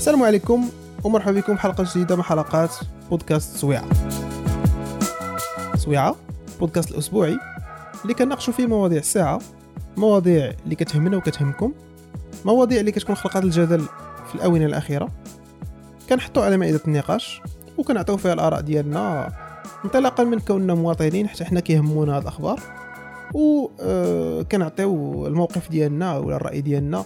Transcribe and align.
السلام 0.00 0.22
عليكم 0.22 0.68
ومرحبا 1.04 1.40
بكم 1.40 1.58
حلقة 1.58 1.84
جديدة 1.94 2.16
من 2.16 2.22
حلقات 2.22 2.74
بودكاست 3.10 3.56
سويعة. 3.56 3.84
سويعة؟ 5.76 6.16
بودكاست 6.60 6.90
الأسبوعي 6.90 7.38
اللي 8.02 8.14
كنناقشوا 8.14 8.52
فيه 8.52 8.66
مواضيع 8.66 8.98
الساعة 8.98 9.40
مواضيع 9.96 10.52
اللي 10.64 10.74
كتهمنا 10.74 11.16
وكتهمكم 11.16 11.72
مواضيع 12.44 12.80
اللي 12.80 12.92
كتكون 12.92 13.14
خلقات 13.14 13.44
الجدل 13.44 13.80
في 14.28 14.34
الآونة 14.34 14.66
الأخيرة. 14.66 15.08
كنحطوا 16.08 16.44
على 16.44 16.56
مائدة 16.56 16.80
النقاش 16.86 17.42
وكنعطيو 17.78 18.16
فيها 18.16 18.32
الآراء 18.32 18.60
ديالنا 18.60 19.32
انطلاقا 19.84 20.24
من 20.24 20.38
كوننا 20.38 20.74
مواطنين 20.74 21.28
حتى 21.28 21.44
حنا 21.44 21.60
كيهمونا 21.60 22.16
هاد 22.16 22.22
الأخبار. 22.22 22.60
و 23.34 23.68
آه، 23.80 24.42
كنعطيو 24.42 25.26
الموقف 25.26 25.70
ديالنا 25.70 26.18
ولا 26.18 26.36
الرأي 26.36 26.60
ديالنا 26.60 27.04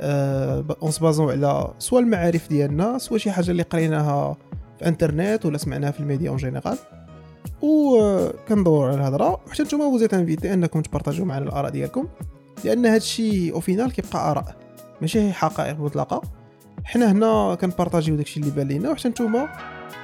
en 0.00 0.90
se 0.90 1.00
basant 1.00 1.30
على 1.30 1.74
soit 1.78 2.00
المعارف 2.00 2.48
ديالنا 2.48 2.98
soit 2.98 3.18
شي 3.18 3.30
حاجة 3.30 3.50
اللي 3.50 3.62
قريناها 3.62 4.36
في 4.78 4.88
انترنت 4.88 5.46
ولا 5.46 5.58
سمعناها 5.58 5.90
في 5.90 6.00
الميديا 6.00 6.30
en 6.30 6.36
général 6.36 6.78
و 7.62 8.00
آه، 8.00 8.32
كندوروا 8.48 8.88
على 8.88 8.96
الهضرة. 8.96 9.40
وحتى 9.46 9.62
نتوما 9.62 9.84
vous 9.84 9.99
êtes 9.99 10.14
invités 10.14 10.54
أنكم 10.54 10.80
تpartagيو 10.80 11.24
معنا 11.24 11.44
الآراء 11.44 11.70
ديالكم. 11.70 12.08
لأن 12.64 12.86
هادشي 12.86 13.52
au 13.52 13.60
final 13.60 13.92
كيبقى 13.92 14.30
آراء 14.30 14.56
ماشي 15.00 15.32
حقائق 15.32 15.80
مطلقة. 15.80 16.22
حنا 16.84 17.12
هنا 17.12 17.54
كنبارطاجيو 17.54 18.16
داكشي 18.16 18.40
اللي 18.40 18.50
بان 18.50 18.68
لينا. 18.68 18.90
وحتى 18.90 19.08
نتوما 19.08 19.48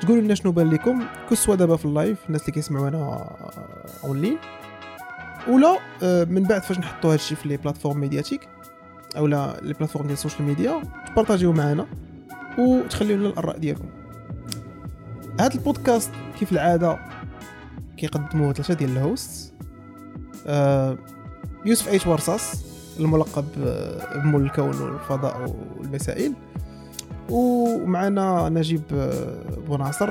تقولوا 0.00 0.22
لنا 0.22 0.34
شنو 0.34 0.52
بان 0.52 0.70
لكم 0.70 1.02
que 1.30 1.38
ce 1.38 1.44
soit 1.44 1.54
دابا 1.54 1.76
في 1.76 1.84
ال 1.84 1.91
live 1.91 2.18
الناس 2.26 2.40
اللي 2.40 2.52
كيسمعونا 2.52 3.30
اونلاين 4.04 4.38
ولا 5.48 5.78
آه، 6.02 6.24
من 6.24 6.42
بعد 6.42 6.62
فاش 6.62 6.78
نحطوا 6.78 7.12
هادشي 7.12 7.36
في 7.36 7.48
les 7.48 7.56
plateformes 7.56 8.00
médiatiques 8.00 8.48
اولا 9.16 9.60
les 9.62 9.72
plateformes 9.72 10.06
ديال 10.06 10.16
ال 10.16 10.20
social 10.20 10.42
media 10.42 10.82
تpartagيو 11.06 11.52
معنا 11.52 11.86
وتخليو 12.58 13.16
لنا 13.16 13.28
الآراء 13.28 13.58
ديالكم. 13.58 13.88
هذا 15.40 15.54
البودكاست 15.54 16.10
كيف 16.38 16.52
العادة؟ 16.52 16.98
كيقدموه 17.96 18.52
ثلاثة 18.52 18.74
ديال 18.74 18.90
ال 18.90 18.99
hosts. 18.99 19.54
آه 20.46 20.98
يوسف 21.66 21.88
إيش 21.88 22.06
ورصاص 22.06 22.64
الملقب 23.00 23.44
بمول 24.14 24.42
الكون 24.42 24.80
والفضاء 24.80 25.56
والمسائل. 25.78 26.34
ومعنا 27.30 28.48
نجيب 28.48 28.82
آه، 28.92 29.58
بوناصر 29.66 30.10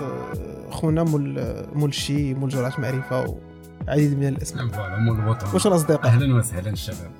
آه، 0.00 0.70
خونا 0.70 1.02
مول 1.02 1.54
مول 1.74 1.88
الشي 1.88 2.34
مول 2.34 2.48
جرعة 2.48 2.80
معرفة 2.80 3.36
وعديد 3.88 4.18
من 4.18 4.28
الأسماء. 4.28 4.66
فوالا 4.66 4.98
مول 4.98 5.20
الوطن. 5.20 5.46
واش 5.54 5.66
الاصدقاء 5.66 6.06
أهلا 6.06 6.34
وسهلا 6.34 6.70
الشباب. 6.70 7.10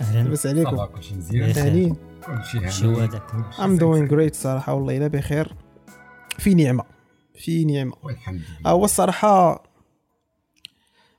أهلا. 0.00 0.22
لاباس 0.22 0.46
عليكم. 0.46 0.84
كلشي 0.84 1.14
مزيان. 1.14 1.50
هانيين 1.50 1.96
كلشي 2.26 2.86
هذاك 2.86 3.22
ام 3.60 3.76
دوين 3.76 4.08
جريت 4.08 4.34
صراحة 4.34 4.74
والله 4.74 4.96
إلا 4.96 5.06
بخير. 5.06 5.54
في 6.38 6.54
نعمة. 6.54 6.84
في 7.34 7.64
نعمة. 7.64 7.92
والحمد 8.02 8.40
لله. 8.40 8.70
آه، 8.70 8.74
هو 8.74 8.84
الصراحه 8.84 9.62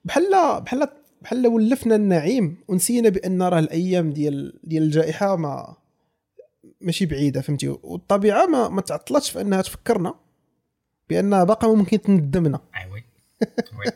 بحال 0.05 0.31
بحال 0.61 0.87
بحال 1.21 1.47
ولفنا 1.47 1.95
النعيم 1.95 2.57
ونسينا 2.67 3.09
بأن 3.09 3.41
راه 3.41 3.59
الأيام 3.59 4.13
ديال 4.13 4.59
ديال 4.63 4.83
الجائحة 4.83 5.35
ما 5.35 5.75
ماشي 6.81 7.05
بعيدة 7.05 7.41
فهمتي؟ 7.41 7.67
والطبيعة 7.83 8.45
ما 8.45 8.69
ما 8.69 8.81
تعطلتش 8.81 9.29
في 9.31 9.41
أنها 9.41 9.61
تفكرنا 9.61 10.13
بان 11.09 11.45
باقا 11.45 11.75
ممكن 11.75 12.01
تندمنا. 12.01 12.59
آه، 12.75 12.91
oui. 12.93 13.03
oui. 13.79 13.91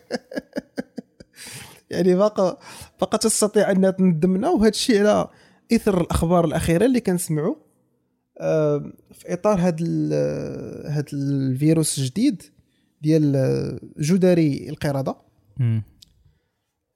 يعني 1.92 2.16
باقا 2.16 2.58
باقا 3.00 3.17
تستطيع 3.17 3.72
انها 3.72 3.92
تندمنا. 3.92 4.50
وهذا 4.50 4.70
الشيء 4.70 5.00
على 5.00 5.28
إثر 5.73 6.02
الأخبار 6.02 6.45
الأخيرة 6.45 6.86
اللي 6.86 7.00
كنسمعوا 7.00 7.56
في 9.11 9.34
إطار 9.34 9.59
هذا 9.59 9.86
هذا 10.90 11.06
الفيروس 11.13 11.97
الجديد 11.97 12.44
ديال 13.01 13.80
جدري 14.00 14.69
القرده. 14.69 15.16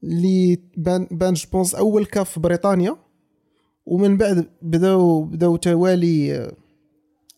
اللي 0.03 0.59
بان 0.77 1.07
بان 1.11 1.33
je 1.33 1.45
pense 1.45 1.75
أول 1.75 2.05
cas 2.05 2.29
في 2.29 2.39
بريطانيا 2.39 2.95
ومن 3.85 4.17
بعد 4.17 4.49
بداو 4.61 5.23
بداو 5.23 5.55
توالي 5.55 6.51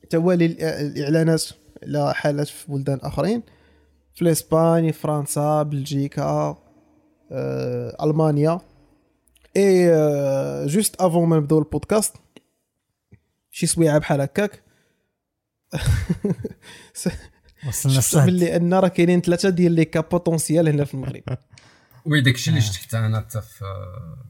توالي 0.09 0.45
الإعلانات 0.81 1.43
على 1.83 2.13
حالات 2.13 2.47
في 2.47 2.71
بلدان 2.71 2.99
آخرين 3.03 3.43
في 4.13 4.31
إسبانيا 4.31 4.91
فرنسا 4.91 5.63
بلجيكا. 5.63 6.57
ألمانيا. 8.03 8.59
اي 9.57 9.93
آه، 9.93 10.65
juste 10.65 10.95
avant 11.01 11.29
ما 11.29 11.37
نبداو 11.37 11.59
البودكاست 11.59 12.15
شي 13.51 13.65
سويعه 13.65 13.97
بحال 13.97 14.21
هكاك. 14.21 14.61
وصلنا 17.67 17.95
شفت 17.95 17.97
الصهد 17.97 18.25
باللي 18.25 18.55
أن 18.55 18.73
راه 18.73 18.87
كاينين 18.87 19.21
ثلاثة 19.21 19.49
ديال 19.49 19.71
les 19.71 19.85
cas 19.85 19.99
potentiels 19.99 20.69
هنا 20.69 20.85
في 20.85 20.93
المغرب. 20.93 21.23
oui 22.05 22.21
داكشي 22.21 22.49
اللي 22.49 22.59
آه. 22.61 22.63
شفت 22.63 22.75
حتى 22.87 22.97
أنا 22.97 23.19
حتى 23.19 23.41
في 23.41 23.65
آه، 23.65 24.25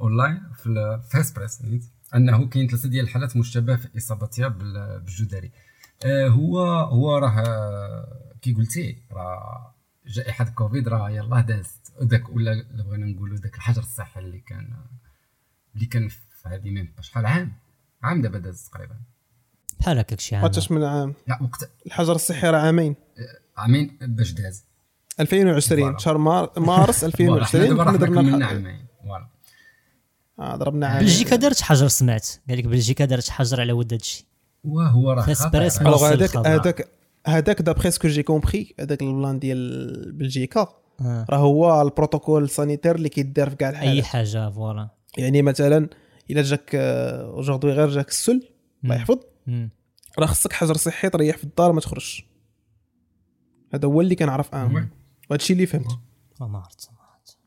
اونلاين 0.00 0.40
في 0.56 0.66
ال- 0.66 1.00
في 1.02 1.18
نيت 1.64 1.82
أنه 2.14 2.48
كاين 2.48 2.68
ثلاثة 2.68 2.88
ديال 2.88 3.04
الحالات 3.04 3.36
مشتبه 3.36 3.76
في 3.76 3.88
إصابتها 3.96 4.48
بال- 4.48 5.00
بالجدري. 5.00 5.50
آه، 6.04 6.28
هو 6.28 6.60
هو 6.68 7.18
راه 7.18 7.40
آه، 7.46 8.32
كي 8.42 8.52
قلتي 8.52 8.96
راه 9.12 9.74
جائحة 10.06 10.44
كوفيد 10.44 10.88
راه 10.88 11.10
يلاه 11.10 11.40
دازت 11.40 11.92
داك 12.00 12.28
ولا 12.28 12.64
بغينا 12.74 13.06
نقولوا 13.06 13.38
داك 13.38 13.54
الحجر 13.54 13.82
الصحي 13.82 14.20
اللي 14.20 14.38
كان 14.38 14.76
اللي 15.74 15.86
كان 15.86 16.08
في 16.08 16.18
هذه 16.46 16.70
même 16.70 16.94
شحال 17.00 17.26
عام؟ 17.26 17.52
عام 18.02 18.22
دابا 18.22 18.38
داز 18.38 18.68
تقريبا. 18.72 18.94
بحال 19.80 19.98
هكاك 19.98 20.20
شي 20.20 20.36
عام. 20.36 20.44
عرفتش 20.44 20.70
من 20.70 20.84
عام؟ 20.84 21.14
لا 21.26 21.38
وقت 21.42 21.70
الحجر 21.86 22.14
الصحي 22.14 22.46
راه 22.50 22.58
عامين. 22.58 22.96
عامين 23.56 23.98
باش 24.02 24.32
داز. 24.32 24.64
2020 25.20 25.82
فوالا. 25.82 25.98
شهر 25.98 26.18
مار- 26.18 26.52
مارس 26.56 27.04
فوالا، 27.04 27.16
حنا 27.16 27.34
2020 27.44 27.68
دابا 27.76 27.84
كنا 27.84 27.92
راه 27.92 27.96
درنا 28.30 28.46
عامين. 28.46 28.86
فوالا. 29.04 29.28
آه، 30.38 30.56
ضربنا 30.56 30.86
عام 30.86 30.98
بلجيكا 30.98 31.36
دارت 31.36 31.60
حجر 31.62 31.88
سمعت. 31.88 32.28
قال 32.48 32.58
لك 32.58 32.64
بلجيكا 32.64 33.04
دارت 33.04 33.28
حجر 33.30 33.60
على 33.60 33.72
ود 33.72 33.92
هادشي. 33.92 34.26
وهو 34.64 35.12
راه 35.12 35.30
وصل 35.30 35.56
هذاك. 36.06 36.36
هذاك 36.36 36.88
هذاك 37.26 37.62
دابخي 37.62 37.90
سكو 37.90 38.08
جي 38.08 38.22
كومبري 38.22 38.74
هذاك 38.80 39.02
البلان 39.02 39.38
ديال 39.38 40.12
بلجيكا. 40.12 40.68
آه. 41.00 41.26
راه 41.30 41.38
هو 41.38 41.82
البروتوكول 41.82 42.50
سانيتير 42.50 42.94
اللي 42.94 43.08
كيدار 43.08 43.50
في 43.50 43.56
كاع 43.56 43.68
أي 43.68 43.74
الحالات 43.74 44.04
حاجة 44.04 44.50
فوالا. 44.50 44.88
يعني 45.18 45.42
مثلا 45.42 45.88
إلا 46.30 46.42
جاك 46.42 46.74
اوجوردي 46.74 47.66
غير 47.66 47.88
جاك 47.88 48.08
السل 48.08 48.48
الله. 48.84 48.94
يحفظ. 48.94 49.18
راه 50.18 50.26
خصك 50.26 50.52
حجر 50.52 50.76
صحي 50.76 51.10
تريح 51.10 51.36
في 51.36 51.44
الدار 51.44 51.72
ما 51.72 51.80
تخرجش. 51.80 52.26
هذا 53.74 53.88
هو 53.88 54.00
اللي 54.00 54.14
كنعرف 54.14 54.54
أنا. 54.54 54.88
الشيء 55.32 55.56
اللي 55.56 55.66
فهمت. 55.66 55.98
ما 56.40 56.58
عرفت 56.58 56.90
ما 56.92 56.98
عرفت. 56.98 57.38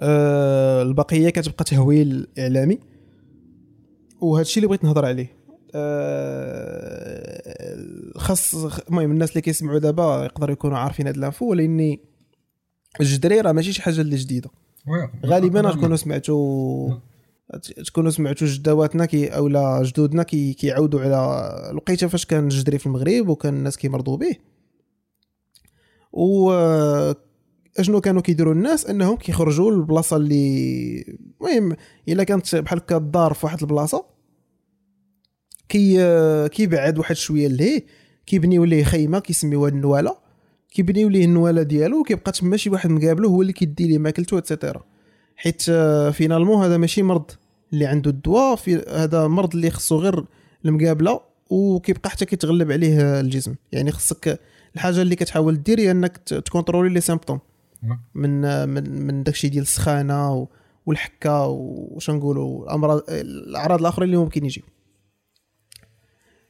آه 0.00 0.82
البقية 0.82 1.30
كتبقى 1.30 1.64
تهويل 1.64 2.26
إعلامي. 2.38 2.78
وهذا 4.20 4.42
الشيء 4.42 4.56
اللي 4.56 4.68
بغيت 4.68 4.84
نهضر 4.84 5.04
عليه. 5.04 5.26
آه 5.26 5.39
خاص 8.16 8.54
المهم 8.88 9.10
الناس 9.10 9.30
اللي 9.30 9.40
كيسمعوا 9.40 9.78
دابا 9.78 10.24
يقدروا 10.24 10.52
يكونوا 10.52 10.78
عارفين 10.78 11.06
هاد 11.06 11.16
الانفو 11.16 11.50
ولإني 11.50 12.00
الجدري 13.00 13.40
راه 13.40 13.52
ماشي 13.52 13.72
شي 13.72 13.82
حاجة 13.82 14.00
اللي 14.00 14.16
جديدة. 14.16 14.50
غالبا 15.26 15.72
تكونوا 15.72 15.96
سمعتوا 15.96 16.94
تكونوا 17.86 18.10
سمعتوا 18.10 18.46
جدواتنا 18.46 19.06
كي 19.06 19.28
أولا 19.28 19.82
جدودنا 19.82 20.22
كي 20.22 20.52
كيعاودوا 20.52 21.00
على 21.00 21.70
الوقيته 21.70 22.08
فاش 22.08 22.26
كان 22.26 22.44
الجدري 22.44 22.78
في 22.78 22.86
المغرب 22.86 23.28
وكان 23.28 23.54
الناس 23.54 23.76
كيمرضوا 23.76 24.16
به. 24.16 24.36
و 26.12 26.52
أشنو 27.78 28.00
كانوا 28.00 28.22
كيديروا 28.22 28.54
الناس؟ 28.54 28.86
أنهم 28.86 29.16
كيخرجوا 29.16 29.70
للبلاصة 29.70 30.16
اللي 30.16 31.18
المهم 31.40 31.76
إلا 32.08 32.24
كانت 32.24 32.56
بحال 32.56 32.78
هكا 32.78 32.96
الدار 32.96 33.34
في 33.34 33.46
واحد 33.46 33.60
البلاصة. 33.60 34.19
كي 35.70 35.98
كيبعد 36.48 36.98
واحد 36.98 37.16
شوية 37.16 37.48
لهيه 37.48 37.84
كيبنيو 38.26 38.64
ليه 38.64 38.84
خيمة 38.84 39.18
كيسميوها 39.18 39.68
النوالة 39.68 40.16
كيبنيو 40.70 41.08
ليه 41.08 41.24
النوالة 41.24 41.62
ديالو 41.62 42.00
وكيبقى 42.00 42.32
تما 42.32 42.56
شي 42.56 42.70
واحد 42.70 42.90
مقابلو 42.90 43.28
هو 43.28 43.42
اللي 43.42 43.52
كيدي 43.52 43.88
ليه 43.88 43.98
ماكلته 43.98 44.38
et 44.38 44.49
cetera 44.49 44.82
حيت 45.36 45.62
آه، 45.68 46.10
finalement 46.10 46.64
هذا 46.64 46.76
ماشي 46.76 47.02
مرض 47.02 47.30
اللي 47.72 47.86
عنده 47.86 48.10
الدواء 48.10 48.56
في 48.56 48.84
هذا 48.88 49.26
مرض 49.26 49.54
اللي 49.54 49.70
خصو 49.70 49.98
غير 49.98 50.24
المقابلة 50.64 51.20
وكيبقى 51.50 52.10
حتى 52.10 52.24
كيتغلب 52.24 52.72
عليه 52.72 53.20
الجسم. 53.20 53.54
يعني 53.72 53.92
خصك 53.92 54.40
الحاجة 54.74 55.02
اللي 55.02 55.16
كتحاول 55.16 55.62
دير 55.62 55.80
هي 55.80 55.90
إنك 55.90 56.16
تcontrôlي 56.16 56.94
les 56.94 57.00
symptômes 57.00 57.38
من 58.14 58.44
آه، 58.44 58.64
من 58.64 59.06
من 59.06 59.22
داكشي 59.22 59.48
ديال 59.48 59.62
السخانة 59.62 60.48
والحكة 60.86 61.46
وش 61.46 62.10
نقولوا 62.10 62.64
الأمراض 62.64 63.02
الأعراض 63.08 63.80
الاخرى 63.80 64.04
اللي 64.04 64.16
ممكن 64.16 64.44
يجيو. 64.44 64.62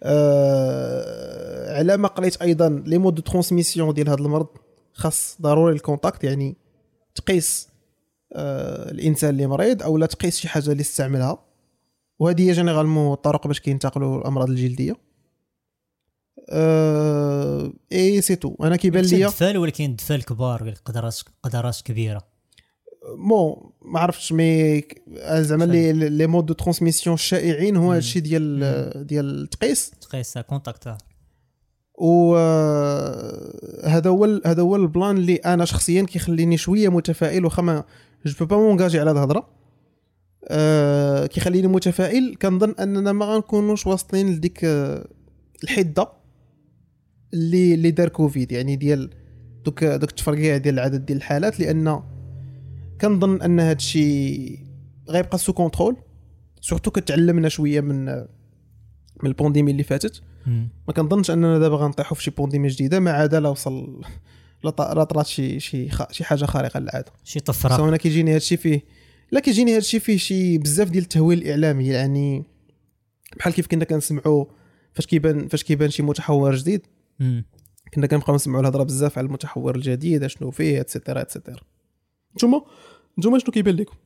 آه 0.02 1.78
على 1.78 1.96
ما 1.96 2.08
قريت 2.08 2.42
أيضا 2.42 2.68
les 2.86 2.98
modes 2.98 3.14
de 3.14 3.22
transmission 3.22 3.94
ديال 3.94 4.08
هذا 4.08 4.18
المرض 4.18 4.46
خاص 4.92 5.36
ضروري 5.40 5.74
ال 5.74 5.80
contact 5.81 6.24
يعني 6.24 6.56
تقيس 7.14 7.68
آه 8.32 8.90
الإنسان 8.90 9.30
اللي 9.30 9.46
مريض 9.46 9.82
أو 9.82 9.98
لا 9.98 10.06
تقيس 10.06 10.38
شي 10.40 10.48
حاجة 10.48 10.72
اللي 10.72 10.80
استعملها. 10.80 11.44
وهذه 12.18 12.48
هي 12.48 12.52
généralement 12.52 13.12
الطرق 13.12 13.46
باش 13.46 13.60
كينتقلوا 13.60 14.18
الأمراض 14.18 14.50
الجلدية. 14.50 14.96
أه 16.50 17.72
et 17.92 18.20
c'est 18.20 18.36
tout. 18.36 18.54
أنا 18.62 18.76
كيبان 18.76 19.04
لي 19.04 19.24
الدفال 19.24 19.58
ولكن 19.58 19.84
الدفال 19.84 20.24
كبار 20.24 20.74
قدرات 20.84 21.20
قدرات 21.42 21.80
كبيرة. 21.84 22.22
bon 23.28 23.69
ما 23.82 24.00
عرفتش 24.00 24.32
mais 24.32 24.82
زعما 25.30 25.64
les 25.64 25.92
les 25.92 26.26
modes 26.26 26.46
de 26.46 26.54
transmission 26.54 27.14
الشائعين 27.14 27.76
هو 27.76 27.92
هادشي 27.92 28.20
ديال 28.20 29.06
ديال 29.06 29.42
التقيس. 29.42 29.90
تقيس 29.90 30.38
contact 30.38 30.96
و 31.98 32.36
هذا 33.84 34.10
هو 34.10 34.40
هذا 34.46 34.62
هو 34.62 34.76
البلان 34.76 35.16
اللي 35.16 35.36
أنا 35.36 35.64
شخصيا 35.64 36.02
كيخليني 36.02 36.56
شوية 36.56 36.88
متفائل 36.88 37.44
واخا 37.44 37.62
ما 37.62 37.84
je 38.26 38.34
peux 38.38 38.44
pas 38.44 38.56
m'engager 38.56 39.00
على 39.00 39.10
الهضرة. 39.10 39.48
أه 40.44 41.26
كيخليني 41.26 41.66
متفائل. 41.66 42.36
كنظن 42.42 42.74
أننا 42.80 43.12
ما 43.12 43.26
غنكونوش 43.26 43.86
واصلين 43.86 44.30
لديك 44.32 44.60
الحدة 45.64 46.12
اللي 47.34 47.74
اللي 47.74 47.90
دار 47.90 48.08
كوفيد 48.08 48.52
يعني 48.52 48.76
ديال 48.76 49.10
دوك 49.64 49.84
دوك 49.84 50.10
التفرقيع 50.10 50.56
ديال 50.56 50.74
العدد 50.74 51.06
ديال 51.06 51.18
الحالات 51.18 51.60
لأن 51.60 52.02
كنظن 53.00 53.42
أن 53.42 53.60
هذا 53.60 53.72
الشيء 53.72 54.58
غيبقى 55.08 55.38
sous 55.38 55.52
contrôle 55.52 55.96
surtout 56.60 56.90
كتعلمنا 56.90 57.48
شوية 57.48 57.80
من 57.80 58.04
من 59.22 59.26
ال 59.26 59.31
pandémie 59.31 59.70
اللي 59.70 59.82
فاتت. 59.82 60.22
ما 60.88 60.94
كنظنش 60.94 61.30
أننا 61.30 61.58
دابا 61.58 61.76
غنطيحوا 61.76 62.16
في 62.16 62.22
شي 62.22 62.30
pandémie 62.30 62.68
جديدة 62.68 63.00
ما 63.00 63.10
عدا 63.10 63.40
لا 63.40 63.48
وصل 63.48 64.02
لا 64.64 64.70
طرات 64.70 65.26
شي 65.26 65.60
شي 65.60 65.88
شي 66.10 66.24
حاجة 66.24 66.44
خارقة 66.44 66.80
للعادة. 66.80 67.12
شي 67.24 67.40
طفرة. 67.40 67.76
سواء 67.76 67.96
كيجيني 67.96 68.30
هذا 68.30 68.36
الشيء 68.36 68.58
فيه 68.58 68.84
لا 69.32 69.40
كيجيني 69.40 69.70
هذا 69.70 69.78
الشيء 69.78 70.00
فيه 70.00 70.16
شي 70.16 70.58
بزاف 70.58 70.90
ديال 70.90 71.02
التهويل 71.02 71.38
الإعلامي 71.38 71.86
يعني 71.86 72.44
بحال 73.36 73.52
كيف 73.52 73.66
كنا 73.66 73.84
كنسمعوا 73.84 74.44
فاش 74.92 75.06
كيبان 75.06 75.48
فاش 75.48 75.64
كيبان 75.64 75.90
شي 75.90 76.02
متحور 76.02 76.54
جديد. 76.54 76.86
كنا 77.94 78.06
كنبقاو 78.06 78.34
نسمعوا 78.34 78.60
الهضرة 78.60 78.82
بزاف 78.82 79.18
على 79.18 79.26
المتحور 79.26 79.76
الجديد 79.76 80.24
أشنو 80.24 80.50
فيه 80.50 80.80
et 80.80 80.90
cetera 80.90 81.20
et 81.20 81.30
cetera 81.30 81.60
نتوما؟ 82.36 82.62
نتوما 83.18 83.38
شنو 83.38 83.52
كيبان 83.52 83.76
لكم؟ 83.76 83.96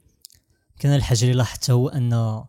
كان 0.79 0.95
الحاجة 0.95 1.23
اللي 1.23 1.35
لاحظتها 1.35 1.73
هو 1.73 1.89
أن 1.89 2.45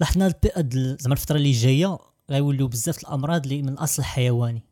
لاحظنا 0.00 0.34
زعما 0.74 1.14
الفترة 1.14 1.36
اللي 1.36 1.52
جاية 1.52 1.98
غيوليو 2.30 2.68
بزاف 2.68 2.98
الأمراض 2.98 3.42
اللي 3.42 3.62
من 3.62 3.68
الاصل 3.68 4.02
حيواني. 4.02 4.62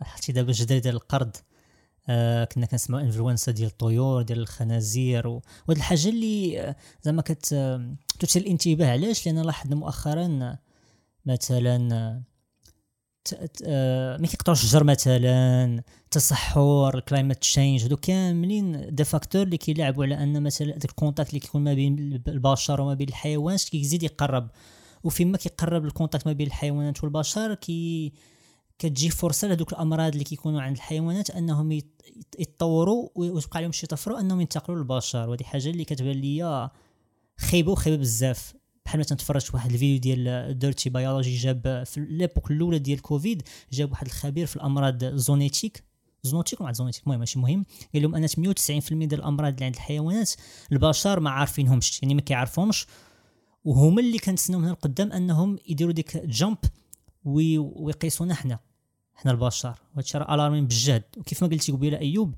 لاحظتي 0.00 0.32
دابا 0.32 0.48
الجدري 0.48 0.80
ديال 0.80 0.94
القرد 0.94 1.36
آه 2.08 2.44
كنا 2.44 2.66
كنسمعوا 2.66 3.02
انفلونزا 3.02 3.52
ديال 3.52 3.68
الطيور 3.68 4.22
ديال 4.22 4.38
الخنازير 4.38 5.26
وهاد 5.26 5.42
الحاجة 5.68 6.08
اللي 6.08 6.60
آه، 6.60 6.76
زعما 7.02 7.22
كت 7.22 7.52
آه، 7.52 7.94
تثير 8.18 8.42
الانتباه. 8.42 8.92
علاش؟ 8.92 9.26
لأن 9.26 9.42
لاحظنا 9.42 9.76
مؤخرا 9.76 10.56
مثلا 11.26 12.22
ما 14.20 14.26
كيقطعوش 14.26 14.64
الشجر 14.64 14.84
مثلا 14.84 15.82
تصحر 16.10 16.94
ال 16.98 17.03
climate 17.03 17.36
change 17.40 17.82
هادو 17.82 17.96
كاملين 17.96 18.94
des 18.94 19.04
facteurs 19.04 19.42
اللي 19.42 19.56
كيلعبوا 19.56 20.04
على 20.04 20.22
أن 20.22 20.42
مثلا 20.42 20.72
داك 20.72 20.84
ال 20.84 20.89
contact 20.89 21.28
اللي 21.30 21.40
كيكون 21.40 21.64
ما 21.64 21.74
بين 21.74 22.22
البشر 22.28 22.80
وما 22.80 22.94
بين 22.94 23.08
الحيوانات 23.08 23.62
كيزيد 23.64 24.02
يقرب. 24.02 24.50
وفيما 25.04 25.38
كيقرب 25.38 25.84
ال 25.84 25.89
contact 25.89 26.26
ما 26.26 26.32
بين 26.32 26.46
الحيوانات 26.46 27.04
والبشر 27.04 27.54
كي 27.54 28.12
كتجي 28.78 29.10
فرصة 29.10 29.48
لهذوك 29.48 29.72
الأمراض 29.72 30.12
اللي 30.12 30.24
كيكونوا 30.24 30.62
عند 30.62 30.76
الحيوانات 30.76 31.30
أنهم 31.30 31.72
يتطوروا 32.38 33.08
ويبقى 33.14 33.50
عليهم 33.54 33.72
شي 33.72 33.86
طفرة 33.86 34.20
أنهم 34.20 34.40
ينتقلوا 34.40 34.78
للبشر. 34.78 35.28
وهذه 35.28 35.42
حاجة 35.42 35.70
اللي 35.70 35.84
كتبان 35.84 36.16
ليا 36.16 36.70
خايبة 37.38 37.72
وخايبة 37.72 37.96
بزاف. 38.00 38.54
بحال 38.84 39.00
مثلا 39.00 39.18
تفرجت 39.18 39.54
واحد 39.54 39.72
الفيديو 39.72 39.98
ديال 39.98 40.58
Dirty 40.58 40.90
Biology 40.90 41.36
جاب 41.36 41.82
في 41.86 42.00
l'époque 42.00 42.50
الأولى 42.50 42.78
ديال 42.78 43.02
كوفيد 43.02 43.42
جاب 43.72 43.90
واحد 43.90 44.06
الخبير 44.06 44.46
في 44.46 44.56
الأمراض 44.56 45.04
zoonétiques. 45.04 45.84
zoonotiques 46.22 46.60
ولا 46.60 46.72
zoonétiques؟ 46.72 47.02
المهم 47.04 47.18
ماشي 47.20 47.38
مهم. 47.38 47.66
قال 47.94 48.02
لهم 48.02 48.14
ان 48.14 48.26
190% 48.28 48.92
ديال 48.92 49.20
الأمراض 49.20 49.52
اللي 49.52 49.64
عند 49.64 49.74
الحيوانات 49.74 50.32
البشر 50.72 51.20
ما 51.20 51.30
عارفينهمش 51.30 52.02
يعني 52.02 52.14
ما 52.14 52.20
كيعرفهمش. 52.20 52.86
وهما 53.64 54.00
اللي 54.00 54.18
كنتسناو 54.18 54.60
من 54.60 54.68
القدام 54.68 55.12
أنهم 55.12 55.58
يديروا 55.68 55.92
ديك 55.92 56.16
jump 56.16 56.58
ويقيسونا 57.24 58.34
حنا 58.34 58.58
حنا 59.14 59.32
البشر. 59.32 59.74
وهادشي 59.94 60.18
راه 60.18 60.34
alarmant 60.34 60.64
بجد 60.64 61.04
وكيف 61.16 61.42
ما 61.42 61.48
قلتي 61.48 61.72
قبيلة 61.72 61.98
أيوب 61.98 62.34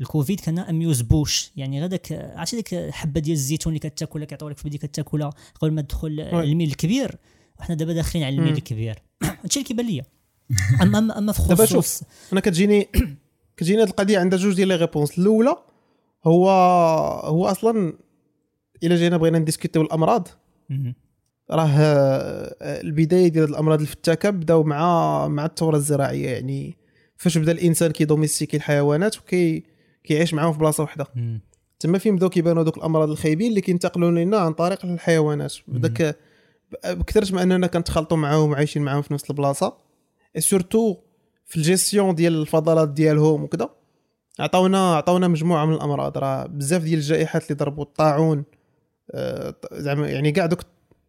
الكوفيد 0.00 0.40
كان 0.40 0.58
amuse-bouche 0.58 1.50
يعني 1.56 1.80
غير 1.80 1.88
داك 1.88 2.12
عرفتي 2.12 2.56
ديك 2.56 2.74
الحبه 2.74 3.20
ديال 3.20 3.36
الزيتون 3.36 3.70
اللي 3.76 3.90
كتاكلها 3.90 4.24
كيعطيو 4.24 4.48
لك 4.48 4.58
في 4.58 4.68
البدية 4.68 4.80
كتاكلها 4.80 5.30
قبل 5.60 5.72
ما 5.72 5.82
تدخل 5.82 6.20
الميل 6.20 6.68
الكبير. 6.68 7.16
وحنا 7.58 7.74
دابا 7.74 7.92
داخلين 7.92 8.24
على 8.24 8.36
الميل 8.36 8.52
الكبير. 8.52 9.02
هادشي 9.42 9.58
اللي 9.58 9.68
كيبان 9.68 9.86
ليا. 9.86 10.04
اما 10.82 10.98
اما 10.98 11.18
أما 11.18 11.32
في 11.32 11.42
دابا 11.48 11.64
شوف 11.64 12.02
أنا 12.32 12.40
كتجيني 12.40 12.88
كتجيني 13.56 13.82
هذه 13.82 13.88
القضية 13.88 14.18
عندها 14.18 14.38
جوج 14.38 14.54
ديال 14.54 14.68
les 14.68 14.76
réponses. 14.76 15.18
الأولى 15.18 15.56
هو 16.24 16.50
هو 17.24 17.46
أصلا 17.46 17.92
إلا 18.82 18.96
جينا 18.96 19.16
بغينا 19.16 19.38
ن 19.38 19.42
discuter 19.42 19.74
يو 19.74 19.82
الأمراض 19.82 20.28
راه 21.50 21.68
البداية 22.60 23.28
ديال 23.28 23.44
الأمراض 23.44 23.80
الفتاكة 23.80 24.30
بداو 24.30 24.62
مع 24.62 25.28
مع 25.28 25.46
الثورة 25.46 25.76
الزراعية. 25.76 26.30
يعني 26.30 26.76
فاش 27.16 27.38
بدا 27.38 27.52
الإنسان 27.52 27.90
كي 27.90 28.00
domestiquer 28.00 28.56
الحيوانات 28.56 29.18
وكي 29.18 29.75
كيعيش 30.06 30.34
معاهم 30.34 30.52
في 30.52 30.58
بلاصة 30.58 30.82
واحدة 30.82 31.06
تما 31.80 31.98
فين 31.98 32.16
بداو 32.16 32.28
كيبانوا 32.28 32.62
دوك 32.62 32.76
الأمراض 32.76 33.10
الخايبين 33.10 33.48
اللي 33.48 33.60
كينتقلوا 33.60 34.10
لنا 34.10 34.36
عن 34.36 34.52
طريق 34.52 34.84
الحيوانات. 34.84 35.54
بداك 35.68 36.16
بكثرت 36.84 37.32
ما 37.32 37.42
أننا 37.42 37.66
كنتخلطوا 37.66 38.16
معاهم 38.16 38.50
وعايشين 38.50 38.82
معاهم 38.82 39.02
في 39.02 39.14
نفس 39.14 39.30
البلاصة. 39.30 39.76
surtout 40.38 40.96
في 41.46 41.56
الجيستيون 41.56 42.14
ديال 42.14 42.40
الفضلات 42.40 42.88
ديالهم 42.88 43.42
وكذا 43.42 43.70
عطاونا 44.40 44.96
عطاونا 44.96 45.28
مجموعة 45.28 45.64
من 45.66 45.74
الأمراض. 45.74 46.18
راه 46.18 46.46
بزاف 46.46 46.82
ديال 46.82 46.98
الجائحات 46.98 47.42
اللي 47.42 47.54
ضربوا 47.54 47.84
الطاعون 47.84 48.44
آه، 49.10 49.54
زعما 49.72 50.08
يعني 50.08 50.32
كاع 50.32 50.46
دوك 50.46 50.60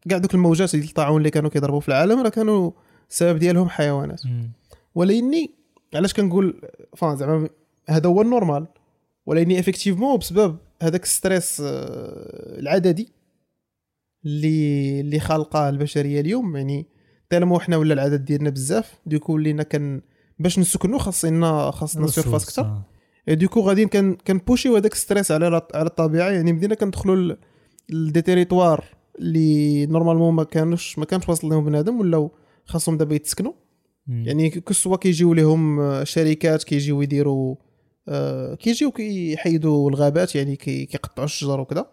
كاع 0.10 0.18
دوك 0.18 0.34
الموجات 0.34 0.76
ديال 0.76 0.88
الطاعون 0.88 1.18
اللي 1.18 1.30
كانوا 1.30 1.50
كيضربوا 1.50 1.80
في 1.80 1.88
العالم 1.88 2.24
راه 2.24 2.30
كانوا 2.30 2.72
السبب 3.10 3.40
ديالهم 3.40 3.70
حيوانات. 3.70 4.22
ولكني 4.96 5.52
علاش 5.96 6.14
كنقول 6.14 6.62
enfin 6.96 7.18
زعما 7.18 7.50
هذا 7.90 8.10
هو 8.10 8.22
ال 8.22 8.27
normal. 8.28 8.68
ولكن 9.28 9.52
effectivement 9.52 10.18
بسبب 10.18 10.58
هذاك 10.82 11.04
ال 11.04 11.12
stress 11.12 11.62
آه، 11.66 12.60
العددي 12.60 13.10
اللي 14.26 15.00
اللي 15.02 15.20
خالقه 15.20 15.70
البشرية 15.70 16.22
اليوم. 16.22 16.58
يعني 16.58 16.86
tellement 17.30 17.60
حنا 17.60 17.78
ولا 17.78 17.94
العدد 17.94 18.26
ديالنا 18.26 18.50
بزاف 18.50 18.94
du 19.06 19.15
coup 19.15 19.34
ولينا 19.34 19.64
كان 19.64 20.02
باش 20.40 20.60
نسكنوا 20.60 21.00
خاصنا 21.00 21.72
خاصنا 21.72 22.08
surface 22.08 22.44
أكثر 22.44 22.82
du 23.28 23.39
coup 23.39 23.62
غادي 23.62 23.86
كان 23.86 24.16
كن 24.16 24.27
pousser 24.27 24.65
يو 24.65 24.76
هذاك 24.76 24.94
stress 24.94 25.32
على 25.32 25.62
على 25.74 25.88
الطبيعة. 25.88 26.30
يعني 26.30 26.54
بدينا 26.54 26.76
كندخلوا 26.76 27.36
ل 27.90 27.98
des 27.98 28.22
territoires 28.22 28.86
اللي 29.20 29.86
normalement 29.86 30.34
ما 30.34 30.44
كانوش 30.44 31.00
ما 31.00 31.06
كانش 31.06 31.30
واصل 31.30 31.50
لهم 31.50 31.66
بنادم 31.66 32.00
ولاو 32.00 32.32
خاصهم 32.66 32.98
دابا 32.98 33.16
يتسكنوا. 33.16 33.54
يعني 34.08 34.50
كسوا 34.50 34.98
كيجيو 34.98 35.34
لهم 35.34 35.80
آه، 35.80 36.04
شركات 36.04 36.64
كيجيو 36.64 37.02
يديروا 37.02 37.56
كيجيو 38.60 38.92
كيحيدوا 38.92 39.90
الغابات 39.90 40.36
يعني 40.36 40.56
كيقطعوا 40.56 41.26
الشجر 41.26 41.60
وكذا. 41.60 41.90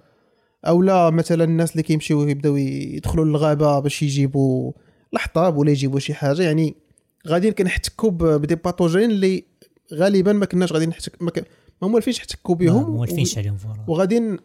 أو 0.64 0.82
لا 0.82 1.10
مثلا 1.10 1.44
الناس 1.44 1.72
اللي 1.72 1.82
كيمشيو 1.82 2.28
يبداو 2.28 2.56
يدخلوا 2.56 3.24
للغابة 3.24 3.78
باش 3.78 4.02
يجيبوا 4.02 4.72
الحطاب 5.14 5.56
ولا 5.56 5.70
يجيبوا 5.70 5.98
شي 5.98 6.14
حاجة. 6.14 6.42
يعني 6.42 6.74
غادي 7.28 7.50
كنحتكوا 7.50 8.10
ب 8.10 8.21
des 8.21 8.54
pathogènes 8.54 9.10
اللي 9.10 9.44
غالبا 9.94 10.32
ما 10.32 10.46
كناش 10.46 10.72
غادي 10.72 10.86
نحتك 10.86 11.22
ما, 11.22 11.30
ك... 11.30 11.46
ما 11.82 11.88
موالفينش 11.88 12.18
نحتكوا 12.18 12.54
بهم 12.54 12.90
موالفينش 12.90 13.38
عليهم 13.38 13.56
وغادي 13.88 14.36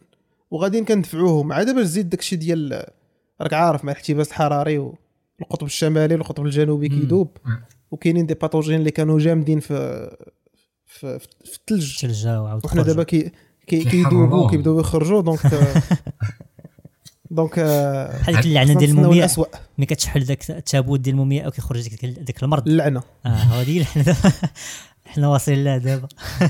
وغادي 0.52 0.84
كندفعوهم. 0.84 1.54
عاد 1.54 1.76
باش 1.76 1.84
تزيد 1.84 2.10
داكشي 2.10 2.36
ديال 2.36 2.84
راك 3.42 3.54
عارف 3.54 3.86
مع 3.86 3.92
الاحتباس 3.92 4.28
الحراري 4.28 4.78
والقطب 5.40 5.68
الشمالي 5.68 6.16
والقطب 6.16 6.46
الجنوبي 6.46 6.90
كيدوب. 6.90 7.38
وكاينين 7.92 8.26
des 8.25 8.34
pathogènes 8.34 8.79
اللي 8.80 8.92
كانوا 8.92 9.20
جامدين 9.20 9.60
في 9.60 10.10
في, 10.89 11.19
في 11.19 11.60
الثلج 11.72 12.27
وحنا 12.63 12.81
دابا 12.81 13.03
كي 13.03 13.31
كيدوبوا 13.67 14.50
كيبداو 14.50 14.79
يخرجوا 14.79 15.22
donc 15.22 15.39
donc 17.32 17.60
بحال 17.60 18.36
ديك 18.36 18.46
اللعنة 18.46 18.74
ديال 18.74 18.89
المومياء. 18.89 19.29
ملي 19.77 19.86
كتحل 19.86 20.24
ذاك 20.24 20.50
التابوت 20.50 21.00
ديال 21.00 21.13
المومياء 21.13 21.48
وكيخرج 21.48 21.89
ديك 21.89 22.05
داك 22.05 22.43
المرض. 22.43 22.67
اللعنة. 22.67 23.03
آه 23.25 23.29
هذه 23.29 23.84
حنا 23.84 24.15
حنا 25.12 25.27
واصلين 25.27 25.63
لها 25.63 25.77
دابا. 25.77 26.08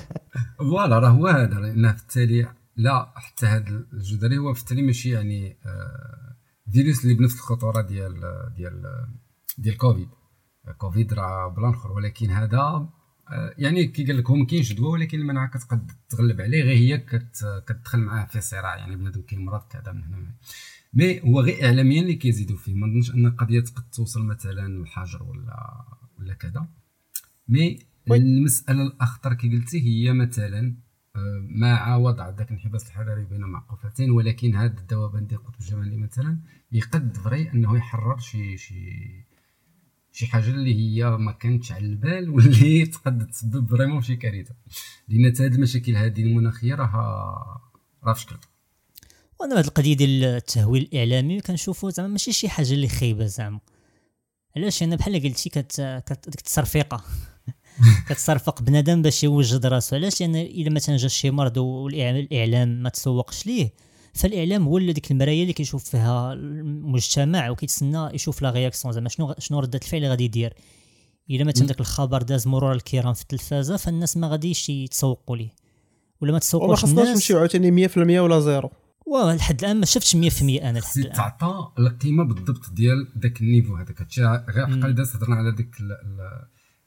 voilà 0.59 0.99
راه 0.99 1.09
هو 1.09 1.27
هذا 1.27 1.59
لأن 1.59 1.93
في 1.93 2.01
التالي 2.01 2.47
لا 2.75 3.13
حتى 3.15 3.45
هذا 3.45 3.83
الجدري 3.93 4.37
هو 4.37 4.53
في 4.53 4.61
التالي 4.61 4.81
ماشي 4.81 5.09
يعني 5.09 5.57
آه، 5.65 6.35
فيروس 6.71 7.03
اللي 7.03 7.13
بنفس 7.13 7.35
الخطورة 7.35 7.81
ديال 7.81 8.13
ديال 8.57 9.05
ديال 9.57 9.77
كوفيد 9.77 10.09
كوفيد 10.77 11.13
راه 11.13 11.47
بلا 11.47 11.69
اخر 11.69 11.91
ولكن 11.91 12.29
هذا 12.29 12.57
آه، 12.57 12.98
يعني 13.57 13.87
كي 13.87 14.05
قال 14.05 14.17
لك 14.17 14.29
هو 14.29 14.35
ما 14.35 14.45
كاينش 14.45 14.73
دواء 14.73 14.91
ولكن 14.91 15.19
المناعة 15.19 15.49
كتقد 15.49 15.91
تغلب 16.09 16.41
عليه 16.41 16.63
غير 16.63 16.77
هي 16.77 16.97
كت 16.97 17.63
كتدخل 17.67 17.99
معاه 17.99 18.25
في 18.25 18.41
صراع. 18.41 18.77
يعني 18.77 18.95
بنادم 18.95 19.21
كيمرض 19.21 19.61
كذا 19.61 19.91
من 19.91 20.03
هنا. 20.03 20.35
mais 20.93 21.21
هو 21.21 21.41
غير 21.41 21.65
اعلاميا 21.65 22.01
اللي 22.01 22.15
كيزيدوا 22.15 22.57
فيه. 22.57 22.73
ما 22.73 22.87
نظنش 22.87 23.11
أن 23.11 23.25
القضية 23.25 23.59
تقد 23.59 23.83
توصل 23.89 24.25
مثلا 24.25 24.67
للحجر 24.67 25.23
ولا 25.23 25.85
ولا 26.19 26.33
كذا. 26.33 26.67
mais 27.47 27.79
المسألة 28.11 28.81
الأخطر 28.81 29.33
كي 29.33 29.49
قلتي 29.49 29.81
هي 29.81 30.13
مثلا 30.13 30.75
آه، 31.15 31.47
مع 31.49 31.95
وضع 31.95 32.29
ذاك 32.29 32.51
الاحتباس 32.51 32.87
الحراري 32.87 33.25
بين 33.25 33.41
معقوفتين 33.41 34.11
ولكن 34.11 34.55
هذا 34.55 34.75
ديال 34.89 35.13
القطب 35.31 35.59
الشمالي 35.59 35.97
مثلا 35.97 36.39
يقد 36.71 37.17
vrai 37.17 37.51
أنه 37.51 37.77
يحرر 37.77 38.17
شي 38.17 38.57
شي 38.57 39.18
شي 40.19 40.27
حاجة 40.27 40.49
اللي 40.49 40.75
هي 40.75 41.09
ما 41.09 41.31
كانتش 41.31 41.71
على 41.71 41.85
البال 41.85 42.29
واللي 42.33 42.85
تقد 42.85 43.27
تسبب 43.27 43.69
vraiment 43.69 44.01
شي 44.01 44.15
كارثة. 44.15 44.55
لأن 45.07 45.25
هذه 45.25 45.55
المشاكل 45.55 45.95
هذه 45.95 46.21
المناخية 46.21 46.75
راها 46.75 47.61
راه 48.03 48.13
في 48.13 48.21
شكل. 48.21 48.37
وأنا 49.39 49.59
هذه 49.59 49.65
القضية 49.65 49.93
ديال 49.93 50.23
التهويل 50.23 50.89
الإعلامي 50.93 51.41
كنشوفو 51.41 51.89
زعما 51.89 52.09
ماشي 52.09 52.31
شي 52.31 52.49
حاجة 52.49 52.73
اللي 52.73 52.87
خايبة 52.87 53.25
زعما. 53.25 53.59
علاش؟ 54.57 54.83
أنا 54.83 54.95
بحال 54.95 55.23
قلتي 55.23 55.49
كت 55.49 55.81
ديك 56.27 56.39
التصرفيقه 56.39 57.03
كتصرفق 58.09 58.61
بنادم 58.61 59.01
باش 59.01 59.23
يوجد 59.23 59.65
راسو. 59.65 59.95
علاش؟ 59.95 60.21
لأن 60.21 60.35
إلا 60.35 60.69
مثلا 60.69 60.97
جا 60.97 61.07
شي 61.07 61.31
مرض 61.31 61.57
والاعلام 61.57 62.83
ما 62.83 62.89
تسوقش 62.89 63.45
ليه 63.45 63.73
فالإعلام 64.13 64.63
هو 64.67 64.77
اللي 64.77 64.93
ديك 64.93 65.11
المرايه 65.11 65.41
اللي 65.41 65.53
كيشوف 65.53 65.83
فيها 65.83 66.33
المجتمع 66.33 67.49
وكيتسنى 67.49 68.09
يشوف 68.13 68.41
la 68.41 68.49
réaction. 68.49 68.93
زعما 68.93 69.09
شنو 69.09 69.35
شنو 69.37 69.59
ردة 69.59 69.79
الفعل 69.83 69.97
اللي 69.97 70.09
غادي 70.09 70.23
يدير؟ 70.23 70.53
إلا 71.29 71.43
مثلا 71.43 71.67
داك 71.67 71.79
الخبر 71.79 72.21
داز 72.21 72.47
مرور 72.47 72.73
الكرام 72.73 73.13
في 73.13 73.21
التلفازة 73.21 73.77
فالناس 73.77 74.17
ما 74.17 74.27
غاديش 74.27 74.69
يتسوقوا 74.69 75.37
ليه. 75.37 75.49
ولا 76.21 76.31
ما 76.31 76.39
تسوقوش 76.39 76.83
الناس 76.83 77.05
ما 77.05 77.13
نمشيو 77.13 77.37
عاوتاني 77.37 77.87
100% 77.87 77.97
ولا 77.97 78.39
zéro. 78.39 78.71
واه 79.05 79.35
لحد 79.35 79.63
الآن 79.63 79.79
ما 79.79 79.85
شفتش 79.85 80.15
100% 80.15 80.17
أنا 80.41 80.79
لحد 80.79 80.97
الآن. 80.97 81.13
تعطى 81.13 81.71
القيمة 81.79 82.23
بالضبط 82.23 82.69
ديال 82.73 83.07
ذاك 83.17 83.41
ال 83.41 83.46
niveau 83.46 83.75
هذاك. 83.75 84.01
هادشي 84.01 84.21
غير 84.23 84.67
حقا 84.67 84.95
هضرنا 85.15 85.35
على 85.35 85.49
ذاك 85.49 85.75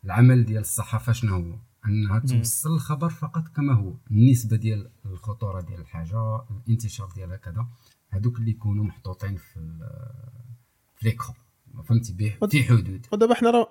العمل 0.05 0.45
ديال 0.45 0.61
الصحافة 0.61 1.13
شنو 1.13 1.35
هو؟ 1.35 1.72
أنها 1.87 2.19
توصل 2.19 2.75
الخبر 2.75 3.09
فقط 3.09 3.49
كما 3.57 3.73
هو. 3.73 3.95
النسبة 4.11 4.57
ديال 4.57 4.91
الخطورة 5.07 5.61
ديال 5.61 5.81
الحاجة 5.81 6.45
الانتشار 6.67 7.09
ديالها 7.15 7.37
كذا 7.37 7.67
هذوك 8.11 8.39
اللي 8.39 8.51
يكونوا 8.51 8.85
محطوطين 8.85 9.37
في 9.37 9.61
في 10.97 11.09
ليكرون 11.09 11.37
فهمتي؟ 11.85 12.37
في 12.51 12.63
حدود. 12.65 13.07
ودابا 13.13 13.35
حنا 13.35 13.51
راه 13.51 13.69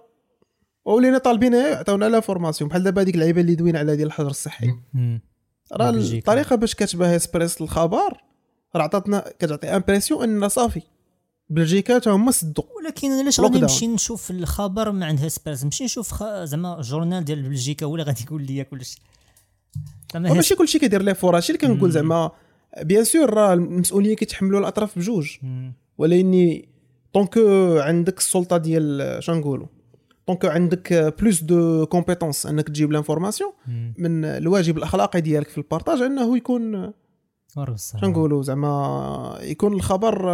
ولينا 0.86 1.18
طالبين 1.18 1.53
يعطيونا 1.53 2.10
لا 2.10 2.20
فورماسيون. 2.20 2.70
بحال 2.70 2.84
دابا 2.84 3.01
هذيك 3.01 3.15
اللعيبة 3.15 3.41
اللي 3.41 3.56
دوينا 3.56 3.80
على 3.80 3.96
ديال 3.96 4.08
الحجر 4.08 4.30
الصحي. 4.30 4.75
راه 5.74 5.89
الطريقة 5.89 6.56
باش 6.56 6.75
كتباه 6.75 7.15
إسبريس 7.15 7.62
الخبر 7.62 8.24
راه 8.75 8.84
عطاتنا 8.84 9.34
كتعطي 9.39 9.68
امبرسيون 9.68 10.24
ان 10.24 10.50
صافي. 10.50 10.82
بلجيكا 11.51 12.00
تا 12.00 12.12
هما 12.12 12.31
سدوا 12.31 12.63
ولكن 12.77 13.12
علاش 13.12 13.39
غادي 13.39 13.60
نمشي 13.60 13.88
نشوف 13.88 14.31
الخبر 14.31 14.91
ما 14.91 15.05
عندها 15.05 15.29
سباس 15.29 15.63
نمشي 15.63 15.84
نشوف 15.84 16.12
خ... 16.12 16.24
زعما 16.43 16.81
جورنال 16.81 17.25
ديال 17.25 17.43
بلجيكا 17.43 17.86
ولا 17.86 18.03
غادي 18.03 18.24
يقول 18.24 18.43
لي 18.43 18.63
كلشي. 18.63 19.01
ماشي 20.15 20.55
كلشي 20.55 20.79
كيدير 20.79 21.01
l'effort 21.01 21.36
هادشي 21.36 21.53
اللي 21.53 21.67
كنقول 21.67 21.91
زعما 21.91 22.31
bien 22.81 23.03
sûr 23.03 23.33
راه 23.34 23.53
المسؤولية 23.53 24.15
كيتحملوا 24.15 24.60
الأطراف 24.60 25.00
بجوج. 25.00 25.38
ولكن 25.98 26.62
donc 27.13 27.38
عندك 27.77 28.17
السلطة 28.17 28.58
ديال 28.58 29.17
شنقولوا 29.24 29.67
donc 30.27 30.45
عندك 30.46 31.15
plus 31.19 31.43
de 31.43 31.86
compétences 31.86 32.45
إنك 32.46 32.67
تجيب 32.67 32.91
l'information 32.91 33.51
من 33.98 34.25
الواجب 34.25 34.77
الأخلاقي 34.77 35.22
ديالك 35.22 35.50
في 35.50 35.58
ال 35.57 35.63
partage 35.63 36.01
إنه 36.01 36.38
يكون 36.38 36.91
شنقولوا 38.01 38.43
زعما 38.43 39.39
يكون 39.41 39.74
الخبر 39.74 40.31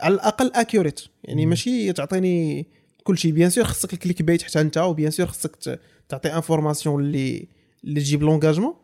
على 0.00 0.14
الأقل 0.14 0.52
accurate 0.54 1.00
يعني 1.24 1.46
ماشي 1.46 1.92
تعطيني 1.92 2.66
كل 3.04 3.18
شيء. 3.18 3.32
bien 3.32 3.50
sûr 3.50 3.64
خصك 3.64 3.92
ال 3.92 4.22
clickbait 4.22 4.42
حتى 4.42 4.60
أنت 4.60 4.78
و 4.78 4.84
bien 4.84 5.10
sûr 5.10 5.26
خصك 5.26 5.80
تعطي 6.08 6.34
information 6.34 7.04
اللي 7.04 7.48
اللي 7.84 8.00
تجيب 8.00 8.22
l'engagement 8.22 8.74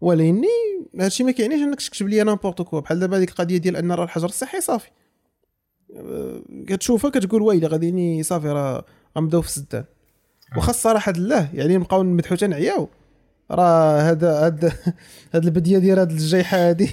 ولكن 0.00 0.42
هادشي 1.00 1.24
ما 1.24 1.30
كيعنيش 1.30 1.60
إنك 1.60 1.80
تكتب 1.80 2.08
لي 2.08 2.22
n'importe 2.22 2.62
quoi 2.62 2.80
بحال 2.80 3.00
دابا 3.00 3.16
هذيك 3.16 3.30
القضية 3.30 3.56
ديال 3.56 3.76
أن 3.76 3.92
راه 3.92 4.04
الحجر 4.04 4.28
الصحي 4.28 4.60
صافي. 4.60 4.90
أه، 5.96 6.42
كتشوفها 6.66 7.10
كتقول 7.10 7.42
ويلي 7.42 7.66
غاديني 7.66 8.22
صافي 8.22 8.48
راه 8.48 8.84
غنبداو 9.18 9.42
في 9.42 9.48
السدان 9.48 9.84
واخا 10.56 10.70
الصراحه 10.70 11.12
لله 11.12 11.50
يعني 11.54 11.76
نبقاو 11.76 12.02
نمدحو 12.02 12.34
تنعياو 12.34 12.88
راه 13.50 14.00
هذا 14.00 14.46
هذا 14.46 14.72
هاد 15.34 15.44
البداية 15.44 15.78
ديال 15.78 15.98
هاد 15.98 16.10
الجائحة 16.10 16.56
هادي 16.68 16.90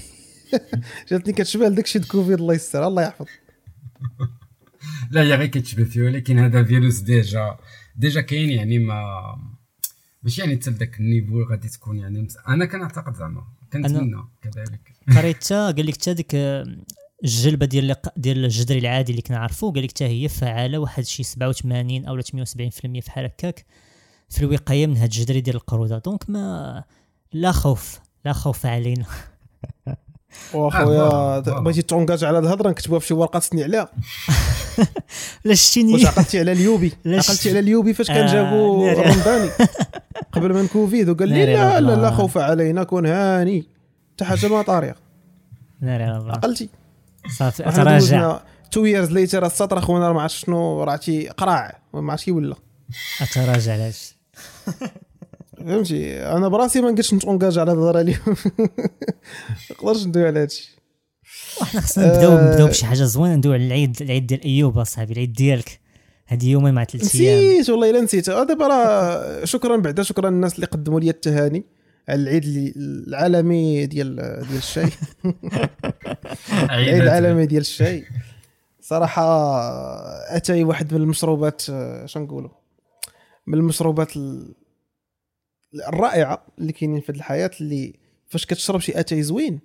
جاتني 1.09 1.33
كتشبه 1.33 1.67
لداكشي 1.67 1.99
كوفيد 1.99 2.39
الله 2.39 2.53
يستر 2.53 2.87
الله 2.87 3.01
يحفظ. 3.01 3.25
لا 5.11 5.21
هي 5.21 5.35
غير 5.35 5.47
كتشبه 5.47 5.83
فيه 5.83 6.01
ولكن 6.01 6.39
هذا 6.39 6.63
فيروس 6.63 6.99
déjà 6.99 7.57
déjà 7.95 8.21
كاين 8.21 8.49
يعني 8.49 8.79
ما 8.79 9.03
ماشي 10.23 10.41
يعني 10.41 10.55
حتى 10.55 10.69
لذاك 10.69 10.99
ال 10.99 11.05
niveau 11.05 11.43
غادي 11.43 11.69
تكون 11.69 11.99
يعني 11.99 12.21
مس... 12.21 12.37
أنا 12.47 12.65
كنعتقد 12.65 13.15
زعما 13.15 13.43
كنتمنى 13.73 14.23
كذلك. 14.41 14.93
قريت 15.15 15.35
حتى 15.35 15.55
قال 15.55 15.85
لك 15.85 15.93
حتى 15.93 16.13
ديك 16.13 16.35
الجلبة 17.23 17.65
ديال 17.65 17.95
ديال 18.17 18.45
الجدري 18.45 18.79
العادي 18.79 19.11
اللي 19.11 19.21
كنعرفو 19.21 19.71
قال 19.71 19.83
لك 19.83 19.89
حتى 19.89 20.05
هي 20.05 20.29
فعالة 20.29 20.77
واحد 20.77 21.03
شي 21.03 21.23
87 21.23 22.05
أو 22.05 22.21
78% 22.21 22.25
في 22.25 23.01
هكاك 23.07 23.65
في 24.29 24.41
الوقاية 24.41 24.87
من 24.87 24.97
هاد 24.97 25.03
الجدري 25.03 25.41
ديال 25.41 25.55
القرودة. 25.55 25.97
donc 25.97 26.29
ما 26.29 26.83
لا 27.33 27.51
خوف 27.51 27.99
لا 28.25 28.33
خوف 28.33 28.65
علينا. 28.65 29.05
واخويا 30.53 31.01
آه، 31.01 31.39
بغيتي 31.39 31.81
تونكاج 31.81 32.23
على 32.23 32.39
الهضرة 32.39 32.69
نكتبوها 32.69 32.99
في 32.99 33.07
شي 33.07 33.13
ورقة 33.13 33.39
تسني 33.39 33.63
عليها. 33.63 33.89
لا 35.45 35.55
شتيني. 35.55 35.93
واش 35.93 36.05
عقلتي 36.05 36.39
على 36.39 36.51
اليوبي؟ 36.51 36.93
عقلتي 37.05 37.49
على 37.49 37.59
اليوبي 37.59 37.93
فاش 37.93 38.07
كان 38.07 38.27
آه، 38.27 38.33
جابوا 38.33 38.91
رمضاني؟ 38.93 39.49
قبل 40.33 40.53
من 40.53 40.67
كوفيد 40.67 41.09
وقال 41.09 41.29
لي 41.29 41.45
لا 41.45 41.79
لا 41.79 41.95
لا 41.95 42.11
خوف 42.11 42.37
علينا 42.37 42.83
كون 42.83 43.05
هاني. 43.05 43.65
حتى 44.13 44.25
حاجة 44.25 44.47
ما 44.47 44.61
طارية. 44.61 44.95
ناري 45.81 46.03
على 46.03 46.17
الله 46.17 46.31
عقلتي. 46.31 46.69
صافي 47.37 47.69
اتراجع 47.69 48.39
تو 48.71 48.85
ييرز 48.85 49.11
ليتر 49.11 49.45
السطر 49.45 49.77
أخونا 49.77 50.11
ما 50.13 50.21
عرفتش 50.21 50.39
شنو 50.39 50.83
راه 50.83 50.99
قراع 51.37 51.79
ما 51.93 52.11
عرفتش 52.11 52.27
ولا. 52.27 52.55
أتراجع 53.21 53.73
علاش 53.73 54.15
فهمتي؟ 55.67 56.23
أنا 56.23 56.47
براسي 56.47 56.81
ما 56.81 56.89
نقدرش 56.89 57.13
نتونكاج 57.13 57.57
على 57.57 57.71
الهضرة 57.71 58.01
اليوم. 58.01 58.19
ما 59.69 59.75
نقدرش 59.83 60.05
ندوي 60.05 60.27
على 60.27 60.39
هادشي. 60.39 60.77
وحنا 61.61 61.81
خصنا 61.81 62.07
نبداو 62.07 62.31
آه، 62.31 62.51
نبداو 62.51 62.67
بشي 62.67 62.85
حاجة 62.85 63.03
زوينة 63.03 63.35
ندوي 63.35 63.53
على 63.53 63.65
العيد 63.67 64.01
العيد 64.01 64.27
ديال 64.27 64.43
أيوب 64.43 64.77
أصاحبي 64.77 65.13
العيد 65.13 65.33
ديالك. 65.33 65.79
هذه 66.25 66.49
يومين 66.49 66.73
مع 66.73 66.83
ثلاث 66.83 67.15
أيام. 67.15 67.37
نسيت 67.37 67.69
والله 67.69 67.89
إلا 67.89 68.01
نسيت. 68.01 68.29
دابا 68.29 68.67
راه 68.67 69.45
شكرا 69.45 69.77
بعدا 69.77 70.03
شكرا 70.03 70.29
للناس 70.29 70.55
اللي 70.55 70.65
قدموا 70.65 70.99
لي 70.99 71.09
التهاني 71.09 71.65
على 72.09 72.21
العيد 72.21 72.73
العالمي 72.77 73.85
ديال 73.85 74.15
ديال 74.15 74.57
الشاي. 74.57 74.89
العيد 76.63 77.01
العالمي 77.01 77.45
ديال 77.45 77.61
الشاي. 77.61 78.05
صراحة 78.81 79.23
أتاي 80.35 80.63
واحد 80.63 80.93
من 80.93 81.01
المشروبات 81.01 81.61
شنو 82.05 82.23
نقولوا 82.23 82.49
من 83.47 83.57
المشروبات 83.57 84.11
الرائعة 85.73 86.45
اللي 86.59 86.71
كاينين 86.71 87.01
في 87.01 87.09
الحياة 87.09 87.51
اللي 87.61 87.93
فاش 88.27 88.45
كتشرب 88.45 88.79
شي 88.79 88.99
اتاي 88.99 89.23
زوين 89.23 89.59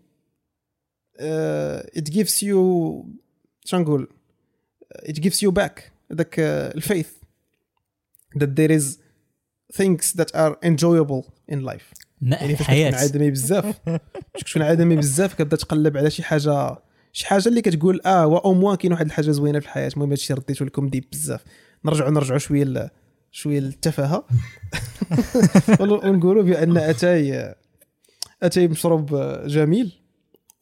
it 1.21 2.11
gives 2.11 2.45
you 2.45 3.07
شنقول 3.65 4.09
it 4.93 5.21
gives 5.21 5.45
you 5.45 5.51
back 5.51 5.93
داك 6.11 6.35
ال 6.39 6.50
faith 6.50 7.09
that 8.39 8.49
there 8.57 8.71
is 8.79 8.85
things 9.73 10.13
that 10.13 10.31
are 10.35 10.55
enjoyable 10.65 11.25
in 11.53 11.59
life. 11.71 11.95
يعني 12.23 12.57
فاش 12.57 12.67
كتكون 12.67 12.95
عادمي 12.95 13.31
بزاف 13.31 13.81
فاش 13.87 14.45
كتكون 14.45 14.63
عادمي 14.63 14.97
بزاف 14.97 15.35
كتبدا 15.35 15.57
تقلب 15.57 15.97
على 15.97 16.11
شي 16.11 16.23
حاجة 16.23 16.79
شي 17.13 17.27
حاجة 17.27 17.49
اللي 17.49 17.63
كتقول 17.63 18.01
آه 18.07 18.45
au 18.45 18.55
moins 18.55 18.77
كاين 18.77 18.93
واحد 18.93 19.07
الحاجة 19.07 19.31
زوينة 19.31 19.59
في 19.59 19.67
الحياة 19.67 19.91
المهم 19.97 20.11
هادشي 20.11 20.35
رديته 20.35 20.65
لكم 20.65 20.89
deep 20.89 21.05
بزاف. 21.13 21.45
نرجعوا 21.85 22.11
نرجعوا 22.11 22.39
شوية 22.39 22.91
شوية 23.33 23.61
للتفاهه 23.61 24.25
ونقولوا 25.81 26.43
بأن 26.43 26.77
أتاي 26.77 27.55
أتاي 28.43 28.69
مشروب 28.69 29.15
جميل 29.47 29.93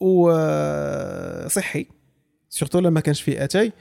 وصحي 0.01 1.87
surtout 2.49 2.79
لما 2.79 3.01
كانش 3.01 3.23
فيه 3.23 3.45
أتاي. 3.45 3.73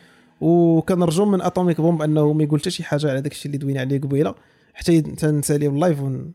وكنرجو 0.41 1.25
من 1.25 1.41
Atomic 1.42 1.82
Bomb 1.82 2.01
أنه 2.01 2.34
ما 2.34 2.43
يقول 2.43 2.60
حتى 2.60 2.72
شي 2.72 2.84
حاجة 2.84 3.10
على 3.10 3.22
داك 3.22 3.31
الشيء 3.31 3.46
اللي 3.46 3.58
دوينا 3.58 3.79
عليه 3.79 4.01
قبيلة 4.01 4.36
حتى 4.74 5.01
تنسالي 5.01 5.67
ال 5.68 5.74
live 5.74 6.01
ون... 6.01 6.34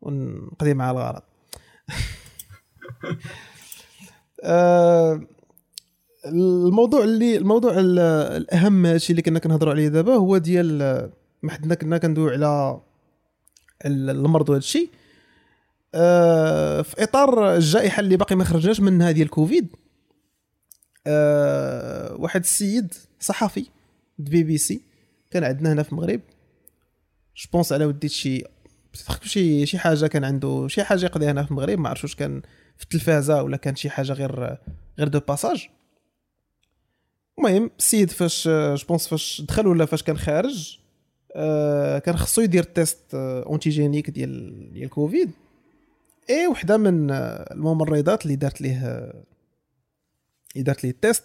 ونقضي 0.00 0.74
مع 0.74 0.90
الغرض. 0.90 1.22
آه، 4.44 5.20
الموضوع 6.26 7.04
اللي 7.04 7.36
الموضوع 7.36 7.72
الأهم 7.78 8.86
الشيء 8.86 9.10
اللي 9.10 9.22
كنا 9.22 9.38
كنهضروا 9.38 9.72
عليه 9.72 9.88
دابا 9.88 10.14
هو 10.14 10.38
ديال 10.38 11.10
ما 11.44 11.52
حدنا 11.52 11.74
كنا 11.74 11.98
كندويو 11.98 12.30
على 12.30 12.80
المرض 13.86 14.48
وهذا 14.48 14.58
الشيء. 14.58 14.90
آه، 15.94 16.82
في 16.82 17.02
إطار 17.02 17.54
الجائحة 17.56 18.00
اللي 18.00 18.16
باقي 18.16 18.36
ما 18.36 18.44
خرجناش 18.44 18.80
منها 18.80 19.10
ديال 19.10 19.28
كوفيد 19.28 19.68
آه، 21.06 22.14
واحد 22.14 22.40
السيد 22.40 22.94
صحفي 23.20 23.66
بي 24.18 24.42
بي 24.42 24.58
سي 24.58 24.80
كان 25.30 25.44
عندنا 25.44 25.72
هنا 25.72 25.82
في 25.82 25.92
المغرب. 25.92 26.20
je 27.36 27.46
pense 27.46 27.72
على 27.72 27.84
وديت 27.84 28.10
شي 28.10 28.44
شي 29.22 29.66
شي 29.66 29.78
حاجة 29.78 30.06
كان 30.06 30.24
عنده 30.24 30.68
شي 30.68 30.84
حاجة 30.84 31.04
يقضيها 31.04 31.30
هنا 31.30 31.42
في 31.44 31.50
المغرب 31.50 31.78
ما 31.78 31.88
عرفتش 31.88 32.14
كان 32.14 32.42
في 32.76 32.84
التلفازة 32.84 33.42
ولا 33.42 33.56
كان 33.56 33.76
شي 33.76 33.90
حاجة 33.90 34.12
غير 34.12 34.58
غير 34.98 35.08
de 35.08 35.20
passage 35.20 35.68
المهم 37.38 37.70
السيد 37.78 38.10
فاش 38.10 38.48
je 38.48 38.65
pense 38.65 39.08
فاش 39.08 39.42
دخل 39.48 39.66
ولا 39.66 39.86
فاش 39.86 40.02
كان 40.02 40.18
خارج 40.18 40.83
كان 42.04 42.16
خصو 42.16 42.40
يدير 42.40 42.62
test 42.62 43.14
antigénique 43.14 44.10
ديال 44.10 44.72
ديال 44.72 44.90
كوفيد 44.90 45.30
إي 46.30 46.46
وحدة 46.46 46.76
من 46.76 47.10
الممرضات 47.10 48.22
اللي 48.22 48.36
دارت 48.36 48.60
ليه 48.60 48.86
اللي 50.54 50.64
دارت 50.64 50.84
ليه 50.84 50.90
ال 50.90 50.97
test 50.97 51.24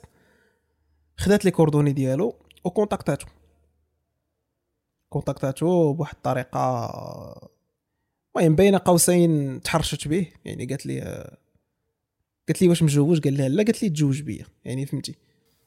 خدات 1.18 1.46
les 1.46 1.51
coordonnées 1.51 1.94
ديالو 1.94 2.36
وكونتاكتاتو. 2.63 3.28
كونتاكتاتو 5.10 5.94
بواحد 5.94 6.16
الطريقة 6.16 7.50
المهم 8.36 8.56
بين 8.56 8.75
قوسين 8.75 9.62
تحرشت 9.62 10.08
به. 10.08 10.28
يعني 10.46 10.66
قالت 10.66 10.86
لي 10.86 11.01
قالت 12.48 12.62
لي 12.62 12.70
واش 12.70 12.84
مجوج؟ 12.84 13.24
قال 13.24 13.38
لها 13.38 13.50
لا 13.50 13.63
قالت 13.63 13.84
لي 13.84 13.89
تزوج 13.89 14.22
بيا. 14.22 14.46
يعني 14.66 14.86
فهمتي. 14.86 15.16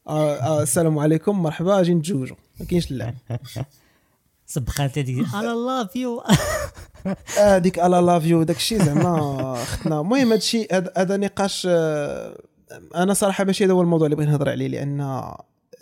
آه 0.08 0.36
آه 0.36 0.62
السلام 0.62 0.98
عليكم 0.98 1.42
مرحبا 1.42 1.80
أجي 1.80 1.94
نتزوجوا 1.94 2.36
ما 2.60 2.66
كاينش 2.66 2.90
اللعب 2.90 3.14
سبخات 4.46 4.98
هذيك 4.98 5.26
أنا 5.34 5.54
لاف 5.54 5.96
يو 5.96 6.22
هذيك 7.38 7.78
الا 7.78 8.00
لاف 8.00 8.24
يو 8.24 8.42
داك 8.42 8.56
الشيء 8.56 8.82
زعما 8.82 9.52
اختنا 9.62 10.00
المهم 10.00 10.26
هذا 10.26 10.34
الشيء 10.34 10.74
هذا 10.96 11.16
نقاش 11.16 11.66
آه، 11.70 12.38
أنا 12.94 13.14
صراحة 13.14 13.44
ماشي 13.44 13.64
هذا 13.64 13.72
هو 13.72 13.80
الموضوع 13.82 14.06
اللي 14.06 14.16
بغيت 14.16 14.28
نهضر 14.28 14.48
عليه 14.48 14.68
لأن 14.68 15.30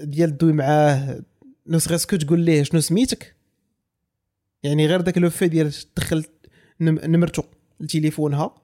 ديال 0.01 0.37
دوي 0.37 0.53
معاه 0.53 1.21
نو 1.67 1.79
سغيسكو 1.79 2.17
تقول 2.17 2.41
ليه 2.41 2.63
شنو 2.63 2.81
سميتك؟ 2.81 3.35
يعني 4.63 4.87
غير 4.87 5.01
داك 5.01 5.19
le 5.19 5.31
fait 5.31 5.49
ديال 5.49 5.73
تدخل 5.73 6.25
نمرتو 6.81 7.43
لتليفونها 7.81 8.55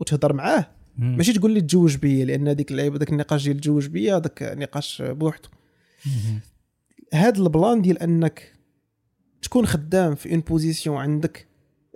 وتهضر 0.00 0.32
معاه 0.32 0.66
ماشي 0.98 1.32
تقول 1.32 1.50
لي 1.50 1.60
تزوج 1.60 1.96
بيا 1.96 2.24
لأن 2.24 2.48
هذيك 2.48 2.70
اللعيبة 2.70 2.98
داك 2.98 3.10
النقاش 3.10 3.44
ديال 3.44 3.60
تزوج 3.60 3.86
بيا 3.86 4.18
داك 4.18 4.42
نقاش 4.42 5.02
بوحدو. 5.02 5.48
هاد 7.14 7.38
ال 7.38 7.47
plan 7.47 7.82
ديال 7.82 7.98
أنك 7.98 8.53
تكون 9.44 9.66
خدام 9.66 10.14
في 10.14 10.32
une 10.32 10.40
position 10.40 10.96
عندك 10.96 11.48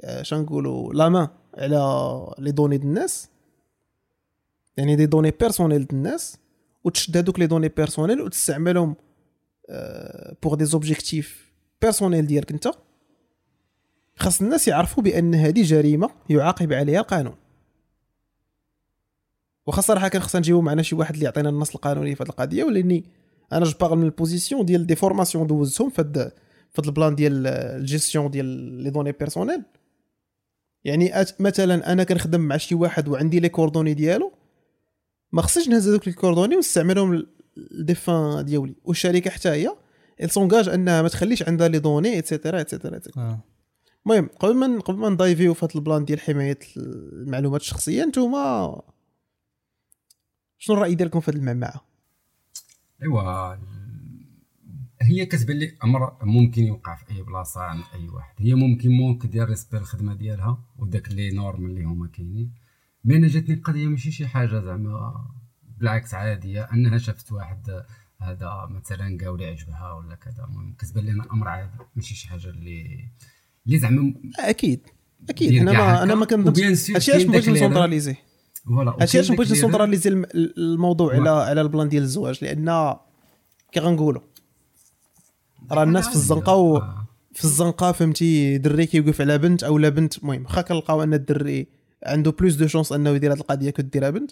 آه، 0.05 0.23
شنقولوا 0.23 0.93
la 0.93 1.09
main 1.09 1.29
على 1.55 2.35
les 2.39 2.51
données 2.51 2.77
ديال 2.77 2.89
الناس 2.89 3.29
يعني 4.77 4.97
des 4.97 5.07
données 5.07 5.31
personnelles 5.31 5.87
ديال 5.87 5.99
الناس 5.99 6.39
وتشد 6.85 7.17
هذوك 7.17 7.39
les 7.39 7.47
données 7.47 7.69
personnelles 7.69 8.21
وتستعملهم 8.21 8.97
pour 10.43 10.55
des 10.55 10.65
objectifs 10.65 11.53
personnels 11.83 12.27
ديالك 12.27 12.53
انت. 12.53 12.71
خاص 14.17 14.41
الناس 14.41 14.69
يعرفوا 14.69 15.03
بأن 15.03 15.35
هذه 15.35 15.63
جريمة 15.63 16.11
يعاقب 16.31 16.73
عليها 16.73 17.01
القانون. 17.01 17.35
وخا 19.67 19.81
صراحة 19.81 20.09
كان 20.09 20.23
خصنا 20.23 20.39
نجيبو 20.39 20.61
معنا 20.61 20.83
شي 20.83 20.95
واحد 20.95 21.15
اللي 21.15 21.25
يعطينا 21.25 21.49
النص 21.49 21.75
القانوني 21.75 22.15
في 22.15 22.23
هذه 22.23 22.29
القضية 22.29 22.65
ولأني 22.65 23.05
أنا 23.53 23.65
je 23.65 23.79
parle 23.81 23.97
من 23.97 24.05
ال 24.05 24.11
position 24.11 24.65
ديال 24.65 24.87
des 24.87 24.97
formations 24.97 25.47
دوزتهم 25.47 25.91
في 25.91 26.01
في 26.83 26.89
ال 26.89 26.94
plan 26.94 27.15
ديال 27.15 27.47
الجيستيون 27.47 28.31
ديال 28.31 28.47
les 28.83 28.91
données 28.91 29.13
personnelles. 29.13 29.63
يعني 30.85 31.13
مثلا 31.41 31.93
أنا 31.93 32.05
كنخدم 32.05 32.41
مع 32.41 32.57
شي 32.57 32.75
واحد 32.75 33.09
وعندي 33.09 33.41
les 33.41 33.49
coordonnées 33.49 33.95
ديالو 33.95 34.33
ما 35.33 35.43
خصنيش 35.43 35.69
نهز 35.69 35.89
هذوك 35.89 36.09
ال 36.09 36.13
coordonnées 36.13 36.57
ونستعملهم 36.57 37.27
للديفان 37.57 38.45
ديالي. 38.45 38.75
والشركة 38.85 39.31
حتى 39.31 39.49
هي 39.49 39.77
s'engage 40.27 40.69
أنها 40.69 41.03
ما 41.03 41.09
تخليش 41.09 41.43
عندها 41.43 41.69
les 41.69 41.79
données 41.79 42.09
et 42.09 42.21
cetera 42.21 42.59
et 42.59 42.69
cetera 42.69 43.01
المهم 44.07 44.29
قبل 44.41 44.55
ما 44.55 44.81
قبل 44.81 44.99
ما 44.99 45.09
ندايفيو 45.09 45.55
في 45.55 45.67
هذا 45.67 45.75
ال 45.75 45.81
plan 45.81 46.05
ديال 46.05 46.21
حماية 46.21 46.59
المعلومات 46.77 47.61
الشخصية 47.61 48.05
نتوما 48.05 48.81
شنو 50.59 50.77
الرأي 50.77 50.95
ديالكم 50.95 51.21
في 51.21 51.31
هذه 51.31 51.37
المعمعة؟ 51.37 51.85
إيوا 53.03 53.57
هي 55.03 55.27
كتبان 55.27 55.57
لي 55.57 55.75
أمر 55.85 56.13
ممكن 56.23 56.65
يوقع 56.65 56.95
في 56.95 57.11
أي 57.11 57.23
بلاصة 57.23 57.61
عند 57.61 57.83
أي 57.95 58.09
واحد. 58.09 58.35
هي 58.39 58.55
ممكن 58.55 58.91
ممكن 58.91 59.31
دير 59.31 59.49
respect 59.49 59.79
الخدمة 59.79 60.15
ديالها 60.15 60.59
وداك 60.79 61.13
les 61.13 61.31
normes 61.31 61.67
اللي 61.67 61.85
هما 61.85 62.09
كاينين. 62.09 62.53
mais 63.05 63.17
أنا 63.17 63.29
جاتني 63.29 63.55
القضية 63.55 63.87
ماشي 63.87 64.11
شي 64.11 64.27
حاجة 64.27 64.61
زعما 64.61 65.25
بالعكس 65.79 66.15
عادية 66.15 66.63
أنها 66.63 66.99
شافت 66.99 67.33
واحد 67.33 67.85
هذا 68.19 68.69
مثلا 68.71 69.19
قاولي 69.21 69.47
عجبها 69.47 69.93
ولا 69.93 70.15
كذا. 70.15 70.45
المهم 70.45 70.75
كتبان 70.79 71.05
لي 71.05 71.23
أمر 71.33 71.49
عادي 71.49 71.71
ماشي 71.97 72.15
شي 72.15 72.29
حاجة 72.29 72.49
اللي 72.49 73.09
اللي 73.67 73.79
زعما 73.79 74.15
أكيد 74.39 74.81
أكيد. 75.29 75.61
أنا 75.63 75.73
ما 75.73 76.03
أنا 76.03 76.15
ما 76.15 76.27
كنظنش 76.27 76.91
هادشي 76.91 77.13
علاش 77.13 77.25
بغيت 77.25 77.49
ن 77.49 77.54
centraliser 77.54 78.17
voilà 78.67 78.91
هادشي 79.01 79.19
علاش 79.19 79.33
بغيت 79.33 79.53
ن 79.53 79.59
centraliser 79.59 80.25
الموضوع 80.35 81.15
على 81.15 81.31
على 81.31 81.61
ال 81.61 81.66
plan 81.66 81.89
ديال 81.89 82.03
الزواج 82.03 82.45
لأن 82.45 82.97
كي 83.73 83.81
غنقولوا 83.81 84.23
راه 85.73 85.83
الناس 85.83 86.09
في 86.09 86.15
الزنقة 86.15 86.55
و 86.55 86.77
آه. 86.77 87.07
في 87.33 87.45
الزنقة 87.45 87.93
فهمتي 87.93 88.59
دري 88.59 88.87
كيوقف 88.87 89.21
على 89.21 89.39
بنت 89.39 89.65
أو 89.65 89.79
لا 89.79 89.89
بنت. 89.89 90.19
المهم 90.19 90.45
واخا 90.45 90.63
كنلقاو 90.63 91.03
أن 91.03 91.15
الدري 91.15 91.67
عنده 92.07 92.31
plus 92.31 92.55
de 92.55 92.67
chances 92.67 92.93
أنه 92.93 93.11
يدير 93.11 93.33
هذه 93.33 93.39
القضية 93.39 93.71
كديرها 93.71 94.11
بنت. 94.11 94.31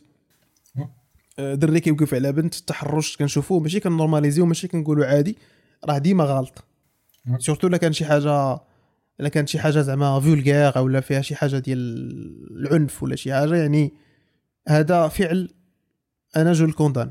آه، 1.38 1.54
دري 1.54 1.80
كيوقف 1.80 2.14
على 2.14 2.32
بنت 2.32 2.54
التحرش 2.54 3.16
كنشوفوه 3.16 3.60
ماشي 3.60 3.80
كن 3.80 3.90
normaliser 3.90 4.41
و 4.41 4.46
ماشي 4.46 4.68
كنقولوا 4.68 5.06
عادي 5.06 5.36
راه 5.84 5.98
ديما 5.98 6.24
غلط. 6.24 6.64
surtout 7.38 7.66
إلا 7.66 7.76
كان 7.76 7.92
شي 7.92 8.04
حاجة 8.04 8.60
إلا 9.20 9.28
كانت 9.28 9.48
شي 9.48 9.58
حاجة 9.58 9.80
زعما 9.80 10.20
vulgaire 10.20 10.76
أو 10.76 10.88
لا 10.88 11.00
فيها 11.00 11.20
شي 11.22 11.34
حاجة 11.34 11.58
ديال 11.58 11.78
العنف 12.60 13.02
ولا 13.02 13.16
شي 13.16 13.34
حاجة 13.34 13.54
يعني 13.54 13.92
هذا 14.68 15.08
فعل 15.08 15.50
أنا 16.36 16.52
je 16.52 16.64
le 16.64 16.74
condamne 16.74 17.10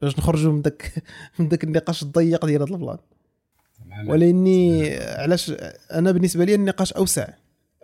باش 0.00 0.18
نخرجوا 0.18 0.52
من 0.52 0.62
داك 0.62 1.04
من 1.38 1.48
داك 1.48 1.64
النقاش 1.64 2.02
الضيق 2.02 2.46
ديال 2.46 2.62
هذا 2.62 2.74
ال 2.74 2.79
plan 2.79 2.98
ولإني 4.06 4.94
علاش 4.96 5.52
أنا 5.92 6.12
بالنسبة 6.12 6.44
لي 6.44 6.54
النقاش 6.54 6.92
أوسع 6.92 7.28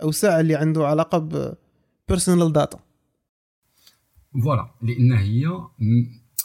أوسع 0.03 0.41
اللي 0.41 0.55
عنده 0.55 0.87
علاقة 0.87 1.19
ب 1.19 1.55
personal 2.09 2.53
data 2.53 2.79
voilà 4.45 4.71
لأن 4.83 5.13
هي 5.13 5.47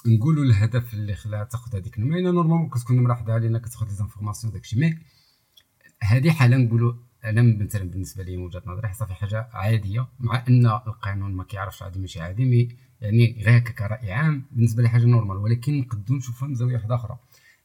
نقولوا 0.05 0.43
الهدف 0.43 0.93
اللي 0.93 1.15
خلاها 1.15 1.43
تاخذ 1.43 1.75
هذيك 1.75 1.97
النمرة. 1.97 2.19
normalement 2.19 2.69
كتكون 2.69 3.13
حدا 3.13 3.33
علينا 3.33 3.59
كتاخذ 3.59 3.87
les 3.87 3.93
informations 3.93 4.53
داكشي 4.53 4.79
mais 4.79 4.97
هذه 6.03 6.31
حالة 6.31 6.57
نقولوا 6.57 6.93
أنا 7.25 7.41
مثلا 7.41 7.89
بالنسبة 7.89 8.23
لي 8.23 8.37
من 8.37 8.43
وجهة 8.43 8.61
نظري 8.65 8.93
صافي 8.93 9.13
حاجة 9.13 9.49
عادية 9.53 10.07
مع 10.19 10.43
أن 10.47 10.65
القانون 10.65 11.33
ما 11.33 11.43
كيعرفش 11.43 11.83
عادي 11.83 11.99
ماشي 11.99 12.21
عادي 12.21 12.45
mais 12.45 12.69
يعني 13.01 13.43
غير 13.45 13.59
كراي 13.59 14.11
عام 14.11 14.45
بالنسبة 14.51 14.81
لي 14.83 14.89
حاجة 14.89 15.05
normale 15.05 15.37
ولكن 15.37 15.79
نقدروا 15.79 16.17
نشوفها 16.17 16.47
من 16.47 16.55
زاوية 16.55 16.73
واحدة 16.73 16.95
أخرى. 16.95 17.17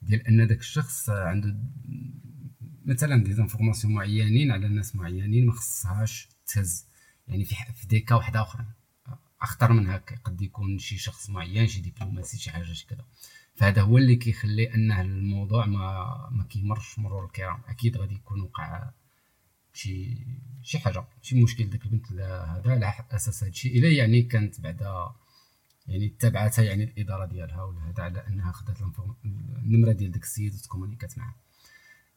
ديال 0.07 0.27
أن 0.27 0.47
داك 0.47 0.59
الشخص 0.59 1.11
عنده 1.11 1.57
مثلا 2.85 3.25
des 3.25 3.33
informations 3.33 3.95
معينين 3.95 4.53
على 4.53 4.67
الناس 4.67 4.97
معينين 4.97 5.47
ما 5.47 5.53
خصهاش 5.53 6.29
تهز. 6.47 6.87
يعني 7.29 7.45
في 7.45 7.55
في 7.75 7.87
ديكا 7.87 8.15
واحدة 8.15 8.43
أخرى. 8.43 8.65
أخطر 9.43 9.73
من 9.73 9.89
هكا. 9.89 10.17
قد 10.17 10.43
يكون 10.43 10.79
شي 10.79 10.99
شخص 10.99 11.31
معين 11.31 11.67
شي 11.67 11.81
دبلوماسي 11.81 12.39
شي 12.39 12.51
حاجة 12.51 12.73
كذا. 12.89 13.05
فهذا 13.55 13.83
هو 13.83 13.99
اللي 13.99 14.17
كيخلي 14.17 14.75
انه 14.75 15.01
الموضوع 15.01 15.67
ما 15.67 16.29
ما 16.33 16.45
كيمرش 16.45 16.99
مرور 16.99 17.25
الكرام. 17.25 17.61
أكيد 17.69 17.97
غادي 17.97 18.15
يكون 18.15 18.41
وقع 18.41 18.91
شي 19.75 20.19
شي 20.63 20.79
حاجة 20.79 21.05
شي 21.23 21.43
مشكل. 21.43 21.71
ديك 21.71 21.85
البنت 21.85 22.13
هذا 22.13 22.73
على 22.73 22.95
أساس 23.11 23.43
هذا 23.43 23.51
الشيء. 23.51 23.79
إلا 23.79 23.89
يعني 23.89 24.23
كانت 24.23 24.61
بعدا 24.61 25.13
يعني 25.89 26.09
تبعتها 26.09 26.63
يعني 26.63 26.85
الإدارة 26.85 27.27
ديالها 27.27 27.63
ولا 27.63 27.91
هذا 27.91 28.03
على 28.03 28.27
انها 28.29 28.53
خدات 28.53 28.77
النمرة 29.65 29.93
ديال 29.93 30.11
داك 30.11 30.23
السيد 30.23 30.55
وت 30.55 30.64
communiquer 30.64 31.14
ات 31.14 31.19
معاه. 31.19 31.35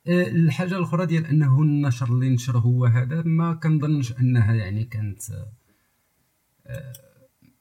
أه، 0.08 0.28
الحاجة 0.28 0.78
الأخرى 0.78 1.06
ديال 1.06 1.26
أنه 1.26 1.62
النشر 1.62 2.06
اللي 2.06 2.30
نشر 2.30 2.58
هو 2.58 2.86
هذا 2.86 3.22
ما 3.22 3.54
كنظنش 3.54 4.12
أنها 4.12 4.54
يعني 4.54 4.86
كانت 4.86 5.22
أه، 6.68 6.94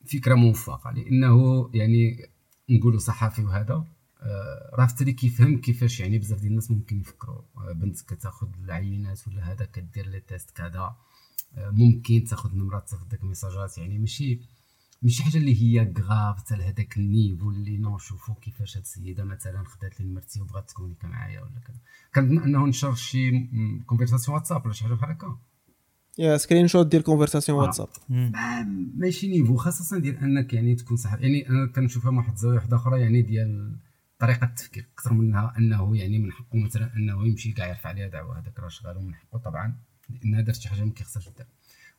فكرة 0.06 0.34
موفقة 0.34 0.90
لأنه 0.90 1.70
يعني 1.74 2.30
نقولوا 2.70 2.98
صحفي 2.98 3.42
وهذا 3.42 3.84
أه، 4.20 4.70
راه 4.74 4.86
فتري 4.86 5.12
كيفهم 5.12 5.60
كيفاش 5.60 6.00
يعني 6.00 6.18
بزاف 6.18 6.38
ديال 6.38 6.50
الناس 6.50 6.70
ممكن 6.70 7.00
يفكروا 7.00 7.42
بنت 7.72 8.00
كتاخذ 8.00 8.48
العينات 8.64 9.28
ولا 9.28 9.52
هذا 9.52 9.64
كدير 9.64 10.06
les 10.06 10.20
tests 10.20 10.50
كذا 10.50 10.96
ممكن 11.56 12.24
تاخذ 12.24 12.54
نمرات 12.56 12.88
تاخذ 12.88 13.08
داك 13.08 13.22
الميساجات 13.22 13.78
يعني 13.78 13.98
ماشي 13.98 14.40
ماشي 15.02 15.22
حاجة 15.22 15.36
اللي 15.36 15.62
هي 15.62 15.92
grave 15.98 16.38
حتى 16.38 16.56
لهذاك 16.56 16.96
ال 16.96 17.04
niveau 17.04 17.50
اللي 17.50 17.78
non 17.78 17.98
شوفوا 17.98 18.34
كيفاش 18.34 18.76
هاد 18.76 18.82
السيدة 18.82 19.24
مثلا 19.24 19.64
خدات 19.64 20.00
لي 20.00 20.06
نمرتي 20.06 20.40
وبغات 20.40 20.70
ت 20.70 20.73
communiquer 20.73 21.08
معايا 21.08 21.40
ولا 21.40 21.60
كذا. 21.66 21.76
كنظن 22.14 22.38
إنه 22.38 22.66
نشر 22.66 22.94
شي 22.94 23.48
conversation 23.86 24.36
واتساب 24.36 24.64
ولا 24.64 24.74
شي 24.74 24.84
حاجة 24.84 24.94
بحال 24.94 25.10
هكا. 25.10 25.38
يا 26.18 26.36
screenshot 26.36 26.86
ديال 26.86 27.02
conversation 27.02 27.58
آه. 27.58 27.62
واتساب. 27.62 27.88
ماشي 28.94 29.28
niveau 29.28 29.56
خاصة 29.56 29.98
ديال 29.98 30.16
إنك 30.16 30.52
يعني 30.52 30.74
تكون 30.74 30.96
صاحب 30.96 31.20
يعني 31.20 31.48
أنا 31.48 31.66
كنشوفها 31.66 32.10
من 32.10 32.18
واحد 32.18 32.32
الزاويه 32.32 32.56
واحدة 32.56 32.76
أخرى 32.76 33.00
يعني 33.00 33.22
ديال 33.22 33.76
طريقة 34.18 34.44
التفكير. 34.44 34.88
أكثر 34.94 35.12
منها 35.12 35.54
إنه 35.58 35.96
يعني 35.96 36.18
من 36.18 36.32
حقه 36.32 36.58
مثلا 36.58 36.96
إنه 36.96 37.26
يمشي 37.26 37.52
كاع 37.52 37.68
يرفع 37.68 37.88
عليها 37.88 38.08
دعوة 38.08 38.38
هذاك 38.38 38.58
راه 38.58 38.68
شغال 38.68 38.96
ومن 38.96 39.14
حقه 39.14 39.38
طبعا. 39.38 39.76
لأنها 40.10 40.40
دارت 40.40 40.60
شي 40.60 40.68
حاجة 40.68 40.84
ما 40.84 40.92
كيخصهاش 40.92 41.26
يدير 41.26 41.46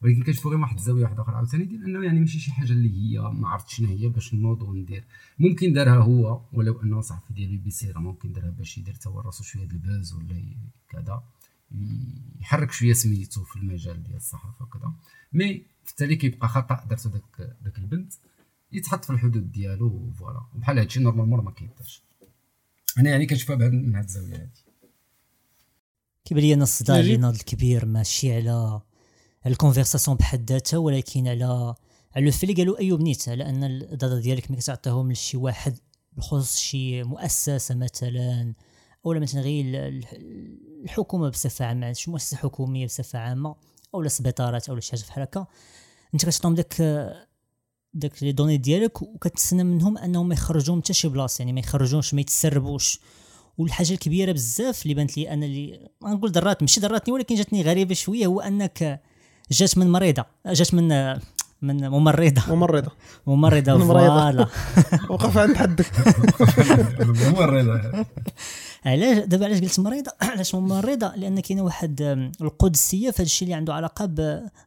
ولكن 0.02 0.24
كنشوفو 0.24 0.50
غير 0.50 0.60
واحد 0.60 0.78
الزاوية 0.78 1.04
واحدة 1.04 1.22
أخرى. 1.22 1.36
عاوتاني 1.36 1.64
ديال 1.64 1.84
أنه 1.84 2.06
يعني 2.06 2.20
ماشي 2.20 2.40
شي 2.40 2.52
حاجة 2.52 2.72
اللي 2.72 2.90
هي 2.90 3.20
ما 3.20 3.48
عرفتش 3.48 3.76
شنو 3.76 3.88
هي 3.88 4.08
باش 4.08 4.34
نوض 4.34 4.62
وندير 4.62 5.04
ممكن 5.40 5.74
دارها 5.74 5.98
هو 5.98 6.42
ولو 6.54 6.82
أنه 6.82 7.02
صحفي 7.02 7.34
ديال 7.34 7.50
بي 7.50 7.58
بي 7.58 7.72
سي 7.72 7.92
راه 7.92 8.02
ممكن 8.02 8.34
دارها 8.34 8.50
باش 8.50 8.78
يدير 8.78 8.94
تا 8.94 9.10
هو 9.10 9.20
راسو 9.20 9.44
شوية 9.44 9.66
د 9.66 9.72
ال 9.72 9.80
buzz 9.80 10.14
ولا 10.14 10.56
كذا. 10.90 11.24
يحرك 12.42 12.72
شوية 12.72 12.94
سميتو 12.94 13.44
في 13.44 13.56
المجال 13.56 14.04
ديال 14.04 14.16
الصحافة 14.16 14.66
وكذا. 14.66 14.94
mais 15.34 15.64
في 15.84 15.92
التالي 15.92 16.16
كيبقى 16.16 16.48
خطأ 16.48 16.86
درتو 16.90 17.10
داك 17.10 17.56
داك 17.62 17.78
البنت 17.78 18.14
يتحط 18.72 19.06
في 19.06 19.10
الحدود 19.10 19.52
ديالو 19.52 20.12
voilà. 20.20 20.42
وبحال 20.56 20.80
هادشي 20.80 21.00
normalement 21.00 21.44
ما 21.46 21.52
كيدارش. 21.52 22.02
أنا 22.98 23.10
يعني 23.10 23.26
كنشوفها 23.26 23.56
بهاد 23.56 23.72
من 23.72 23.96
هاد 23.96 24.04
الزاوية 24.04 24.36
هادي. 24.36 24.62
كيبان 26.26 26.44
لي 26.44 26.54
الصداع 26.54 27.00
اللي. 27.00 27.18
ناض 27.18 27.34
الكبير 27.34 27.86
ماشي 27.86 28.34
على 28.34 28.82
ال 29.46 29.51
conversation 29.51 30.18
بحد 30.18 30.52
ذاتها 30.52 30.78
ولكن 30.78 31.28
على 31.28 31.76
على 32.16 32.26
لو 32.26 32.44
اللي 32.44 32.54
قالوا 32.54 32.80
ايوب 32.80 33.02
على 33.32 33.50
أن 33.50 33.64
ال 33.64 33.75
data 33.75 34.20
ديالك 34.20 34.52
ملي 34.52 34.60
كتعطيهم 34.62 35.12
لشي 35.12 35.38
واحد 35.38 35.78
بخصوص 36.14 36.58
شي 36.58 37.04
مؤسسة 37.04 37.76
مثلا 37.76 38.54
أو 39.06 39.14
مثلا 39.14 39.42
غير 39.42 39.66
ال- 39.66 39.76
ال- 39.76 40.84
الحكومة 40.84 41.30
بصفة 41.30 41.66
عامة 41.66 41.94
شي 41.94 42.12
مؤسسة 42.12 42.38
حكومية 42.38 42.86
بصفة 42.86 43.20
عامة 43.20 43.56
أو 43.96 44.08
سبيطارات 44.08 44.70
أو 44.70 44.80
شي 44.80 44.92
حاجة 44.92 45.02
بحال 45.08 45.24
هكا. 45.24 45.48
أنت 46.14 46.26
كتعطيهم 46.26 46.56
داك 46.56 46.82
داك 47.94 48.24
les 48.24 48.32
données 48.32 48.58
ديالك 48.58 49.02
وكتسنى 49.02 49.64
منهم 49.64 49.98
أنهم 49.98 50.28
ما 50.28 50.34
يخرجوهم 50.34 50.82
حتى 50.82 50.94
شي 50.94 51.08
بلاصة 51.08 51.42
يعني 51.42 51.54
ما 51.54 51.60
يخرجوش 51.60 52.14
ما 52.14 52.22
يتسربوش. 52.22 53.00
والحاجة 53.58 53.94
الكبيرة 53.94 54.32
بزاف 54.32 54.84
اللي 54.84 54.94
بانت 54.94 55.18
لي 55.18 55.30
أنا 55.30 55.46
اللي 55.46 55.90
ما 56.02 56.14
نقول 56.14 56.32
درات 56.32 56.62
ماشي 56.62 56.80
دراتني 56.80 57.14
ولكن 57.14 57.36
جاتني 57.36 57.62
غريبة 57.62 57.94
شوية 57.94 58.26
هو 58.26 58.42
أنك 58.42 59.02
جات 59.52 59.78
من 59.78 59.92
مريضة 59.92 60.26
جات 60.48 60.74
من 60.74 61.14
من 61.62 61.90
ممرضة. 61.90 62.42
ممرضة. 62.48 62.92
ممرضة. 63.28 63.78
voilà. 63.80 64.48
وقف 65.10 65.38
عند 65.38 65.58
حدك. 65.58 65.86
الرضا 67.00 68.06
علاش؟ 68.86 69.18
دابا 69.18 69.46
علاش 69.46 69.62
قلت 69.62 69.80
مريضة؟ 69.80 70.12
علاش 70.22 70.56
ممرضة؟ 70.56 71.16
لأن 71.16 71.40
كاينة 71.40 71.62
واحد 71.62 72.02
القدسية 72.42 73.12
في 73.12 73.18
هذا 73.18 73.26
الشيء 73.26 73.46
اللي 73.46 73.56
عنده 73.56 73.74
علاقة 73.74 74.06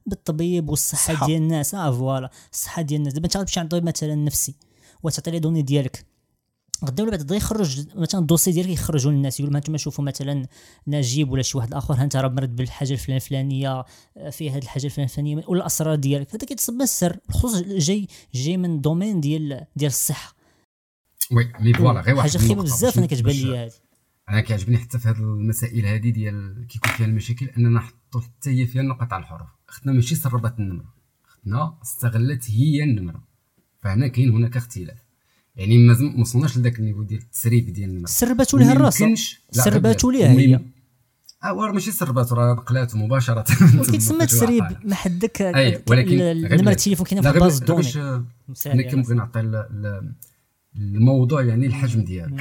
بالطبيب 0.07 0.69
والصحة. 0.69 1.27
ديال 1.27 1.43
الناس. 1.43 1.75
آه 1.75 1.91
فوالا. 1.93 2.31
الصحة 2.53 2.83
ديال 2.83 3.01
الناس. 3.01 3.13
دابا 3.13 3.27
انت 3.27 3.37
غتمشي 3.37 3.61
عند 3.61 3.71
طبيب 3.71 3.85
مثلا 3.85 4.15
نفسي؟ 4.15 4.55
وتعطي 5.03 5.31
les 5.31 5.39
données 5.39 5.63
ديالك. 5.63 6.05
غدا 6.85 7.03
ولا 7.03 7.11
بعد 7.11 7.21
غدا 7.21 7.37
يخرج 7.37 7.87
مثلا 7.97 8.21
ال 8.21 8.25
dossier 8.25 8.53
ديالك 8.53 8.69
يخرجوا 8.69 9.13
للناس 9.13 9.41
يقول 9.41 9.53
ما 9.53 9.59
أنتم 9.59 9.77
شوفوا 9.77 10.05
مثلا 10.05 10.47
نجيب 10.87 11.31
ولا 11.31 11.43
شي 11.43 11.59
واحد 11.59 11.75
اخر 11.75 11.95
ها 11.95 12.05
انت 12.05 12.17
راه 12.17 12.29
مرض 12.29 12.57
بالحاجة 12.57 12.93
الفلان 12.93 13.17
الفلانية 13.17 13.85
آه، 14.17 14.31
فيه 14.31 14.51
هذه 14.51 14.63
الحاجة 14.63 14.87
الفلان 14.87 15.05
الفلانية 15.05 15.45
ولا 15.49 15.61
الأسرار 15.61 15.95
ديالك. 15.95 16.35
هذا 16.35 16.47
كيتصب 16.47 16.81
السر. 16.81 17.17
بخصوص 17.29 17.63
جاي 17.63 18.09
جاي 18.35 18.57
من 18.57 18.81
domaine 18.81 19.21
ديال 19.21 19.67
ديال 19.77 19.91
الصحة. 19.91 20.35
oui 21.33 21.53
mais 21.61 21.75
voilà 21.75 22.01
غير 22.01 22.15
واحد 22.15 22.31
حاجة 22.31 22.39
خيبه 22.39 22.63
بزاف 22.63 22.99
أنا 22.99 23.07
كتبان 23.07 23.35
لي 23.35 23.59
هذه 23.59 23.73
أنا 24.29 24.41
كيعجبني 24.41 24.79
حتى 24.79 24.99
في 24.99 25.09
هذه 25.09 25.17
المسائل 25.17 25.87
هذه 25.87 26.11
ديال 26.11 26.67
كيكون 26.69 26.93
فيها 26.93 27.07
المشاكل 27.07 27.47
أننا 27.47 27.69
نحطوا 27.69 28.21
حتى 28.21 28.51
هي 28.51 28.67
فيها 28.67 28.83
النقط 28.83 29.13
على 29.13 29.23
الحروف. 29.23 29.49
اختنا 29.69 29.93
ماشي 29.93 30.15
سربت 30.15 30.59
النمرة. 30.59 30.95
اختنا 31.29 31.79
استغلت 31.83 32.51
هي 32.51 32.83
النمرة. 32.83 33.25
فهنا 33.79 34.09
كاين 34.09 34.31
هناك 34.31 34.57
اختلاف. 34.57 35.02
يعني 35.57 35.79
ما 35.79 36.21
وصلناش 36.21 36.59
لذاك 36.59 36.79
النيفو 36.79 37.03
ديال 37.03 37.21
التسريب 37.21 37.73
ديال 37.73 37.91
النمره 37.91 38.07
سرباتوا 38.07 38.59
ليها 38.59 38.73
الراس 38.73 39.03
بلاد. 40.11 40.13
ليها 40.13 40.33
هي. 40.57 40.61
آه 41.45 41.55
وراه 41.55 41.73
ماشي 41.73 41.91
سربات 41.93 42.33
راه 42.33 42.55
نقلات 42.55 42.97
مباشرة. 42.97 43.45
ولكن 43.79 43.99
تسمى 43.99 44.27
تسريب. 44.27 44.65
ما 44.85 44.95
حدك 44.95 45.43
أي، 45.43 45.83
ولكن 45.91 46.17
بلاد. 46.17 46.69
التليفون 46.69 47.07
كاينة 47.07 47.23
لا 47.23 47.33
في 47.33 47.39
غير 47.39 47.49
باز 47.49 47.59
غير 47.59 47.67
دوني 47.67 48.25
أنا 48.67 48.83
كنبغي 48.91 49.15
نعطي 49.15 49.41
ال- 49.41 49.55
ال- 49.57 50.13
الموضوع 50.77 51.43
يعني 51.43 51.67
الحجم 51.67 52.05
ديالو 52.05 52.37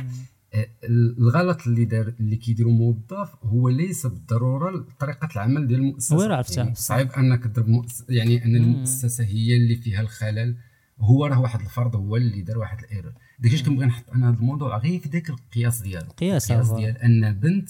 الغلط 1.20 1.68
اللي 1.68 1.86
دار 1.86 2.14
اللي 2.20 2.36
كيديرو 2.36 2.72
موظف 2.72 3.30
هو 3.44 3.70
ليس 3.70 4.06
بالضرورة 4.08 4.86
طريقة 5.00 5.30
العمل 5.36 5.68
ديال 5.68 5.80
المؤسسة. 5.80 6.36
عرفتها؟ 6.36 6.64
يعني 6.64 6.76
صعيب 6.76 7.12
أنك 7.12 7.44
تضرب 7.44 7.68
مؤس... 7.68 8.04
يعني 8.10 8.46
أن 8.46 8.56
المؤسسة 8.56 9.24
هي 9.24 9.56
اللي 9.56 9.76
فيها 9.76 10.02
الخلل. 10.02 10.56
هو 11.02 11.26
راه 11.26 11.40
واحد 11.40 11.60
الفرد 11.60 11.96
هو 11.96 12.16
اللي 12.16 12.42
دار 12.42 12.58
واحد 12.58 12.80
ال 12.80 12.84
erreur. 12.84 13.14
داكشي 13.40 13.64
كنبغي 13.64 13.86
نحط 13.86 14.10
أنا 14.10 14.30
هذا 14.30 14.38
الموضوع 14.38 14.78
غير 14.78 15.00
في 15.00 15.10
ذاك 15.10 15.30
القياس 15.30 15.82
ديالو. 15.82 16.12
قياس، 16.12 16.52
القياس 16.52 16.72
ديال 16.72 16.98
أن 16.98 17.40
بنت 17.40 17.70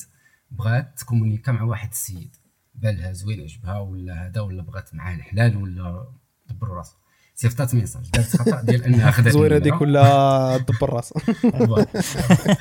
بغات 0.52 1.00
ت 1.00 1.04
communiquer 1.04 1.52
مع 1.52 1.64
واحد 1.64 1.90
السيد. 1.90 2.36
بالها 2.76 3.12
زوين 3.12 3.42
عجبها 3.42 3.80
ولا 3.80 4.28
هذا 4.28 4.42
ولا 4.42 4.64
بغات 4.64 4.96
معاه 4.96 5.16
الحلال 5.16 5.58
ولا 5.58 6.08
دبروا 6.50 6.78
راسها. 6.78 7.01
صيفطات 7.42 7.76
message. 7.76 8.04
دارت 8.14 8.36
خطأ 8.38 8.62
ديال 8.62 8.84
أنها 8.84 9.12
خدات 9.12 9.34
زويره 9.34 9.58
النمرة. 9.58 9.72
هذيك 9.72 9.82
ولا 9.82 10.58
دبر 10.58 10.94
راس 10.94 11.14
voilà. 11.14 12.02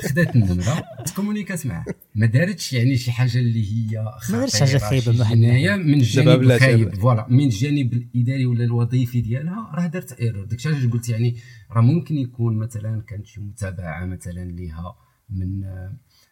خدات 0.08 0.36
النمرة. 0.36 0.82
ت 1.06 1.11
communiquer 1.11 1.62
ات 1.62 1.66
معاه. 1.66 1.84
ما 2.14 2.26
دارتش 2.26 2.72
يعني 2.72 2.96
شي 2.96 3.12
حاجة 3.12 3.38
اللي 3.38 3.72
هي 3.72 4.02
ما 4.30 4.38
دارتش 4.38 4.60
حاجة 4.60 4.78
خطيرة، 4.78 4.88
خايبة 4.88 5.12
شي 5.12 5.76
من 5.76 5.94
الجانب 5.94 6.42
الخايب. 6.42 6.94
voilà. 6.94 7.26
من 7.30 7.44
الجانب 7.44 7.92
الإداري 7.92 8.46
ولا 8.46 8.64
الوظيفي 8.64 9.20
ديالها 9.20 9.70
راه 9.74 9.86
دارت 9.86 10.12
erreur 10.12 10.44
داكشي 10.44 10.68
علاش 10.68 10.86
قلت 10.86 11.08
يعني 11.08 11.36
راه 11.72 11.80
ممكن 11.80 12.16
يكون 12.16 12.56
مثلا 12.56 13.02
كانت 13.08 13.26
شي 13.26 13.40
متابعة 13.40 14.04
مثلا 14.04 14.44
ليها 14.44 14.94
من 15.30 15.62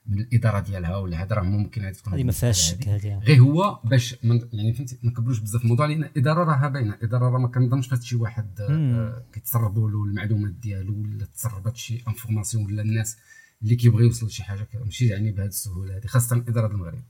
من 0.09 0.21
الإدارة 0.21 0.61
ديالها 0.61 0.97
ولا 0.97 1.23
هذا 1.23 1.37
راه 1.37 1.42
ممكن 1.42 1.85
هذه 1.85 1.92
تكون 1.92 2.12
هذه 2.12 2.25
ما 2.25 2.33
فيهاش 2.33 2.75
هذه. 2.75 2.81
شك 2.81 2.88
هذه 2.88 3.18
غير 3.18 3.40
هو 3.40 3.81
باش 3.85 4.25
من 4.25 4.40
يعني 4.53 4.73
فهمتي 4.73 4.99
ما 5.03 5.11
نكبروش 5.11 5.38
بزاف 5.38 5.62
الموضوع 5.62 5.87
لأن 5.87 6.05
الاداره 6.05 6.44
راها 6.44 6.68
باينة 6.68 6.94
الاداره 6.94 7.31
راه 7.31 7.38
ما 7.38 7.49
كنظنش 7.49 7.88
فات 7.88 8.03
شي 8.03 8.16
واحد 8.16 8.61
آه، 8.61 9.23
كيتسربوا 9.33 9.90
له 9.90 10.05
المعلومات 10.05 10.53
ديالو 10.53 10.94
ولا 11.01 11.25
تسربت 11.25 11.77
شي 11.77 12.03
information 12.09 12.64
ولا 12.64 12.83
الناس 12.83 13.16
اللي 13.62 13.77
كيبغي 13.77 14.05
يوصل 14.05 14.27
لشي 14.27 14.42
حاجة 14.42 14.62
كده. 14.73 14.85
ماشي 14.85 15.07
يعني 15.07 15.33
بهذه 15.33 15.47
السهولة 15.47 15.97
هذه 15.97 16.07
خاصة 16.07 16.37
الاداره 16.37 16.66
المغرب 16.66 17.03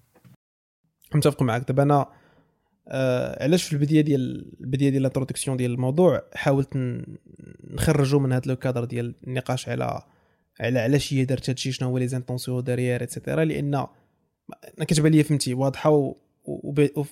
متفق 1.15 1.43
معك 1.43 1.69
دابا 1.69 1.83
أنا 1.83 2.07
آه 2.89 3.45
علاش 3.45 3.65
في 3.65 3.73
البداية 3.73 4.01
ديال 4.01 4.53
البداية 4.61 4.91
ديال 4.91 5.01
ال 5.01 5.05
introduction 5.05 5.57
ديال 5.57 5.71
الموضوع 5.71 6.23
حاولت 6.35 6.69
نخرجوا 7.71 8.21
من 8.21 8.33
هذا 8.33 8.43
le 8.47 8.57
cadre 8.57 8.85
ديال 8.85 9.15
النقاش 9.27 9.69
على 9.69 10.03
على 10.61 10.79
علاش 10.81 11.13
هي 11.15 11.25
دارت 11.25 11.51
هادشي 11.51 11.73
شنو 11.73 11.89
هو 11.89 11.99
لي 11.99 12.09
les 12.09 12.22
intentions 12.22 12.65
derrière 12.65 13.03
et 13.03 13.13
cetera 13.13 13.45
لأن 13.45 13.75
أنا 13.75 14.85
كتبان 14.89 15.13
لي 15.13 15.23
فهمتي 15.23 15.55
واضحة 15.55 15.91
و- 15.91 16.17
و- 16.45 17.01
و- 17.01 17.05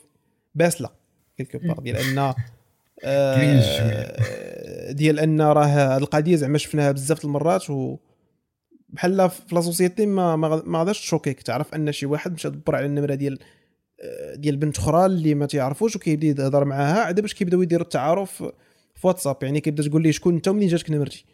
باسلة 0.55 0.91
quelque 1.37 1.59
part 1.59 1.79
ديال 1.81 1.97
أن 1.97 2.35
كاين 3.03 3.61
آه 3.63 4.93
ديال 4.93 5.19
أن 5.19 5.41
راه 5.41 5.65
هاد 5.67 6.03
القضية 6.03 6.37
زعما 6.37 6.59
شفناها 6.59 6.93
بزاف 6.93 7.25
المرات 7.25 7.71
و 7.71 7.97
بحال 8.89 9.31
في 9.31 9.55
la 9.55 9.61
société 9.61 10.07
ما 10.07 10.37
ما 10.37 10.79
غاداش 10.79 11.01
ت 11.01 11.06
choquer 11.06 11.38
ك 11.38 11.43
تعرف 11.43 11.75
أن 11.75 11.93
شي 11.93 12.07
واحد 12.07 12.33
مشى 12.33 12.51
دبر 12.51 12.77
على 12.77 12.87
النمرة 12.87 13.15
ديال 13.15 13.39
آه، 14.01 14.35
ديال 14.35 14.57
بنت 14.57 14.79
أخرى 14.79 15.07
اللي 15.07 15.35
ما 15.35 15.47
تعرفوش 15.47 15.97
وكيبدا 15.97 16.43
يهضر 16.43 16.65
معاها. 16.65 17.01
عاد 17.01 17.21
باش 17.21 17.35
كيبدأو 17.35 17.63
يديروا 17.63 17.85
التعارف 17.85 18.43
في 18.95 19.07
واتساب 19.07 19.37
يعني 19.43 19.61
كيبدأ 19.61 19.89
تقول 19.89 20.03
لي 20.03 20.13
شكون 20.13 20.35
أنت 20.35 20.49
ومنين 20.49 20.69
جاتك 20.69 20.91
نمرتي؟ 20.91 21.25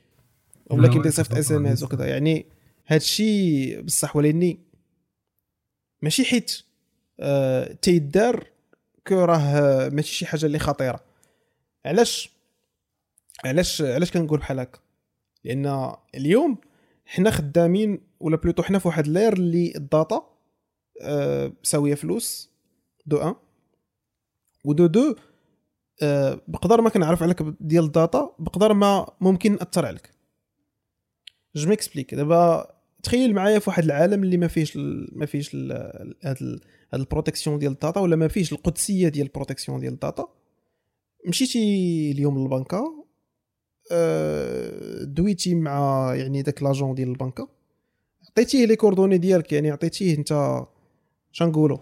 لا، 0.80 1.06
يصيفط 1.06 1.35
اس 1.35 1.52
ام 1.52 1.66
اس. 1.66 1.82
وكذا 1.82 2.06
يعني 2.06 2.46
هاد 2.87 3.00
الشيء 3.00 3.80
بصح 3.80 4.16
ولاني 4.16 4.58
ماشي 6.02 6.24
حيت 6.24 6.62
آه 7.20 7.72
تيدار 7.72 8.46
كو 9.06 9.14
راه 9.24 9.88
ماشي 9.88 10.14
شي 10.14 10.26
حاجة 10.26 10.46
اللي 10.46 10.58
خطيرة. 10.58 11.00
علاش؟ 11.87 12.30
علاش 13.44 13.82
علاش 13.82 14.11
كنقول 14.11 14.38
بحال 14.38 14.61
هكا؟ 14.61 14.78
لأن 15.44 15.92
اليوم 16.14 16.58
حنا 17.06 17.30
خدامين 17.30 18.00
ولا 18.20 18.37
بلوتو 18.37 18.62
حنا 18.62 18.78
في 18.78 18.88
واحد 18.88 19.08
لير 19.08 19.32
اللي 19.32 19.72
الداتا 19.76 20.26
آه 21.02 21.52
ساويه 21.62 21.94
فلوس 21.94 22.50
Donc. 23.07 23.35
ودو 24.64 24.87
donc 24.87 25.16
آه 26.02 26.40
بقدر 26.48 26.80
ما 26.80 26.90
كنعرف 26.90 27.22
عليك 27.22 27.42
ديال 27.61 27.85
ال 27.85 27.95
data 27.95 28.37
بقدر 28.38 28.72
ما 28.74 29.06
ممكن 29.20 29.52
ناثر 29.52 29.87
عليك. 29.87 30.11
je 31.57 31.68
m'explique 31.68 32.14
دابا 32.15 32.67
تخيل 33.03 33.35
معايا 33.35 33.59
في 33.59 33.71
واحد 33.71 33.85
العالم 33.85 34.25
اللي 34.25 34.37
ما 34.37 34.49
فيهش 34.49 34.77
ما 35.12 35.27
فيهش 35.27 35.55
هاد 35.57 36.37
ال- 36.43 36.61
هاد 36.95 37.01
ال 37.01 37.06
protection 37.06 37.59
ديال 37.59 37.73
ال 37.72 37.78
data 37.78 38.01
ولا 38.01 38.17
ما 38.17 38.29
فيهش 38.29 38.53
القدسية 38.53 39.09
ديال 39.09 39.27
ال 39.27 39.31
protection 39.31 39.81
ديال 39.81 39.93
ال 39.92 40.00
data 40.00 40.29
مشيتي 41.29 41.59
اليوم 42.11 42.38
للبنكة 42.43 43.05
آه، 43.93 45.05
دويتي 45.05 45.55
مع 45.55 46.12
يعني 46.15 46.43
داك 46.43 46.62
l'agent 46.62 46.94
ديال 46.95 47.09
البنكة. 47.09 47.49
عطيتيه 48.31 48.67
les 48.66 48.77
coordonnées 48.77 49.18
ديالك 49.19 49.53
يعني 49.53 49.71
عطيتيه 49.71 50.17
انت 50.19 50.61
شنقولوا 51.33 51.79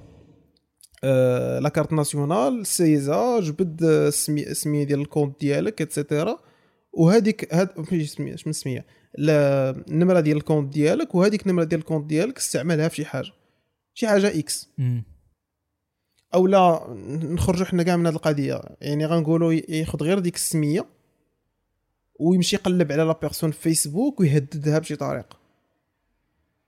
آه، 1.04 1.58
la 1.58 1.68
carte 1.68 1.92
nationale 1.92 2.66
سيزا 2.66 3.40
جبد 3.40 3.82
السمي- 3.84 4.46
السمية 4.46 4.84
ديال 4.84 5.00
ال 5.00 5.06
compte 5.06 5.40
ديالك 5.40 5.82
et 5.82 5.96
cetera 5.96 6.38
وهذيك 6.92 7.54
هاد 7.54 7.68
ماشي 7.78 8.06
سمية 8.06 8.36
شنو 8.36 8.52
النمرة 9.18 10.20
ديال 10.20 10.36
ال 10.36 10.41
compte 10.41 10.72
ديالك 10.72 11.14
وهذيك 11.14 11.42
النمرة 11.46 11.64
ديال 11.64 11.80
ال 11.80 11.84
compte 11.84 12.06
ديالك 12.06 12.38
استعملها 12.38 12.88
في 12.88 12.96
شي 12.96 13.04
حاجة 13.04 13.32
شي 13.94 14.08
حاجة 14.08 14.38
X. 14.38 14.68
أو 16.34 16.46
لا 16.46 16.86
نخرجوا 17.06 17.66
حنا 17.66 17.82
كاع 17.82 17.96
من 17.96 18.06
هذه 18.06 18.14
القضية. 18.14 18.60
يعني 18.80 19.06
غنقولوا 19.06 19.52
ياخذ 19.52 20.02
غير 20.02 20.18
ديك 20.18 20.34
السمية 20.34 20.86
ويمشي 22.20 22.56
يقلب 22.56 22.92
على 22.92 23.02
la 23.02 23.18
personne 23.22 23.50
في 23.50 23.60
فيسبوك 23.60 24.20
ويهددها 24.20 24.78
بشي 24.78 24.96
طريقه 24.96 25.38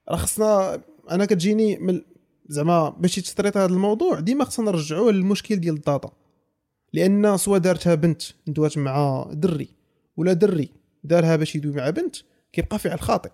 راه 0.09 0.17
خصنا 0.17 0.83
أنا 1.11 1.25
كتجيني 1.25 1.79
من 1.79 2.03
زعما 2.47 2.89
باش 2.89 3.17
ت 3.17 3.22
traiter 3.22 3.57
هذا 3.57 3.73
الموضوع 3.73 4.21
ديما 4.21 4.45
خصنا 4.45 4.71
نرجعوه 4.71 5.13
للمشكل 5.13 5.57
ديال 5.57 5.75
ال 5.75 5.81
data. 5.81 6.13
لأن 6.93 7.37
soit 7.37 7.59
دارتها 7.59 7.95
بنت 7.95 8.23
دوات 8.47 8.79
مع 8.79 9.27
دري 9.33 9.69
ولا 10.17 10.33
دري 10.33 10.69
دارها 11.05 11.37
باش 11.37 11.57
يدوي 11.57 11.73
مع 11.73 11.91
بنت 11.91 12.17
كيبقى 12.53 12.79
فعل 12.79 13.01
خاطئ 13.01 13.31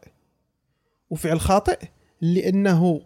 وفعل 1.11 1.41
خاطئ 1.41 1.79
لأنه 2.21 3.03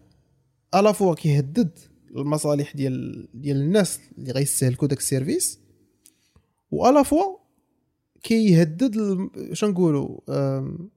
à 0.74 0.80
la 0.80 0.92
fois 0.92 1.14
كيهدد 1.14 1.78
المصالح 2.16 2.76
ديال 2.76 3.28
ديال 3.34 3.56
الناس 3.56 4.00
اللي 4.18 4.32
غيستهلكوا 4.32 4.88
داك 4.88 4.98
ال 4.98 5.06
service 5.06 5.58
و 6.70 6.78
à 6.78 6.86
la 6.86 7.02
fois 7.02 7.36
كيهدد 8.22 8.96
الم- 8.96 9.30
شنو 9.52 9.70
نقولوا 9.70 10.18
آم، 10.28 10.90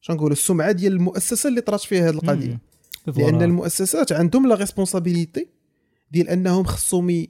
شنو 0.00 0.16
نقولوا 0.16 0.32
السمعة 0.32 0.72
ديال 0.72 0.92
المؤسسة 0.92 1.48
اللي 1.48 1.60
طرات 1.60 1.80
فيها 1.80 2.02
هذه 2.08 2.10
القضية. 2.10 2.60
لأن. 3.06 3.42
المؤسسات 3.42 4.12
عندهم 4.12 4.48
la 4.48 4.54
responsabilité 4.54 5.48
ديال 6.10 6.28
أنهم 6.28 6.64
خصهم 6.64 7.10
ي... 7.10 7.28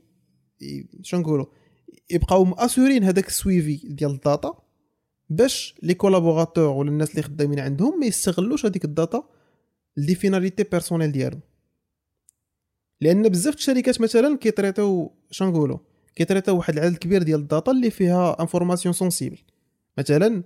ي- 0.62 0.86
شنو 1.02 1.20
نقولوا 1.20 1.46
يبقاو 2.10 2.44
مأسورين 2.44 3.04
هذاك 3.04 3.28
ال 3.28 3.36
suivi 3.36 3.76
ديال 3.88 4.10
ال 4.10 4.20
data 4.20 4.61
باش 5.36 5.74
les 5.82 5.94
collaborateurs 5.94 6.64
ولا 6.64 6.90
الناس 6.90 7.10
اللي 7.10 7.22
خدامين 7.22 7.60
عندهم 7.60 8.00
ما 8.00 8.06
يستغلوش 8.06 8.66
هذيك 8.66 8.84
ال 8.84 8.92
data 8.92 9.22
les 9.96 10.14
finalités 10.14 10.62
personnelles 10.62 11.12
ديالهم. 11.12 11.40
لأن 13.00 13.28
بزاف 13.28 13.54
الشركات 13.54 14.00
مثلا 14.00 14.36
كي 14.36 14.51
traiter 14.51 15.03
و 15.03 15.10
شنو 15.30 15.50
نقولوا 15.50 15.78
كي 16.14 16.23
traiter 16.23 16.52
و 16.52 16.56
واحد 16.56 16.78
العدد 16.78 16.96
كبير 16.96 17.22
ديال 17.22 17.40
ال 17.40 17.46
data 17.46 17.70
اللي 17.72 17.90
فيها 17.90 18.40
information 18.40 18.92
sensible 18.92 19.38
مثلا 19.98 20.42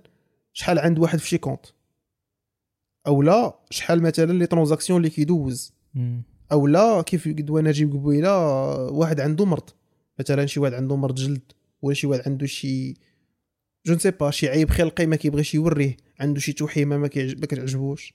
شحال 0.53 0.79
عند 0.79 0.99
واحد 0.99 1.19
في 1.19 1.27
شي 1.27 1.37
compte. 1.37 1.65
أو 3.07 3.21
لا 3.21 3.59
شحال 3.69 4.01
مثلا 4.01 4.33
les 4.33 4.47
transactions 4.47 4.97
اللي 4.97 5.09
كيدوز. 5.09 5.73
أو 6.51 6.67
لا 6.67 7.01
كيف 7.01 7.27
قدوا 7.27 7.61
نجيب 7.61 7.93
قبيلة 7.93 8.37
واحد 8.91 9.19
عنده 9.19 9.45
مرض. 9.45 9.69
مثلا 10.19 10.45
شي 10.45 10.59
واحد 10.59 10.73
عنده 10.73 10.95
مرض 10.95 11.15
جلد 11.15 11.51
ولا 11.81 11.93
شي 11.93 12.07
واحد 12.07 12.21
عنده 12.25 12.45
شي 12.45 12.93
je 13.87 13.93
ne 13.93 13.99
sais 13.99 14.11
pas 14.11 14.31
شي 14.31 14.49
عيب 14.49 14.69
خلقي 14.69 15.05
ما 15.05 15.15
كيبغيش 15.15 15.55
يوريه 15.55 15.97
عنده 16.19 16.39
شي 16.39 16.53
توحيمة 16.53 16.97
ما 16.97 17.07
كتعجبوش. 17.07 18.13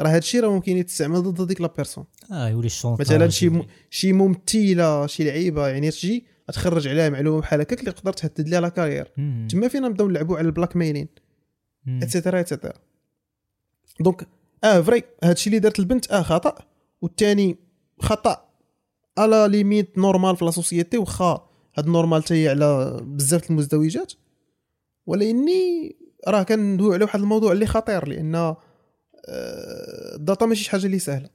راه 0.00 0.08
هادشي 0.08 0.40
راه 0.40 0.48
ممكن 0.48 0.76
يتستعمل 0.76 1.22
ضد 1.22 1.46
ديك 1.46 1.60
la 1.60 1.66
personne. 1.76 2.04
آه 2.32 2.48
يولي 2.48 2.66
ال 2.66 2.70
chantage 2.70 3.06
مثلا 3.06 3.28
شي 3.28 3.48
م... 3.48 3.66
شي 3.90 4.12
ممثلة 4.12 5.06
شي 5.06 5.24
لعيبة 5.24 5.68
يعني 5.68 5.90
تجي 5.90 6.24
تخرج 6.48 6.88
عليها 6.88 7.08
معلومة 7.08 7.40
بحال 7.40 7.60
هكاك 7.60 7.80
اللي 7.80 7.92
تقدر 7.92 8.12
تهدد 8.12 8.48
ليها 8.48 8.60
la 8.60 8.68
carrière. 8.68 9.12
تما 9.48 9.68
فينا 9.68 9.88
نبداو 9.88 10.08
نلعبوا 10.08 10.36
على 10.36 10.46
ال 10.46 10.76
blackmailing. 10.76 11.08
et 11.88 12.01
cetera 12.01 12.40
et 12.40 12.48
cetera 12.48 12.74
donc 14.00 14.26
آه 14.64 14.80
vrai 14.80 15.02
هادشي 15.24 15.50
اللي 15.50 15.58
دارت 15.58 15.78
البنت 15.78 16.10
آه 16.10 16.22
خطأ. 16.22 16.54
والثاني 17.02 17.56
خطأ. 18.00 18.48
على 19.18 19.46
limite 19.50 19.98
normal 19.98 20.36
في 20.36 20.44
la 20.44 20.50
société 20.50 20.98
واخا 20.98 21.48
هاد 21.78 21.86
normal 21.86 22.22
تاهي 22.22 22.48
على 22.48 23.00
بزاف 23.02 23.50
المزدوجات. 23.50 24.12
ولاني 25.06 25.96
راه 26.28 26.42
كندوي 26.42 26.94
على 26.94 27.04
واحد 27.04 27.20
الموضوع 27.20 27.52
اللي 27.52 27.66
خطير 27.66 28.08
لأن 28.08 28.34
آه، 28.34 28.56
ال 30.16 30.22
data 30.22 30.46
ماشي 30.46 30.64
شي 30.64 30.70
حاجة 30.70 30.86
اللي 30.86 30.98
سهلة 30.98 31.28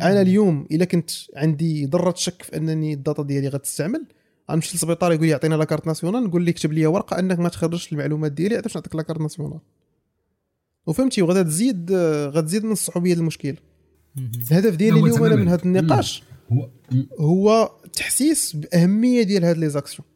أنا 0.00 0.20
اليوم 0.20 0.66
إلا 0.70 0.84
كنت 0.84 1.10
عندي 1.36 1.84
ذره 1.84 2.14
شك 2.16 2.42
في 2.42 2.56
أنني 2.56 2.92
ال 2.92 2.98
data 2.98 3.22
ديالي 3.22 3.48
غتستعمل 3.48 4.06
غنمشي 4.50 4.72
للسبيطار 4.74 5.12
يقول 5.12 5.26
لي 5.26 5.34
عطينا 5.34 5.54
la 5.54 5.64
carte 5.64 5.86
nationale 5.86 6.24
نقول 6.24 6.46
لك 6.46 6.54
كتب 6.54 6.72
لي 6.72 6.86
ورقة 6.86 7.18
أنك 7.18 7.38
ما 7.38 7.48
تخرجش 7.48 7.92
المعلومات 7.92 8.32
ديالي 8.32 8.54
عاد 8.54 8.62
باش 8.62 8.76
نعطيك 8.76 8.94
la 8.94 9.02
carte 9.02 9.20
nationale 9.20 9.60
وفهمتي 10.86 11.22
وغادا 11.22 11.42
تزيد 11.42 11.92
غتزيد 12.26 12.64
من 12.64 12.72
الصعوبية 12.72 13.14
المشكل. 13.14 13.56
الهدف 14.18 14.76
ديالي 14.76 15.00
اليوم 15.00 15.24
أنا 15.24 15.36
من. 15.36 15.48
هذا 15.48 15.64
النقاش 15.64 16.22
هو. 16.52 16.70
هو 17.20 17.70
تحسيس 17.92 18.56
بأهمية 18.56 19.22
ديال 19.22 19.44
هاد 19.44 19.58
les 19.58 19.68
actions 19.68 20.08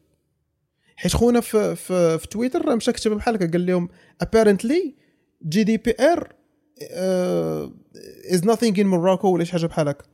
حيت 0.99 1.13
خونا 1.13 1.39
في 1.39 1.75
في, 1.75 2.17
في 2.19 2.27
تويتر 2.27 2.65
راه 2.65 2.75
مشى 2.75 2.91
كتب 2.91 3.11
بحال 3.11 3.35
هكا 3.35 3.51
قال 3.51 3.65
لهم 3.65 3.89
apparently 4.23 4.93
GDPR 5.47 6.33
is 8.31 8.41
nothing 8.41 8.73
in 8.73 8.85
Morocco 8.85 9.25
ولا 9.25 9.43
شي 9.43 9.51
حاجة 9.51 9.65
بحال 9.65 9.87
هكا. 9.87 10.05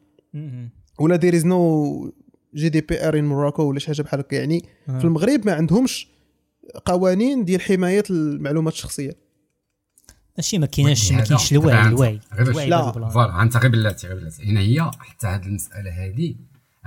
ولا 0.99 1.17
there 1.17 1.33
is 1.33 1.43
no 1.43 2.11
GDPR 2.55 3.19
in 3.19 3.25
Morocco 3.25 3.63
ولا 3.63 3.79
شي 3.79 3.87
حاجة 3.87 4.01
بحال 4.01 4.19
هكا 4.19 4.35
يعني 4.35 4.65
آه. 4.89 4.99
في 4.99 5.05
المغرب 5.05 5.45
ما 5.45 5.53
عندهمش 5.53 6.07
قوانين 6.85 7.45
ديال 7.45 7.61
حماية 7.61 8.03
المعلومات 8.09 8.73
الشخصية 8.73 9.17
ماشي 10.37 10.57
ما 10.57 10.65
كايناش 10.65 11.11
ما 11.11 11.21
كاينش 11.21 11.51
الوعي 11.51 11.87
الوعي 11.87 12.19
لا. 12.69 12.91
voilà 12.91 13.41
انت 13.41 13.57
غير 13.57 13.71
بلاتي 13.71 14.07
غير 14.07 14.17
بلاتي 14.17 14.43
هنا 14.43 14.59
هي 14.59 14.91
حتى 14.99 15.27
هذه 15.27 15.45
المسألة 15.45 16.05
هذه 16.05 16.35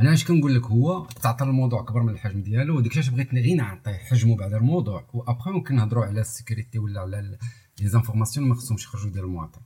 أنا 0.01 0.13
اش 0.13 0.25
كنقول 0.25 0.55
لك 0.55 0.65
هو 0.65 1.07
تعطى 1.23 1.45
الموضوع 1.45 1.81
أكبر 1.81 2.03
من 2.03 2.13
الحجم 2.13 2.43
ديالو 2.43 2.77
وديك 2.77 2.97
الشيء 2.99 3.15
بغيت 3.15 3.35
غير 3.35 3.57
نعطي 3.57 3.95
حجمه 3.95 4.37
بعد 4.37 4.55
الموضوع 4.55 5.07
وابخي 5.13 5.51
ممكن 5.51 5.75
نهضروا 5.77 6.05
على 6.05 6.21
ال 6.21 6.27
sécurité 6.27 6.79
ولا 6.79 7.01
على 7.01 7.39
les 7.81 7.88
informations 7.88 8.49
ما 8.49 8.55
خصهمش 8.55 8.85
يخرجوا 8.85 9.11
ديال 9.11 9.25
المواطن. 9.25 9.61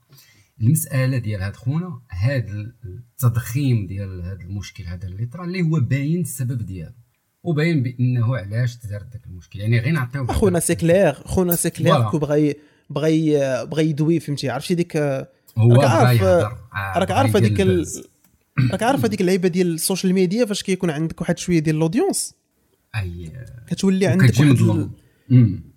المسألة 0.61 1.19
ديال 1.19 1.43
هاد 1.43 1.57
خونا 1.57 2.01
هاد 2.11 2.73
التضخيم 2.85 3.87
ديال 3.87 4.21
هاد 4.23 4.41
المشكل 4.41 4.85
هذا 4.85 5.07
اللي 5.07 5.27
طرا 5.27 5.45
اللي 5.45 5.63
هو 5.63 5.81
باين 5.81 6.21
السبب 6.21 6.63
ديالو 6.67 6.95
وباين 7.43 7.83
بأنه 7.83 8.37
علاش 8.37 8.77
تدار 8.77 9.03
داك 9.03 9.27
المشكل. 9.27 9.61
يعني 9.61 9.79
غير 9.79 9.93
نعطيو 9.93 10.27
خونا 10.27 10.61
c'est 10.61 10.75
clair 10.75 11.13
خونا 11.15 11.55
c'est 11.57 11.71
clair 11.71 11.95
بغى 12.19 12.55
بغى 12.91 13.65
بغى 13.65 13.91
يدوي 13.91 14.21
فهمتي؟ 14.21 14.51
عرفتي 14.51 14.75
ديك 14.75 14.97
هو 15.59 15.73
راك 15.75 15.85
عارف- 15.85 16.23
راك 16.97 17.11
عارف 17.11 17.37
هذيك. 17.37 17.61
راك 18.71 18.83
عارف 18.83 19.05
هذيك 19.05 19.21
اللعيبة 19.21 19.49
ديال 19.49 19.75
ال 19.75 19.80
social 19.80 20.15
media 20.15 20.45
فاش 20.45 20.63
كيكون 20.63 20.91
عندك 20.91 21.21
واحد 21.21 21.39
شوية 21.39 21.59
ديال 21.59 21.77
ال 21.77 21.83
audience 21.83 22.35
أي 22.97 23.33
كتولي 23.69 24.07
عندك 24.07 24.25
واحد. 24.25 24.91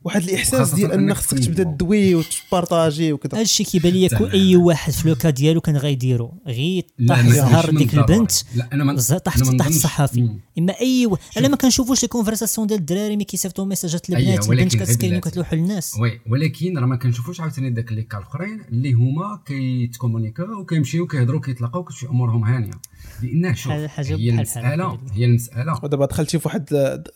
واحد 0.06 0.24
الإحساس 0.24 0.74
ديال 0.74 0.92
ان 0.92 1.14
خصك 1.14 1.40
تبدا. 1.40 1.64
تدوي 1.64 2.16
وتبارطاجي 2.16 3.14
وكذا 3.14 3.34
هذا 3.34 3.42
الشيء 3.42 3.66
كيبان 3.66 3.94
لي. 3.94 4.10
أي 4.34 4.56
واحد 4.56 4.94
في 4.94 5.10
le 5.10 5.18
cas 5.18 5.30
ديالو 5.30 5.62
كان 5.62 5.78
غيديرو 5.78 6.34
غير 6.48 6.84
طاح 7.08 7.20
الزهر 7.20 7.70
ديك. 7.70 7.94
البنت 7.94 8.32
نظنش. 8.74 9.68
الصحافي 9.68 10.22
مم. 10.22 10.40
إما 10.60 10.74
أي 10.82 11.06
و... 11.06 11.18
أنا 11.38 11.48
ما 11.48 11.56
كنشوفوش 11.56 12.02
les 12.02 12.08
conversations 12.08 12.68
ديال 12.68 12.80
الدراري 12.80 13.16
ملي 13.16 13.26
كيصيفطوا 13.26 13.66
ميساجات 13.66 14.10
للبنات 14.10 14.44
أيوة، 14.44 14.52
البنت 14.52 14.76
كتسكرين 14.76 15.12
بلاتي. 15.12 15.28
وكتلوح 15.28 15.54
للناس 15.54 15.98
oui 16.00 16.22
ولكن 16.30 16.78
راه 16.78 16.86
ما 16.86 16.96
كنشوفوش 16.96 17.42
عاوتاني 17.42 17.70
داك 17.70 17.92
les 17.92 18.04
cas 18.04 18.18
الأخرين 18.18 18.62
اللي 18.70 18.94
هما 18.94 19.42
كيتكومونيكاو 19.46 20.60
وكيمشيو 20.62 21.08
كيهضروا 21.08 21.42
كيتلاقاو 21.42 21.84
كتمشي 21.84 22.08
أمورهم 22.08 22.44
هانية 22.44 22.72
لأن 23.24 23.56
شوف 23.56 23.72
هي 23.72 24.30
المسألة. 24.30 25.00
هي 25.14 25.26
المسألة 25.26 25.80
ودابا 25.84 26.06
دخلتي 26.06 26.40
في 26.40 26.48
واحد 26.48 26.66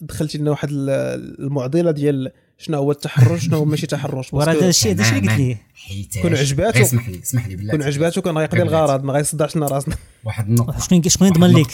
دخلتي 0.01 0.37
لنا 0.37 0.51
واحد 0.51 0.69
المعضلة 0.71 1.91
ديال 1.91 2.31
شنو 2.61 2.77
هو 2.77 2.91
التحرش 2.91 3.45
شنو 3.45 3.57
هو 3.57 3.65
ماشي 3.65 3.87
تحرش 3.87 4.33
وراه 4.33 4.53
هذا 4.53 4.69
الشيء 4.69 4.91
هذا 4.91 5.01
الشيء 5.01 5.17
اللي 5.17 5.29
قلت 5.31 5.39
ليه 5.39 6.21
كون 6.21 6.35
عجباتو- 6.35 6.77
اسمح 6.81 7.09
لي 7.09 7.19
اسمح 7.21 7.47
لي 7.47 7.55
بالله. 7.55 7.71
كون 7.71 7.83
عجباتو 7.83 8.21
كان 8.21 8.37
غيقضي 8.37 8.61
الغرض 8.61 9.03
ما 9.03 9.13
غيصدعش 9.13 9.55
لنا 9.55 9.67
راسنا. 9.67 9.95
واحد 10.23 10.47
النقطة. 10.49 10.79
شكون 10.79 11.03
شكون 11.03 11.27
يضمن 11.27 11.49
لك؟ 11.51 11.69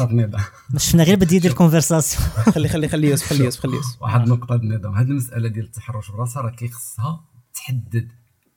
شفنا 0.77 1.03
غير 1.03 1.15
بدي 1.15 1.35
يدير 1.35 1.53
conversation 1.53 2.27
خلي 2.53 2.67
خلي 2.67 2.87
خلي 2.87 3.09
يوسف 3.09 3.29
خلي 3.29 3.43
يوسف 3.45 3.59
خلي 3.59 3.75
يوسف. 3.75 4.01
واحد 4.01 4.21
النقطة 4.21 4.55
النظام 4.55 4.95
هذه 4.95 5.07
المسألة 5.07 5.47
ديال 5.49 5.65
التحرش 5.65 6.11
براسها 6.11 6.41
راه 6.41 6.49
كيخصها 6.51 7.25
تحدد 7.53 8.07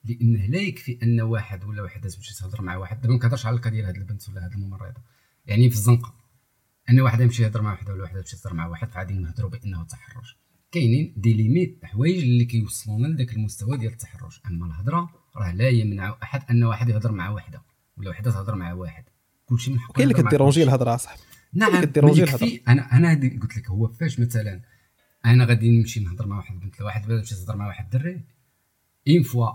لأنه 0.05 0.45
لا 0.45 0.59
يكفي 0.61 0.99
أن 1.03 1.21
واحد 1.21 1.63
ولا 1.63 1.81
وحدة 1.81 2.09
تمشي 2.09 2.35
تهضر 2.35 2.61
مع 2.61 2.77
واحد. 2.77 3.01
دابا 3.01 3.13
ما 3.13 3.19
كنهضرش 3.19 3.45
على 3.45 3.55
القضية 3.55 3.69
ديال 3.71 3.85
هذه 3.85 3.95
البنت 3.97 4.29
ولا 4.29 4.45
هذه 4.47 4.53
الممرضة. 4.53 5.01
يعني 5.45 5.69
في 5.69 5.75
الزنقة. 5.75 6.13
أن 6.89 6.99
واحد 6.99 7.21
يمشي 7.21 7.43
يهضر 7.43 7.61
مع 7.61 7.73
وحدة 7.73 7.93
ولا 7.93 8.03
وحدة 8.03 8.21
تمشي 8.21 8.37
تهضر 8.37 8.53
مع 8.53 8.67
واحد 8.67 8.91
فغادي 8.91 9.13
نهضروا 9.13 9.49
بأنه 9.49 9.83
تحرش. 9.83 10.37
كاينين 10.71 11.13
دي 11.17 11.33
ليميت 11.33 11.79
حوايج 11.85 12.23
اللي 12.23 12.45
كيوصلونا 12.45 13.07
لذاك 13.07 13.33
المستوى 13.33 13.77
ديال 13.77 13.91
التحرش 13.91 14.41
أما 14.45 14.65
الهضرة 14.65 15.09
راه 15.35 15.51
لا 15.51 15.69
يمنع 15.69 16.17
أحد 16.23 16.41
أن 16.51 16.63
واحد 16.63 16.89
يهضر 16.89 17.11
مع 17.11 17.29
وحدة 17.29 17.61
ولا 17.97 18.09
وحدة 18.09 18.31
تهضر 18.31 18.55
مع 18.55 18.73
واحد. 18.73 19.03
كلشي 19.45 19.71
من 19.71 19.79
حقه 19.79 19.93
كاين 19.93 20.11
اللي 20.11 20.23
كديرونجي. 20.23 20.63
الهضرة 20.63 20.97
صاحبي. 20.97 21.21
نعم 21.53 21.81
كديرونجي 21.81 22.21
يكفي 22.21 22.61
أنا 22.67 22.97
أنا 22.97 23.13
قلت 23.41 23.57
لك 23.57 23.69
هو 23.69 23.87
فاش 23.87 24.19
مثلا 24.19 24.61
أنا 25.25 25.45
غادي 25.45 25.79
نمشي 25.79 25.99
نهضر 25.99 26.27
مع 26.27 26.37
واحد 26.37 26.53
البنت 26.55 26.81
واحد 26.81 27.05
بدا 27.05 27.17
تمشي 27.17 27.35
تهضر 27.35 27.55
مع 27.55 27.67
واحد 27.67 27.95
الدري 27.95 28.21
une 29.07 29.23
fois 29.23 29.49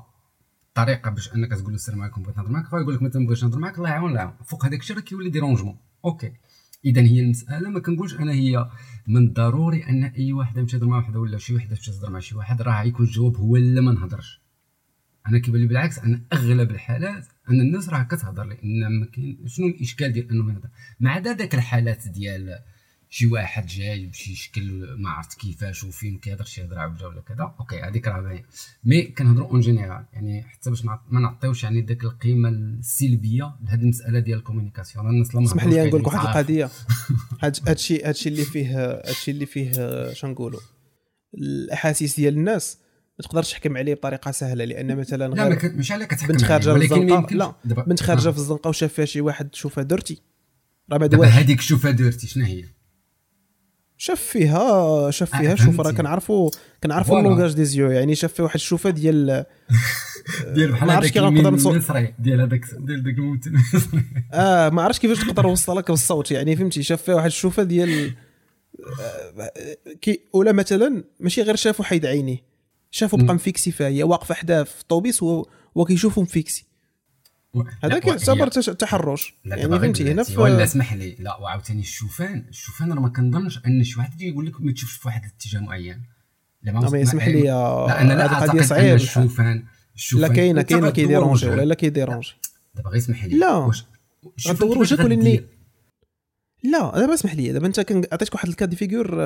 الطريقة 0.68 1.10
باش 1.10 1.34
أنك 1.34 1.50
تقول 1.50 1.68
له 1.68 1.74
السلام 1.74 2.02
عليكم 2.02 2.22
بغيت 2.22 2.36
نهضر 2.36 2.50
معاك 2.50 2.68
فيقول 2.68 2.94
لك 2.94 3.02
ما 3.02 3.08
تنبغيش 3.08 3.44
نهضر 3.44 3.58
معاك 3.58 3.78
الله 3.78 3.88
يعاون 3.88 4.08
الله 4.08 4.20
يعاون. 4.20 4.34
فوق 4.44 4.64
هذاك 4.64 4.80
الشيء 4.80 4.96
راه 4.96 5.02
كيولي 5.02 5.30
dérangement. 5.30 5.76
OK. 6.04 6.32
اذا 6.84 7.00
هي 7.02 7.20
المساله 7.20 7.70
ما 7.70 7.80
كنقولش 7.80 8.14
أنا 8.14 8.32
هي 8.32 8.70
من 9.06 9.26
الضروري 9.26 9.84
أن 9.84 10.04
أي 10.04 10.32
واحد 10.32 10.56
يمشي 10.56 10.78
مع 10.78 10.96
واحدة 10.96 11.20
ولا 11.20 11.38
شي 11.38 11.54
وحدة 11.54 11.76
تهضر 11.76 12.10
مع 12.10 12.18
شي 12.18 12.36
واحد 12.36 12.62
راه 12.62 12.82
يكون 12.82 13.06
الجواب 13.06 13.36
هو 13.36 13.56
لا 13.56 13.80
ما 13.80 13.92
نهضرش. 13.92 14.40
أنا 15.26 15.38
كيبان 15.38 15.60
لي 15.60 15.66
بالعكس 15.66 15.98
ان 15.98 16.22
أغلب 16.32 16.70
الحالات 16.70 17.26
أن 17.50 17.60
الناس 17.60 17.88
راه 17.88 18.02
كتهضر 18.02 18.44
لأن 18.44 19.00
ما 19.00 19.06
كاين 19.06 19.38
شنو 19.46 19.66
الإشكال 19.66 20.12
ديال 20.12 20.30
انه 20.30 20.52
يهضر؟ 20.52 20.68
ما 21.00 21.10
عدا 21.10 21.34
ذاك 21.34 21.54
الحالات 21.54 22.08
ديال 22.08 22.58
شي 23.14 23.26
واحد 23.26 23.66
جاي 23.66 24.06
بشي 24.06 24.34
شكل 24.34 24.94
ما 24.98 25.10
عرفت 25.10 25.38
كيفاش 25.38 25.84
وفين 25.84 26.18
كيهضر 26.18 26.44
شي 26.44 26.64
هضرة 26.64 26.80
عوجه 26.80 27.08
ولا 27.08 27.20
كذا. 27.20 27.54
OK 27.60 27.80
هذيك 27.80 28.08
راه 28.08 28.20
باين 28.20 28.44
mais 28.84 29.02
كنهضروا 29.02 29.50
en 29.50 29.60
général 29.60 30.04
يعني 30.12 30.42
حتى 30.42 30.70
باش 30.70 30.84
ما 30.84 31.20
نعطيوش 31.20 31.64
يعني 31.64 31.80
ديك 31.80 32.04
القيمة 32.04 32.48
السلبية 32.48 33.56
لهذه 33.64 33.80
المسألة 33.80 34.18
ديال 34.18 34.38
ال 34.38 34.43
communication 34.43 35.08
الناس 35.08 35.34
لما 35.34 35.44
اسمح 35.44 35.64
لي 35.64 35.88
نقول 35.88 36.00
لك 36.00 36.06
واحد 36.06 36.26
القضية. 36.26 36.70
هذا 37.40 37.72
الشيء 37.72 38.08
اللي 38.26 38.44
فيه 38.44 38.84
هذا 38.84 39.10
الشيء 39.10 39.34
اللي 39.34 39.46
فيه 39.46 40.12
شنقولوا 40.12 40.60
الأحاسيس 41.34 42.16
ديال 42.16 42.34
الناس 42.34 42.78
ما 43.18 43.24
تقدرش 43.24 43.50
تحكم 43.50 43.76
عليه 43.76 43.94
بطريقة 43.94 44.30
سهلة 44.30 44.64
لأن 44.64 44.96
مثلا 44.96 45.34
لا 45.34 45.48
غير 45.48 45.72
مش 45.72 45.92
عليك 45.92 46.08
كتحكم 46.08 46.32
بنت 46.32 46.44
خارجة 46.44 46.78
في 46.78 46.84
الزنقة. 46.84 47.34
لا 47.34 47.54
بنت 47.64 48.02
خارجة 48.02 48.30
في 48.30 48.38
الزنقة 48.38 48.68
وشاف 48.68 48.92
فيها 48.92 49.04
شي 49.04 49.20
واحد 49.20 49.54
شوفها 49.54 49.84
درتي 49.84 50.22
راه 50.92 51.06
دابا 51.06 51.26
هذيك 51.26 51.60
شوفها 51.60 51.90
درتي 51.90 52.26
شنو 52.26 52.44
هي؟ 52.44 52.64
شاف 53.98 54.20
فيها 54.20 55.10
شاف 55.10 55.36
فيها 55.36 55.54
شوف 55.64 55.80
راه 55.80 55.90
كنعرفوا 55.90 56.50
كنعرفوا 56.82 57.18
اللونغاج 57.18 57.54
دي 57.54 57.64
زيو 57.64 57.90
يعني 57.90 58.14
شاف 58.14 58.32
فيها 58.32 58.44
واحد 58.44 58.54
الشوفة 58.54 58.90
ديال 58.90 59.44
ديال 60.54 60.72
بحال 60.72 60.90
هذاك 60.90 61.16
المصري 61.16 62.14
ديال 62.18 62.40
هذاك 62.40 62.60
ديال 62.78 63.02
داك 63.02 63.14
الممثل 63.18 63.52
آه 64.32 64.68
ما 64.68 64.82
عرفتش 64.82 65.00
كيفاش 65.00 65.18
تقدر 65.18 65.46
نوصل 65.46 65.76
لك 65.76 65.90
بالصوت 65.90 66.30
يعني 66.30 66.56
فهمتي 66.56 66.82
شاف 66.82 67.02
فيها 67.02 67.14
واحد 67.14 67.26
الشوفة 67.26 67.62
ديال 67.62 68.14
كي 70.00 70.20
ولا 70.32 70.52
مثلا 70.52 71.04
ماشي 71.20 71.42
غير 71.42 71.56
شافوا 71.56 71.84
حيد 71.84 72.06
عينيه 72.06 72.54
شافوا 72.94 73.18
بقى 73.18 73.34
مفيكسي 73.34 73.72
فيها 73.72 73.86
هي 73.86 74.02
واقفة 74.02 74.34
حداه 74.34 74.62
في 74.62 74.80
الطوبيس 74.80 75.22
وكيشوفوا 75.74 76.22
مفيكسي. 76.22 76.66
هذاك 77.84 78.06
يعتبر 78.06 78.48
تحرش. 78.48 79.34
يعني 79.44 79.78
فهمتي 79.78 80.12
هنا 80.12 80.22
في 80.22 80.40
ولا 80.40 80.64
اسمح 80.64 80.92
لي 80.92 81.16
لا 81.18 81.36
وعاوتاني 81.36 81.80
الشوفان. 81.80 82.46
الشوفان 82.48 82.92
راه 82.92 83.00
ما 83.00 83.08
كنظنش 83.08 83.60
أن 83.66 83.84
شي 83.84 83.98
واحد 83.98 84.20
يقول 84.20 84.46
لك 84.46 84.60
ما 84.60 84.72
تشوفش 84.72 84.92
في 84.92 85.08
واحد 85.08 85.24
الاتجاه 85.24 85.60
معين. 85.60 86.02
لا 86.62 86.72
ما 86.72 86.98
يسمح 86.98 87.28
لي 87.28 87.42
لا 87.42 88.00
أنا 88.00 88.12
لا 88.12 88.26
قضية 88.26 88.62
صعيبة. 88.62 88.94
الشوفان 88.94 89.64
لا 90.12 90.28
كاينة 90.28 90.62
كاينة 90.62 90.90
كيديرونجي 90.90 91.48
ولا 91.48 91.62
لا 91.62 91.74
كيديرونجي 91.74 92.34
دابا 92.74 92.90
غير 92.90 92.98
اسمح 92.98 93.24
لي. 93.24 93.38
لا. 93.38 93.70
غدور 94.48 94.78
وجهك 94.78 94.98
ولاني 94.98 95.44
لا 96.62 96.92
دابا 96.98 97.14
اسمح 97.14 97.34
لي 97.34 97.52
دابا 97.52 97.66
أنت 97.66 97.78
عطيتك 98.12 98.34
واحد 98.34 98.48
الكاد 98.48 98.74
فيغور 98.74 99.24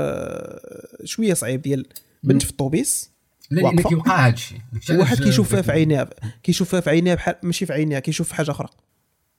شوية 1.05 1.35
صعيب 1.35 1.63
ديال 1.63 1.87
بنت 2.23 2.43
في 2.43 2.51
الطوبيس. 2.51 3.11
لا 3.51 3.61
لأن 3.61 3.83
كيوقع 3.83 4.27
هذا 4.27 4.35
الشيء 4.35 4.97
واحد 4.97 5.17
كيشوف 5.17 5.49
فيها 5.49 5.63
في 5.63 5.73
عينيها 5.73 6.11
كيشوف 6.43 6.69
فيها 6.71 6.81
في 6.81 6.91
عينيها 6.91 7.15
بحال 7.15 7.35
ماشي 7.43 7.67
في 7.67 7.73
عينيها 7.73 8.01
كيشوف 8.01 8.29
في 8.29 8.35
حاجة 8.35 8.51
أخرى. 8.51 8.69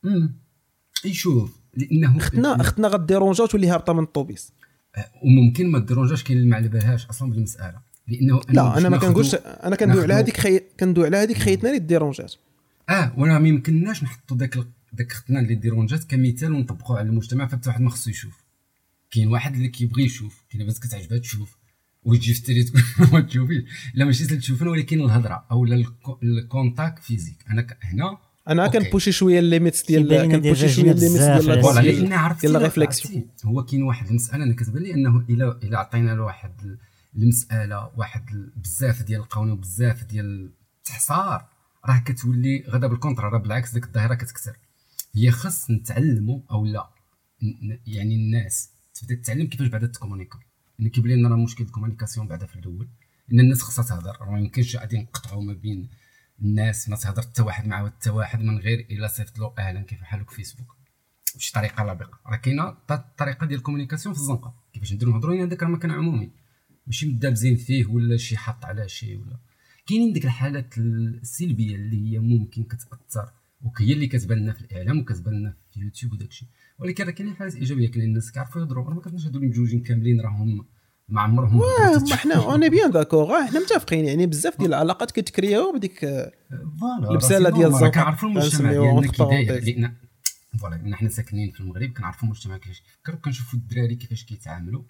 امم 0.06 0.36
يشوف 1.06 1.60
لأنه 1.78 2.18
اختنا 2.18 2.62
اختنا 2.62 2.88
غديرونجا 2.88 3.44
وتولي 3.44 3.68
هابطة 3.68 3.94
من 3.94 4.04
الطوبيس. 4.04 4.52
أه، 4.96 5.06
وممكن 5.24 5.72
ما 5.72 5.80
ديرونجاش 5.80 6.24
كاين 6.24 6.38
اللي 6.38 6.50
ما 6.50 6.56
على 6.56 6.68
بالهاش 6.68 7.06
أصلا 7.06 7.32
بالمسألة. 7.32 7.80
لأنه 8.08 8.42
لا 8.50 8.78
أنا 8.78 8.90
ما 8.90 8.98
كنقولش 8.98 9.36
أنا 9.36 9.76
كندوي 9.76 10.04
على 10.04 10.14
هذيك 10.14 10.38
خي... 10.38 10.60
كندوي 10.80 11.06
على 11.06 11.18
هذيك 11.18 11.38
خيتنا 11.38 11.70
اللي 11.70 11.80
ديرونجات 11.80 12.34
آه 12.90 13.14
وأنا 13.18 13.40
ما 13.40 13.48
يمكنناش 13.48 14.04
نحطوا 14.04 14.38
ذاك 14.38 14.58
ذاك 14.96 15.12
اختنا 15.12 15.40
اللي 15.40 15.56
ديرونجات 15.56 16.04
كمثال 16.04 16.54
ونطبقوه 16.54 16.98
على 16.98 17.10
المجتمع 17.10 17.48
فحتى 17.48 17.70
واحد 17.70 17.82
ما 17.82 17.90
خصو 17.90 18.10
يشوف. 18.10 18.44
كاين 19.12 19.28
واحد 19.28 19.56
اللي 19.56 19.68
كيبغي 19.68 20.04
يشوف 20.04 20.44
كاين 20.50 20.68
بس 20.68 20.80
كتعجبها 20.80 21.18
تشوف. 21.18 21.59
وتجي 22.04 22.34
في 22.34 22.40
street 22.40 22.72
ما 23.14 23.22
تشوفيش 23.22 23.64
لا 23.94 24.06
ماشي 24.06 24.26
تشوفنا 24.26 24.70
ولكن 24.70 25.02
الهضرة 25.02 25.46
أو 25.52 25.66
ال 26.24 26.33
contact 26.33 27.00
physique. 27.00 27.38
أنا 27.50 27.68
هنا؟ 27.82 28.18
أنا 28.48 28.68
كنبوشي 28.68 29.12
شوية 29.12 29.40
ال 29.40 29.45
limites 29.45 29.86
ديال 29.86 30.32
كنبوشي 30.32 30.70
شوية 30.70 30.92
ال 30.92 30.96
limites 30.96 31.24
ديال 31.24 31.62
voilà 31.62 31.80
لأن 31.80 32.14
عرفت 32.14 32.42
ديال 32.42 32.56
ال 32.56 32.63
réflexion 32.63 33.28
هو 33.46 33.66
كاين 33.66 33.84
واحد 33.84 34.08
المسألة 34.08 34.44
أنا 34.44 34.56
كتبان 34.56 34.84
لي 34.84 34.94
أنه 34.94 35.26
إلا 35.30 35.60
إلا 35.64 35.80
عطينا 35.80 36.12
له 36.12 36.24
واحد 36.24 36.78
المسألة 37.16 37.92
واحد 37.98 38.50
بزاف 38.56 39.04
ديال 39.04 39.20
القوانين 39.22 39.54
وبزاف 39.54 40.04
ديال 40.04 40.52
التحصار 40.80 41.46
راه 41.86 42.00
كتولي 42.06 42.64
غدا 42.70 42.88
بال 42.88 42.95
contraire 42.95 43.30
راه 43.30 43.38
بالعكس 43.38 43.74
ديك 43.74 43.86
الظاهرة 43.86 44.14
كتكثر 44.14 44.58
هي 45.16 45.32
خص 45.32 45.72
نتعلموا 45.72 46.40
أو 46.52 46.66
لا. 46.66 46.90
يعني 47.88 48.16
الناس 48.16 48.70
تبدأ 48.94 49.16
تتعلم 49.16 49.48
كيفاش 49.48 49.68
بعدا 49.68 49.88
تكومونيكا 49.88 50.40
يعني 50.80 50.90
كيبان 50.90 51.12
لنا 51.12 51.30
راه 51.30 51.36
مشكل 51.36 51.64
ال 51.64 51.68
communication 51.68 52.28
بعدا 52.28 52.46
في 52.46 52.56
الأول. 52.56 52.88
إن 53.32 53.40
الناس 53.40 53.62
خصها 53.62 53.86
تهضر. 53.86 54.32
ما 54.32 54.40
يمكنش 54.40 54.76
غادي 54.76 54.98
نقطعوا 54.98 55.44
ما 55.44 55.54
بين 55.54 55.90
الناس 56.42 56.90
ما 56.90 56.96
تهضر 56.96 57.22
حتى 57.22 57.42
واحد 57.42 57.68
مع 57.68 57.86
حتى 57.86 58.10
واحد 58.10 58.40
من 58.42 58.58
غير 58.58 58.88
إلا 58.92 59.08
صيفط 59.08 59.40
له 59.40 59.54
أهلا 59.58 59.82
كيف 59.82 60.02
حالك 60.02 60.30
فيسبوك 60.30 60.76
بشي 61.36 61.54
طريقة 61.54 61.84
لابقة. 61.84 62.20
راه 62.28 62.36
كاينة 62.36 62.78
الطريقة 62.92 63.46
ديال 63.46 63.60
ال 63.60 63.64
communication 63.64 64.16
في 64.16 64.22
الزنقة. 64.22 64.54
كيفاش 64.74 64.94
نديرو 64.94 65.12
نهضروا 65.12 65.44
هذاك 65.44 65.64
راه 65.64 65.70
مكان 65.70 65.92
عمومي. 65.92 66.32
ماشي 66.88 67.06
مدابزين 67.10 67.56
فيه 67.56 67.86
ولا 67.86 68.18
شي 68.18 68.38
حط 68.38 68.66
على 68.66 68.90
شي 68.90 69.16
ولا. 69.16 69.38
كاينين 69.88 70.14
ديك 70.14 70.26
الحالات 70.26 70.78
السلبية 70.78 71.76
اللي 71.76 72.12
هي 72.12 72.20
ممكن 72.20 72.64
كتأثر 72.64 73.32
وهي 73.62 73.94
اللي 73.94 74.08
كتبان 74.08 74.38
لنا 74.38 74.54
في 74.54 74.62
الإعلام 74.62 75.00
وكتبان 75.00 75.34
لنا 75.34 75.54
في 75.72 75.78
اليوتيوب 75.78 76.14
وداك 76.14 76.30
الشيء 76.30 76.48
ولكن 76.80 77.04
راه 77.04 77.12
كاينين 77.12 77.36
حالات 77.36 77.56
إيجابية 77.56 77.92
كاينين 77.92 78.10
الناس 78.10 78.32
كيعرفوا 78.32 78.62
يهضروا 78.62 78.94
ما 78.94 79.02
كنتش 79.02 79.26
هادو 79.26 79.40
مجوجين 79.40 79.84
كاملين 79.84 80.22
راهم 80.22 80.66
ما 81.10 81.22
عمرهم 81.22 81.58
ما 81.58 82.16
حنا 82.16 82.36
on 82.36 82.70
est 82.70 82.79
bien 82.79 82.92
d'accord 82.92 83.48
حنا 83.48 83.60
متفقين 83.60 84.06
يعني 84.06 84.26
بزاف 84.26 84.58
ديال 84.58 84.74
العلاقات 84.74 85.12
كيتكرياو 85.12 85.74
بديك 85.76 86.04
البساله 87.10 87.50
ديال 87.50 87.68
الزنقه 87.68 87.90
كنعرفوا 87.90 88.30
المجتمع 88.30 88.72
ديالنا 88.72 89.96
لأن 90.52 90.60
voilà 90.60 90.76
لأن 90.76 90.96
حنا 90.96 91.10
ساكنين 91.10 91.52
في 91.52 91.60
المغرب 91.60 91.90
كنعرفوا 91.90 92.24
المجتمع 92.24 92.58
كيفاش 92.58 92.82
كيفكر 92.82 93.16
وكنشوفوا 93.16 93.60
الدراري 93.60 93.96
كيفاش 93.96 94.26
كيتعاملوا 94.26 94.84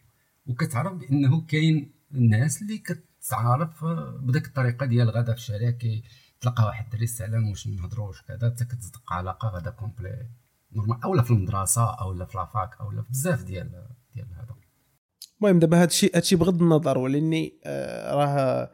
وكتعرف 0.46 0.94
بأنه 0.94 1.42
كاين 1.42 1.92
الناس 2.16 2.62
اللي 2.62 2.78
كتعارف 2.78 3.86
بديك 4.22 4.46
الطريقة 4.46 4.86
ديال 4.86 5.10
غدا 5.10 5.34
في 5.34 5.40
الشارع 5.40 5.70
كيتلقى 5.72 6.66
واحد 6.66 6.86
الدري 6.86 7.04
السلام 7.04 7.50
واش 7.50 7.68
نهضروا 7.68 8.08
واش 8.08 8.22
كذا 8.22 8.50
حتى 8.56 8.66
كتصدق 8.66 9.14
علاقة 9.14 9.48
غدا 9.48 9.70
complète. 9.70 10.28
normal 10.76 11.04
أولا 11.04 11.22
في 11.22 11.32
المدرسة 11.32 11.84
أولا 11.84 12.26
في 12.26 12.38
la 12.38 12.50
fac 12.50 12.70
أولا 12.82 13.02
في 13.02 13.10
بزاف 13.10 13.44
ديال 13.44 13.72
ديال 14.16 14.28
هذا. 14.34 14.56
المهم 15.42 15.60
دابا 15.60 15.82
هادشي 15.82 16.12
هادشي 16.16 16.36
بغض 16.36 16.62
النظر 16.62 16.98
ولأني 16.98 17.54
آه 17.64 18.16
راه 18.16 18.72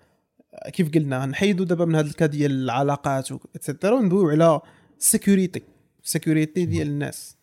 كيف 0.69 0.93
قلنا 0.93 1.25
نحيدوا 1.25 1.65
دابا 1.65 1.85
من 1.85 1.95
هذا 1.95 2.07
ال 2.07 2.12
cas 2.12 2.25
ديال 2.25 2.51
العلاقات 2.51 3.31
et 3.55 3.65
cetera 3.65 3.95
وندويو 3.95 4.29
على 4.29 4.61
ال 4.97 5.05
sécurité 5.05 5.61
ال 6.03 6.10
sécurité 6.10 6.65
ديال 6.65 6.87
الناس. 6.87 7.37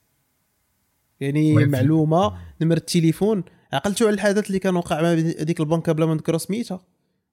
يعني 1.21 1.67
معلومة 1.67 2.39
نمر 2.61 2.77
التليفون. 2.77 3.45
عقلتوا 3.73 4.07
على 4.07 4.15
الحدث 4.15 4.47
اللي 4.47 4.59
كان 4.59 4.77
وقع 4.77 5.03
مع 5.03 5.09
هذيك 5.13 5.61
البنكة 5.61 5.93
بلا 5.93 6.07
ما 6.07 6.15
نذكر 6.15 6.39
سميتها 6.39 6.87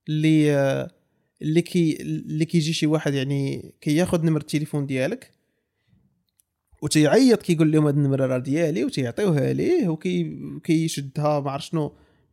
اللي 0.09 0.55
آه 0.55 0.91
اللي 1.41 1.61
كي 1.61 2.01
اللي 2.01 2.45
كيجي 2.45 2.73
شي 2.73 2.87
واحد 2.87 3.13
يعني 3.13 3.73
كياخذ 3.81 4.25
نمر 4.25 4.41
التليفون 4.41 4.85
ديالك 4.85 5.38
وتيعيط 6.81 7.41
كيقول 7.41 7.71
لهم 7.71 7.85
هاد 7.85 7.97
النمرة 7.97 8.25
راه 8.25 8.37
ديالي 8.37 8.83
وتيعطيوها 8.83 9.53
ليه 9.53 9.87
وكيشدها 9.87 11.39
ما 11.39 11.51
عرف 11.51 11.65
شنو 11.65 11.83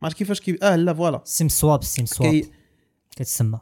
ما 0.01 0.07
عرف 0.07 0.13
كيفاش 0.13 0.39
كي 0.39 0.57
آه 0.63 0.75
لا 0.75 0.93
voilà. 0.93 1.21
SIM 1.25 1.49
swap 1.49 1.83
SIM 1.83 2.05
swap. 2.05 2.31
كي... 2.31 2.49
كتسمى. 3.15 3.59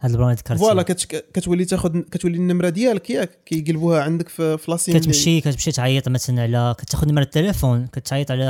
هاد 0.00 0.10
ال 0.10 0.15
plan 0.15 0.34
carte 0.34 0.60
voilà 0.60 0.82
كتولي 0.82 1.64
تاخذ 1.64 2.00
كتولي 2.00 2.36
النمرة 2.36 2.68
ديالك 2.68 3.10
ياك 3.10 3.44
كيقلبوها 3.44 4.02
عندك 4.02 4.28
في 4.28 4.58
ف 4.58 4.65
la 4.65 4.78
SIM 4.78 4.98
كتمشي 4.98 5.40
كتمشي 5.40 5.72
تعيط 5.72 6.08
مثلا 6.08 6.42
على 6.42 6.74
كتاخذ 6.78 7.08
نمرة 7.08 7.22
التليفون 7.22 7.86
كتعيط 7.86 8.30
على 8.30 8.44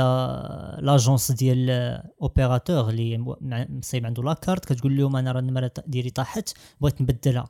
l'agence 0.81 1.31
ديال 1.31 1.69
opérateur 2.21 2.89
اللي 2.89 3.17
مصيب 3.69 4.05
عنده 4.05 4.23
la 4.23 4.35
carte 4.35 4.65
كتقول 4.65 4.97
لهم 4.97 5.15
أنا 5.15 5.31
راه 5.31 5.39
النمرة 5.39 5.71
ديالي 5.87 6.09
طاحت 6.09 6.49
بغيت 6.81 7.01
نبدلها. 7.01 7.49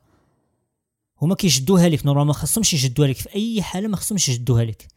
هما 1.22 1.36
كيجدوها 1.36 1.89
لك 1.89 2.05
normalement 2.05 2.27
ما 2.28 2.34
خاصهمش 2.34 2.74
يجدوها 2.74 3.07
لك 3.07 3.15
في 3.15 3.36
أي 3.36 3.61
حالة 3.61 3.88
ما 3.88 3.95
خاصهمش 3.95 4.30
يجدوها 4.30 4.63
لك 4.63 4.88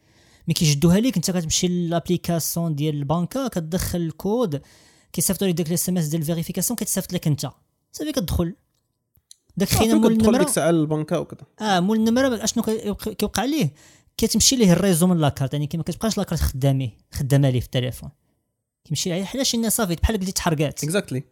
mais 0.47 0.53
كيجدوها 0.53 0.99
لك 0.99 1.15
انت 1.15 1.31
كتمشي 1.31 1.67
l'application 1.67 2.75
ديال 2.75 2.95
البنكة 2.95 3.47
كتدخل 3.47 4.01
الكود 4.01 4.61
كيصيفطوا 5.13 5.47
لك 5.47 5.53
داك 5.53 5.67
ال 5.67 5.89
SMS 5.89 6.07
ديال 6.07 6.21
ال 6.21 6.25
vérification 6.25 6.77
كتصيفط 6.77 7.13
لك 7.13 7.27
انت 7.27 7.49
صافي 7.91 8.11
كتدخل. 8.11 8.55
داك 9.57 9.71
الحين 9.71 9.95
مول 9.95 10.11
النمرة. 10.11 10.37
ديك 10.37 10.47
الساعة 10.47 10.71
للبنكة 10.71 11.19
وكذا 11.19 11.41
آه 11.61 11.79
مول 11.79 11.97
النمرة 11.97 12.43
أشنو 12.43 12.63
كيوقع 12.63 13.45
ليه؟ 13.45 13.73
كتمشي 14.17 14.55
ليه 14.55 14.71
ال 14.73 14.78
réseau 14.78 15.07
من 15.07 15.17
la 15.17 15.27
carte 15.27 15.53
يعني 15.53 15.67
كي 15.67 15.77
ما 15.77 15.83
كتبقاش 15.83 16.17
la 16.17 16.24
carte 16.24 16.41
خدامي 16.41 16.97
خدامة 17.11 17.49
ليه 17.49 17.59
في 17.59 17.65
التليفون. 17.65 18.09
كيمشي 18.83 19.13
عليه 19.13 19.23
حنا 19.23 19.43
شي 19.43 19.69
صافي 19.69 19.95
بحال 19.95 20.17
قلتي 20.17 20.31
تحرقات. 20.31 20.83
exactly 20.83 21.23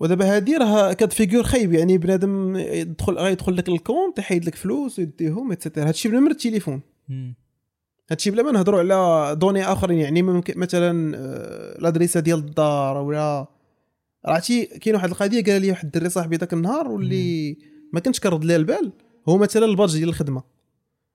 ودابا 0.00 0.36
هادي 0.36 0.56
راه 0.56 0.92
cas 0.92 1.04
de 1.04 1.12
figure 1.12 1.42
خايب 1.42 1.72
يعني 1.72 1.98
بنادم 1.98 2.56
يدخل 2.56 3.14
غيدخل 3.14 3.56
لك 3.56 3.68
ال 3.68 3.75
compte 3.75 4.18
يحيد 4.18 4.44
لك 4.44 4.54
فلوس 4.54 4.98
ويديهم 4.98 5.52
et 5.52 5.61
cetera 5.61 5.88
هادشي 5.88 6.08
بنمر 6.08 6.30
التليفون. 6.30 6.80
هادشي 8.10 8.30
بلا 8.30 8.42
ما 8.42 8.52
نهضروا 8.52 8.80
على 8.80 9.36
données 9.36 9.64
آخرين 9.64 9.98
يعني 9.98 10.22
ممكن 10.22 10.58
مثلا 10.58 11.16
آه، 11.16 11.78
الادريسه 11.78 12.20
ديال 12.20 12.38
الدار 12.38 12.96
ولا 12.96 13.46
عرفتي 14.24 14.66
كاين 14.66 14.94
واحد 14.94 15.08
القضية 15.08 15.44
قال 15.44 15.62
لي 15.62 15.70
واحد 15.70 15.84
الدري 15.84 16.08
صاحبي 16.08 16.36
ذاك 16.36 16.52
النهار 16.52 16.88
واللي 16.88 17.56
ما 17.92 18.00
كنتش 18.00 18.20
كنرد 18.20 18.44
ليه 18.44 18.56
البال 18.56 18.92
هو 19.28 19.38
مثلا 19.38 19.66
ال 19.66 19.71
badge 19.71 19.96
ديال 19.96 20.08
الخدمة. 20.08 20.42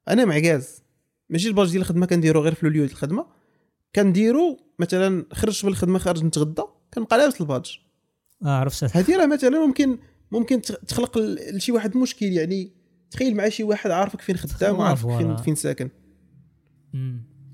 أنا 0.08 0.26
معكاز 0.26 0.84
ماشي 1.30 1.48
ال 1.48 1.52
badge 1.52 1.72
ديال 1.72 1.82
الخدمة 1.82 2.06
كنديرو 2.06 2.42
غير 2.42 2.54
في 2.54 2.70
ديال 2.70 2.84
الخدمة. 2.84 3.26
كنديرو 3.96 4.58
مثلا 4.80 5.26
خرجت 5.34 5.66
من 5.66 5.72
الخدمه 5.72 6.00
خارج 6.00 6.24
نتغدى 6.24 6.62
كنبقى 6.94 7.18
لابس 7.18 7.42
ال 7.42 7.46
badge. 7.46 7.72
آه 8.46 8.50
عرفت 8.50 8.98
هذه 8.98 9.18
راه 9.18 9.26
مثلا 9.26 9.66
ممكن 9.66 9.98
ممكن 10.32 10.62
تخ- 10.62 10.78
تخلق 10.88 11.18
لشي 11.54 11.72
واحد 11.72 11.98
مشكل 11.98 12.26
يعني 12.26 12.72
تخيل 13.12 13.36
مع 13.36 13.50
شي 13.50 13.64
واحد 13.64 13.92
عارفك 13.92 14.22
فين 14.22 14.38
خدام 14.38 14.80
وعارفك. 14.80 15.18
فين 15.18 15.36
فين 15.38 15.56
ساكن. 15.56 15.90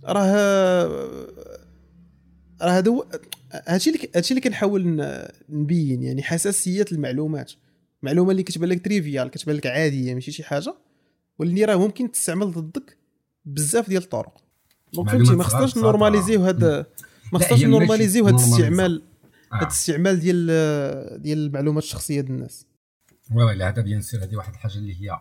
راه 0.05 0.85
راه 2.61 2.71
هذا 2.77 2.91
هو 2.91 3.05
هادشي 3.67 3.89
اللي 3.89 4.09
هادشي 4.15 4.31
اللي 4.31 4.41
كنحاول 4.41 5.05
نبين 5.49 6.03
يعني 6.03 6.23
حساسيه 6.23 6.85
المعلومات 6.91 7.51
معلومة 8.03 8.31
اللي 8.31 8.43
كتبان 8.43 8.69
لك 8.69 8.85
triviale 8.85 9.27
كتبان 9.29 9.55
لك 9.55 9.67
عادية 9.67 10.13
ماشي 10.13 10.31
شي 10.31 10.43
حاجة 10.43 10.73
واللي 11.39 11.65
راه 11.65 11.75
ممكن 11.75 12.11
تستعمل 12.11 12.51
ضدك 12.51 12.97
بزاف 13.45 13.89
ديال 13.89 14.03
الطرق 14.03 14.37
donc 14.93 15.09
فهمتي 15.09 15.31
ما 15.35 15.43
خصناش. 15.43 15.77
نورماليزيو 15.77 16.43
هذا 16.43 16.85
ما 17.33 17.39
خصناش 17.39 17.63
نورماليزيو 17.63 18.27
هذا. 18.27 18.35
الاستعمال 18.35 19.01
هذا 19.53 19.61
آه. 19.61 19.63
الاستعمال 19.65 20.19
ديال 20.19 20.47
ديال 21.21 21.37
المعلومات 21.47 21.83
الشخصية 21.83 22.21
ديال 22.21 22.33
الناس 22.35 22.65
oui 23.31 23.43
oui 23.43 23.63
هذا 23.63 23.81
bien 23.81 24.01
sûr 24.01 24.23
هذه 24.23 24.35
واحد 24.35 24.53
الحاجة 24.53 24.75
اللي 24.75 25.01
هي 25.01 25.19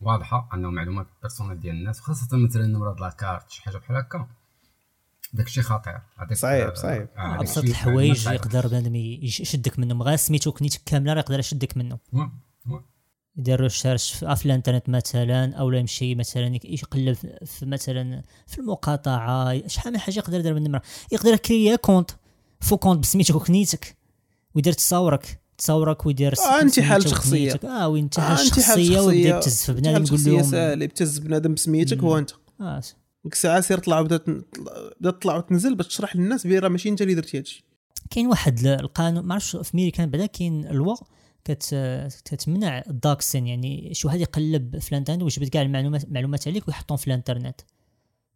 واضحة 0.00 0.48
أنه 0.54 0.70
معلومات 0.70 1.06
personnelles 1.22 1.60
ديال 1.60 1.74
الناس 1.74 2.00
وخاصه 2.00 2.36
مثلا 2.36 2.66
نمره 2.66 2.96
la 3.00 3.14
carte 3.14 3.50
شي 3.50 3.62
حاجة 3.62 3.76
بحال 3.76 3.96
هكا 3.96 4.28
داك 5.32 5.46
الشيء 5.46 5.62
خطير 5.64 5.98
صعيب، 6.32 6.68
آه، 6.68 6.74
صعيب. 6.74 7.08
آه، 7.16 7.40
أبسط 7.40 7.64
الحوايج. 7.64 8.26
يقدر 8.26 8.66
بنادم 8.68 8.94
يش- 8.96 9.40
يشدك 9.40 9.78
منهم 9.78 10.02
غير 10.02 10.16
سميتو 10.16 10.52
كنيتك 10.52 10.80
كاملة 10.86 11.12
راه 11.12 11.18
يقدر 11.20 11.38
يشدك 11.38 11.76
منه. 11.76 11.98
يدير 13.36 13.60
recherche 13.60 14.12
في 14.14 14.46
الإنترنت 14.46 14.88
مثلا 14.88 15.54
أو 15.54 15.70
لا 15.70 15.78
يمشي 15.78 16.14
مثلا 16.14 16.58
يقلب 16.64 17.12
في- 17.12 17.38
في 17.46 17.66
مثلا 17.66 18.22
في 18.46 18.58
المقاطعة 18.58 19.66
شحال 19.68 19.92
من 19.92 19.98
حاجة 19.98 20.18
يقدر 20.18 20.38
يدير 20.38 20.52
من 20.54 20.58
النمره 20.66 20.82
يقدر 21.12 21.32
يكريا 21.32 21.76
compte 21.76 22.10
faux 22.62 22.76
compte 22.76 23.02
بسميتك 23.02 23.34
وكنيتك 23.34 23.96
ويدير 24.54 24.72
تصاورك 24.72 25.40
تصاورك 25.58 26.06
ويدير 26.06 26.34
آه، 26.38 26.62
انتحال. 26.62 27.08
وكنيتك. 27.08 27.64
آه 27.64 27.88
وانتحال 27.88 28.38
آه، 28.38 28.44
شخصية 28.44 29.00
ويبدا 29.00 29.00
شخصية. 29.00 29.34
يبتز 29.34 29.64
في 29.64 29.72
بنادم 29.72 30.04
يقول 30.04 30.18
شخصية 30.18 30.30
لهم 30.30 30.50
ساهل 30.50 30.82
يبتز 30.82 31.18
بنادم 31.18 31.54
بسميتك. 31.54 31.98
هو 31.98 32.18
انت 32.18 32.30
آه 32.60 32.82
ديك 33.24 33.32
الساعة 33.32 33.60
سير 33.60 33.78
طلع 33.78 34.00
وبدات 34.00 34.30
بدات 35.00 35.14
تطلع 35.14 35.36
وتنزل 35.36 35.74
باش 35.74 35.86
تشرح 35.86 36.16
للناس 36.16 36.46
بلي 36.46 36.58
راه 36.58 36.68
ماشي 36.68 36.88
انت 36.88 37.02
اللي 37.02 37.14
درتي 37.14 37.38
هادشي 37.38 37.64
كاين 38.10 38.26
واحد 38.26 38.66
القانون 38.66 39.24
ما 39.24 39.34
عرفتش 39.34 39.56
في 39.56 39.76
ميريكان 39.76 40.10
بعدا 40.10 40.26
كاين 40.26 40.66
loi 40.66 40.96
كت 41.44 41.74
كتمنع 42.24 42.82
ال 42.90 42.97
doxxing 42.97 43.46
يعني 43.46 43.94
شي 43.94 44.06
واحد 44.06 44.20
يقلب 44.20 44.78
في 44.78 44.92
الانترنت 44.92 45.22
ويجبد 45.22 45.48
كاع 45.48 45.62
المعلومات 45.62 46.04
المعلومات 46.04 46.48
عليك 46.48 46.68
ويحطهم 46.68 46.96
في 46.96 47.06
الانترنت 47.06 47.60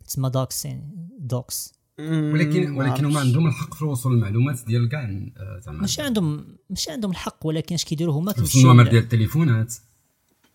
تسمى 0.07 0.31
doxxing 0.31 1.09
dox 1.19 1.73
ولكن 1.99 2.71
ولكن 2.71 3.05
هما 3.05 3.21
عندهم 3.21 3.47
الحق 3.47 3.75
في 3.75 3.83
الوصول 3.83 4.15
للمعلومات 4.15 4.65
ديال 4.67 4.89
كاع 4.89 5.03
آه، 5.03 5.61
زعما. 5.61 5.81
ماشي 5.81 6.03
عندهم 6.03 6.57
ماشي 6.71 6.91
عندهم 6.91 7.11
الحق 7.11 7.47
ولكن 7.47 7.75
اش 7.75 7.85
كيديروا 7.85 8.15
هما؟ 8.15 8.33
كيمشيو 8.33 8.61
النوامر 8.61 8.91
ديال 8.91 9.03
التليفونات 9.03 9.75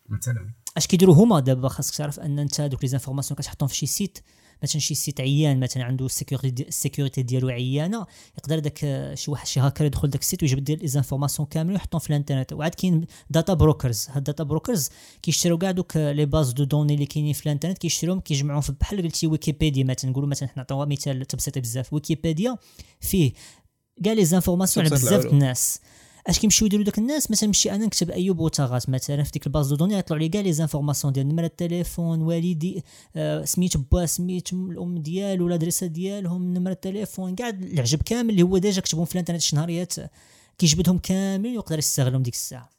مثلا. 0.09 0.49
اش 0.77 0.87
كيديروا 0.87 1.15
هما؟ 1.15 1.39
دابا 1.39 1.67
خاصك 1.67 1.95
تعرف 1.95 2.19
ان 2.19 2.39
انت 2.39 2.61
دوك 2.61 2.83
les 2.83 2.87
informations 2.87 3.37
كتحطهم 3.37 3.67
في 3.67 3.75
شي 3.75 3.85
site 3.85 4.19
مثلا 4.63 4.79
شي 4.81 4.95
site 4.95 5.21
عيان 5.21 5.59
مثلا 5.59 5.83
عنده 5.83 6.05
ال 6.05 6.18
sécurité 6.18 7.21
ديالو 7.21 7.49
عيانة 7.49 8.05
يقدر 8.37 8.59
داك 8.59 8.79
شي 9.13 9.31
واحد 9.31 9.47
شي 9.47 9.59
هاكر 9.59 9.85
يدخل 9.85 10.09
داك 10.09 10.21
ال 10.21 10.25
site 10.25 10.43
ويجبد 10.43 10.63
ديال 10.63 10.79
les 10.79 10.87
informations 10.87 11.47
كاملين 11.47 11.73
ويحطهم 11.73 11.99
في 11.99 12.09
الإنترنت. 12.09 12.53
وعاد 12.53 12.75
كاين 12.75 13.05
data 13.29 13.53
brokers 13.53 14.07
هاد 14.09 14.23
data 14.23 14.43
brokers 14.43 14.89
كيشتروا 15.21 15.57
كاع 15.57 15.71
دوك 15.71 15.97
les 15.97 16.25
bases 16.25 16.51
de 16.51 16.63
données 16.63 16.93
اللي 16.93 17.05
كاينين 17.05 17.33
في 17.33 17.45
الإنترنت 17.45 17.77
كيشتروهم 17.77 18.19
كيجمعوهم 18.19 18.61
في 18.61 18.71
بحال 18.71 19.01
قلتي 19.01 19.27
ويكيبيديا 19.27 19.83
مثلا. 19.83 20.11
نقولوا 20.11 20.29
مثلا 20.29 20.49
حنا 20.49 20.57
نعطيو 20.57 20.85
مثال 20.85 21.25
تبسيطي 21.25 21.59
بزاف. 21.59 21.93
ويكيبيديا 21.93 22.57
فيه 22.99 23.33
كاع 24.03 24.13
les 24.13 24.25
informations 24.25 24.85
على 24.85 24.95
بزاف. 24.95 25.25
الناس. 25.25 25.79
اش 26.27 26.39
كيمشيو 26.39 26.65
يديروا 26.65 26.85
داك 26.85 26.97
الناس 26.97 27.31
مثلا 27.31 27.47
نمشي 27.47 27.71
أنا 27.71 27.85
نكتب 27.85 28.09
ايوب 28.09 28.39
وطاغات 28.39 28.89
مثلا 28.89 29.23
في 29.23 29.31
ديك 29.31 29.47
ال 29.47 29.51
base 29.51 29.67
de 29.69 29.75
données 29.75 29.97
يطلعوا 29.97 30.21
لي 30.21 30.29
كاع 30.29 30.41
les 30.41 30.53
informations 30.53 31.13
ديال 31.13 31.27
نمره 31.27 31.45
التليفون 31.45 32.21
والدي 32.21 32.83
آه 33.15 33.45
سميت 33.45 33.77
با 33.77 34.05
سميت 34.05 34.53
الام 34.53 34.97
ديالو 34.97 35.47
ال 35.47 35.52
adresse 35.52 35.87
ديالهم 35.87 36.53
نمره 36.53 36.71
التليفون 36.71 37.35
كاع 37.35 37.49
العجب 37.49 38.01
كامل 38.01 38.29
اللي 38.29 38.43
هو 38.43 38.57
déjà 38.57 38.81
كتبهم 38.81 39.05
في 39.05 39.15
الانترنت 39.15 39.41
شي 39.41 39.55
نهاريات 39.55 39.93
كيجبدهم 40.57 40.97
كاملين 40.97 41.55
ويقدر 41.55 41.77
يستغلهم 41.77 42.23
ديك 42.23 42.33
الساعة 42.33 42.69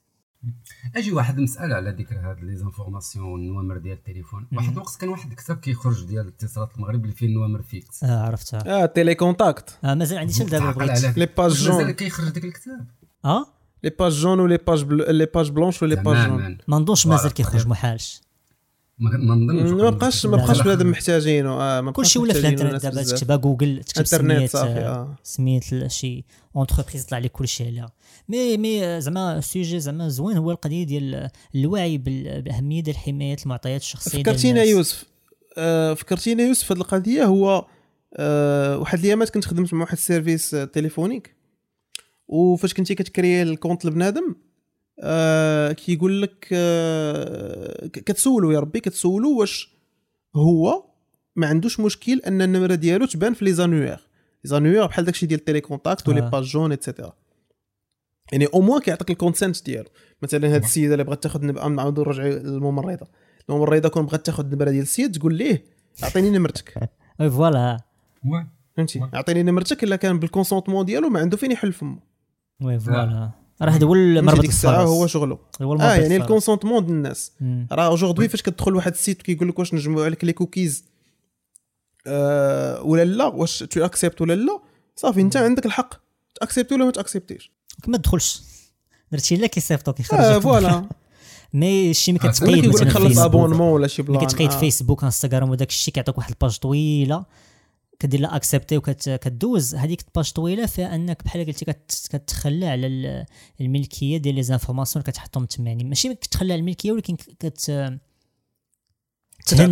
أجي 0.97 1.13
واحد 1.13 1.39
المساله 1.39 1.75
على 1.75 1.91
ذكر 1.91 2.17
هاد 2.17 2.45
les 2.45 2.57
informations 2.57 3.27
والنوامر 3.27 3.79
ديال 3.79 3.97
التليفون 3.97 4.47
واحد 4.53 4.73
الوقت 4.73 4.97
كان 5.01 5.09
واحد 5.09 5.31
الكتاب 5.31 5.57
كيخرج 5.57 6.05
ديال 6.05 6.27
اتصالات 6.27 6.77
المغرب 6.77 7.05
اللي 7.05 7.15
فيه 7.15 7.27
النوامر 7.27 7.63
fixes 7.63 8.05
آه 8.05 8.23
عرفتها 8.23 8.83
آه 8.83 8.87
Télécontact 8.87 9.79
آه 9.85 9.95
مازال 9.95 10.19
عندي 10.19 10.35
حتى 10.35 10.45
دابا 10.45 10.71
بغيت 10.71 11.19
les 11.19 11.27
pages 11.27 11.51
واش 11.51 11.69
مازال 11.69 11.85
jaunes 11.85 11.91
كيخرج 11.91 12.29
داك 12.29 12.45
الكتاب 12.45 12.87
آه 13.25 13.47
les 13.85 13.91
pages 13.99 14.13
jaunes 14.13 14.41
و 14.41 14.45
les 14.45 14.57
pages 14.67 14.83
bleues 14.85 15.05
les 15.11 15.27
pages 15.27 15.51
blanches 15.51 15.83
و 15.83 15.86
les 15.86 15.97
pages 15.97 16.29
jaunes 16.29 16.59
ما 16.69 16.79
نظنش. 16.79 17.07
مازال 17.07 17.33
كيخرج 17.33 17.67
محالش 17.67 18.21
ما 18.99 19.35
نظنش 19.35 19.71
ما 19.83 19.91
بقاش 19.91 20.27
ما 20.27 20.37
بقاش. 20.37 20.61
بنادم 20.63 20.91
محتاجينه 20.91 21.51
آه 21.51 21.81
ما 21.81 21.93
كلشي 21.93 22.19
ولا 22.19 22.33
في 22.33 22.39
الانترنت 22.39 22.83
دابا. 22.83 23.03
تكتبها 23.03 23.37
جوجل 23.37 23.85
تكتب 23.85 24.05
سميت 24.05 24.51
صافي 24.51 24.71
آه 24.81 25.15
سميت 25.23 25.87
شي 25.87 26.25
entreprise 26.57 27.05
طلع 27.05 27.19
لك 27.19 27.31
كلشي 27.33 27.65
عليها 27.67 27.93
مي 28.29 28.57
مي 28.57 29.01
زعما 29.01 29.41
sujet 29.41 29.81
زعما 29.81 30.09
زوين 30.09 30.37
هو 30.37 30.51
القضية 30.51 30.85
ديال 30.85 31.31
الوعي 31.55 31.99
بال- 31.99 32.43
باهميه 32.43 32.83
ديال 32.83 32.97
حمايه 32.97 33.37
المعطيات 33.45 33.81
الشخصيه 33.81 34.23
فكرتينا. 34.23 34.63
يوسف. 34.63 35.05
آه 35.59 35.95
فكرتينا 35.95 36.43
يوسف 36.43 36.73
هذه 36.73 36.79
القضية 36.81 37.25
هو 37.25 37.67
آه 38.17 38.79
واحد 38.79 38.99
الأيامات 38.99 39.31
كنت 39.31 39.45
خدمت 39.45 39.75
مع 39.75 39.81
واحد 39.81 39.93
ال 39.93 40.00
service 40.00 40.51
téléphonique. 40.51 41.35
وفاش 42.33 42.75
كنتي 42.75 42.95
كتكري 42.95 43.43
ال 43.43 43.49
compte 43.49 43.85
لبنادم 43.85 44.35
آه 45.01 45.73
كيقول 45.73 46.23
لك 46.23 46.49
آه 46.53 47.87
كتسولو 47.87 48.51
يا 48.51 48.61
ربي 48.61 48.81
كتسولو 48.81 49.41
واش 49.41 49.71
هو 50.37 50.85
ما 51.37 51.47
عندوش 51.47 51.81
مشكل 51.81 52.21
أن 52.27 52.43
النمرة 52.43 52.75
ديالو 52.75 53.07
تبان 53.07 53.35
في 53.35 53.45
les 53.45 53.53
annuaires 53.53 53.89
les 53.91 54.01
annuaires 54.45 54.87
بحال 54.87 55.05
داكشي 55.05 55.27
ديال 55.27 55.41
ال 55.41 55.61
Télécontact 55.61 56.09
ولي 56.09 56.21
آه. 56.21 56.29
pages 56.29 56.45
jaunes 56.45 56.73
et 56.73 56.83
cetera 56.83 57.13
يعني 58.33 58.47
au 58.55 58.61
moins 58.61 58.81
كيعطيك 58.81 59.11
ال 59.11 59.17
consent 59.18 59.65
ديالو. 59.65 59.89
مثلا 60.23 60.55
هاد 60.55 60.63
السيدة 60.63 60.93
اللي 60.93 61.05
بغات 61.05 61.23
تاخذ 61.23 61.47
نبقى 61.47 61.71
نعاودو 61.71 62.03
نرجعو 62.03 62.29
للممرضة. 62.29 63.07
الممرضة 63.51 63.89
كون 63.89 64.07
بغات 64.07 64.27
تاخذ 64.27 64.45
النمره 64.45 64.71
ديال 64.71 64.83
السيد 64.83 65.19
تقول 65.19 65.35
ليه 65.35 65.65
أعطيني 66.03 66.31
نمرتك. 66.31 66.91
voilà. 67.37 67.81
فهمتي. 68.77 69.01
أعطيني 69.15 69.43
نمرتك 69.43 69.85
إلا 69.85 69.97
كان 69.97 70.19
بال 70.19 70.28
consentement 70.28 70.85
ديالو 70.85 71.09
ما 71.09 71.21
عنده 71.21 71.37
فين 71.37 71.53
يحل 71.53 71.73
فمه. 71.73 72.12
oui 72.63 72.81
voilà. 72.81 73.31
راه 73.63 73.71
هذا 73.71 73.87
هو 73.87 73.95
المربط 73.95 74.45
الساعة. 74.45 74.83
هو 74.83 75.07
شغله. 75.07 75.39
هو 75.63 75.77
آه 75.77 75.95
يعني. 75.95 76.17
ال 76.17 76.22
consentement 76.22 76.87
ديال 76.87 76.97
الناس. 76.97 77.33
راه 77.73 77.87
aujourd'hui 77.87 78.29
فاش 78.29 78.43
كتدخل 78.43 78.73
لواحد 78.73 78.93
ال 78.93 78.99
site 78.99 79.23
كيقول 79.23 79.49
لك 79.49 79.59
واش 79.59 79.75
نجمعوا 79.75 80.05
عليك 80.05 80.25
les 80.25 80.33
cookies 80.33 80.85
آه 82.07 82.83
ولا 82.83 83.05
لا؟ 83.05 83.25
واش 83.27 83.59
tu 83.59 83.85
acceptes 83.85 84.21
ولا 84.21 84.33
لا؟ 84.33 84.61
صافي 84.97 85.21
انت 85.21 85.37
عندك 85.37 85.67
الحق. 85.67 85.95
تاكسبتي 86.41 86.75
ولا 86.75 86.85
ما 86.85 86.91
تاكسبتيش 86.91 87.53
ما 87.87 87.99
تدخلش. 87.99 88.43
درتي 89.13 89.37
لا 89.37 89.47
كيصيفطو 89.47 89.93
كيخرج 89.93 90.21
آه 90.21 90.39
voilà. 90.39 90.85
mais 91.55 91.95
شي 91.95 92.13
ملي 92.13 92.21
آه، 92.25 92.29
كتقيد 92.29 92.67
مثلا 92.69 92.91
خلص 92.91 93.07
فيسبوك 93.07 93.25
abonnement 93.25 93.73
ولا 93.73 93.87
شي 93.87 94.03
plan. 94.03 94.27
كتقيد 94.27 94.51
آه. 94.53 94.59
فيسبوك 94.59 95.05
انستغرام 95.05 95.51
وداك 95.51 95.69
الشيء 95.69 95.95
كيعطيك 95.95 96.19
واحد 96.19 96.31
ال 96.31 96.36
page 96.36 96.59
طويلة. 96.59 97.25
كدير 98.03 98.21
لها 98.21 98.37
اكسبتي 98.37 98.77
وكتدوز 98.77 99.75
هذيك 99.75 100.01
ال 100.09 100.14
page 100.14 100.33
طويلة 100.33 100.67
فيها 100.67 100.95
أنك 100.95 101.25
بحال 101.25 101.47
قلتي 101.47 101.65
كت- 101.65 102.09
كتخلى 102.11 102.67
على 102.67 102.87
ال- 102.87 103.27
الملكية 103.61 104.17
ديال 104.19 104.35
les 104.35 104.43
informations 104.43 105.03
اللي 105.03 105.13
كتحطهم 105.13 105.45
تما. 105.45 105.69
يعني 105.71 105.85
ماشي 105.85 106.15
كتخلى 106.15 106.53
على 106.53 106.61
الملكية 106.61 106.93
ولكن 106.93 107.17
كت 107.17 107.43
تعطيهم 107.47 107.99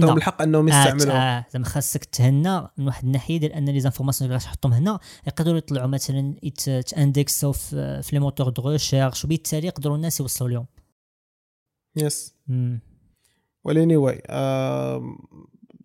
تهنى. 0.01 0.13
الحق 0.13 0.43
أنهم 0.43 0.69
آه، 0.69 0.81
يستعملوها 0.81 1.39
آه 1.39 1.47
زعما 1.53 1.65
خاصك 1.65 2.05
تهنى 2.05 2.61
من 2.79 2.87
واحد 2.87 3.05
الناحية 3.05 3.37
ديال 3.37 3.53
أن 3.53 3.69
les 3.69 3.81
informations 3.81 4.31
اللي 4.31 4.39
غتحطهم 4.39 4.73
هنا 4.73 4.99
يقدروا 5.27 5.59
يطلعوا 5.59 5.87
مثلا 5.87 6.35
يت- 6.43 6.71
تاندكسوا 6.71 7.53
في 7.53 8.09
les 8.13 8.19
moteurs 8.19 8.49
de 8.49 8.69
recherche 8.71 9.25
وبالتالي 9.25 9.67
يقدروا 9.67 9.97
الناس 9.97 10.21
يوصلوا 10.21 10.51
لهم. 10.51 10.67
yes 11.97 12.35
مم. 12.47 12.81
ولاني 13.65 13.97
واي 13.97 14.23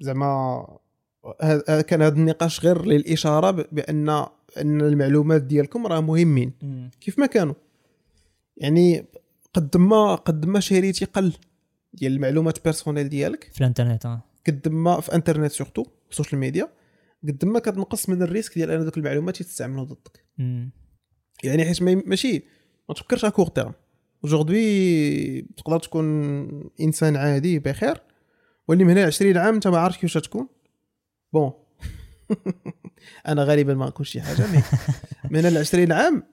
زعما 0.01 0.25
هذا- 0.25 0.67
هذا 0.67 0.77
كان 1.87 2.01
هذا 2.01 2.15
النقاش 2.15 2.65
غير 2.65 2.85
للإشارة 2.85 3.51
بان 3.51 4.09
أن 4.57 4.81
المعلومات 4.81 5.41
ديالكم 5.41 5.87
راه 5.87 5.99
مهمين. 6.01 6.53
مم. 6.61 6.91
كيف 7.01 7.19
ما 7.19 7.25
كانوا. 7.25 7.53
يعني 8.57 9.05
قد 9.53 9.77
ما 9.77 10.15
قد 10.15 10.45
ما 10.45 10.59
شريتي 10.59 11.05
قل 11.05 11.33
ديال 11.93 12.11
المعلومات 12.13 12.63
personnelles 12.63 13.09
ديالك 13.09 13.49
في 13.53 13.61
الإنترنت 13.61 14.05
آه. 14.05 14.21
قد 14.47 14.67
ما 14.67 14.99
في 15.01 15.15
إنترنت 15.15 15.51
surtout 15.51 15.85
ال 16.11 16.15
social 16.15 16.39
media 16.39 16.69
قد 17.27 17.45
ما 17.45 17.59
كتنقص 17.59 18.09
من 18.09 18.21
ال 18.21 18.26
risque 18.26 18.55
ديال 18.57 18.71
أن 18.71 18.85
دوك 18.85 18.97
المعلومات 18.97 19.41
يتستعملوا 19.41 19.83
ضدك. 19.83 20.25
مم. 20.37 20.71
يعني 21.43 21.65
حيت 21.65 21.81
ما- 21.81 22.03
ماشي 22.05 22.43
ما 22.89 22.95
تفكرش 22.95 23.25
court 23.25 23.47
terme 23.47 23.73
aujourd'hui 24.23 25.41
تقدر 25.41 25.79
تكون 25.79 26.69
إنسان 26.81 27.15
عادي 27.15 27.59
بخير 27.59 27.97
واللي 28.67 28.83
من 28.83 28.91
هنا 28.91 29.05
20 29.05 29.37
عام 29.37 29.53
أنت 29.53 29.67
ما 29.67 29.77
عارف 29.77 29.97
كيفاش 29.97 30.21
تكون. 30.23 30.47
bon. 31.33 31.51
أنا 33.27 33.43
غالبا 33.43 33.73
ما 33.73 33.85
نكونش 33.85 34.09
شي 34.09 34.21
حاجة 34.21 34.47
mais. 34.51 34.61
من 35.31 35.39
هنا 35.39 35.47
ل 35.47 35.57
20 35.57 35.91
عام 35.91 36.23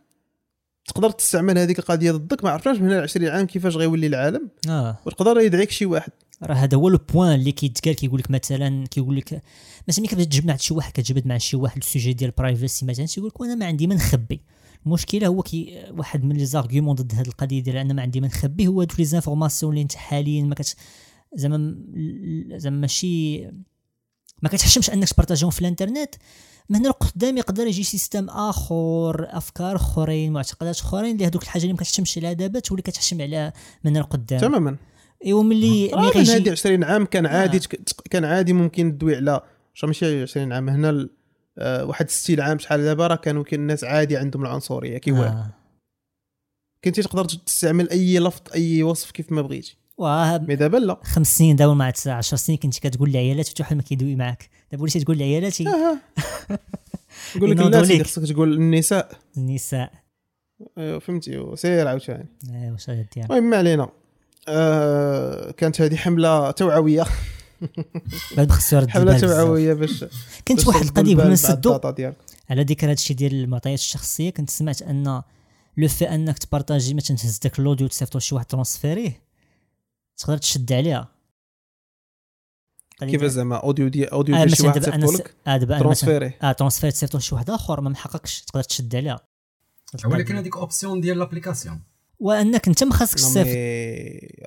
تقدر 0.86 1.10
تستعمل 1.10 1.58
هذيك 1.58 1.78
القضية 1.78 2.12
ضدك. 2.12 2.44
ما 2.44 2.50
عرفناش 2.50 2.76
من 2.76 2.90
هنا 2.90 3.00
ل 3.00 3.02
20 3.02 3.28
عام 3.28 3.46
كيفاش 3.46 3.76
غيولي 3.76 4.06
العالم. 4.06 4.50
آه. 4.68 4.98
وتقدر 5.06 5.40
يدعيك 5.40 5.70
شي 5.70 5.86
واحد. 5.86 6.12
راه 6.42 6.54
هذا 6.54 6.76
هو 6.76 6.88
le 6.88 6.98
point 7.12 7.34
اللي 7.34 7.52
كيتقال 7.52 7.94
كيقول 7.94 8.20
لك 8.20 8.30
مثلا 8.30 8.86
كيقول 8.86 9.16
لك 9.16 9.42
مثلا 9.88 10.06
كتبدا 10.06 10.24
تجبد 10.24 10.46
مع 10.46 10.56
شي 10.56 10.74
واحد 10.74 10.92
كتجبد 10.92 11.26
مع 11.26 11.38
شي 11.38 11.56
واحد 11.56 11.76
ال 11.76 11.82
sujet 11.82 12.12
ديال 12.12 12.30
ال 12.30 12.37
privacy 12.37 12.86
مثلا 12.86 13.06
تيقول 13.06 13.28
لك 13.28 13.40
وأنا 13.40 13.54
ما 13.54 13.66
عندي 13.66 13.86
ما 13.86 13.94
نخبي. 13.94 14.40
المشكلة 14.86 15.26
هو 15.26 15.42
كي 15.42 15.84
واحد 15.90 16.24
من 16.24 16.36
les 16.36 16.44
arguments 16.44 16.94
ضد 16.94 17.14
هذه 17.14 17.28
القضية 17.28 17.62
ديال 17.62 17.76
أنا 17.76 17.94
ما 17.94 18.02
عندي 18.02 18.20
ما 18.20 18.26
نخبي 18.26 18.66
هو 18.66 18.82
دوك 18.82 18.98
les 19.00 19.04
informations 19.04 19.72
اللي 19.72 19.82
أنت 19.82 19.94
حاليا 19.94 20.42
ما 20.42 20.54
كت 20.54 20.76
زعما 21.34 21.76
زعما 22.56 22.76
ماشي 22.76 23.46
ما 24.42 24.48
كتحشمش 24.48 24.90
انك 24.90 25.08
تبارطاجيهم 25.08 25.50
في 25.50 25.60
الانترنت. 25.60 26.14
من 26.68 26.76
هنا 26.76 26.88
لقدام 26.88 27.38
يقدر 27.38 27.66
يجي 27.66 27.82
système 27.82 28.28
آخر 28.28 29.26
أفكار 29.36 29.76
أخرين 29.76 30.32
معتقدات 30.32 30.78
أخرين 30.80 31.12
اللي 31.14 31.26
هذوك 31.26 31.42
الحاجة 31.42 31.62
اللي 31.62 31.72
ما 31.72 31.78
كتحشمش 31.78 32.18
عليها 32.18 32.32
دابا 32.32 32.58
تولي 32.60 32.82
كتحشم 32.82 33.20
عليها 33.22 33.52
من 33.84 33.96
هنا 33.96 34.08
تماما. 34.26 34.76
ايوا 35.24 35.42
ملي 35.42 35.90
ملي 35.94 36.08
غيجي 36.08 36.32
هذه 36.36 36.50
20 36.50 36.84
عام 36.84 37.04
كان 37.04 37.26
عادي 37.26 37.56
آه. 37.56 37.60
كان 38.10 38.24
عادي 38.24 38.52
ممكن 38.52 38.92
تدوي 38.98 39.16
على 39.16 39.40
شو 39.74 39.86
ماشي 39.86 40.22
20 40.22 40.52
عام. 40.52 40.68
هنا 40.68 40.90
ال- 40.90 41.10
آه، 41.58 41.84
واحد 41.84 42.10
60 42.10 42.40
عام 42.40 42.58
شحال 42.58 42.82
دابا 42.84 43.06
راه 43.06 43.16
كانوا 43.16 43.42
كاين 43.44 43.60
الناس 43.60 43.84
عادي 43.84 44.16
عندهم 44.16 44.42
العنصرية 44.42 44.98
كي 44.98 45.12
آه. 45.12 45.50
كنتي 46.84 47.02
تقدر 47.02 47.24
تستعمل 47.24 47.90
أي 47.90 48.18
لفظ 48.18 48.40
أي 48.54 48.82
وصف 48.82 49.10
كيف 49.10 49.32
ما 49.32 49.42
بغيتي. 49.42 49.76
واه 50.02 50.38
مي 50.38 50.56
دابا 50.56 50.76
لا 50.76 51.00
خمس 51.02 51.38
سنين 51.38 51.56
دابا 51.56 51.74
مع 51.74 51.92
10 52.06 52.20
سنين 52.20 52.58
كنت 52.58 52.78
كتقول 52.78 53.12
لعيالات 53.12 53.48
حتى 53.48 53.62
واحد 53.62 53.76
ما 53.76 53.82
كيدوي 53.82 54.16
معاك. 54.16 54.50
دابا 54.72 54.82
وليتي 54.82 55.00
تقول 55.00 55.18
لعيالاتي 55.18 55.68
آه. 55.68 55.98
يقول 57.36 57.50
لك 57.50 57.58
ليك. 57.58 58.02
خصك 58.02 58.32
تقول 58.32 58.52
النساء. 58.52 59.12
النساء. 59.36 59.92
أيوة، 60.78 60.98
فهمتي. 60.98 61.46
سير 61.54 61.88
عاوتاني. 61.88 62.26
هذا 62.88 63.06
ديال 63.14 63.24
المهم 63.24 63.50
ما 63.50 63.56
علينا. 63.56 63.88
آه 64.48 65.50
كانت 65.50 65.80
هذه 65.80 65.96
حملة 65.96 66.50
توعوية. 66.50 67.04
بعد 68.36 68.50
خصو 68.50 68.76
يرد 68.76 68.88
حملة. 68.88 69.18
توعوية 69.18 69.74
باش 69.74 70.04
كنت 70.48 70.66
واحد 70.66 70.82
القضية 70.82 71.14
قبل 71.14 71.24
ما 71.24 71.30
نسدو 71.30 71.78
على 72.50 72.62
ذكر 72.62 72.86
هذا 72.86 72.92
الشيء 72.92 73.16
ديال 73.16 73.34
المعطيات 73.34 73.78
الشخصية 73.78 74.30
كنت 74.30 74.50
سمعت 74.50 74.82
أن 74.82 75.22
لو 75.76 75.88
في 75.88 76.04
أنك 76.04 76.38
تpartagي 76.38 76.94
مثلا 76.94 77.16
تهز 77.16 77.38
داك 77.38 77.58
ال 77.58 77.63
audio 77.63 77.86
تصيفطو 77.86 78.18
لشي 78.18 78.34
واحد 78.34 78.46
transférer. 78.46 79.31
تقدر 80.16 80.36
تشد 80.38 80.72
عليها. 80.72 81.08
كيف 83.00 83.24
زعما 83.24 83.56
audio 83.56 83.88
ديال 83.88 84.10
audio 84.10 84.36
آه 84.36 84.44
ديال 84.44 84.56
شي 84.56 84.66
واحد 84.66 84.84
صيفطو. 84.84 85.12
لك 85.12 85.34
آه 85.46 85.56
transférer. 85.56 86.32
آه 86.42 86.52
transfert 86.52 86.90
تصيفطو 86.90 87.18
لشي 87.18 87.34
واحد 87.34 87.50
آخر 87.50 87.80
ما 87.80 87.90
محققش. 87.90 88.40
تقدر 88.40 88.62
تشد 88.62 88.96
عليها. 88.96 89.20
ولكن 90.04 90.36
هذيك 90.36 90.56
option 90.56 91.00
ديال 91.00 91.18
l'application 91.18 91.80
وأنك 92.18 92.68
أنت 92.68 92.84
ما 92.84 92.92
خاصكش 92.92 93.22
non 93.22 93.28
تصيفط. 93.28 93.48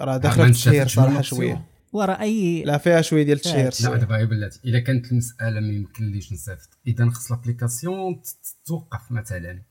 راه 0.01 0.11
ما 0.11 0.18
داخلة 0.18 0.43
في 0.43 0.49
التشهير 0.49 0.88
صراحة. 0.88 1.22
شوية. 1.22 1.66
وراه 1.93 2.22
أي 2.22 2.63
لا 2.63 2.78
فيها 2.78 3.01
شوية 3.01 3.24
ديال 3.24 3.38
التشهير. 3.38 3.74
لا 3.84 3.97
دابا 3.97 4.16
غير 4.16 4.26
بلاتي 4.26 4.59
إلا 4.66 4.80
كانت 4.80 5.11
المسألة 5.11 5.59
ما 5.59 5.74
يمكنليش 5.74 6.34
نصيفط. 6.34 6.70
إذا 6.88 7.09
خص 7.09 7.32
l'application 7.32 8.21
توقف 8.66 9.11
مثلا. 9.11 9.63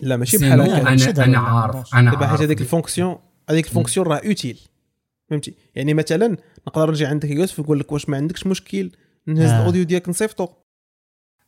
لا 0.00 0.16
ماشي 0.16 0.38
بحال 0.38 0.60
هكا. 0.60 0.88
أنا 0.88 1.24
أنا 1.24 1.38
عارف. 1.38 1.94
أنا 1.94 2.10
دابا 2.10 2.26
حيت 2.26 2.30
عارف. 2.30 2.42
هذيك 2.42 2.60
ال 2.60 2.66
fonction 2.66 3.18
هذيك 3.50 3.66
ال 3.66 3.70
fonction 3.70 4.06
راه 4.06 4.20
utile. 4.26 4.60
فهمتي؟ 5.30 5.54
يعني 5.74 5.94
مثلا 5.94 6.36
نقدر 6.66 6.90
نجي 6.90 7.06
عندك 7.06 7.30
يوسف 7.30 7.60
نقول 7.60 7.80
لك 7.80 7.92
واش 7.92 8.08
ما 8.08 8.16
عندكش 8.16 8.46
مشكل 8.46 8.90
نهز 9.26 9.50
آه. 9.50 9.60
ال 9.60 9.64
audio 9.64 9.84
ديالك 9.84 10.08
نصيفطو 10.08 10.48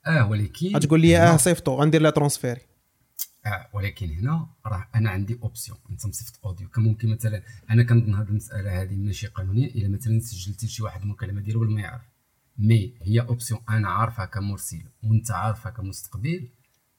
آه 0.07 0.31
ولكن 0.31 0.77
غتقول 0.77 1.01
لي 1.01 1.18
آه 1.18 1.37
صيفطو 1.37 1.74
غندير 1.74 2.03
لها 2.03 2.11
transférer. 2.11 2.61
آه 3.47 3.68
ولكن 3.72 4.11
هنا 4.11 4.47
راه 4.66 4.89
أنا 4.95 5.11
عندي 5.11 5.39
option. 5.43 5.79
أنت 5.91 6.07
مصيفط 6.07 6.41
audio. 6.45 6.69
كان 6.68 6.85
ممكن 6.85 7.09
مثلا 7.09 7.43
أنا 7.70 7.83
كنظن 7.83 8.14
هذه 8.14 8.29
المسألة 8.29 8.83
هذه 8.83 8.95
ماشي 8.95 9.27
قانونية 9.27 9.66
إلا 9.66 9.89
مثلا 9.89 10.20
سجلتي 10.20 10.66
لشي 10.66 10.83
واحد 10.83 11.03
المكالمة 11.03 11.41
ديالو 11.41 11.61
ولا 11.61 11.70
ما 11.70 11.81
يعرف. 11.81 12.03
mais 12.59 12.95
هي 13.03 13.20
option 13.21 13.61
أنا 13.68 13.89
عارفها 13.89 14.24
كمرسل 14.24 14.83
وأنت 15.03 15.31
عارفها 15.31 15.72
كمستقبل 15.72 16.49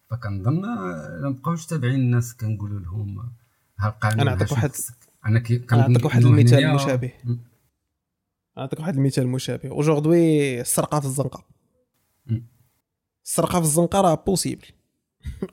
فكنظن 0.09 0.61
لا 0.61 1.29
نبقاوش 1.29 1.65
تابعين 1.65 1.95
الناس 1.95 2.35
كنقولوا 2.35 2.79
لهم 2.79 3.31
ها 3.79 3.87
القانون 3.87 4.19
أنا 4.19 4.31
نعطيك 4.31 4.51
واحد-. 4.51 4.71
أنا 5.27 5.39
كي 5.39 5.55
أنا 5.55 5.63
كنظن 5.65 5.91
نعطيك 5.91 6.05
واحد 6.05 6.23
المثال 6.25 6.73
مشابه. 6.75 7.11
نعطيك 8.57 8.79
واحد 8.79 8.95
المثال 8.95 9.27
مشابه 9.27 9.69
aujourd'hui 9.69 10.61
السرقه 10.61 10.99
في 10.99 11.05
الزنقه. 11.05 11.45
السرقه 13.25 13.59
في 13.59 13.65
الزنقه 13.65 14.01
راه 14.01 14.15
possible 14.15 14.65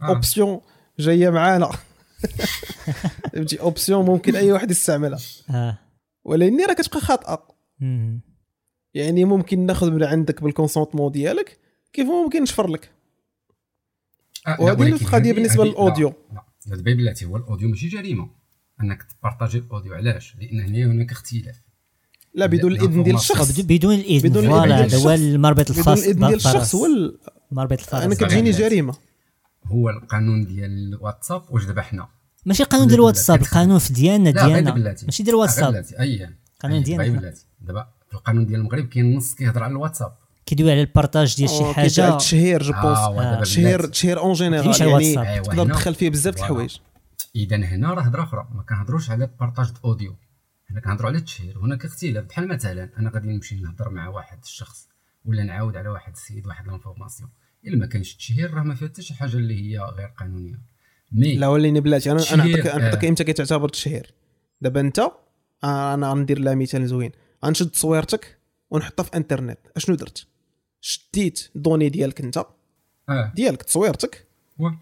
آه. 0.02 0.06
option 0.06 0.60
جاية 0.98 1.30
معانا 1.30 1.70
فهمتي 3.32 3.60
option 3.60 4.04
ممكن 4.06 4.36
اي 4.36 4.52
واحد 4.52 4.70
يستعملها 4.70 5.18
آه 5.50 5.78
ولكن 6.24 6.66
راه 6.66 6.74
كتبقى 6.74 7.00
خاطئه. 7.00 7.48
يعني 8.94 9.24
ممكن 9.24 9.66
ناخذ 9.66 9.90
من 9.90 10.02
عندك 10.02 10.42
بال 10.42 10.52
consentement 10.52 11.12
ديالك 11.12 11.58
كيف 11.92 12.06
ممكن 12.06 12.42
نشفر 12.42 12.66
لك 12.68 12.90
آه، 14.46 14.50
لا، 14.50 14.60
وهذه 14.60 14.74
بالنسبة 15.32 15.62
هذه- 15.62 15.68
لل 15.68 15.79
audio. 15.79 16.12
لا 16.32 16.44
لا 16.66 16.82
بلاتي 16.82 17.24
هو 17.24 17.36
ال 17.36 17.42
audio 17.42 17.68
ماشي 17.68 17.88
جريمه 17.88 18.30
أنك 18.82 19.02
تpartagي 19.20 19.58
ال 19.58 19.64
audio 19.64 19.94
علاش؟ 19.94 20.36
لأن 20.40 20.60
هنا 20.60 20.92
هناك 20.92 21.12
اختلاف. 21.12 21.56
لا 22.34 22.46
بدون 22.46 22.72
لا، 22.72 22.78
الإذن 22.82 23.02
ديال 23.02 23.16
الشخص. 23.16 23.52
بدون- 23.52 23.66
بدون 23.66 23.94
الإذن 23.94 24.28
بدون 24.28 24.46
voilà 24.48 24.64
ديال 24.76 24.90
هذا 24.90 24.96
هو 24.96 25.10
الشخص. 25.10 25.20
المربط 25.20 25.70
بدون 25.70 25.78
الخاص 25.78 26.02
الإذن 26.02 26.18
ديال. 26.18 26.34
الشخص 26.34 26.74
هو 26.74 26.86
ال- 26.86 27.18
مربط 27.50 27.72
الفرس. 27.72 28.02
أنا. 28.02 28.14
كتجيني. 28.14 28.50
جريمة. 28.50 28.94
هو 29.66 29.90
القانون 29.90 30.44
ديال 30.46 30.70
الواتساب 30.94 31.42
واش 31.50 31.64
دابا 31.64 31.82
حنا؟ 31.82 32.08
ماشي 32.46 32.62
القانون 32.62 32.86
ديال 32.86 32.98
الواتساب 33.00 33.40
القانون 33.42 33.78
في 33.78 33.92
ديالنا 33.92 34.30
ديالنا 34.30 34.94
ماشي 35.04 35.22
ديال 35.22 35.34
الواتساب. 35.34 35.84
اييه 36.00 36.38
القانون 36.54 36.82
ديالنا 36.82 37.34
دابا 37.60 37.86
في 38.08 38.14
القانون 38.14 38.46
ديال 38.46 38.60
المغرب 38.60 38.84
كاين 38.88 39.16
نص 39.16 39.34
كيهضر 39.34 39.62
على 39.62 39.70
الواتساب. 39.70 40.12
كيدوي 40.46 40.70
على 40.72 40.80
ال 40.80 40.87
partage 40.87 41.36
ديال 41.36 41.50
شي 41.50 41.64
حاجة. 41.64 42.08
التشهير 42.08 42.62
je 42.62 42.72
آه، 42.72 43.34
pense. 43.34 43.48
تشهير. 43.48 43.86
تشهير 43.86 44.18
en 44.18 44.32
général. 44.32 44.80
يعني؟ 44.80 45.20
أيوة، 45.30 45.44
تقدر 45.44 45.64
تدخل 45.64 45.94
فيه 45.94 46.10
بزاف 46.10 46.34
د. 46.34 46.38
الحوايج. 46.38 46.76
اذا 47.36 47.56
هنا 47.56 47.94
راه 47.94 48.02
هضرة 48.02 48.22
أخرى 48.22 48.48
ما 48.54 48.62
كنهضروش 48.62 49.10
على 49.10 49.30
partage 49.40 49.72
ال 49.78 49.85
audio 49.85 50.16
هنا 50.70 50.80
كنهضروا 50.80 51.08
على 51.08 51.18
التشهير 51.18 51.58
هناك 51.58 51.84
اختلاف 51.84 52.24
بحال 52.24 52.48
مثلا 52.48 52.98
أنا 52.98 53.10
غادي 53.10 53.28
نمشي 53.28 53.60
نهضر 53.60 53.90
مع 53.90 54.08
واحد 54.08 54.38
الشخص 54.42 54.88
ولا 55.24 55.42
نعاود 55.44 55.76
على 55.76 55.88
واحد 55.88 56.12
السيد 56.12 56.46
واحد 56.46 56.66
l'information 56.66 57.30
إلا 57.66 57.76
ما 57.76 57.86
كانش 57.86 58.12
التشهير 58.12 58.54
راه 58.54 58.62
ما 58.62 58.74
فيها 58.74 58.88
حتى 58.88 59.02
شي 59.02 59.14
حاجة 59.14 59.36
اللي 59.36 59.54
هي 59.54 59.78
غير 59.78 60.06
قانونية. 60.06 60.60
mais 61.12 61.36
لا 61.36 61.48
وليني 61.48 61.80
بلاتي 61.80 62.12
أنا 62.12 62.22
أنا 62.32 62.44
نعطيك 62.44 62.66
نعطيك 62.66 63.04
آه. 63.04 63.08
إمتى 63.08 63.24
كتعتبر 63.24 63.64
التشهير 63.64 64.14
دابا 64.60 64.80
أنت 64.80 64.98
آه، 65.64 65.94
أنا 65.94 66.10
غندير 66.10 66.38
لها 66.38 66.54
مثال 66.54 66.86
زوين. 66.86 67.12
غنشد 67.44 67.70
تصويرتك 67.70 68.38
ونحطها 68.70 69.02
في 69.02 69.16
إنترنت. 69.16 69.58
أشنو 69.76 69.96
درت؟ 69.96 70.26
شديت 70.80 71.50
données 71.54 71.88
ديالك 71.88 72.20
أنت 72.20 72.36
آه. 73.08 73.32
ديالك 73.34 73.62
تصويرتك 73.62 74.26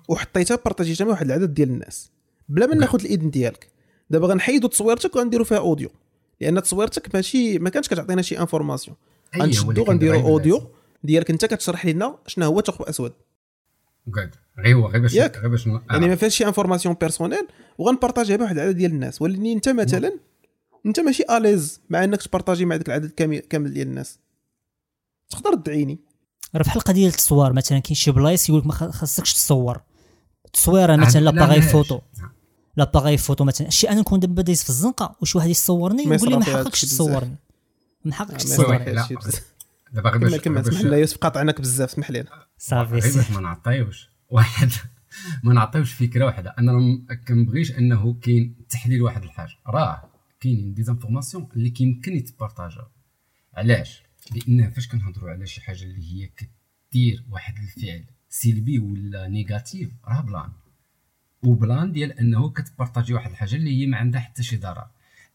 وحطيتها 0.09 0.57
partagيتها 0.57 1.05
مع 1.05 1.11
واحد 1.11 1.27
العدد 1.27 1.55
ديال 1.55 1.69
الناس. 1.69 2.12
بلا 2.49 2.67
ما 2.67 2.75
ناخذ 2.75 3.05
الاذن 3.05 3.31
ديالك 3.31 3.69
دابا 4.11 4.27
غنحيدوا 4.27 4.69
تصويرتك 4.69 5.17
وغنديروا 5.17 5.45
فيها 5.45 5.59
audio. 5.59 5.91
لأن 6.41 6.63
تصويرتك 6.63 7.15
ماشي 7.15 7.59
ما 7.59 7.71
كانش 7.71 7.89
كتعطينا 7.89 8.23
شي 8.23 8.39
information 8.39 8.97
غنشدو 9.37 9.83
غنديروا 9.83 10.23
audio. 10.23 10.71
ديالك 11.05 11.31
أنت 11.31 11.45
كتشرح 11.45 11.87
لنا 11.87 12.19
شنو 12.27 12.47
هو 12.47 12.61
ثقب 12.61 12.85
أسود. 12.85 13.13
قاعد. 14.15 14.35
غير 14.59 14.77
هو 14.77 14.87
غير 14.87 15.03
باش 15.03 15.15
ياك؟ 15.15 15.37
غير 15.37 15.49
باش 15.49 15.69
آه. 15.69 15.83
يعني 15.91 16.09
ما 16.09 16.17
فيهاش 16.17 16.37
شي 16.37 16.47
information 16.47 16.95
personnelle 17.01 17.49
وغنpartagيها 17.79 18.37
مع 18.37 18.43
واحد 18.43 18.59
العدد 18.59 18.77
ديال 18.77 18.91
الناس. 18.91 19.23
ولكن 19.23 19.47
أنت 19.47 19.69
مثلا 19.69 20.19
أنت 20.87 21.01
ماشي 21.01 21.23
à 21.31 21.38
l'aise 21.38 21.81
مع 21.91 22.05
أنك 22.05 22.23
تpartagي 22.23 22.65
مع 22.65 22.77
داك 22.77 22.89
العدد 22.89 23.11
كامل 23.51 23.73
ديال 23.73 23.89
الناس. 23.89 24.19
تقدر 25.31 25.55
تدعيني. 25.55 25.99
راه 26.55 26.63
بحال 26.63 26.77
القضية 26.77 26.95
ديال 26.95 27.09
التصوير 27.09 27.53
مثلا 27.53 27.79
كاين 27.79 27.95
شي 27.95 28.11
بلايص 28.11 28.49
يقول 28.49 28.61
لك 28.61 28.67
ما 28.67 28.73
خاصكش 28.73 29.35
تصور. 29.35 29.81
التصويره 30.47 30.97
مثلا 30.97 31.21
لا، 31.21 31.25
لاباغي 31.31 31.53
علاش؟ 31.53 31.65
فوتو. 31.65 31.95
آه. 31.95 32.32
لاباغي 32.77 33.17
فوتو 33.17 33.45
مثلا. 33.45 33.71
شي 33.71 33.89
أنا 33.91 34.01
نكون 34.01 34.21
دابا 34.21 34.43
دايز 34.43 34.63
في 34.63 34.71
الزنقة 34.71 35.17
وشي 35.21 35.39
واحد 35.39 35.49
يصورني 35.51 36.03
يقول 36.03 36.31
لي 36.31 36.37
ما 36.37 36.45
حقكش. 36.45 36.81
تصورني. 36.81 37.37
ما 38.05 38.15
حقكش 38.15 38.45
تصورني. 38.45 38.85
دابا 39.93 40.11
غير 40.11 40.19
باش 40.19 40.41
كمل 40.41 40.63
باش- 40.63 40.69
اسمح 40.69 40.81
لنا 40.83 40.97
يوسف 40.97 41.17
قاطعناك 41.17 41.61
بزاف 41.61 41.89
اسمح 41.93 42.11
لنا 42.11 42.47
صافي. 42.59 42.95
غير 42.95 43.15
باش 43.17 43.31
ما 43.31 43.41
نعطيوش. 43.41 44.09
واحد 44.31 44.71
ما 45.43 45.55
نعطيوش 45.55 45.93
فكرة 45.93 46.25
واحدة. 46.25 46.55
أنا 46.59 46.73
ما 46.73 47.15
كنبغيش 47.29 47.73
أنه 47.73 48.15
كاين 48.23 48.57
تحليل 48.69 49.03
واحد 49.03 49.23
الحاجة. 49.23 49.53
راه 49.67 50.11
كاينين 50.41 50.75
des 50.75 50.89
informations 50.89 51.49
اللي 51.57 51.71
كيمكن 51.71 52.13
يتpartagاو. 52.17 52.85
علاش؟ 53.55 54.03
لأن 54.35 54.71
فاش 54.71 54.89
كنهضروا 54.89 55.31
على 55.31 55.47
شي 55.47 55.61
حاجة 55.61 55.83
اللي 55.83 56.03
هي 56.13 56.31
كدير 56.37 57.25
واحد 57.31 57.55
الفعل 57.59 58.05
سلبي 58.29 58.79
ولا 58.79 59.29
négatif 59.29 59.91
راه 60.09 60.21
plan. 60.21 60.49
و 61.45 61.54
plan 61.54 61.93
ديال 61.93 62.13
انه 62.13 62.51
كتpartagي 62.51 63.15
واحد 63.15 63.31
الحاجة 63.31 63.57
اللي 63.57 63.81
هي 63.81 63.87
ما 63.87 63.97
عندها 63.97 64.21
حتى 64.21 64.43
شي 64.43 64.57
ضرر. 64.57 64.87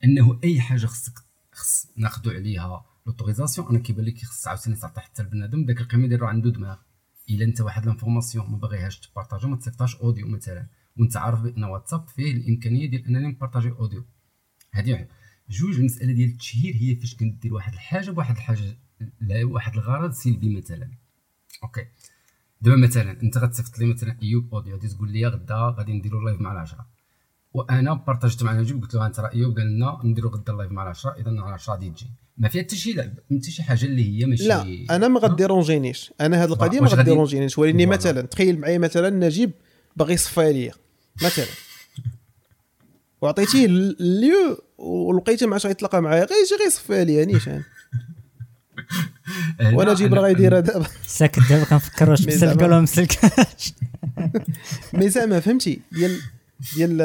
انه 0.03 0.39
اي 0.43 0.61
حاجة 0.61 0.85
خصك 0.85 1.13
خص 1.51 1.87
ناخذوا 1.95 2.33
عليها 2.33 2.85
l'autorisation 3.07 3.67
أنا 3.67 3.79
كيبان 3.79 4.05
لك 4.05 4.25
خص 4.25 4.47
عاوتاني 4.47 4.75
تعطي 4.75 5.01
حتى 5.01 5.21
البنادم 5.21 5.65
داك 5.65 5.81
القيمة 5.81 6.07
ديالو 6.07 6.27
عنده 6.27 6.49
دماغ. 6.49 6.77
إلا 7.29 7.45
انت 7.45 7.61
واحد 7.61 7.85
l'information 7.85 8.51
ما 8.51 8.57
باغيهاش 8.57 8.99
تpartagي 8.99 9.47
ما 9.47 9.55
تصيفطهاش 9.55 9.95
audio 9.95 10.27
مثلا. 10.27 10.67
وانت 10.97 11.17
عارف 11.17 11.41
بأن 11.41 11.63
واتساب 11.63 12.07
فيه 12.07 12.31
الإمكانية 12.33 12.89
ديال 12.89 13.05
أنني 13.05 13.27
نpartagي 13.27 13.69
audio 13.69 14.05
هذه 14.71 14.91
واحد. 14.91 15.07
جوج 15.49 15.75
المسألة 15.75 16.13
ديال 16.13 16.29
التشهير 16.29 16.75
هي 16.75 16.95
فاش 16.95 17.15
كندير 17.15 17.53
واحد 17.53 17.73
الحاجة 17.73 18.11
بواحد 18.11 18.35
الحاجة 18.35 18.77
واحد 19.43 19.73
الغرض 19.73 20.11
سلبي 20.11 20.57
مثلا. 20.57 20.91
OK. 21.63 21.85
دابا 22.61 22.77
مثلا 22.77 23.21
أنت 23.23 23.37
غتصيفط 23.37 23.79
لي 23.79 23.85
مثلا 23.85 24.17
أيوب 24.23 24.53
audio 24.53 24.75
غادي 24.75 24.87
تقول 24.87 25.11
لي 25.11 25.27
غدا 25.27 25.75
غادي 25.77 25.93
نديرو 25.93 26.21
live 26.21 26.41
مع 26.41 26.51
العشرة. 26.51 26.85
وأنا 27.53 27.93
partagت 27.93 28.43
مع 28.43 28.53
نجيب 28.53 28.81
قلت 28.81 28.95
له 28.95 29.05
انت 29.05 29.19
راه 29.19 29.31
ايوب 29.33 29.57
قال 29.57 29.67
لنا 29.67 29.99
نديرو 30.03 30.29
غدا 30.29 30.53
live 30.53 30.71
مع 30.71 30.83
العشرة 30.83 31.11
اذا 31.11 31.41
على 31.41 31.53
10 31.53 31.73
غادي 31.73 31.89
تجي. 31.89 32.07
ما 32.37 32.49
فيها 32.49 32.63
حتى 32.63 32.75
شي 32.75 32.93
لعب 32.93 33.13
حتى 33.31 33.51
شي 33.51 33.63
حاجة 33.63 33.85
اللي 33.85 34.21
هي 34.21 34.25
ماشي 34.25 34.47
لا 34.47 34.85
أنا 34.89 35.07
ما 35.07 35.19
غ 35.19 35.26
dérangeنيش. 35.26 36.13
أنا 36.21 36.43
هذه 36.43 36.49
القضية 36.49 36.79
ما 36.79 36.87
غ 36.87 36.92
dérangeنيش. 36.92 37.57
ولكن 37.57 37.89
مثلا 37.89 38.21
تخيل 38.21 38.59
معايا 38.59 38.77
مثلا 38.77 39.09
نجيب 39.09 39.51
باغي 39.95 40.13
يصفي 40.13 40.53
ليا 40.53 40.73
مثلا. 41.23 41.45
وعطيتيه 43.21 43.65
ال 43.65 43.83
lieu 43.83 44.57
ولقيته 44.77 45.47
ما 45.47 45.59
يتلاقى 45.65 46.01
معايا 46.01 46.25
غير 46.25 46.37
يجي 46.45 46.63
غيصفي 46.63 47.05
ليا 47.05 47.25
نيشان. 47.25 47.63
وأنا 49.73 49.93
جيب 49.93 50.13
راه 50.13 50.21
غيديرها 50.21 50.59
دابا 50.59 50.85
ساكت 51.07 51.39
دابا 51.49 51.63
كنفكر 51.63 52.09
واش 52.09 52.27
مسلك 52.27 52.61
ولا 52.61 52.81
مسلكاش 52.81 53.73
mais 54.93 55.09
زعما 55.09 55.39
فهمتي؟ 55.39 55.81
ديال 55.91 56.19
ديال 56.75 56.97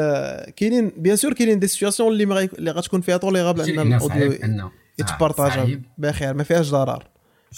كاينين 0.55 0.91
bien 0.97 1.15
sûr 1.15 1.33
كاينين 1.33 1.59
des 1.59 1.67
situations 1.67 2.11
اللي 2.11 2.25
ما 2.25 2.41
اللي 2.41 2.71
غتكون 2.71 3.01
فيها 3.01 3.17
tolérable 3.17 3.69
ان 3.69 3.93
ال 3.93 4.06
audio 4.06 4.71
يتpartagا 4.99 5.81
بخير 5.97 6.33
ما 6.33 6.43
فيهاش 6.43 6.69
ضرر. 6.69 7.07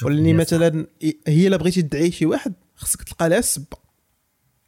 ولاني 0.04 0.34
مثلا 0.34 0.88
هي 1.28 1.48
إلا 1.48 1.58
بغيتي 1.58 1.82
تدعي 1.82 2.12
شي 2.12 2.26
واحد 2.26 2.54
خصك 2.76 3.04
تلقى 3.04 3.30
لها 3.30 3.40
السبه 3.40 3.78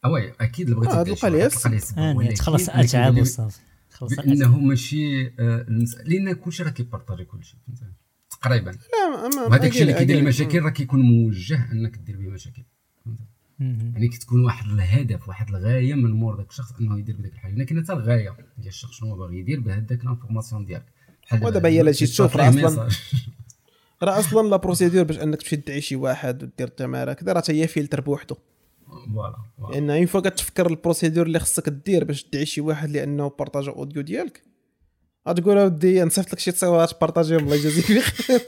oui 0.06 0.34
أكيد 0.42 0.70
إلا 0.70 0.80
بغيتي 0.80 1.16
تلقى 1.16 1.30
لها 1.30 1.46
السبه 1.46 2.34
تخلص 2.36 2.70
أتعاب 2.70 3.18
وصافي. 3.18 3.60
بأنه 4.02 4.58
ماشي 4.60 5.24
لأن 6.06 6.34
كلشي 6.34 6.64
راه 6.64 6.70
كيpartagي 6.70 7.26
كلشي 7.26 7.58
تقريبا. 8.42 8.72
لا 8.72 9.30
ما 9.36 9.44
وهذاك 9.44 9.70
الشيء 9.70 9.82
اللي 9.82 9.94
كيدير 9.94 10.18
المشاكل 10.18 10.62
راه 10.62 10.70
كيكون 10.70 11.02
موجه 11.02 11.72
أنك 11.72 11.98
دير 11.98 12.18
به 12.18 12.30
مشاكل. 12.30 12.64
يعني 13.60 14.08
كتكون 14.08 14.46
واحد 14.46 14.66
الهدف 14.66 15.28
واحد 15.28 15.50
الغاية 15.50 15.94
من 15.94 16.12
مور 16.12 16.38
ذاك 16.38 16.50
الشخص 16.50 16.72
أنه 16.80 17.00
يدير 17.00 17.16
بديك 17.16 17.34
الحاجة. 17.34 17.56
لكن 17.56 17.84
حتى 17.84 17.94
الغاية 17.94 18.36
ديال 18.58 18.68
الشخص 18.68 18.92
شنو 18.92 19.16
باغي 19.16 19.40
يدير 19.40 19.60
بهذاك 19.60 20.06
l'information 20.06 20.66
ديالك؟ 20.66 20.86
ودابا 21.42 21.70
هي 21.70 21.92
جيت 21.92 22.10
تشوف 22.10 22.38
راه 22.38 22.50
أصلا 22.50 22.90
راه 24.04 24.20
أصلا 24.20 24.50
la 24.50 24.58
procédure 24.58 25.04
باش 25.04 25.20
أنك 25.20 25.42
تمشي 25.42 25.56
تدعي 25.56 25.82
شي 25.82 25.96
واحد 25.96 26.44
ودير 26.44 26.68
التمارة 26.68 27.14
كذا 27.14 27.34
راه 27.34 27.44
هي 27.50 27.68
فيلتر 27.68 28.02
بوحدو. 28.02 28.36
voilà 28.88 29.38
لأن 29.72 29.90
une 29.90 30.06
fois 30.06 30.22
كتفكر 30.22 30.68
ال 30.68 30.74
procédure 30.74 31.26
اللي 31.26 31.40
خصك 31.40 31.70
دير 31.70 32.04
باش 32.04 32.24
تدعي 32.24 32.46
شي 32.46 32.62
واحد 32.62 32.90
لأنه 32.90 33.30
partagا 33.40 33.72
audio 33.72 34.02
ديالك 34.02 34.42
غتقول 35.28 35.58
اودي 35.58 36.04
نصيفط 36.04 36.34
لك 36.34 36.40
شي 36.40 36.52
تصاورات 36.52 37.02
بارطاجيهم 37.02 37.44
الله 37.44 37.56
يجازيك 37.56 37.92
بخير 37.92 38.42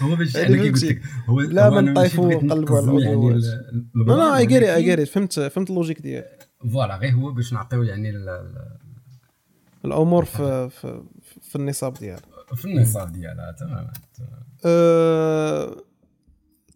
هو 0.00 0.16
باش 0.16 0.36
أنا 0.36 0.56
لك 0.56 1.02
هو 1.26 1.40
لا 1.40 1.70
ما 1.70 1.80
نطيفوا 1.80 2.34
ونقلبوا 2.34 2.76
على 2.76 2.86
ال 2.86 2.93
audio 2.93 3.30
لا 3.94 4.12
لا 4.12 4.36
I 4.36 4.46
agree 4.46 4.74
I 4.74 4.82
agree 4.82 5.06
فهمت 5.06 5.40
فهمت 5.40 5.70
ال 5.70 5.74
logique 5.74 6.00
ديالك 6.00 6.48
voilà 6.72 6.96
غير 6.96 7.12
هو 7.12 7.32
باش 7.32 7.52
نعطيو 7.52 7.82
يعني 7.82 8.12
الأمور 9.84 10.24
في 10.24 10.70
في, 10.70 11.02
في 11.42 11.56
النصاب 11.56 11.94
ديالها 11.94 12.20
في 12.54 12.64
النصاب 12.64 13.12
ديالها 13.12 13.52
تماما. 13.52 13.92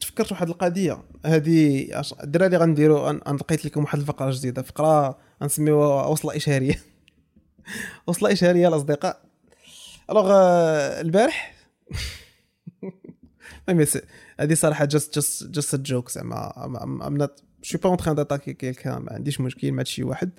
تفكرت 0.01 0.32
واحد 0.32 0.49
القضية 0.49 1.03
هذه 1.26 1.88
الدراري 2.22 2.57
غنديروا 2.57 3.11
أنا 3.11 3.36
لقيت 3.36 3.64
لكم 3.64 3.82
واحد 3.82 3.99
الفقره 3.99 4.30
جديده 4.30 4.62
فقره 4.62 5.18
غنسميوها 5.42 6.07
وصلة 6.07 6.36
إشهارية 6.36 6.74
وصلة 8.07 8.32
إشهارية 8.32 8.68
الأصدقاء. 8.69 9.23
alors 10.11 10.30
البارح 11.01 11.55
هذه 14.41 14.55
صراحة 14.55 14.85
just 14.84 15.18
just 15.18 15.47
just 15.47 15.80
joke 15.80 16.11
زعما. 16.11 16.64
I'm 17.07 17.16
not 17.16 17.43
je 17.62 17.68
suis 17.68 17.78
pas 17.78 17.89
en 17.89 17.97
train 17.97 18.14
d'attaquer 18.14 18.53
quelqu'un 18.53 18.99
ما 18.99 19.12
عنديش 19.12 19.41
مشكل 19.41 19.73
مع 19.73 19.83
شي 19.83 20.03
واحد. 20.03 20.31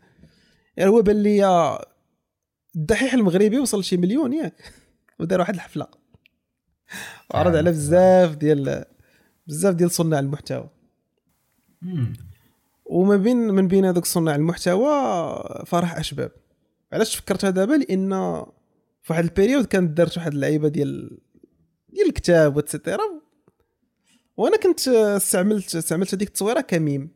يعني 0.78 0.90
هو 0.90 1.02
بان 1.02 1.24
لي 1.24 1.80
الدحيح 2.76 3.14
المغربي 3.14 3.60
وصل 3.60 3.84
شي 3.84 3.98
مليون 3.98 4.34
ياك. 4.34 4.74
ودار 5.20 5.40
واحد 5.40 5.54
الحفلة. 5.54 5.88
وعرض 7.34 7.56
على 7.56 7.72
بزاف 7.72 8.36
ديال 8.36 8.86
بزاف 9.48 9.76
ديال 9.76 9.92
صناع 9.92 10.20
المحتوى. 10.20 10.70
وما 12.86 13.16
بين 13.16 13.38
من 13.38 13.68
بين 13.68 13.86
هذوك 13.86 14.06
صناع 14.06 14.36
المحتوى 14.36 14.90
فرح 15.66 15.98
أشباب. 15.98 16.32
علاش 16.94 17.16
فكرتها 17.16 17.50
دابا؟ 17.50 17.74
لأن 17.74 18.10
في 19.02 19.14
واحد 19.14 19.24
ال 19.24 19.29
période 19.29 19.66
كانت 19.66 19.98
دارت 19.98 20.18
واحد 20.18 20.34
اللعيبة 20.34 20.68
ديال 20.68 21.18
ديال 21.90 22.08
الكتاب 22.08 22.56
و 22.56 22.62
et 22.62 22.76
cetera. 22.76 23.22
وأنا 24.38 24.58
كنت 24.58 24.88
استعملت 24.88 25.76
استعملت 25.76 26.14
هذيك 26.16 26.28
التصويرة 26.28 26.62
كميم. 26.62 27.10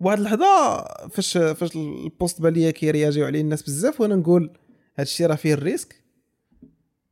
واحد 0.00 0.18
اللحظة 0.18 0.84
فاش 1.08 1.38
فاش 1.38 1.76
ال 1.76 1.89
post 1.89 2.40
بان 2.40 2.52
ليا 2.52 2.70
كيرياجيو 2.70 3.26
عليه 3.26 3.40
الناس 3.40 3.62
بزاف 3.62 4.00
وأنا 4.00 4.16
نقول 4.16 4.50
هذا 4.94 5.02
الشيء 5.02 5.26
راه 5.26 5.34
فيه 5.34 5.54
ال 5.54 5.60
risque. 5.60 6.02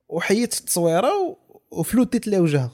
وحيدت 0.08 0.60
التصويرة 0.60 1.36
وفلوتيت 1.70 2.28
لها 2.28 2.40
وجهها. 2.40 2.72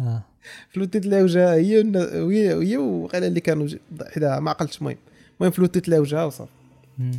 آه. 0.00 0.24
فلوتيت 0.70 1.06
لها 1.06 1.22
وجهها 1.22 1.54
هي 1.54 1.82
هي 2.14 2.54
هي 2.54 2.76
وقال 2.76 3.24
اللي 3.24 3.40
كانوا 3.40 3.68
حداها 4.06 4.40
ما 4.40 4.50
عقلتش 4.50 4.78
المهم. 4.78 4.96
المهم 5.36 5.52
فلوتيت 5.52 5.88
لها 5.88 5.98
وجهها 5.98 6.24
وصافي. 6.24 6.52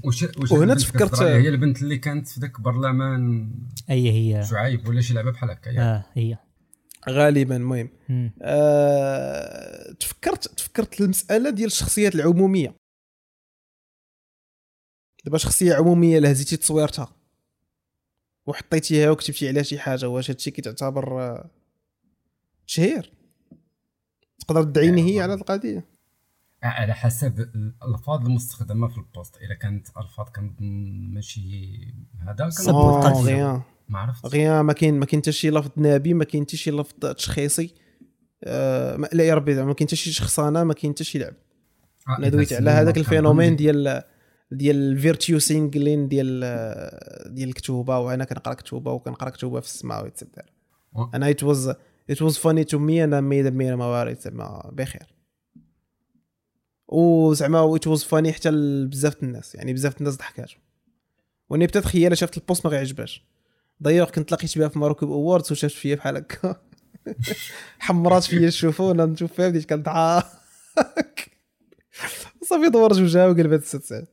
وش 0.03 0.23
وش 0.23 0.51
وهنا 0.51 0.75
تفكرت 0.75 1.21
هي 1.21 1.49
البنت 1.49 1.81
اللي 1.81 1.97
كانت 1.97 2.27
في 2.27 2.39
ذاك 2.39 2.61
برلمان 2.61 3.51
أي 3.89 4.11
هي. 4.11 4.45
شعيب 4.45 4.87
ولا 4.87 5.01
شي 5.01 5.13
لعبة 5.13 5.31
بحال 5.31 5.49
هكا 5.51 5.81
آه 5.81 6.05
هي. 6.13 6.37
غالبا 7.09 7.55
المهم. 7.55 7.89
آه 8.41 9.91
تفكرت 9.99 10.47
تفكرت 10.47 11.01
المسألة 11.01 11.49
ديال 11.49 11.67
الشخصيات 11.67 12.15
العمومية. 12.15 12.75
دابا 15.25 15.37
شخصية 15.37 15.73
عمومية 15.73 16.19
إلا 16.19 16.26
هزيتي 16.26 16.57
تصويرتها. 16.57 17.15
وحطيتيها 18.47 19.11
وكتبتي 19.11 19.47
عليها 19.47 19.63
شي 19.63 19.79
حاجة 19.79 20.09
واش 20.09 20.31
هادشي 20.31 20.51
كيتعتبر 20.51 21.21
آه، 21.21 21.49
تشهير 22.67 23.13
تقدر 24.39 24.63
تدعيني 24.63 25.15
هي 25.15 25.21
على 25.21 25.33
القضية. 25.33 25.85
على 26.63 26.93
حسب 26.93 27.39
الالفاظ 27.39 28.25
المستخدمه 28.25 28.87
في 28.87 28.97
ال 28.97 29.05
post 29.05 29.37
اذا 29.37 29.53
كانت 29.53 29.87
الفاظ 29.97 30.29
كان 30.29 30.55
ماشي 31.13 31.77
هذا 32.19 32.33
كان 32.33 33.61
ما 33.89 33.99
عرفت 33.99 34.25
غير 34.25 34.63
ما 34.63 34.73
كاين 34.73 34.99
ما 34.99 35.05
كاين 35.05 35.21
حتى 35.21 35.31
شي 35.31 35.49
لفظ 35.49 35.71
نابي 35.77 36.13
ما 36.13 36.23
كاين 36.23 36.43
حتى 36.43 36.57
شي 36.57 36.71
لفظ 36.71 36.93
تشخيصي 36.93 37.75
آه 38.43 39.09
لا 39.13 39.23
يا 39.23 39.35
ربي 39.35 39.63
ما 39.63 39.73
كاين 39.73 39.87
حتى 39.87 39.95
شي 39.95 40.11
شخصانه 40.11 40.63
ما 40.63 40.73
كاين 40.73 40.93
حتى 40.93 41.03
شي 41.03 41.19
لعب 41.19 41.33
آه 42.09 42.17
أنا 42.17 42.29
دويت 42.29 42.53
على 42.53 42.69
هذاك 42.69 42.97
ال 42.97 43.03
phénomène 43.03 43.55
ديال 43.55 44.03
ديال 44.51 44.75
الفيرتيو 44.75 45.39
سينغلين 45.39 46.07
ديال 46.07 46.39
ديال 47.33 47.49
الكتوبه 47.49 47.99
وأنا 47.99 48.25
كنقرا 48.25 48.53
كتوبه 48.53 48.91
وكنقرا 48.91 49.29
كتوبه 49.29 49.59
في 49.59 49.65
السماء 49.65 50.03
ويتسدر 50.03 50.51
أنا 51.13 51.29
ات 51.29 51.43
واز 51.43 51.73
ات 52.09 52.21
واز 52.21 52.37
فاني 52.37 52.63
تو 52.63 52.79
مي 52.79 53.03
أنا 53.03 53.21
ميد 53.21 53.47
مي 53.47 53.75
موارد 53.75 54.19
زعما 54.19 54.71
بخير 54.73 55.18
وزعما 56.89 57.75
ات 57.75 57.87
واز 57.87 58.03
فاني 58.03 58.33
حتى 58.33 58.49
لبزاف 58.49 59.23
الناس 59.23 59.55
يعني 59.55 59.73
بزاف 59.73 59.97
الناس 59.97 60.15
ضحكات. 60.15 60.51
وأني 61.49 61.67
بتا 61.67 61.79
تخيل 61.79 62.17
شفت 62.17 62.37
البوست 62.37 62.65
ما 62.65 62.71
غيعجبهاش. 62.71 63.23
دايوغ 63.79 64.09
كنت 64.09 64.31
لقيت 64.31 64.57
بها 64.57 64.67
في 64.67 64.79
ماروكو 64.79 65.05
اووردز 65.05 65.51
وشافت 65.51 65.75
فيا 65.75 65.95
بحال 65.95 66.17
هكا. 66.17 66.55
حمرات 67.79 68.23
فيا 68.23 68.47
الشوفونه 68.47 69.05
نشوف 69.05 69.33
فيها 69.33 69.49
بديت 69.49 69.69
كنضحك. 69.69 70.25
صافي 72.49 72.69
دور 72.69 72.93
وجهها 72.93 73.27
وقلبت 73.27 73.63
الست 73.63 73.83
ساعات. 73.83 74.07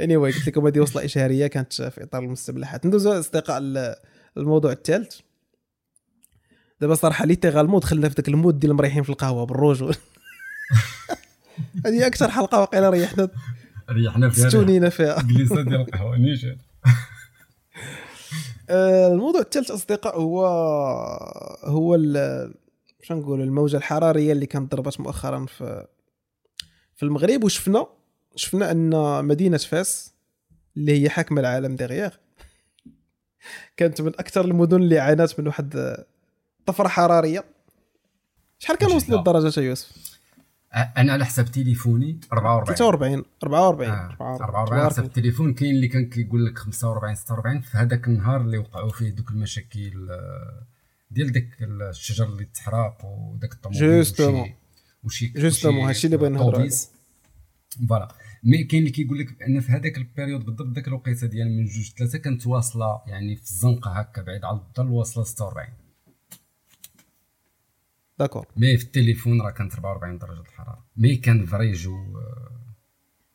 any 0.00 0.14
anyway, 0.16 0.34
قلت 0.34 0.46
لكم 0.46 0.66
هذه 0.66 0.80
وصلة 0.80 1.04
إشهارية 1.04 1.46
كانت 1.46 1.72
في 1.72 2.02
إطار 2.02 2.22
المستملحات. 2.22 2.86
ندوزو 2.86 3.12
أصدقاء 3.12 3.62
الموضوع 4.36 4.72
الثالث 4.72 5.20
دابا 6.80 6.94
صراحة 6.94 7.26
littéralement 7.26 7.80
دخلنا 7.80 8.08
في 8.08 8.14
ذاك 8.14 8.28
ال 8.28 8.34
mood 8.34 8.58
ديال 8.58 8.70
المريحين 8.70 9.02
في 9.02 9.10
القهوة 9.10 9.46
بالروج. 9.46 9.84
هذه 11.86 12.06
أكثر 12.06 12.30
حلقة 12.30 12.60
واقيلا 12.60 12.90
ريحنا. 12.90 13.28
ريحنا 13.90 14.30
فيها 14.30 14.48
ستونينا 14.48 14.88
فيها. 14.88 15.22
جلسه 15.22 15.62
ديال 15.62 15.80
القهوة 15.80 16.16
نيشان 16.16 16.56
آه، 18.70 19.12
الموضوع 19.12 19.40
الثالث 19.40 19.70
أصدقاء 19.70 20.20
هو 20.20 20.46
هو 21.64 21.96
شنو 23.02 23.20
نقول 23.20 23.40
الموجة 23.40 23.76
الحرارية 23.76 24.32
اللي 24.32 24.46
كانت 24.46 24.72
ضربت 24.72 25.00
مؤخرا 25.00 25.46
في 25.46 25.86
في 26.96 27.02
المغرب. 27.02 27.44
وشفنا 27.44 27.86
شفنا 28.36 28.70
أن 28.70 29.24
مدينة 29.24 29.56
فاس 29.56 30.14
اللي 30.76 31.02
هي 31.02 31.08
حاكمه 31.08 31.40
العالم 31.40 31.76
ديغيغ 31.76 32.10
كانت 33.76 34.00
من 34.00 34.12
أكثر 34.18 34.44
المدن 34.44 34.76
اللي 34.76 34.98
عانت 34.98 35.40
من 35.40 35.46
واحد 35.46 35.96
طفرة 36.66 36.88
حرارية. 36.88 37.44
شحال 38.58 38.76
كان. 38.76 38.90
الدرجات 39.12 39.56
يا 39.56 39.62
يوسف؟ 39.62 40.13
أنا 40.74 41.12
على 41.12 41.24
حساب 41.26 41.44
تليفوني 41.46 42.20
44 42.32 42.76
43 42.76 43.24
44 43.42 43.90
آه، 43.90 44.16
44 44.20 44.80
على 44.80 44.90
حساب 44.90 45.04
التليفون 45.04 45.54
كاين 45.54 45.74
اللي 45.74 45.88
كان 45.88 46.08
كيقول 46.08 46.46
لك 46.46 46.58
45 46.58 47.14
46 47.14 47.60
في 47.60 47.78
هذاك 47.78 48.08
النهار 48.08 48.40
اللي 48.40 48.58
وقعوا 48.58 48.90
فيه 48.90 49.10
دوك 49.10 49.30
المشاكل 49.30 50.10
آه، 50.10 50.66
ديال 51.10 51.32
داك 51.32 51.48
الشجر 51.60 52.26
اللي 52.28 52.44
تحرق 52.44 53.04
وداك 53.04 53.52
الطوموبيل 53.52 54.04
Justement. 54.06 54.50
وشي 55.04 55.32
Justement، 55.32 55.66
هادشي 55.66 56.06
اللي 56.06 56.16
بغينا 56.16 56.38
نهضروا 56.38 56.58
عليه. 56.60 56.70
voilà. 57.88 58.08
mais 58.44 58.64
كاين 58.64 58.82
اللي 58.82 58.92
كيقول 58.92 59.18
لك 59.18 59.42
ان 59.42 59.60
في 59.60 59.72
هذاك 59.72 59.96
ال 59.98 60.04
période 60.04 60.44
بالضبط 60.44 60.74
ذاك 60.74 60.88
الوقيته 60.88 61.26
ديال 61.26 61.56
من 61.56 61.64
جوج 61.64 61.92
ثلاثة 61.98 62.18
كانت 62.18 62.46
واصلة 62.46 63.00
يعني 63.06 63.36
في 63.36 63.42
الزنقة 63.42 63.90
هكا 63.90 64.22
بعيد 64.22 64.44
على 64.44 64.56
الظل 64.56 64.90
واصلة 64.90 65.24
46 65.24 65.66
d'accord 68.18 68.46
mais 68.56 68.76
في 68.76 68.84
التليفون 68.84 69.42
راه 69.42 69.50
كانت 69.50 69.74
44 69.74 70.18
درجه 70.18 70.40
الحراره 70.40 70.84
mais 70.96 71.16
كان 71.16 71.46
vrai 71.46 71.72
جو 71.72 71.96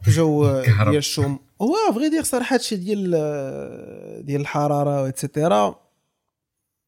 جو. 0.07 0.61
ديال 0.61 0.95
الشوم 0.95 1.39
هو 1.61 1.75
vrai 1.93 2.09
dire 2.09 2.23
صراحة 2.23 2.53
هادشي 2.53 2.75
ديال 2.75 3.11
ديال 4.25 4.41
الحراره 4.41 5.03
و 5.03 5.12
et 5.12 5.29
cetera 5.29 5.79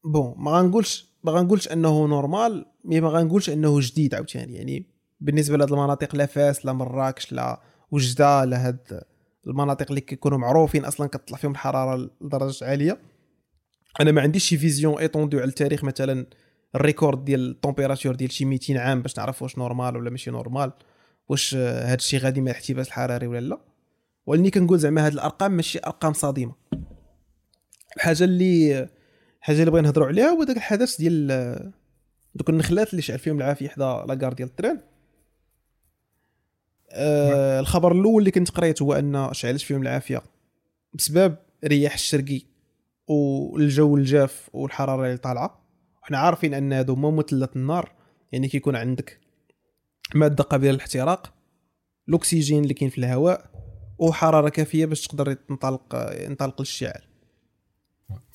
bon 0.04 0.34
ما 0.36 0.50
غنقولش 0.50 1.12
ما 1.24 1.32
غنقولش 1.32 1.68
انه 1.68 2.06
normal 2.06 2.66
mais 2.84 3.00
ما 3.00 3.08
غنقولش 3.08 3.50
انه 3.50 3.80
جديد 3.80 4.14
عاوتاني 4.14 4.54
يعني 4.54 4.86
بالنسبة 5.20 5.56
لهاد 5.56 5.72
المناطق 5.72 6.16
لا 6.16 6.26
فاس 6.26 6.66
لا 6.66 6.72
مراكش 6.72 7.32
لا 7.32 7.60
وجدة 7.90 8.44
لا 8.44 8.66
هاد 8.68 9.02
المناطق 9.46 9.86
اللي 9.88 10.00
كيكونوا 10.00 10.38
معروفين 10.38 10.84
أصلا 10.84 11.06
كتطلع 11.06 11.38
فيهم 11.38 11.50
الحرارة 11.50 12.10
لدرجات 12.20 12.62
عالية. 12.62 12.98
أنا 14.00 14.12
ما 14.12 14.20
عنديش 14.20 14.44
شي 14.44 14.58
vision 14.58 14.98
étendue 14.98 15.38
على 15.38 15.48
التاريخ 15.48 15.84
مثلا 15.84 16.26
ال 16.74 16.81
record 16.81 17.24
ديال 17.24 17.50
ال 17.50 17.55
température 17.55 18.14
ديال 18.14 18.32
شي 18.32 18.44
200 18.44 18.78
عام 18.78 19.02
باش 19.02 19.18
نعرف 19.18 19.42
واش 19.42 19.58
normal 19.58 19.96
ولا 19.96 20.10
ماشي 20.10 20.30
normal 20.30 20.72
واش 21.28 21.54
آه، 21.54 21.92
هاد 21.92 21.98
الشيء 21.98 22.20
غادي 22.20 22.40
مع 22.40 22.50
الاحتباس 22.50 22.88
الحراري 22.88 23.26
ولا 23.26 23.40
لا. 23.40 23.60
ولكن 24.26 24.50
كنقول 24.50 24.78
زعما 24.78 25.06
هاد 25.06 25.12
الأرقام 25.12 25.52
ماشي 25.52 25.78
أرقام 25.86 26.12
صادمة. 26.12 26.54
الحاجة 27.96 28.24
اللي 28.24 28.88
الحاجة 29.38 29.60
اللي 29.60 29.70
بغينا 29.70 29.88
نهضروا 29.88 30.06
عليها 30.06 30.28
هو 30.28 30.44
داك 30.44 30.56
الحدث 30.56 30.96
ديال 30.96 31.30
آه، 31.30 31.72
دوك 32.34 32.50
النخلات 32.50 32.90
اللي 32.90 33.02
شعل 33.02 33.18
فيهم 33.18 33.36
العافية 33.36 33.68
حدا 33.68 34.04
لاكار 34.08 34.32
ديال 34.32 34.48
التران. 34.48 34.80
آه 36.90 37.60
الخبر 37.60 37.92
الأول 37.92 38.18
اللي 38.18 38.30
كنت 38.30 38.50
قريت 38.50 38.82
هو 38.82 38.92
أن 38.92 39.28
شعلت 39.32 39.60
فيهم 39.60 39.82
العافية؟ 39.82 40.22
بسبب 40.94 41.36
الرياح 41.64 41.94
الشرقي 41.94 42.42
والجو 43.08 43.96
الجاف 43.96 44.50
والحرارة 44.52 45.06
اللي 45.06 45.16
طالعة. 45.16 45.61
وحنا 46.02 46.18
عارفين 46.18 46.54
ان 46.54 46.72
هادو 46.72 46.92
هما 46.94 47.10
مثلث 47.10 47.56
النار 47.56 47.92
يعني 48.32 48.48
كيكون 48.48 48.76
عندك 48.76 49.20
مادة 50.14 50.44
قابلة 50.44 50.70
للاحتراق 50.70 51.34
الأكسجين 52.08 52.62
اللي 52.62 52.74
كاين 52.74 52.90
في 52.90 52.98
الهواء 52.98 53.50
وحرارة 53.98 54.48
كافية 54.48 54.86
باش 54.86 55.06
تقدر 55.06 55.32
تنطلق 55.34 56.10
ينطلق 56.28 56.54
الاشتعال 56.60 57.02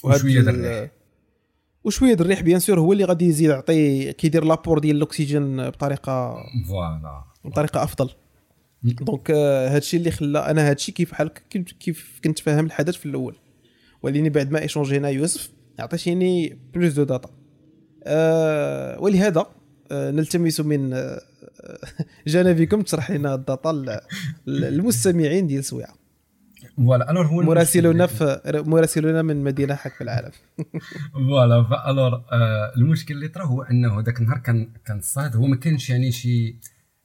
وشوية 0.04 0.42
د 0.42 0.48
ال- 0.48 0.66
الريح 0.66 0.92
وشوية 1.84 2.14
د 2.14 2.22
الريح 2.22 2.42
bien 2.42 2.60
sûr 2.60 2.80
هو 2.80 2.94
اللي 2.94 3.04
غادي 3.04 3.26
يزيد 3.26 3.50
يعطي 3.50 4.14
كيدير 4.14 4.44
l'apport 4.44 4.80
ديال 4.80 4.96
الأكسجين 4.98 5.70
بطريقة 5.70 6.36
voilà. 6.68 7.24
بطريقة 7.46 7.84
أفضل. 7.84 8.10
donc 8.84 9.32
آه، 9.32 9.70
هادشي 9.76 9.98
اللي 9.98 10.12
خلى 10.12 10.40
أنا 10.40 10.70
هادشي 10.70 10.92
كيف 10.92 11.12
بحال 11.12 11.28
كيف, 11.80 12.20
كنت 12.24 12.40
فاهم 12.40 12.66
الحدث 12.66 12.96
في 12.96 13.06
الأول. 13.06 13.36
ولكن 14.02 14.30
بعد 14.30 14.52
ما 14.52 14.62
échangé 14.62 15.04
نا 15.04 15.10
يوسف 15.10 15.50
عطيتيني 15.80 16.60
plus 16.74 16.94
de 16.94 17.04
data 17.04 17.30
ولهذا 19.00 19.46
أه 19.92 20.12
نلتمس 20.12 20.60
من 20.60 20.94
آه، 20.94 21.22
جانبكم 22.28 22.82
تشرح 22.82 23.12
لنا 23.12 23.36
ال 23.36 23.49
data 23.49 24.02
للمستمعين 24.48 25.48
ديال 25.48 25.64
سويعة. 25.64 25.96
voilà 26.78 27.12
alors 27.12 27.26
هو 27.26 27.42
مراسلنا 27.42 28.08
في 28.08 28.42
مراسلنا 28.66 29.22
من 29.22 29.44
مدينة 29.44 29.76
حكم 29.76 29.96
العالم. 30.02 30.32
فوالا 31.14 31.64
فالور 31.64 32.14
آه 32.14 32.74
المشكل 32.78 33.14
اللي 33.14 33.28
طرا 33.28 33.46
هو 33.46 33.62
أنه 33.62 34.02
ذاك 34.02 34.20
النهار 34.20 34.38
كان 34.38 34.74
كان 34.86 34.98
الصهد 34.98 35.36
هو 35.36 35.46
ما 35.46 35.56
كانش 35.56 35.90
يعني 35.90 36.12
شي 36.12 36.50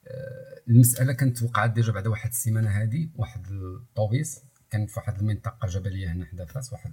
آه 0.07 0.53
المسألة 0.69 1.13
كانت 1.13 1.43
وقعت 1.43 1.69
déjà 1.69 1.91
بعد 1.91 2.07
واحد 2.07 2.29
السيمانة 2.29 2.69
هذه 2.69 3.09
واحد 3.15 3.45
الطوبيس 3.51 4.41
كان 4.69 4.85
في 4.85 4.99
واحد 4.99 5.19
المنطقة 5.19 5.67
جبلية 5.67 6.11
هنا 6.11 6.25
حدا 6.25 6.45
فاس 6.45 6.73
واحد 6.73 6.91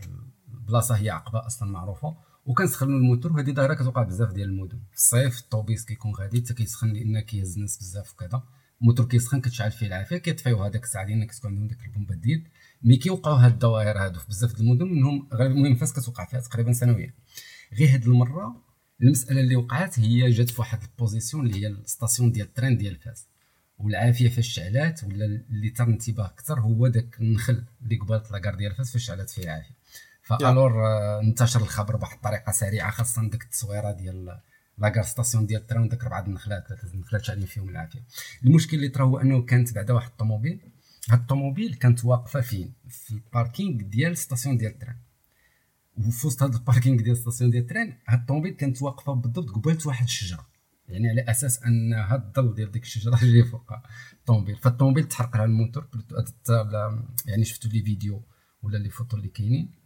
البلاصه 0.54 0.94
هي 0.94 1.10
عقبة 1.10 1.46
أصلا 1.46 1.70
معروفة. 1.70 2.16
وكان 2.50 2.66
سخنوا 2.66 2.98
الموتور 2.98 3.32
وهذه 3.32 3.52
ظاهره 3.52 3.74
كتوقع 3.74 4.02
بزاف 4.02 4.32
ديال 4.32 4.48
المدن. 4.48 4.78
في 4.90 4.96
الصيف 4.96 5.38
الطوبيس 5.38 5.84
كيكون 5.84 6.14
غادي 6.14 6.40
حتى 6.40 6.54
كيسخن 6.54 6.92
لأن 6.92 7.20
كيهز 7.20 7.54
الناس 7.54 7.78
بزاف 7.78 8.12
وكذا. 8.12 8.42
الموتور 8.80 9.06
كيسخن 9.06 9.40
كتشعل 9.40 9.70
فيه 9.70 9.86
العافية 9.86 10.16
كيطفيو 10.16 10.62
هذاك 10.64 10.84
الساعة 10.84 11.04
لأن 11.04 11.24
كتكون 11.24 11.50
عندهم 11.50 11.68
ديك 11.68 11.84
البومبا 11.84 12.14
ديال. 12.14 12.44
mais 12.82 12.96
كيوقعوا 12.96 13.36
هاد 13.38 13.52
الظواهر 13.52 13.98
هادو 13.98 14.20
في 14.20 14.26
بزاف 14.28 14.52
د 14.56 14.60
المدن 14.60 14.86
منهم 14.86 15.28
غالبا 15.34 15.54
المهم 15.54 15.74
فاس 15.74 15.92
كتوقع 15.92 16.24
فيها 16.24 16.40
تقريبا 16.40 16.72
سنويا 16.72 17.14
غير 17.72 17.94
هاد 17.94 18.04
المرة 18.04 18.64
المسألة 19.02 19.40
اللي 19.40 19.56
وقعت 19.56 19.98
هي 19.98 20.30
جات 20.30 20.50
في 20.50 20.60
واحد 20.60 20.82
ال 20.82 20.89
position 20.89 21.46
اللي 21.46 21.62
هي 21.62 21.66
ال 21.66 21.75
station 21.75 22.32
ديال 22.32 22.46
ال 22.46 22.51
train 22.51 22.76
ديال 22.76 22.96
فاس. 22.96 23.26
والعافية 23.78 24.28
فاش 24.28 24.48
شعلات 24.48 25.04
ولا 25.04 25.24
اللي 25.24 25.70
ثار 25.70 25.84
انتباه 25.84 26.26
أكثر 26.26 26.60
هو 26.60 26.88
داك 26.88 27.20
النخل 27.20 27.64
اللي 27.82 27.96
قبالت 27.96 28.30
la 28.30 28.38
gare 28.38 28.54
ديال 28.54 28.74
فاس 28.74 28.92
فاش 28.92 29.04
شعلات 29.04 29.30
فيه 29.30 29.42
العافية. 29.42 29.79
فالور 30.38 30.86
آه، 30.86 31.20
انتشر 31.20 31.60
الخبر 31.60 31.96
بواحد 31.96 32.16
الطريقة 32.16 32.52
سريعة 32.52 32.90
خاصة 32.90 33.28
ديك 33.28 33.42
التصويرة 33.42 33.92
ديال 33.92 34.40
la 34.78 34.86
gare 34.86 35.02
station 35.04 35.46
ديال 35.46 35.60
train 35.60 35.82
وداك 35.82 36.04
ربعه 36.04 36.26
النخلات 36.26 36.68
ثلاثة 36.68 36.94
النخلات 36.94 37.24
شاعلين 37.24 37.46
فيهم 37.46 37.68
العافية. 37.68 38.04
المشكل 38.44 38.76
اللي 38.76 38.88
طرا 38.88 39.04
هو 39.04 39.18
أنه 39.18 39.42
كانت 39.42 39.74
بعدا 39.74 39.94
واحد 39.94 40.10
الطوموبيل. 40.10 40.60
هاد 41.08 41.20
الطوموبيل 41.20 41.74
كانت 41.74 42.04
واقفة 42.04 42.40
فين؟ 42.40 42.72
في 42.88 43.12
ال 43.12 43.21
parking 43.21 43.82
ديال 43.82 44.16
station 44.16 44.56
ديال 44.56 44.72
ال 44.72 44.76
train. 44.76 44.96
وفي 45.96 46.26
وسط 46.26 46.42
هذا 46.42 46.56
ال 46.56 46.62
parking 46.62 47.02
ديال 47.02 47.16
station 47.16 47.50
ديال 47.50 47.62
ال 47.62 47.68
train 47.68 47.94
هاد 48.06 48.20
الطوموبيل 48.20 48.52
كانت 48.52 48.82
واقفة 48.82 49.12
بالضبط 49.12 49.50
قبالت 49.50 49.86
واحد 49.86 50.04
الشجرة. 50.04 50.46
يعني 50.88 51.08
على 51.08 51.20
أساس 51.22 51.62
أن 51.62 51.92
هاد 51.92 52.38
الظل 52.38 52.54
ديال 52.54 52.70
ديك 52.70 52.82
الشجرة 52.82 53.18
جاي 53.32 53.44
فوق 53.44 53.72
الطوموبيل. 54.12 54.56
فالطوموبيل 54.56 55.04
تحرق 55.04 55.36
لها 55.36 55.44
الموتور. 55.44 55.88
يعني 57.26 57.44
شفتوا 57.44 57.70
les 57.70 57.82
vidéos 57.82 58.22
ولا 58.62 58.78
les 58.78 58.90
photos 58.90 59.16
اللي 59.16 59.28
كاينين؟ 59.28 59.79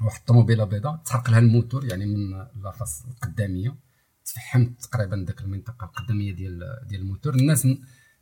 واحد 0.00 0.18
الطوموبيله 0.18 0.64
بيضاء 0.64 0.96
تحرق 0.96 1.30
لها 1.30 1.38
الموتور 1.38 1.84
يعني 1.84 2.06
من 2.06 2.30
la 2.62 2.76
face 2.76 3.04
القدامية. 3.08 3.76
تفحمت 4.24 4.82
تقريبا 4.84 5.16
داك 5.16 5.40
المنطقة 5.40 5.84
القدامية 5.84 6.32
ديال 6.32 6.78
ديال 6.88 7.00
الموتور. 7.00 7.34
الناس 7.34 7.68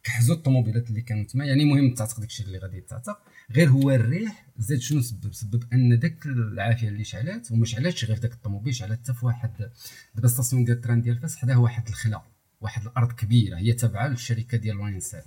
كحزوا 0.03 0.37
الطوموبيلات 0.37 0.91
اللي 0.91 1.01
كانوا 1.01 1.25
تما 1.25 1.45
يعني 1.45 1.63
المهم 1.63 1.95
تعتق 1.95 2.21
داكشي 2.21 2.43
اللي 2.43 2.59
غادي 2.59 2.77
يتعتق. 2.77 3.19
غير 3.51 3.69
هو 3.69 3.91
الريح 3.91 4.47
زاد 4.59 4.79
شنو 4.79 5.01
سبب 5.01 5.33
سبب 5.33 5.65
أن 5.73 5.99
داك 5.99 6.27
العافية 6.27 6.89
اللي 6.89 7.05
شعلات 7.05 7.53
وما 7.53 7.65
شعلاتش 7.65 8.05
غير 8.05 8.19
داك 8.19 8.33
الطوموبيل 8.33 8.75
شعلات 8.75 8.99
حتى 8.99 9.15
في 9.15 9.27
واحد 9.27 9.71
دابا 10.15 10.29
station 10.29 10.65
ديال 10.65 10.77
ال 10.77 10.81
train 10.81 11.03
ديال 11.03 11.19
فاس 11.19 11.37
حداه 11.37 11.61
واحد 11.61 11.89
الخلا 11.89 12.23
واحد 12.61 12.83
الأرض 12.87 13.13
كبيرة 13.13 13.57
هي 13.57 13.73
تابعة 13.73 14.09
للشركة 14.09 14.59
ديال 14.59 14.77
واينسال. 14.77 15.23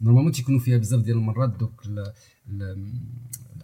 normalement 0.00 0.32
تيكونوا 0.32 0.60
فيها 0.60 0.78
بزاف 0.78 1.00
ديال 1.00 1.16
المرات 1.16 1.50
دوك 1.50 1.82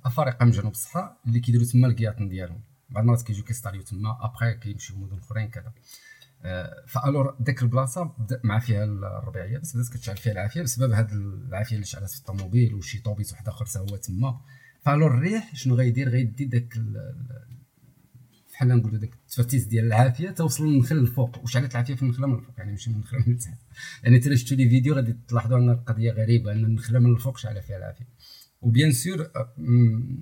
الافارقه 0.07 0.45
من 0.45 0.51
جنوب 0.51 0.73
الصحراء 0.73 1.17
اللي 1.27 1.41
كيديروا 1.41 1.67
تما 1.67 1.87
الكياطن 1.89 2.29
ديالهم. 2.29 2.61
بعض 2.91 3.03
المرات 3.05 3.23
كيجيو 3.23 3.45
كي 3.45 3.50
installer 3.50 3.77
يو 3.77 3.83
تما 3.83 4.19
ابخي 4.25 4.55
كيمشيو 4.55 4.97
مدن 4.97 5.19
أخرين 5.19 5.49
كذا. 5.49 5.73
آه، 6.43 6.85
فالور 6.87 7.37
ديك 7.41 7.63
البلاصة 7.63 8.05
بدا 8.19 8.41
مع 8.45 8.59
فيها 8.59 8.85
الربيعية 8.85 9.59
بس 9.59 9.77
بدات 9.77 9.89
كتشعل 9.89 10.17
فيها 10.17 10.33
العافية 10.33 10.63
بسبب 10.63 10.93
هاد 10.93 11.13
العافية 11.13 11.75
اللي 11.75 11.87
شعلت 11.87 12.11
في 12.11 12.19
الطوموبيل 12.19 12.75
وشي 12.75 12.99
طوبيس 12.99 13.33
واحد 13.33 13.49
آخر 13.49 13.81
هو 13.81 13.97
تما. 13.97 14.41
فالور 14.81 15.15
الريح 15.15 15.55
شنو 15.55 15.75
غيدير 15.75 16.09
غيدي 16.09 16.45
داك 16.45 16.77
ال- 16.77 16.97
ال- 16.97 17.57
بحال 18.53 18.69
نقولوا 18.69 18.99
داك 18.99 19.13
التفتيس 19.15 19.65
ديال 19.65 19.85
العافية 19.87 20.31
توصل 20.31 20.67
للنخل 20.67 20.99
الفوق 20.99 21.43
وشعلت 21.43 21.73
العافية 21.73 21.95
في 21.95 22.03
النخلة 22.03 22.27
من 22.27 22.35
الفوق 22.35 22.55
يعني 22.59 22.71
ماشي 22.71 22.91
من 22.91 22.97
النخله 22.97 23.25
من 23.27 23.39
يعني 24.03 24.19
ترى 24.19 24.37
شفتوا 24.37 24.57
les 24.57 24.69
vidéos 24.69 24.95
غادي 24.95 25.17
تلاحظوا 25.29 25.59
أن 25.59 25.71
القضية 25.71 26.13
غريبة 26.13 26.53
أن 26.53 26.65
النخلة 26.65 26.99
من 26.99 27.13
الفوق 27.13 27.39
شعلة 27.39 27.61
فيها 27.61 27.77
العافية. 27.77 28.07
و 28.67 28.72
bien 28.72 28.93
sûr 28.93 29.31
مم، 29.59 30.19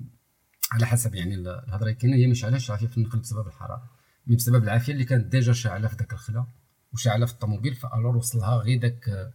على 0.72 0.86
حسب 0.86 1.14
يعني 1.14 1.34
ال- 1.34 1.48
الهضرة 1.48 1.82
اللي 1.84 1.94
كاينة 1.94 2.16
هي 2.16 2.26
ما 2.26 2.34
شعلهاش 2.34 2.66
العافيه 2.68 2.86
في 2.86 2.98
النخل 2.98 3.18
بسبب 3.18 3.46
الحرارة 3.46 3.82
mais 4.26 4.36
بسبب 4.36 4.64
العافية 4.64 4.92
اللي 4.92 5.04
كانت 5.04 5.26
déjà 5.26 5.52
شاعلة 5.52 5.88
في 5.88 5.96
ذاك 5.96 6.12
الخلا 6.12 6.46
وشاعلة 6.92 7.26
في 7.26 7.32
الطوموبيل 7.32 7.74
فالور 7.74 8.16
وصلها 8.16 8.56
غير 8.56 8.78
داك 8.80 9.32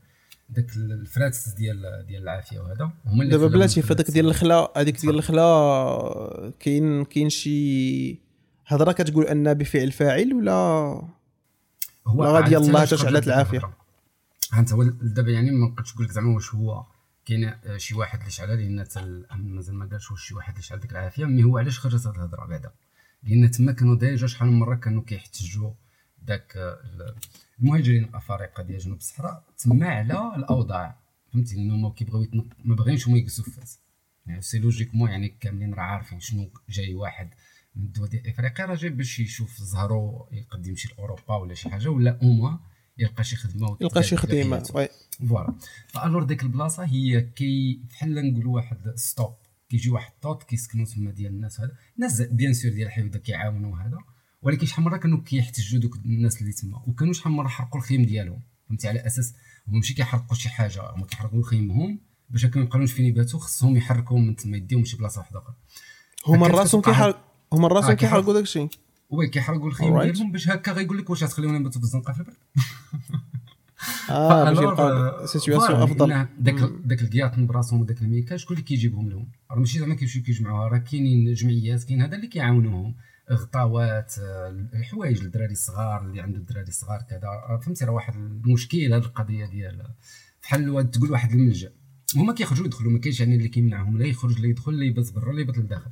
داك 0.49 0.76
الفراتس 0.76 1.49
ديال 1.49 2.05
ديال 2.07 2.24
العافية 2.24 2.60
وهذا 2.60 2.91
هما 3.05 3.24
اللي 3.24 3.32
دابا 3.38 3.47
بلاتي 3.47 3.82
في 3.82 3.93
هذاك. 3.93 4.12
ديال 4.12 4.26
الخلا 4.28 4.72
هذيك 4.78 5.01
ديال 5.01 5.16
الخلا 5.16 6.53
كاين 6.60 7.05
كاين 7.05 7.30
شي 7.30 8.20
هضرة 8.68 8.91
كتقول 8.91 9.26
أن 9.26 9.53
بفعل 9.53 9.91
فاعل 9.91 10.34
ولا 10.34 10.51
هو 12.07 12.24
غادي 12.24 12.55
يلاه 13.10 13.20
العافية. 13.28 13.57
الهضرة. 13.57 13.78
ها 14.53 14.60
انت 14.60 14.74
هو 14.74 14.84
دابا 14.84 15.32
يعني 15.32 15.51
ما 15.51 15.68
نقدرش 15.68 15.93
نقول 15.93 16.05
لك 16.05 16.12
زعما 16.12 16.36
واش 16.36 16.55
هو 16.55 16.84
كاين 17.26 17.44
آه، 17.46 17.78
شي 17.78 17.96
واحد 17.96 18.20
اللي 18.20 18.32
شعلها 18.32 18.56
لأن 18.56 18.86
الأمن 18.98 19.56
مازال 19.56 19.76
ما 19.76 19.86
قالش 19.86 20.12
واش 20.12 20.28
شي 20.28 20.34
واحد 20.36 20.52
اللي 20.54 20.64
شعل 20.64 20.80
ديك 20.80 20.92
العافية. 20.92 21.26
mais 21.26 21.44
هو 21.44 21.58
علاش 21.58 21.80
خرجت 21.80 22.08
هاد 22.08 22.16
الهضرة 22.16 22.46
بعدا؟ 22.46 22.72
لأن 23.24 23.52
تما 23.52 23.72
كانوا 23.72 23.96
déjà 23.96 24.28
شحال 24.28 24.48
من 24.48 24.60
مرة 24.60 24.76
كانوا 24.76 25.04
كيحتجوا 25.04 25.72
داك 26.22 26.58
آه، 26.58 26.74
ال- 26.84 27.16
المهاجرين 27.60 28.04
الأفارقة 28.04 28.64
ديال 28.64 28.80
جنوب 28.80 28.98
الصحراء 28.98 29.44
تما 29.58 29.88
على 29.88 30.36
الأوضاع. 30.36 31.00
فهمتي؟ 31.34 31.56
لأنه 31.56 31.76
ما 31.78 31.90
كيبغيو. 31.90 32.28
ما 32.66 32.76
باغيينش 32.76 33.08
هما 33.08 33.18
يجلسوا 33.18 33.44
في 33.46 33.52
فاس. 33.52 33.80
يعني 34.26 34.42
c'est 34.42 34.60
logiquement 34.60 35.10
يعني 35.10 35.30
كاملين 35.30 35.74
راه 35.74 35.82
عارفين 35.82 36.20
شنو 36.20 36.52
جاي 36.70 36.94
واحد 36.96 37.30
من 37.76 37.84
الدول 37.86 38.10
ديال 38.10 38.28
إفريقيا. 38.28 38.66
راه 38.66 38.76
جاي 38.76 38.90
باش 38.90 39.20
يشوف 39.20 39.58
زهرو 39.58 40.30
يقد 40.32 40.68
يمشي 40.68 40.88
لأوروبا 40.94 41.36
ولا 41.36 41.54
شي 41.54 41.70
حاجة 41.70 41.88
ولا 41.90 42.20
اوموا 42.24 42.58
يلقى 43.00 43.24
شي 43.24 43.36
خدمة 43.36 43.78
يلقى 43.82 44.04
شي 44.04 44.18
خدمة. 44.18 44.70
oui. 44.74 44.88
voilà. 45.30 45.56
alors 45.88 46.24
ديك 46.24 46.43
البلاصة 46.43 46.84
هي 46.86 47.22
كي 47.22 47.82
بحال 47.89 48.32
نقولوا 48.34 48.56
واحد 48.56 48.78
stop 48.96 49.34
كيجي 49.70 49.89
واحد 49.89 50.12
الطوط 50.16 50.43
كيسكنوا 50.43 50.86
تما 50.86 51.12
ديال 51.12 51.32
الناس 51.32 51.60
هذا. 51.60 51.72
الناس 51.95 52.22
bien 52.22 52.54
sûr 52.54 52.72
ديال 52.72 52.88
الحيوده 52.88 53.20
كيعاونوا 53.20 53.78
هذا. 53.78 53.97
ولكن 54.41 54.66
شحال 54.66 54.84
مرة 54.86 54.97
كانوا 54.97 55.22
كيحتجوا 55.24 55.80
دوك 55.80 55.95
الناس 56.06 56.41
اللي 56.41 56.54
تما. 56.54 56.84
وكانوا 56.88 57.14
شحال 57.14 57.32
مرة 57.32 57.47
حرقوا 57.47 57.80
الخيم 57.80 58.06
ديالهم. 58.06 58.41
فهمتي؟ 58.70 58.88
على 58.88 59.08
أساس 59.08 59.34
هما 59.68 59.76
ماشي 59.78 59.93
كيحرقوا 59.93 60.36
شي 60.36 60.50
حاجة. 60.50 60.82
هما 60.95 61.06
كيحرقوا 61.06 61.43
خيمهم 61.43 62.00
باش 62.30 62.45
ما 62.45 62.62
يبقاوش 62.62 62.91
فين 62.91 63.06
يباتوا 63.06 63.39
خصهم 63.39 63.78
يحركوهم 63.78 64.28
من 64.28 64.36
تما 64.36 64.58
يديهم 64.58 64.86
شي 64.86 64.97
بلاصة 64.97 65.20
واحدة 65.20 65.39
أخرى. 65.39 65.56
هما 66.28 66.47
راسهم 66.47 66.82
كيحرق 66.82 67.26
هما 67.54 67.68
راسهم 67.68 67.93
كيحرق- 67.93 68.00
كيحرقوا 68.00 68.34
داك 68.34 68.43
الشيء 68.43 68.70
oui 69.10 69.28
كيحرقوا 69.28 69.68
الخيم. 69.68 70.01
ديالهم 70.01 70.32
باش 70.32 70.49
هكا 70.49 70.72
غيقول 70.72 70.97
لك 70.97 71.10
واش 71.10 71.24
غتخليونا 71.24 71.60
نباتوا 71.60 71.82
في 71.82 71.86
الزنقة 71.86 72.14
في 72.14 72.20
البرد. 72.20 72.36
آه 74.10 74.49
باش 74.49 74.57
آه، 74.57 75.26
situation 75.26 75.68
voilà، 75.68 75.84
أفضل. 75.84 76.26
داك 76.39 76.72
داك 76.86 77.01
الكياطن 77.01 77.47
براسهم 77.47 77.82
وداك 77.82 78.01
الميكا 78.01 78.38
شكون 78.38 78.57
اللي 78.57 78.68
كيجيبهم 78.68 79.10
لهم؟ 79.10 79.28
راه 79.51 79.60
ماشي 79.60 79.80
زعما 79.80 79.95
كيمشيو 79.95 80.24
كيجمعوها 80.24 80.68
راه 80.68 80.78
كاينين 80.78 81.34
جمعيات 81.34 81.84
كاين 81.84 82.01
هذا 82.01 82.16
اللي 82.16 82.28
كيعاونوهم. 82.28 82.95
غطاوات 83.32 84.14
آه، 84.20 84.68
الحوايج 84.74 85.24
للدراري 85.24 85.51
الصغار 85.51 86.05
اللي 86.05 86.22
عنده 86.22 86.38
الدراري 86.38 86.68
الصغار 86.68 87.01
كذا. 87.10 87.60
فهمتي 87.62 87.86
راه 87.86 87.91
واحد 87.91 88.16
المشكل 88.16 88.93
هذه 88.93 88.97
القضية 88.97 89.45
ديال 89.45 89.86
بحال 90.43 90.91
تقول 90.91 91.12
واحد 91.12 91.32
الملجأ. 91.32 91.72
هما 92.16 92.34
كيخرجوا 92.34 92.66
يدخلوا 92.66 92.91
ما 92.91 92.99
كاينش 92.99 93.20
يعني 93.20 93.36
اللي 93.36 93.47
كيمنعهم 93.47 93.97
لا 93.97 94.05
يخرج 94.05 94.39
لا 94.39 94.47
يدخل 94.47 94.80
لا 94.80 94.86
يبات 94.86 95.14
برا 95.14 95.34
لا 95.34 95.41
يبات 95.41 95.57
لداخل. 95.57 95.91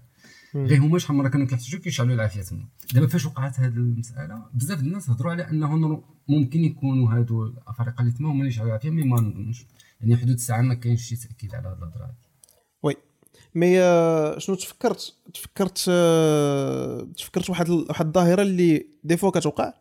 غير 0.66 0.80
هما 0.80 0.99
شحال 0.99 1.16
مرة 1.18 1.30
كانوا 1.30 1.47
كيحتاجوا 1.47 1.80
كيشعلوا 1.80 2.16
العافية 2.16 2.41
تما. 2.41 2.66
دابا 2.93 3.08
فاش 3.08 3.26
وقعت 3.26 3.60
هذه 3.60 3.74
المسألة 3.74 4.45
بزاف 4.53 4.80
الناس 4.80 5.10
هضروا 5.10 5.32
على 5.32 5.49
أنه 5.49 6.03
ممكن 6.28 6.64
يكونوا 6.64 7.14
هادو 7.14 7.43
الافارقه 7.43 8.01
اللي 8.01 8.12
تما 8.12 8.32
هما 8.32 8.39
اللي 8.39 8.51
شعلوا 8.51 8.70
العافية 8.70 8.89
mais 8.89 9.04
ما 9.03 9.22
نظنش 9.22 9.66
يعني 10.01 10.18
حدود 10.18 10.34
الساعة 10.34 10.62
ما 10.62 10.74
كاينش 10.74 11.01
شي 11.01 11.16
تأكيد 11.16 11.55
على 11.55 11.68
هذه 11.68 11.78
الهضرة 11.78 12.05
هذه 12.05 12.16
oui. 12.84 12.95
mais 13.56 13.82
آه، 13.82 14.38
شنو 14.39 14.55
تفكرت 14.55 15.14
تفكرت 15.34 15.86
آه، 15.89 17.01
تفكرت 17.18 17.49
واحد 17.49 17.70
واحد 17.70 18.05
الظاهرة 18.05 18.41
اللي 18.41 18.86
des 19.04 19.18
fois 19.18 19.32
كتوقع؟ 19.32 19.74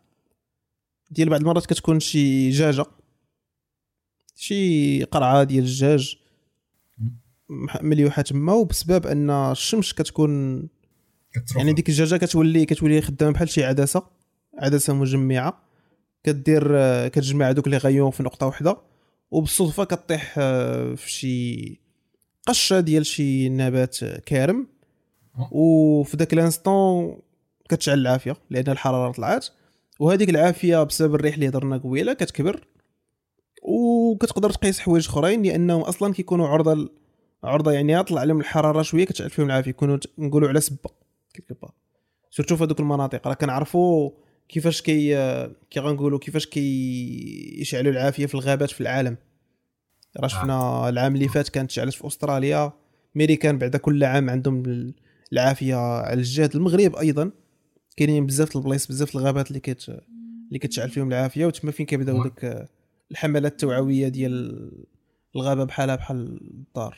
ديال 1.11 1.29
بعض 1.29 1.41
المرات 1.41 1.67
كتكون 1.67 2.01
شي 2.01 2.51
دجاجه 2.51 2.87
شي 4.37 5.05
قرعة 5.05 5.45
ديال 5.45 5.65
الدجاج 5.65 6.19
مليوحه 7.83 8.23
تما 8.23 8.53
وبسبب 8.53 9.07
أن 9.07 9.31
الشمس 9.31 9.93
كتكون 9.93 10.63
يعني 11.57 11.73
ديك 11.73 11.89
الدجاجه 11.89 12.25
كتولي 12.25 12.67
كتولي 12.67 13.01
خدامة 13.01 13.33
بحال 13.33 13.49
شي 13.49 13.65
عدسة 13.65 14.03
عدسة 14.59 14.95
مجمعة. 14.95 15.67
كدير 16.25 16.69
كتجمع 17.09 17.49
هذوك 17.49 17.69
لي 17.69 17.77
غيون 17.77 18.11
في 18.11 18.23
نقطة 18.23 18.47
واحدة 18.47 18.77
وبالصدفة 19.31 19.85
كطيح 19.85 20.35
آه، 20.39 20.95
في 20.95 21.11
شي 21.11 21.81
قشة 22.47 22.81
ديال 22.81 23.07
شي 23.07 23.49
نبات 23.49 24.05
كارم 24.05 24.67
أه. 25.39 25.49
وفي 25.53 26.17
ذاك 26.17 26.33
الانستون 26.33 27.19
كتشعل 27.69 27.99
العافية 27.99 28.37
لأن 28.51 28.69
الحرارة 28.69 29.13
طلعت 29.13 29.47
وهذيك 30.01 30.31
العافية 30.31 30.83
بسبب 30.83 31.15
الريح 31.15 31.35
اللي 31.35 31.49
هضرنا 31.49 31.77
قبيلة 31.77 32.13
كتكبر. 32.13 32.67
وكتقدر 33.63 34.51
تقيس 34.51 34.81
حوايج 34.81 35.09
أخرين 35.09 35.43
لأنهم 35.43 35.81
أصلا 35.81 36.13
كيكونوا 36.13 36.49
عرضة 36.49 36.89
عرضة 37.47 37.73
يعني 37.73 38.03
طلع 38.03 38.25
لهم 38.25 38.41
الحرارة 38.41 38.83
شوية 38.83 39.05
كتشعل 39.05 39.31
فيهم 39.31 39.47
العافية 39.47 39.71
يكونوا 39.71 39.99
نقولوا 40.19 40.49
على 40.49 40.61
سبه 40.61 40.79
كيلكو 41.35 41.55
بار 41.63 41.73
سيرتو 42.31 42.57
في 42.57 42.65
هذوك 42.65 42.81
المناطق 42.81 43.29
راه 43.29 43.35
كنعرفوا 43.35 44.11
كيفاش 44.49 44.83
كي 44.83 45.15
كي 45.71 45.81
غنقولوا 45.81 46.19
كيفاش 46.19 46.47
كي 46.47 46.61
يشعلوا 47.61 47.93
العافية 47.93 48.27
في 48.27 48.35
الغابات 48.35 48.71
في 48.71 48.81
العالم. 48.81 49.17
راه 50.21 50.27
شفنا 50.29 50.89
العام 50.89 51.15
اللي 51.15 51.29
فات 51.29 51.49
كانت 51.49 51.71
شعلت 51.71 51.95
في 51.95 52.07
أستراليا 52.07 52.73
ميريكان 53.15 53.59
بعد 53.59 53.77
كل 53.77 54.05
عام 54.05 54.31
عندهم 54.31 54.63
ال- 54.67 54.95
العافية 55.33 55.75
على 55.75 56.19
الجهة 56.19 56.51
المغرب 56.55 56.97
أيضا. 56.97 57.31
كاينين 57.97 58.27
بزاف 58.27 58.57
البلايص 58.57 58.87
بزاف 58.87 59.17
الغابات 59.17 59.49
اللي 59.49 59.61
كت 59.61 59.89
اللي 60.49 60.59
كتشعل 60.59 60.91
فيهم 60.91 61.09
العافية 61.09 61.47
وتما 61.47 61.71
فين 61.71 61.87
كيبداو. 61.87 62.23
ديك 62.23 62.67
الحملات 63.11 63.53
التوعوية 63.53 64.09
ديال 64.09 64.71
الغابة 65.37 65.65
بحالها 65.65 65.97
بحال 65.97 66.41
الدار. 66.51 66.97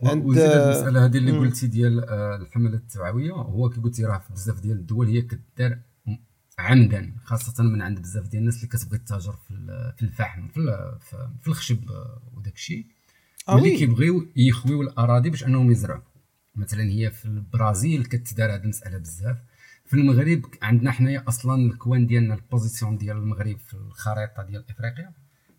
وزيد 0.00 0.42
هاد 0.42 0.62
المسألة 0.62 1.04
هذه 1.04 1.16
اللي. 1.18 1.38
قلتي 1.38 1.66
ديال 1.66 2.08
آه، 2.08 2.36
الحملات 2.36 2.80
التوعوية 2.80 3.32
هو 3.32 3.70
كي 3.70 3.80
قلتي 3.80 4.04
راه 4.04 4.18
في 4.18 4.32
بزاف 4.32 4.60
ديال 4.60 4.76
الدول 4.76 5.08
هي 5.08 5.22
كدار 5.22 5.78
عمدا 6.58 7.12
خاصة 7.24 7.62
من 7.64 7.82
عند 7.82 7.98
بزاف 8.00 8.28
ديال 8.28 8.40
الناس 8.40 8.56
اللي 8.56 8.66
كتبغي 8.68 8.98
تتاجر 8.98 9.32
في 9.32 9.50
ال- 9.50 9.92
في 9.96 10.02
الفحم 10.02 10.48
في 10.48 10.56
ال- 10.56 10.98
في- 11.00 11.28
في 11.40 11.48
الخشب 11.48 11.90
آه، 11.90 12.22
وداك 12.34 12.54
الشيء 12.54 12.86
آه 13.48 13.56
ملي 13.56 13.70
oui. 13.70 13.76
كيبغيو 13.78 14.28
يخويو 14.36 14.82
الأراضي 14.82 15.30
باش 15.30 15.44
أنهم 15.44 15.70
يزرعوا 15.70 16.02
مثلا 16.54 16.82
هي 16.82 17.10
في 17.10 17.24
البرازيل 17.24 18.04
كتدار 18.04 18.54
هذه 18.54 18.62
المسألة 18.62 18.98
بزاف 18.98 19.36
في 19.86 19.94
المغرب 19.94 20.42
عندنا 20.62 20.90
حنايا 20.90 21.24
أصلا 21.28 21.54
الكوان 21.72 22.06
ديالنا 22.06 22.34
ال 22.34 22.41
position 22.41 22.96
ديال 22.98 23.16
المغرب 23.16 23.58
في 23.58 23.74
الخريطة 23.74 24.42
ديال 24.42 24.64
إفريقيا 24.70 25.12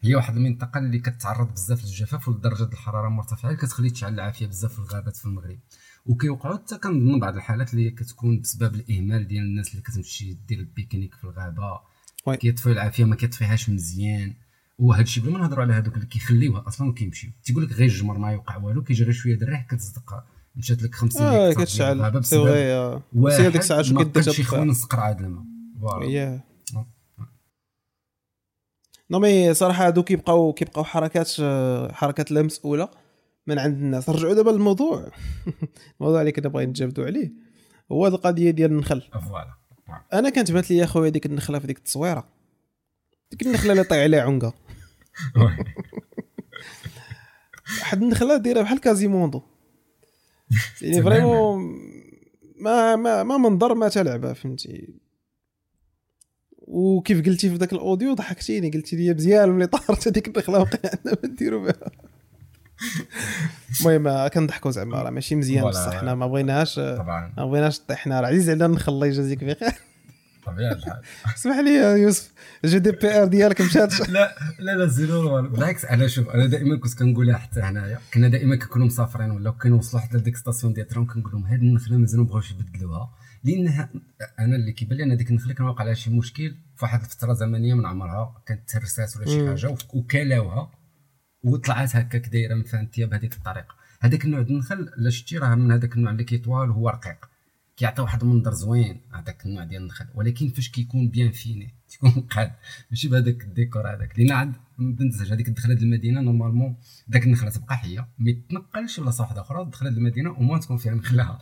هي 0.04 0.16
واحد 0.16 0.36
المنطقة 0.36 0.78
اللي 0.78 1.00
كتعرض 1.00 1.54
بزاف 1.54 1.86
للجفاف 1.86 2.28
ولدرجة 2.28 2.64
الحرارة 2.64 3.10
مرتفعة 3.10 3.50
اللي 3.50 3.62
كتخلي 3.62 3.90
تشعل 3.90 4.14
العافية 4.14 4.46
بزاف 4.46 4.74
في 4.74 4.80
الغابات 4.80 5.18
في 5.18 5.26
المغرب. 5.26 5.60
وكيوقعوا 6.06 6.58
حتى 6.58 6.78
كنظن 6.78 7.20
بعض 7.20 7.36
الحالات 7.36 7.74
اللي 7.74 7.92
كتكون 7.92 8.42
بسبب 8.42 8.76
الإهمال 8.76 9.28
ديال 9.28 9.44
الناس 9.44 9.72
اللي 9.72 9.82
كتمشي 9.82 10.38
دير 10.48 10.60
ال 10.60 10.65
pique-nique 10.65 11.16
في 11.16 11.24
الغابة. 11.24 11.80
oui. 12.26 12.38
كيطفيو 12.38 12.72
العافية 12.72 13.04
ما 13.04 13.16
كيطفيهاش 13.16 13.70
مزيان. 13.70 14.34
وهذا 14.80 15.02
الشيء 15.02 15.24
بلا 15.24 15.34
ما 15.34 15.40
نهضروا 15.40 15.64
على 15.64 15.74
هذوك 15.74 15.96
اللي 15.96 16.06
كيخليوها 16.06 16.68
أصلا 16.68 16.90
وكيمشيو. 16.90 17.30
تيقول 17.44 17.64
لك 17.64 17.72
غير 17.72 17.88
الجمر 17.88 18.18
ما 18.18 18.32
يوقع 18.32 18.58
والو 18.58 18.84
كيجري 18.84 19.14
شوية 19.14 19.36
د 19.36 19.44
الريح 19.44 19.68
كتصدق 19.70 20.24
مشات 20.56 20.84
لك 20.84 20.96
50 20.96 21.22
آه 21.22 21.54
كتشعل. 21.54 22.14
سي 22.14 22.20
بسبب 22.20 22.44
فغي 22.44 22.74
آه. 22.74 23.04
الساعة 23.56 23.78
ما 23.78 24.04
كدير 24.04 24.22
قدرش 24.24 24.40
يخوي 24.40 24.66
نسقر 24.66 25.00
عاد 25.00 25.22
الماء 25.22 25.44
فوالا. 25.82 26.42
نو 29.14 29.20
مي 29.20 29.54
صراحة 29.54 29.88
هادو 29.88 30.04
كيبقاو 30.04 30.54
كيبقاو 30.54 30.84
حركات 30.84 31.32
حركات 31.92 32.32
لا 32.32 32.42
مسؤوله 32.42 32.90
من 33.48 33.60
عند 33.60 33.78
الناس. 33.78 34.10
نرجعوا 34.10 34.34
دابا 34.34 34.50
للموضوع. 34.50 35.12
الموضوع 36.00 36.22
اللي 36.22 36.32
كنا 36.32 36.50
باغيين 36.50 36.70
نتجابدوا 36.70 37.06
عليه 37.06 37.32
هو 37.92 38.06
هاد 38.06 38.14
القضية 38.14 38.52
ديال 38.52 38.72
النخل. 38.72 39.02
فوالا. 39.02 39.54
أنا 40.14 40.30
كانت 40.30 40.52
بانت 40.52 40.72
لي 40.72 40.84
اخويا 40.84 41.10
ديك 41.10 41.26
النخلة 41.26 41.60
في 41.60 41.68
ديك 41.68 41.78
التصويرة. 41.78 42.28
ديك 43.32 43.42
النخلة 43.42 43.72
اللي 43.72 43.84
طيح 43.84 44.00
عليها 44.04 44.22
عنقه 44.22 44.54
واحد 47.82 48.02
النخلة 48.04 48.38
دايرة 48.38 48.62
بحال 48.62 48.80
Quasimodo. 48.80 49.42
يعني. 50.82 51.04
vraiment 51.04 51.80
ما 52.60 52.96
ما 52.96 53.24
ما 53.24 53.38
منظر 53.38 53.74
ما 53.74 53.90
تلعبه 53.90 54.34
فهمتي. 54.34 55.03
وكيف 56.68 57.26
قلتي 57.26 57.50
في 57.50 57.56
ذاك 57.56 57.74
ال 57.74 57.80
audio؟ 57.80 58.14
ضحكتيني 58.14 58.70
قلتي 58.70 58.96
لي 58.96 59.14
مزيان 59.14 59.50
ملي 59.50 59.68
طارت 59.68 60.08
هذيك 60.08 60.28
النخله 60.28 60.60
وقع 60.60 60.80
عندنا 60.84 61.18
ما 61.24 61.30
نديرو 61.30 61.64
بها. 61.64 61.74
المهم 63.82 64.28
كنضحكوا 64.28 64.72
زعما 64.72 65.02
راه 65.02 65.10
ماشي 65.10 65.36
مزيان. 65.36 65.66
بصح 65.66 65.94
حنا 65.94 66.16
ما 66.16 66.28
بغيناش 66.28 66.76
طبعا. 66.76 67.34
ما 67.38 67.46
بغيناش 67.46 67.80
طيحنا 67.80 68.22
راه 68.22 68.28
عزيز 68.28 68.50
علينا 68.50 68.66
النخل 68.66 68.94
الله 68.94 69.08
يجازيك 69.08 69.44
بخير 69.44 69.72
طبيعه 70.46 70.72
الحال 70.72 71.02
اسمح 71.38 71.60
لي 71.60 71.76
يا 71.76 71.96
يوسف 71.96 72.32
GDPR 72.66 73.26
ديالك 73.26 73.62
مشات 73.62 74.00
لا 74.10 74.36
لا 74.60 74.72
لا 74.72 74.86
zéro 74.86 75.42
بالعكس 75.42 75.86
أنا 75.86 76.08
شوف 76.08 76.30
أنا 76.30 76.46
دائما 76.46 76.80
كنت 76.80 76.94
كنقولها 76.94 77.38
حتى 77.38 77.60
هنايا 77.62 78.00
كنا 78.14 78.28
دائما 78.28 78.56
كنكونوا 78.56 78.88
مسافرين 78.88 79.32
ولا 79.32 79.52
كنوصلوا 79.52 80.02
حتى 80.02 80.18
لديك 80.18 80.38
station 80.38 80.74
ديال 80.74 80.86
الترام 80.86 81.08
كنقول 81.08 81.32
لهم 81.32 81.46
هذه 81.46 81.62
النخلة 81.62 81.98
مازال 81.98 82.20
ما 82.20 82.26
بغاوش 82.26 82.52
يبدلوها. 82.52 83.10
لأنها 83.44 83.90
أنا 84.40 84.56
اللي 84.56 84.72
كيبان 84.72 84.98
لي 84.98 85.04
أنا 85.04 85.16
ديك 85.16 85.30
النخلة 85.30 85.54
كان 85.54 85.66
واقع 85.66 85.84
لها 85.84 85.94
شي 85.94 86.10
مشكل 86.10 86.56
في 86.76 86.86
واحد 86.86 87.00
الفترة 87.00 87.34
زمنية 87.34 87.74
من 87.74 87.86
عمرها 87.86 88.42
كانت 88.46 88.70
ترسات 88.70 89.18
ولا 89.18 89.26
شي 89.26 89.48
حاجة 89.48 89.76
وكلاوها 89.94 90.72
وطلعت 91.44 91.96
هكاك 91.96 92.28
دايرة 92.28 92.56
مفانتيه 92.56 93.06
بهذيك 93.06 93.34
الطريقة. 93.34 93.76
هذاك 94.02 94.26
النوع 94.26 94.42
ديال 94.42 94.54
النخل 94.54 94.90
لا 94.98 95.10
شتي 95.10 95.38
راه 95.38 95.56
من 95.56 95.72
هذاك 95.72 95.96
النوع 95.96 96.12
اللي 96.12 96.24
كيطوال 96.24 96.70
هو 96.70 96.90
رقيق. 96.90 97.30
كيعطي 97.78 98.02
واحد 98.02 98.22
المنظر 98.22 98.54
زوين 98.54 99.02
هذاك 99.14 99.46
النوع 99.46 99.64
ديال 99.64 99.82
النخل 99.82 100.06
ولكن 100.16 100.50
فاش 100.50 100.70
كيكون 100.70 101.10
bien 101.10 101.32
fini 101.32 101.74
تيكون 101.90 102.12
قاد. 102.12 102.52
ماشي 102.92 103.08
بهذاك 103.08 103.44
الديكور 103.44 103.94
هذاك. 103.94 104.20
لأن 104.20 104.32
عند 104.32 104.56
بنتزج 104.80 105.34
هذيك 105.34 105.48
الدخلة 105.48 105.74
ديال 105.74 105.86
المدينة 105.86 106.22
normalement 106.22 106.76
داك 107.08 107.24
النخلة 107.24 107.50
تبقى 107.50 107.78
حية 107.78 108.08
ما 108.18 108.32
تنقلش 108.50 109.00
بلاصه 109.00 109.24
واحدة 109.24 109.42
أخرى 109.42 109.66
دخلت 109.66 109.98
المدينة 109.98 110.30
وما 110.30 110.60
تكون 110.60 110.78
فيها 110.78 110.94
نخلة. 110.94 111.40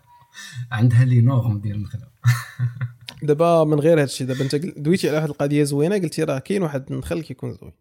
عندها 0.72 1.06
les 1.06 1.22
normes 1.22 1.60
ديال 1.60 1.76
النخله 1.76 2.08
دابا 3.24 3.64
من 3.64 3.80
غير 3.80 3.98
هذا 3.98 4.04
الشيء 4.04 4.28
دابا 4.28 4.42
انت 4.42 4.56
دويتي 4.56 5.08
على 5.10 5.18
واحد 5.18 5.30
القضية 5.30 5.64
زوينة 5.64 5.96
قلتي 5.98 6.24
راه 6.24 6.40
كاين 6.40 6.64
واحد 6.64 6.92
النخل 6.92 7.22
كيكون 7.22 7.52
زوين. 7.54 7.74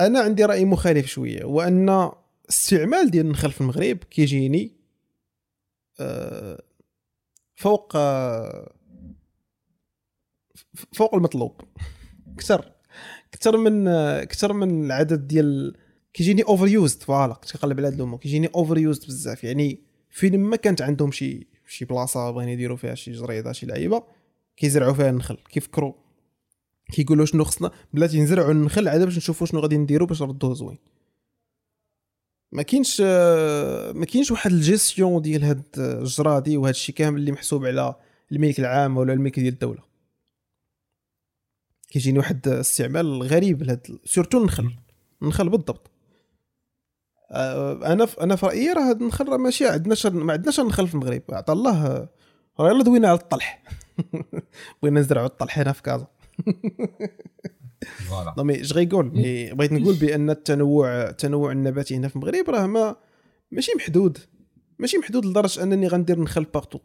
أنا 0.00 0.20
عندي 0.20 0.44
رأي 0.44 0.64
مخالف 0.64 1.06
شوية 1.06 1.44
وأن 1.44 2.10
استعمال 2.48 3.10
ديال 3.10 3.26
النخل 3.26 3.52
في 3.52 3.60
المغرب 3.60 3.96
كيجيني 3.96 4.76
آه، 6.00 6.62
فوق 7.54 7.92
فوق 10.92 11.14
المطلوب. 11.14 11.60
أكثر 12.34 12.72
أكثر 13.34 13.56
من 13.56 13.88
أكثر 13.88 14.52
من 14.52 14.84
العدد 14.84 15.26
ديال 15.26 15.76
كيجيني 16.16 16.42
overused 16.42 17.02
voilà 17.02 17.34
كنت 17.34 17.52
كنقلب 17.52 17.78
على 17.78 17.86
هاد 17.88 17.94
الأمور. 17.94 18.18
كيجيني 18.18 18.46
overused 18.54 19.06
بزاف. 19.06 19.44
يعني 19.44 19.80
فين 20.10 20.40
ما 20.40 20.56
كانت 20.56 20.82
عندهم 20.82 21.12
شي 21.12 21.46
شي 21.66 21.84
بلاصة 21.84 22.30
بغينا 22.30 22.52
يديروا 22.52 22.76
فيها 22.76 22.94
شي 22.94 23.12
جريدة 23.12 23.52
شي 23.52 23.66
لعيبة 23.66 24.02
كيزرعوا 24.56 24.92
فيها 24.92 25.10
النخل 25.10 25.36
كيفكروا. 25.50 25.92
كيقولوا 26.92 27.26
شنو 27.26 27.44
خصنا 27.44 27.70
بلاتي 27.92 28.20
نزرعوا 28.20 28.52
النخل 28.52 28.88
عاد 28.88 29.02
باش 29.02 29.16
نشوفوا 29.16 29.46
شنو 29.46 29.60
غادي 29.60 29.78
نديروا 29.78 30.08
باش 30.08 30.22
نردوه 30.22 30.54
زوين. 30.54 30.78
ما 32.52 32.62
كاينش 32.62 33.00
ما 33.00 34.04
كاينش 34.04 34.30
واحد 34.30 34.52
الجيستيون 34.52 35.22
ديال 35.22 35.44
هاد 35.44 35.62
الجرادي 35.78 36.56
وهاد 36.56 36.74
الشيء 36.74 36.94
كامل 36.94 37.20
اللي 37.20 37.32
محسوب 37.32 37.66
على 37.66 37.94
الملك 38.32 38.60
العام 38.60 38.96
ولا 38.96 39.12
الملك 39.12 39.40
ديال 39.40 39.52
الدولة. 39.52 39.82
كيجيني 41.88 42.18
واحد 42.18 42.48
استعمال 42.48 43.22
غريب 43.22 43.62
لهاد 43.62 43.98
surtout 44.04 44.38
النخل. 44.38 44.70
النخل 45.22 45.48
بالضبط. 45.48 45.90
آه، 47.30 47.92
أنا 47.92 48.06
أنا 48.20 48.36
في 48.36 48.46
رأيي 48.46 48.72
راه 48.72 48.88
هاد 48.88 49.00
النخل 49.00 49.28
راه 49.28 49.36
ماشي 49.36 49.68
عندناش 49.68 50.06
ما 50.06 50.32
عندناش 50.32 50.60
النخل 50.60 50.88
في 50.88 50.94
المغرب. 50.94 51.22
عطا 51.32 51.52
الله 51.52 52.08
راه 52.60 52.68
يلا 52.70 52.84
دوينا 52.84 53.08
على 53.08 53.18
الطلح. 53.18 53.62
بغينا 54.82 55.00
نزرعوا 55.00 55.26
الطلح 55.26 55.58
هنا 55.58 55.72
في 55.72 55.82
كازا. 55.82 56.06
voilà. 58.08 58.42
مي 58.42 58.62
غيقول 58.62 59.06
مي 59.06 59.52
بغيت 59.52 59.72
نقول 59.72 59.94
بأن 60.00 60.30
التنوع 60.30 61.08
التنوع 61.08 61.52
النباتي 61.52 61.96
هنا 61.96 62.08
في 62.08 62.16
المغرب 62.16 62.50
راه 62.50 62.66
ما 62.66 62.96
ماشي 63.50 63.72
محدود. 63.76 64.18
ماشي 64.78 64.98
محدود 64.98 65.26
لدرجة 65.26 65.62
أنني 65.62 65.88
غندير 65.88 66.20
نخل 66.20 66.44
partout 66.44 66.78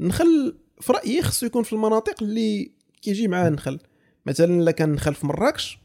النخل 0.00 0.58
في 0.80 0.92
رأيي 0.92 1.22
خصو 1.22 1.46
يكون 1.46 1.62
في 1.62 1.72
المناطق 1.72 2.22
اللي 2.22 2.72
كيجي 3.02 3.28
معاه 3.28 3.48
النخل 3.48 3.78
مثلا 4.26 4.60
إلا 4.60 4.70
كان 4.70 4.92
نخل 4.92 5.14
في 5.14 5.26
مراكش 5.26 5.78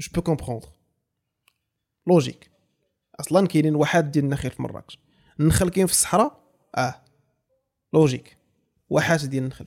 je 0.00 0.08
peux 0.14 0.22
comprendre 0.22 0.68
logique 2.06 2.51
أصلا 3.22 3.46
كاينين 3.46 3.74
واحد 3.74 4.10
ديال 4.10 4.24
النخيل 4.24 4.50
في 4.50 4.62
مراكش. 4.62 4.98
النخل 5.40 5.68
كاين 5.68 5.86
في 5.86 5.92
الصحراء؟ 5.92 6.40
آه. 6.76 6.94
logique 7.94 8.36
واحات 8.90 9.24
ديال 9.24 9.42
النخل. 9.42 9.66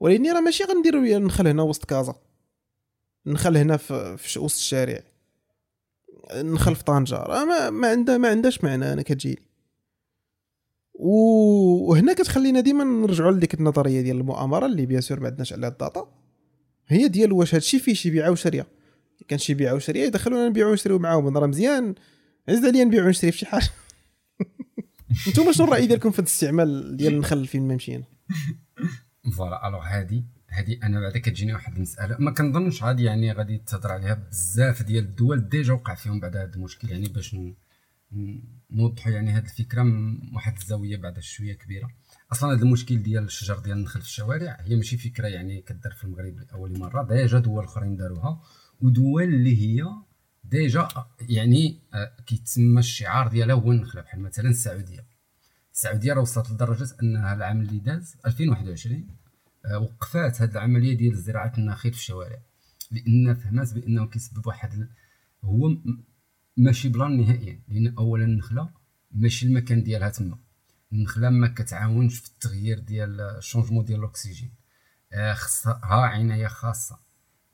ولكن 0.00 0.32
راه 0.32 0.40
ماشي 0.40 0.64
غنديروا 0.64 1.16
النخل 1.16 1.48
هنا 1.48 1.62
وسط 1.62 1.84
كازا. 1.84 2.14
النخل 3.26 3.56
هنا 3.56 3.76
في, 3.76 4.16
في 4.16 4.38
وسط 4.38 4.56
الشارع. 4.56 5.02
النخل 6.30 6.76
في 6.76 6.84
طنجة. 6.84 7.16
راه 7.16 7.44
ما, 7.44 7.70
ما 7.70 7.88
عندها 7.88 8.18
ما 8.18 8.28
عندهاش 8.28 8.64
معنى 8.64 8.92
أنا 8.92 9.02
كتجيني 9.02 9.42
وهنا 10.98 12.12
كتخلينا 12.12 12.60
ديما 12.60 12.84
نرجعوا 12.84 13.30
لديك 13.30 13.54
النظرية 13.54 14.00
ديال 14.00 14.16
المؤامرة 14.16 14.66
اللي 14.66 14.86
bien 14.86 15.00
sûr 15.00 15.20
ما 15.20 15.26
عندناش 15.26 15.52
عليها 15.52 15.68
ال 15.68 15.75
data. 15.75 16.08
هي 16.88 17.08
ديال 17.08 17.32
واش 17.32 17.54
هادشي 17.54 17.78
فيه 17.78 17.94
شي 17.94 18.10
بيعه 18.10 18.30
وشريه 18.30 18.66
كان 19.28 19.38
شي 19.38 19.54
بيعه 19.54 19.74
وشريه 19.74 20.04
يدخلونا 20.04 20.48
نبيعو 20.48 20.70
ونشريو 20.70 20.98
معاهم. 20.98 21.38
راه 21.38 21.46
مزيان. 21.46 21.94
عز 22.48 22.64
عليا 22.64 22.84
نبيعو 22.84 23.06
ونشري 23.06 23.32
في 23.32 23.38
شي 23.38 23.46
حاجة. 23.46 23.68
نتوما 25.28 25.52
شنو 25.52 25.66
الرأي 25.66 25.86
ديالكم 25.86 26.10
في 26.10 26.18
الاستعمال 26.18 26.96
ديال 26.96 27.14
النخل 27.14 27.46
فين 27.46 27.68
ما 27.68 27.74
مشينا؟ 27.74 28.04
voilà 29.36 29.68
alors 29.68 29.82
هادي 29.82 30.24
هادي 30.50 30.80
أنا 30.82 31.00
بعدا 31.00 31.18
كتجيني 31.18 31.52
واحد 31.52 31.76
المسألة. 31.76 32.16
ما 32.18 32.30
كنظنش 32.30 32.82
غادي 32.82 33.04
يعني 33.04 33.32
غادي 33.32 33.58
تهضر 33.58 33.92
عليها 33.92 34.14
بزاف 34.14 34.82
ديال 34.82 35.04
الدول 35.04 35.48
déjà 35.48 35.72
وقع 35.72 35.94
فيهم 35.94 36.20
بعد 36.20 36.36
هذا 36.36 36.54
المشكل. 36.54 36.90
يعني 36.90 37.08
باش 37.08 37.36
نوضحوا 38.70 39.12
يعني 39.12 39.30
هذه 39.30 39.44
الفكرة 39.44 39.82
من 39.82 40.18
واحد 40.34 40.56
الزاوية 40.56 40.96
بعد 40.96 41.20
شوية 41.20 41.54
كبيرة. 41.54 41.90
أصلا 42.32 42.52
هذا 42.52 42.62
المشكل 42.62 43.02
ديال 43.02 43.24
الشجر 43.24 43.58
ديال 43.58 43.76
النخل 43.76 44.00
في 44.00 44.06
الشوارع 44.06 44.56
هي 44.60 44.76
ماشي 44.76 44.98
فكرة 44.98 45.28
يعني 45.28 45.62
كدار 45.62 45.92
في 45.92 46.04
المغرب 46.04 46.38
لأول 46.38 46.78
مرة. 46.78 47.02
déjà 47.02 47.38
دول 47.38 47.64
أخرين 47.64 47.96
داروها 47.96 48.40
ودول 48.80 49.22
اللي 49.22 49.56
هي 49.56 49.84
déjà 50.50 50.88
يعني 51.20 51.80
آه، 51.94 52.16
كيتسمى 52.26 52.80
الشعار 52.80 53.28
ديالها 53.28 53.54
هو 53.56 53.72
النخلة. 53.72 54.02
بحال 54.02 54.20
مثلا 54.20 54.48
السعودية. 54.48 55.06
السعودية 55.72 56.12
راه 56.12 56.20
وصلت 56.20 56.50
لدرجة 56.50 56.96
أنها 57.02 57.34
العام 57.34 57.60
اللي 57.60 57.78
داز 57.78 58.16
2021 58.26 59.08
آه، 59.66 59.78
وقفات 59.78 60.42
هذه 60.42 60.50
العملية 60.50 60.96
ديال 60.96 61.16
زراعة 61.16 61.52
النخيل 61.58 61.92
في 61.92 61.98
الشوارع. 61.98 62.38
لأن 62.90 63.34
فهمات 63.34 63.74
بأنه 63.74 64.06
كيسبب 64.06 64.46
واحد 64.46 64.88
هو 65.44 65.76
ماشي 66.56 66.88
plan 66.88 67.20
نهائيا. 67.20 67.60
لأن 67.68 67.94
اولا 67.98 68.24
النخلة 68.24 68.70
ماشي 69.12 69.46
المكان 69.46 69.82
ديالها 69.82 70.08
تما. 70.08 70.38
النخلة 70.92 71.30
ما 71.30 71.48
كتعاونش 71.48 72.18
في 72.18 72.28
التغيير 72.28 72.78
ديال 72.78 73.20
ال 73.20 73.26
changement 73.26 73.84
ديال 73.84 74.00
الأكسجين. 74.00 74.52
آه، 75.12 75.34
خصها 75.34 75.80
عناية 75.84 76.46
خاصة. 76.46 77.07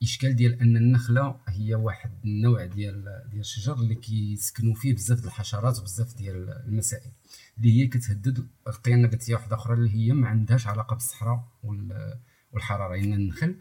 اشكال 0.05 0.37
ديال 0.37 0.61
ان 0.61 0.77
النخلة 0.77 1.41
هي 1.49 1.75
واحد 1.75 2.11
النوع 2.25 2.67
ديال 2.67 3.23
ديال 3.31 3.41
الشجر 3.41 3.75
اللي 3.75 3.95
كيسكنوا 3.95 4.75
فيه 4.75 4.95
بزاف 4.95 5.19
ديال 5.19 5.29
الحشرات 5.29 5.79
وبزاف 5.79 6.17
ديال 6.17 6.51
المسائل 6.67 7.11
اللي 7.59 7.81
هي 7.83 7.87
كتهدد 7.87 8.47
القيم 8.67 8.95
النباتيه 8.95 9.35
واحدة 9.35 9.57
أخرى 9.57 9.75
اللي 9.75 9.95
هي 9.95 10.13
ما 10.13 10.29
عندهاش 10.29 10.67
علاقة 10.67 10.95
بالصحراء 10.95 11.49
والحرارة. 12.53 12.95
لأن 12.97 13.11
يعني 13.11 13.15
النخل 13.15 13.57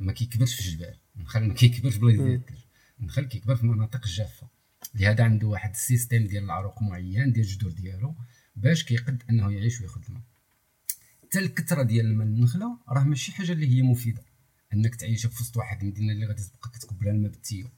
ما 0.00 0.12
كيكبرش 0.12 0.54
في 0.54 0.68
الجبال 0.68 0.96
النخل 1.16 1.40
ما 1.48 1.54
كيكبرش 1.54 1.96
بلا 1.96 2.10
الثلج 2.10 2.58
النخل 3.00 3.24
كيكبر 3.24 3.56
في 3.56 3.62
المناطق 3.62 4.00
الجافه 4.04 4.48
لهذا 4.94 5.24
عنده 5.24 5.46
واحد 5.46 5.70
système 5.70 6.26
ديال 6.26 6.44
العروق 6.44 6.82
معين 6.82 7.32
ديال 7.32 7.46
الجذور 7.46 7.72
ديالو 7.72 8.14
باش 8.56 8.84
كيقد 8.84 9.22
أنه 9.30 9.52
يعيش 9.52 9.80
وياخذ 9.80 10.00
الماء. 10.08 10.22
حتى 11.22 11.38
الكثرة 11.38 11.82
ديال 11.82 12.06
الماء 12.06 12.26
النخلة 12.26 12.78
راه 12.88 13.04
ماشي 13.04 13.32
حاجة 13.32 13.52
اللي 13.52 13.68
هي 13.68 13.82
مفيدة. 13.82 14.22
انك 14.74 14.94
تعيش 14.94 15.26
في 15.26 15.42
وسط 15.42 15.56
واحد 15.56 15.82
المدينة 15.82 16.12
اللي 16.12 16.26
غادي 16.26 16.42
تبقى 16.42 16.70
كتكب 16.78 17.02
لها 17.02 17.12
الماء 17.12 17.30
بالتيول 17.30 17.70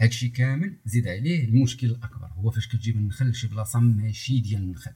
هادشي 0.00 0.28
كامل 0.28 0.76
زيد 0.84 1.08
عليه 1.08 1.44
المشكل 1.44 1.86
الأكبر 1.86 2.26
هو 2.26 2.50
فاش 2.50 2.68
كتجيب 2.68 2.96
النخل 2.96 3.28
لشي 3.28 3.48
بلاصة 3.48 3.80
ماشي 3.80 4.40
ديال 4.40 4.62
النخل. 4.62 4.92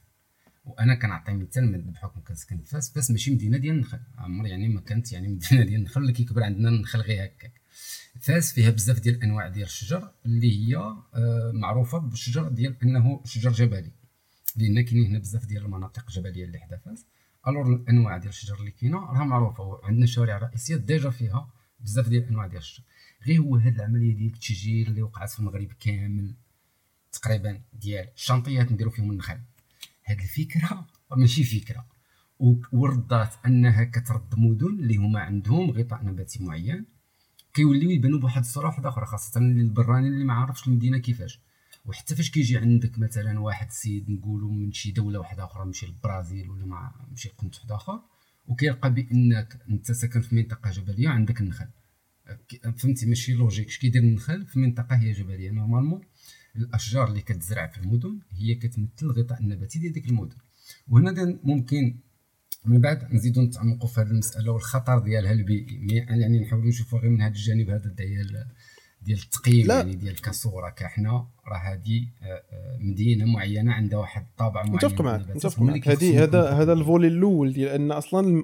وأنا 0.65 0.95
كنعطي 0.95 1.33
مثال 1.33 1.81
بحكم 1.81 2.21
كنسكن 2.21 2.57
في 2.57 2.65
فاس 2.65 2.91
فاس 2.91 3.11
ماشي 3.11 3.31
مدينة 3.31 3.57
ديال 3.57 3.75
النخل. 3.75 3.99
عمر 4.17 4.47
يعني 4.47 4.67
ما 4.67 4.81
كانت 4.81 5.11
يعني 5.11 5.27
مدينة 5.27 5.63
ديال 5.63 5.79
النخل 5.79 6.01
اللي 6.01 6.13
كيكبر 6.13 6.43
عندنا 6.43 6.69
النخل 6.69 6.99
غير 7.01 7.25
هكاك. 7.25 7.61
فاس 8.19 8.53
فيها 8.53 8.69
بزاف 8.69 8.99
ديال 8.99 9.15
الانواع 9.15 9.47
ديال 9.47 9.65
الشجر 9.65 10.11
اللي 10.25 10.51
هي 10.51 10.75
آه، 10.75 11.51
معروفة 11.53 11.97
بالشجر 11.97 12.47
ديال 12.47 12.75
أنه 12.83 13.21
شجر 13.25 13.51
جبلي. 13.51 13.91
لأن 14.55 14.81
كاينين 14.81 15.05
هنا 15.05 15.19
بزاف 15.19 15.45
ديال 15.45 15.65
المناطق 15.65 16.05
الجبليه 16.07 16.45
اللي 16.45 16.59
حدا 16.59 16.77
فاس. 16.77 17.05
alors 17.47 17.73
الأنواع 17.73 18.17
ديال 18.17 18.29
الشجر 18.29 18.55
اللي 18.59 18.71
كاينة 18.71 18.97
راه 18.97 19.23
معروفة 19.23 19.63
وعندنا 19.63 20.03
الشوارع 20.03 20.37
الرئيسيه 20.37 20.75
déjà 20.75 21.09
فيها 21.09 21.49
بزاف 21.79 22.09
ديال 22.09 22.23
الانواع 22.23 22.47
ديال 22.47 22.61
الشجر. 22.61 22.83
غير 23.27 23.41
هو 23.41 23.55
هاد 23.55 23.75
العملية 23.75 24.15
ديال 24.15 24.33
التشجير 24.33 24.87
اللي 24.87 25.01
وقعت 25.01 25.29
في 25.29 25.39
المغرب 25.39 25.71
كامل 25.79 26.35
تقريبا 27.11 27.61
ديال 27.73 28.07
الشانطيات 28.15 28.71
نديرو 28.71 28.89
فيهم 28.89 29.11
النخل. 29.11 29.39
هاد 30.05 30.19
الفكرة 30.19 30.87
ماشي 31.17 31.43
فكرة 31.43 31.85
وردات 32.71 33.33
أنها 33.45 33.83
كترد 33.83 34.35
مدن 34.37 34.79
اللي 34.79 34.95
هما 34.97 35.19
عندهم 35.19 35.71
غطاء 35.71 36.05
نباتي 36.05 36.43
معين 36.43 36.85
كيوليو 37.53 37.89
يبانوا 37.89 38.19
بواحد 38.19 38.41
الصورة 38.41 38.65
واحدة 38.65 38.89
أخرى 38.89 39.05
خاصة 39.05 39.39
البراني 39.39 40.07
اللي 40.07 40.23
ما 40.25 40.33
عارفش 40.33 40.67
المدينة 40.67 40.97
كيفاش. 40.97 41.41
وحتى 41.85 42.15
فاش 42.15 42.31
كيجي 42.31 42.57
عندك 42.57 42.99
مثلا 42.99 43.39
واحد 43.39 43.67
السيد 43.67 44.09
نقولوا 44.09 44.51
من 44.51 44.71
شي 44.71 44.91
دولة 44.91 45.19
واحدة 45.19 45.43
أخرى 45.43 45.65
مشي 45.65 45.85
للبرازيل 45.85 46.49
ولا 46.49 46.91
مشي 47.11 47.29
قنت 47.29 47.55
واحد 47.55 47.71
آخر 47.71 48.01
وكيلقى 48.47 48.93
بأنك 48.93 49.59
أنت 49.69 49.91
ساكن 49.91 50.21
في 50.21 50.35
منطقة 50.35 50.71
جبلية 50.71 51.09
عندك 51.09 51.41
النخل. 51.41 51.67
فهمتي؟ 52.77 53.05
ماشي 53.05 53.33
logique 53.33 53.67
اش 53.67 53.77
كيدير 53.77 54.01
النخل 54.01 54.45
في 54.45 54.59
منطقة 54.59 54.95
هي 54.95 55.11
جبلية؟ 55.11 55.51
normalement 55.51 56.01
الأشجار 56.55 57.07
اللي 57.07 57.21
كتزرع 57.21 57.67
في 57.67 57.77
المدن 57.77 58.19
هي 58.31 58.55
كتمثل 58.55 58.91
الغطاء 59.03 59.39
النباتي 59.39 59.79
ديال 59.79 59.93
ديك 59.93 60.07
المدن. 60.07 60.37
وهنا 60.87 61.39
ممكن 61.43 61.99
من 62.65 62.81
بعد 62.81 63.13
نزيدو 63.13 63.41
نتعمقوا 63.41 63.89
في 63.89 64.01
هذه 64.01 64.07
المسألة 64.07 64.51
والخطر 64.51 64.99
ديالها 64.99 65.31
البيئي. 65.31 65.87
يعني 65.91 66.39
نحاولوا 66.39 66.67
نشوفوا 66.67 66.99
غير 66.99 67.09
من 67.09 67.21
هذا 67.21 67.33
الجانب 67.33 67.69
هذا 67.69 67.89
ديال 67.89 68.45
ديال 69.05 69.19
التقييم. 69.19 69.69
يعني 69.69 69.95
ديال 69.95 70.21
كصوره 70.21 70.69
كاحنا 70.69 71.27
راه 71.47 71.57
هذه 71.57 72.07
آه، 72.23 72.43
آه، 72.51 72.77
مدينة 72.79 73.25
معينة 73.25 73.73
عندها 73.73 73.99
واحد 73.99 74.21
الطابع 74.21 74.61
معين 74.61 74.75
متفق 74.75 75.01
معك 75.01 75.29
متفق 75.29 75.61
معك 75.61 75.87
هذه 75.87 76.23
هذا 76.23 76.49
هذا 76.49 76.73
الفولي 76.73 77.07
الأول 77.07 77.53
ديال 77.53 77.69
أن 77.69 77.91
أصلا 77.91 78.43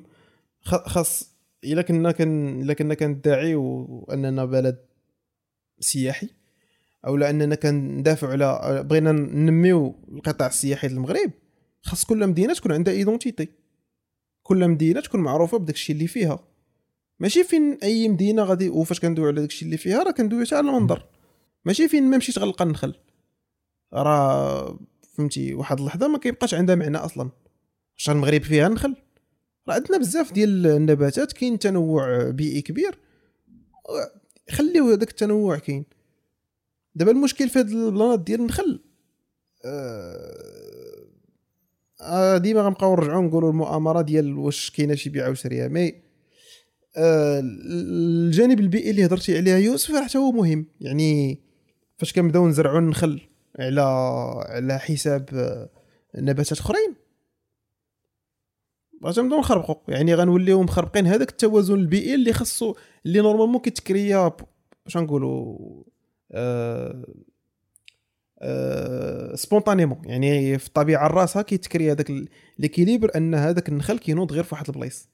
خاص 0.64 1.36
إلا 1.64 1.82
كنا 1.82 2.12
كن 2.12 2.62
إلا 2.62 2.74
كنا 2.74 2.94
كندعيو 2.94 3.86
اننا 4.14 4.46
بلد 4.46 4.78
سياحي 5.80 6.30
أو 7.08 7.18
لاننا 7.18 7.56
كندافعوا 7.56 8.32
على 8.32 8.84
بغينا 8.84 9.12
ننميو 9.12 9.96
القطاع 10.12 10.48
السياحي 10.48 10.88
المغرب 10.88 11.32
خاص 11.82 12.06
كل 12.06 12.28
مدينة 12.28 12.54
تكون 12.54 12.72
عندها 12.72 12.94
ايدونتيتي 12.94 13.50
كل 14.44 14.68
مدينة 14.68 15.02
تكون 15.02 15.22
معروفة 15.22 15.58
بداك 15.58 15.76
الشيء 15.76 15.96
اللي 15.96 16.08
فيها. 16.08 16.40
ماشي 17.22 17.44
فين 17.44 17.78
أي 17.84 18.10
مدينة 18.10 18.44
غادي 18.44 18.70
وفاش 18.70 19.00
كندوي 19.00 19.28
على 19.28 19.42
داك 19.42 19.50
الشيء 19.50 19.66
اللي 19.66 19.78
فيها 19.78 20.04
راه 20.04 20.12
كندوي 20.12 20.46
على 20.52 20.70
المنظر. 20.70 21.06
ماشي 21.66 21.88
فين 21.88 22.04
ما 22.04 22.18
مشيت 22.18 22.40
غنلقى 22.40 22.66
النخل. 22.66 22.96
راه 23.94 24.80
فهمتي 25.14 25.54
واحد 25.54 25.80
اللحظة 25.80 26.08
ما 26.08 26.18
كيبقاش 26.18 26.54
عندها 26.54 26.76
معنى 26.76 26.98
أصلا. 26.98 27.30
واش 27.98 28.10
المغرب 28.10 28.44
فيها 28.44 28.68
النخل 28.68 28.96
راه 29.68 29.74
عندنا 29.74 29.98
بزاف 29.98 30.32
ديال 30.32 30.68
النباتات 30.68 31.34
كاين 31.34 31.60
تنوع 31.60 32.30
بيئي 32.30 32.62
كبير. 32.62 33.00
خليو 34.50 34.90
هذاك 34.90 35.10
التنوع 35.10 35.58
كاين. 35.58 35.86
دابا 36.96 37.12
المشكل 37.12 37.50
في 37.50 37.60
هاد 37.60 37.70
البلانات 37.70 38.20
ديال 38.20 38.40
النخل 38.40 38.80
آه, 39.66 41.06
آه 42.02 42.38
ديما 42.38 42.62
غنبقاو 42.62 42.96
نرجعو 42.96 43.22
نقولوا 43.22 43.50
المؤامرة 43.50 44.02
ديال 44.02 44.38
واش 44.38 44.72
كاينة 44.72 44.96
شي 44.96 45.10
بيعة 45.10 45.30
وشريه 45.30 45.68
مي 45.68 46.11
الجانب 46.98 48.60
البيئي 48.60 48.90
اللي 48.90 49.06
هضرتي 49.06 49.38
عليه 49.38 49.56
يوسف 49.56 49.96
حتى 49.96 50.18
هو 50.18 50.32
مهم. 50.32 50.66
يعني 50.82 51.42
فاش 51.98 52.14
كنبداو 52.14 52.48
نزرعوا 52.48 52.80
النخل 52.80 53.22
على 53.60 53.82
على 54.46 54.80
حساب 54.80 55.30
آه، 55.34 55.70
نباتات 56.16 56.60
أخرين. 56.60 56.96
غنبداو 59.06 59.40
نخربقوا 59.40 59.76
يعني 59.88 60.16
غنوليو 60.16 60.64
مخربقين. 60.64 61.08
هذاك 61.08 61.30
التوازن 61.30 61.74
البيئي 61.74 62.16
اللي 62.16 62.34
خاصو 62.34 62.76
اللي 63.06 63.22
normalement 63.22 63.62
كيت 63.62 63.92
créa 63.92 64.32
باش 64.86 64.98
نقولوا 64.98 65.58
أه 66.32 67.06
أه 68.40 69.36
spontanément. 69.36 70.02
يعني 70.06 70.58
في 70.58 70.68
الطبيعة 70.68 71.08
راسها 71.08 71.42
كيت 71.42 71.61
créer 71.61 71.92
هذاك 71.92 72.12
l'équilibre 72.60 73.12
أن 73.16 73.36
هذاك 73.36 73.70
النخل 73.70 73.98
كينوض 74.00 74.32
غير 74.32 74.44
في 74.44 74.56
واحد 74.56 74.68
البلايص. 74.68 75.10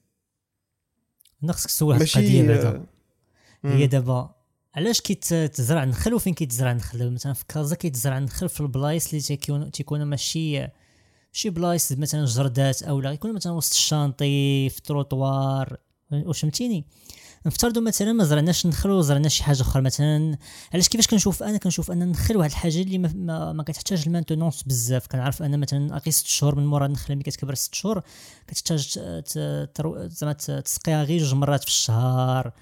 خصك 1.46 1.66
تسول 1.66 1.88
واحد 1.88 2.00
القضية 2.00 2.42
بعدا. 2.42 2.86
هي 3.64 3.86
دابا 3.86 4.34
علاش 4.74 5.00
كيتزرع 5.00 5.82
النخل 5.82 6.14
وفين 6.14 6.34
كيتزرع 6.34 6.72
النخل؟ 6.72 7.12
مثلا 7.12 7.32
في 7.32 7.44
كازا 7.48 7.76
كيتزرع 7.76 8.18
النخل 8.18 8.48
في 8.48 8.60
البلايص 8.60 9.08
اللي 9.08 9.20
تيكون 9.20 9.70
تيكونوا 9.70 10.04
ماشي 10.04 10.68
شي 11.32 11.50
بلايص 11.50 11.92
مثلا 11.92 12.24
جردات 12.24 12.82
أو 12.82 13.00
لا 13.00 13.12
يكون 13.12 13.34
مثلا 13.34 13.52
وسط 13.52 13.72
ال 13.72 13.83
chantier 13.83 14.68
في 14.68 14.78
التروطوار 14.78 15.76
واش 16.12 16.40
فهمتيني 16.40 16.84
نفترضوا 17.46 17.82
مثلا 17.82 18.12
ما 18.12 18.24
زرعناش 18.24 18.64
النخل 18.64 18.90
وزرعنا 18.90 19.28
شي 19.28 19.42
حاجة 19.42 19.62
أخرى. 19.62 19.82
مثلا 19.82 20.38
علاش 20.74 20.88
كيفاش 20.88 21.06
كنشوف؟ 21.06 21.42
أنا 21.42 21.58
كنشوف 21.58 21.90
أن 21.90 22.02
النخل 22.02 22.36
واحد 22.36 22.50
الحاجة 22.50 22.80
اللي 22.80 22.98
ما, 22.98 23.12
ما, 23.14 23.52
ما 23.52 23.62
كتحتاج 23.62 24.02
ال 24.06 24.11
maintenance 24.11 24.62
بزاف. 24.62 25.06
كنعرف 25.06 25.42
أن 25.42 25.60
مثلا 25.60 25.98
غير 25.98 26.10
6 26.10 26.28
شهور 26.28 26.54
من 26.54 26.66
مورا 26.66 26.86
النخله 26.86 27.16
ملي 27.16 27.24
كتكبر 27.24 27.54
6 27.54 27.74
شهور 27.74 28.02
كتحتاج 28.46 28.98
زعما 30.08 30.32
تسقيها 30.32 31.04
غير 31.04 31.20
جوج 31.20 31.34
مرات 31.34 31.60
في 31.60 31.68
الشهر. 31.68 32.52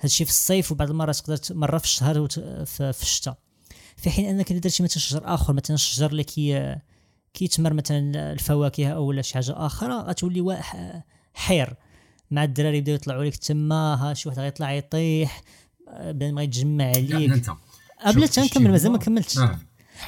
هادشي 0.00 0.24
في 0.24 0.30
الصيف 0.30 0.72
وبعض 0.72 0.90
المرات 0.90 1.16
تقدر 1.16 1.38
مره 1.50 1.78
في 1.78 1.84
الشهر 1.84 2.28
في 2.64 3.02
الشتاء 3.02 3.38
في 3.96 4.10
حين 4.10 4.28
أنك 4.28 4.50
اذا 4.50 4.60
درتي 4.60 4.82
مثلا 4.82 4.98
شجر 4.98 5.20
آخر 5.24 5.52
مثلا 5.52 5.74
الشجر 5.74 6.10
اللي 6.10 6.24
كي 6.24 6.76
كيتمر 7.34 7.72
مثلا 7.72 8.32
الفواكه 8.32 8.88
أو 8.88 9.12
لا 9.12 9.22
شي 9.22 9.34
حاجة 9.34 9.66
أخرى 9.66 9.94
غتولي 9.94 10.62
حير. 11.34 11.74
مع 12.30 12.44
الدراري 12.44 12.78
يبداو 12.78 12.94
يطلعوا 12.94 13.24
لك 13.24 13.36
تما 13.36 13.94
ها 13.94 14.14
شي 14.14 14.28
واحد 14.28 14.38
غيطلع 14.40 14.72
يطيح 14.72 15.42
بدا 16.00 16.32
ما 16.32 16.42
يتجمع 16.42 16.84
عليك. 16.84 17.50
قبل 18.06 18.28
نكمل 18.38 18.70
مازال 18.70 18.92
ما 18.92 18.98
كملتش. 18.98 19.38
آه. 19.38 19.58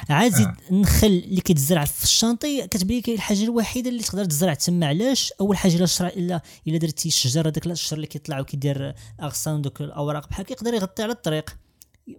عادي 0.09 0.43
آه. 0.43 0.55
النخل 0.71 1.07
اللي 1.07 1.41
كيتزرع 1.41 1.85
في 1.85 2.03
الشانطي 2.03 2.67
كتبان 2.67 2.97
لك 2.97 3.09
الحاجة 3.09 3.43
الوحيدة 3.43 3.89
اللي 3.89 4.03
تقدر 4.03 4.25
تزرع 4.25 4.53
تما 4.53 4.87
علاش؟ 4.87 5.33
أول 5.41 5.57
حاجة 5.57 5.75
إلا 5.75 5.85
شرع 5.85 6.07
الا 6.07 6.41
إلا 6.67 6.77
درتي 6.77 7.07
الشجر 7.07 7.47
هذاك 7.47 7.67
الشجر 7.67 7.95
اللي 7.95 8.07
كيطلع 8.07 8.39
وكيدير 8.39 8.95
أغصان 9.21 9.61
دوك 9.61 9.81
الأوراق 9.81 10.29
بحال 10.29 10.45
يقدر 10.49 10.73
يغطي 10.73 11.03
على 11.03 11.11
الطريق. 11.11 11.57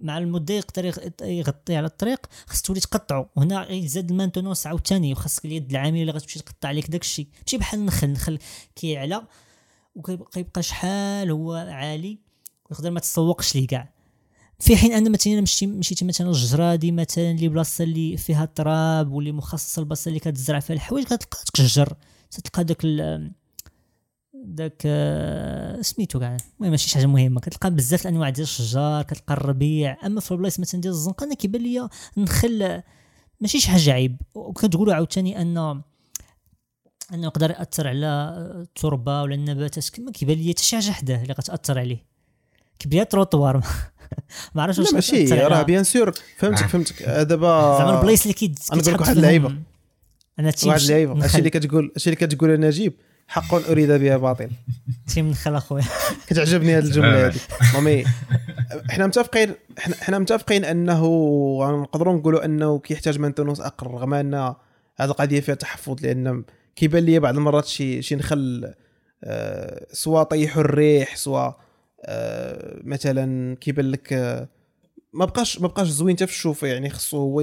مع 0.03 0.19
المدة 0.19 0.55
يقدر 0.55 1.13
يغطي 1.23 1.77
على 1.77 1.87
الطريق 1.87 2.27
خاص 2.47 2.63
تولي 2.63 2.81
تقطعو. 2.81 3.27
وهنا 3.37 3.71
يزاد 3.71 4.11
ال 4.11 4.15
maintenance 4.15 4.67
عاوتاني 4.67 5.13
وخاصك 5.13 5.45
اليد 5.45 5.71
العامله 5.71 6.01
اللي 6.01 6.13
غتمشي 6.13 6.39
تقطع 6.39 6.71
لك 6.71 6.91
داك 6.91 7.03
الشيء 7.03 7.27
ماشي 7.43 7.59
بحال 7.59 7.81
النخل 7.81 8.07
النخل 8.07 8.39
كيعلى 8.77 9.23
وكيبقى 9.95 10.63
شحال 10.63 11.31
هو 11.31 11.53
عالي 11.53 12.19
ويقدر 12.71 12.91
ما 12.91 13.01
تسوقش 13.01 13.57
ليه 13.57 13.67
كاع. 13.67 13.93
في 14.59 14.77
حين 14.77 14.93
أن 14.93 15.13
مثلا 15.13 15.41
مشيتي 15.41 15.67
مشيتي 15.67 16.05
مثلا 16.05 16.29
الجرادي 16.31 16.93
مثلا 16.93 17.31
اللي 17.31 17.49
بلاصة 17.49 17.85
اللي 17.85 18.17
فيها 18.17 18.45
التراب 18.45 19.13
واللي 19.13 19.33
مخصصة 19.33 19.81
البلاصه 19.81 20.09
اللي 20.09 20.21
كتزرع 20.21 20.61
فيها 20.61 20.77
الحوايج 20.77 21.05
كتلقى 21.07 21.39
تشجر 21.55 21.97
تلقى 22.31 22.65
داك 22.65 22.87
داك 24.45 24.83
آه، 24.87 25.83
سميتو 25.83 26.21
كاع. 26.21 26.37
المهم 26.57 26.71
ماشي 26.71 26.89
شي 26.89 26.95
حاجة 26.95 27.07
مهمة. 27.07 27.41
كتلقى 27.41 27.71
بزاف 27.71 28.03
الأنواع 28.03 28.29
ديال 28.29 28.43
الشجار 28.43 29.03
كتلقى 29.03 29.35
الربيع. 29.35 29.97
أما 30.07 30.21
في 30.21 30.31
البلايص 30.33 30.61
مثلا 30.61 30.81
ديال 30.81 30.93
الزنقة 30.93 31.35
كيبان 31.35 31.63
ليا 31.63 31.89
نخل 32.17 32.83
ماشي 33.41 33.61
شي 33.61 33.71
حاجة 33.71 33.93
عيب. 33.93 34.17
وكتقولوا 34.35 34.95
عاوتاني 34.95 35.43
أن 35.43 35.83
أنه 37.13 37.25
يقدر 37.25 37.51
يأثر 37.51 37.89
على 37.89 38.07
التربه 38.61 39.23
ولا 39.23 39.35
النباتات. 39.35 39.89
كما 39.89 40.11
كيبان 40.11 40.37
لي 40.37 40.53
حتى 40.53 40.63
شي 40.63 40.77
حاجة 40.77 40.91
حداه 40.91 41.23
اللي 41.23 41.33
غتأثر 41.33 41.79
عليه. 41.79 42.05
كيبان 42.79 43.09
تروطوار 43.09 43.65
ما 44.55 44.63
عرفتش 44.63 44.79
واش 44.79 44.95
ماشي 44.95 45.25
راه 45.25 45.63
bien 45.63 45.85
sûr 45.85 46.13
فهمتك 46.37 46.67
فهمتك. 46.67 47.03
دابا 47.03 47.79
زعما 47.79 47.99
البلايص 47.99 48.23
اللي 48.23 48.35
كيت 48.35 48.59
أنا 48.73 48.83
نقول 48.83 48.95
لك 48.95 49.01
واحد 49.01 49.17
اللعيبة. 49.17 49.49
أنا 50.39 50.53
واحد 50.67 50.81
اللعيبة. 50.81 51.25
هادشي 51.25 51.39
اللي 51.39 51.51
كتقول 51.51 51.93
هادشي 51.95 52.11
اللي 52.11 52.27
كتقول 52.27 52.61
نجيب 52.61 52.95
حق 53.29 53.55
أريد 53.55 53.91
بها 53.93 54.17
باطل. 54.17 54.51
شي 55.09 55.23
من 55.23 55.35
خلا 55.35 55.59
خويا. 55.59 55.85
كتعجبني 56.29 56.79
هذه 56.79 56.85
الجملة 56.85 57.27
هذه 57.27 57.41
mais 57.75 58.05
حنا 58.91 59.07
متفقين 59.07 59.55
حنا 59.79 60.19
متفقين 60.19 60.65
انه 60.65 61.03
نقدروا 61.83 62.15
نقولوا 62.15 62.45
أنه 62.45 62.79
كيحتاج 62.79 63.19
maintenance 63.19 63.61
أقل 63.61 63.87
رغم 63.87 64.15
أن 64.15 64.35
هذه 64.97 65.11
القضية 65.11 65.41
فيها 65.41 65.55
تحفظ 65.55 65.97
لأن 66.03 66.45
كيبان 66.77 67.05
لي 67.05 67.19
بعض 67.19 67.37
المرات 67.37 67.67
شي 67.67 68.03
شي 68.03 68.15
نخل 68.17 68.75
آه 69.25 69.87
سوا 69.93 70.23
طيحوا 70.23 70.63
الريح 70.63 71.17
سوا 71.17 71.53
آه 72.05 72.81
مثلا 72.85 73.57
كيبان 73.57 73.91
لك 73.91 74.13
آه 74.13 74.49
ما 75.13 75.25
بقاش 75.25 75.61
ما 75.61 75.69
بقاش 75.69 75.89
زوين 75.89 76.17
حتى 76.17 76.27
في 76.27 76.33
الشوفة 76.33 76.67
يعني 76.67 76.91
خصو 76.91 77.17
هو 77.17 77.41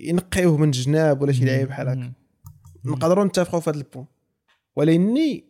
ينقيوه 0.00 0.56
من 0.56 0.68
الجناب 0.68 1.22
ولا 1.22 1.32
شي 1.32 1.44
لعيب 1.44 1.68
بحال 1.68 1.88
هكا. 1.88 2.12
نقدروا 2.84 3.24
نتفقوا 3.24 3.60
في 3.60 3.70
هذا 3.70 3.78
ال 3.78 3.83
point 3.83 4.06
ولاني 4.76 5.44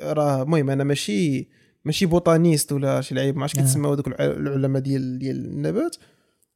راه 0.00 0.42
المهم 0.42 0.70
أنا 0.70 0.84
ماشي 0.84 1.48
ماشي 1.84 2.06
botaniste 2.06 2.72
ولا 2.72 3.00
شي 3.00 3.14
لعيب 3.14 3.36
ما 3.36 3.42
عرفتش. 3.42 3.58
كيتسموا 3.58 3.94
هذوك 3.94 4.08
العلماء 4.08 4.82
ديال 4.82 5.18
ديال 5.18 5.36
النبات. 5.36 5.96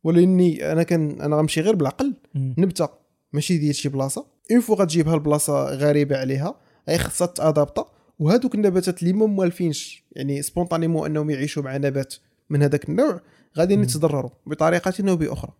ولاني 0.04 0.72
أنا 0.72 0.82
كان 0.82 1.20
أنا 1.20 1.36
غنمشي 1.36 1.60
غير 1.60 1.74
بالعقل. 1.74 2.14
نبتة 2.34 2.88
ماشي 3.32 3.58
ديال 3.58 3.74
شي 3.74 3.88
بلاصة. 3.88 4.26
une 4.52 4.60
fois 4.60 4.76
غتجيبها 4.76 5.16
لبلاصه 5.16 5.74
غريبة 5.74 6.16
عليها 6.16 6.54
هي 6.88 6.98
خاصها 6.98 7.26
ت 7.26 7.36
adapta 7.36 7.92
وهذوك 8.18 8.54
النباتات 8.54 9.02
اللي 9.02 9.12
ما 9.12 9.26
موالفينش 9.26 10.04
يعني 10.12 10.42
spontanément 10.42 11.06
أنهم 11.06 11.30
يعيشوا 11.30 11.62
مع 11.62 11.76
نبات 11.76 12.14
من 12.50 12.62
هذاك 12.62 12.88
النوع 12.88 13.20
غادي 13.58 13.74
يتضرروا 13.74 14.30
بطريقة 14.46 15.10
أو 15.10 15.16
بأخرى. 15.16 15.52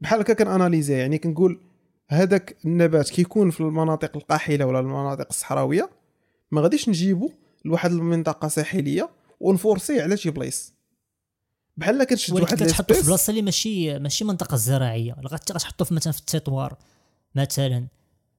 بحال 0.00 0.20
هكا 0.20 0.32
كناناليزي 0.32 0.98
يعني 0.98 1.18
كنقول 1.18 1.60
هذاك 2.08 2.56
النبات 2.64 3.10
كيكون 3.10 3.50
في 3.50 3.60
المناطق 3.60 4.16
القاحلة 4.16 4.64
ولا 4.64 4.80
المناطق 4.80 5.26
الصحراوية 5.30 5.90
ما 6.50 6.60
غاديش 6.60 6.88
نجيبو 6.88 7.30
لواحد 7.64 7.92
المنطقة 7.92 8.48
ساحلية 8.48 9.10
ونفورسيه 9.40 10.02
على 10.02 10.16
شي 10.16 10.30
بلايص. 10.30 10.74
بحال 11.76 12.04
كتشد 12.04 12.34
ولكن 12.34 12.44
واحد 12.44 12.64
كتحطو 12.64 12.94
في 12.94 13.06
بلاصة 13.06 13.30
اللي 13.30 13.42
ماشي 13.42 13.98
ماشي 13.98 14.24
منطقة 14.24 14.56
زراعية 14.56 15.16
غتحطو 15.26 15.94
مثلا 15.94 16.12
في 16.12 16.18
التطوار 16.18 16.78
مثلا. 17.34 17.86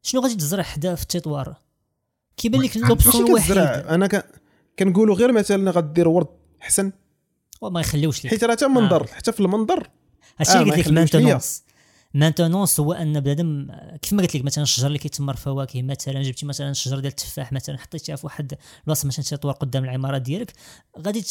شنو 0.01 0.21
غادي 0.21 0.35
تزرع 0.35 0.63
حدا 0.63 0.95
في 0.95 1.01
التطوار؟ 1.01 1.55
كيبان 2.37 2.61
لك 2.61 2.77
l'option 2.77 3.27
الوحيد 3.27 3.45
كتزرع. 3.45 3.85
أنا 3.89 4.07
ك... 4.07 4.25
كنقولوا 4.79 5.15
غير 5.15 5.31
مثلا 5.31 5.71
غدير 5.71 6.07
ورد 6.07 6.27
حسن. 6.59 6.91
وما 7.61 7.81
يخليوش 7.81 8.25
لك. 8.25 8.31
حيت 8.31 8.43
راه 8.43 8.51
حتى 8.51 8.67
منظر 8.67 9.07
حتى 9.07 9.31
في 9.31 9.39
المنظر. 9.39 9.89
هادشي 10.37 10.53
آه، 10.53 10.61
اللي 10.61 10.71
ما 10.71 10.77
قلت 10.77 10.87
لك. 10.87 10.93
maintenance 10.93 11.63
maintenance 12.15 12.79
هو 12.79 12.93
أن 12.93 13.19
بنادم 13.19 13.67
كيف 14.01 14.13
ما 14.13 14.21
قلت 14.21 14.35
لك 14.35 14.45
مثلا 14.45 14.63
الشجر 14.63 14.87
اللي 14.87 14.97
كيتمر 14.99 15.35
فواكه 15.35 15.81
مثلا 15.81 16.21
جبتي 16.21 16.45
مثلا 16.45 16.73
شجر 16.73 16.99
ديال 16.99 17.11
التفاح 17.11 17.51
مثلا 17.51 17.77
حطيتيها 17.77 18.15
في 18.15 18.25
واحد 18.25 18.53
البلاصه 18.81 19.07
مثلا 19.07 19.25
تطور 19.25 19.51
قدام 19.51 19.83
العمارة 19.83 20.17
ديالك 20.17 20.53
غادي 21.05 21.25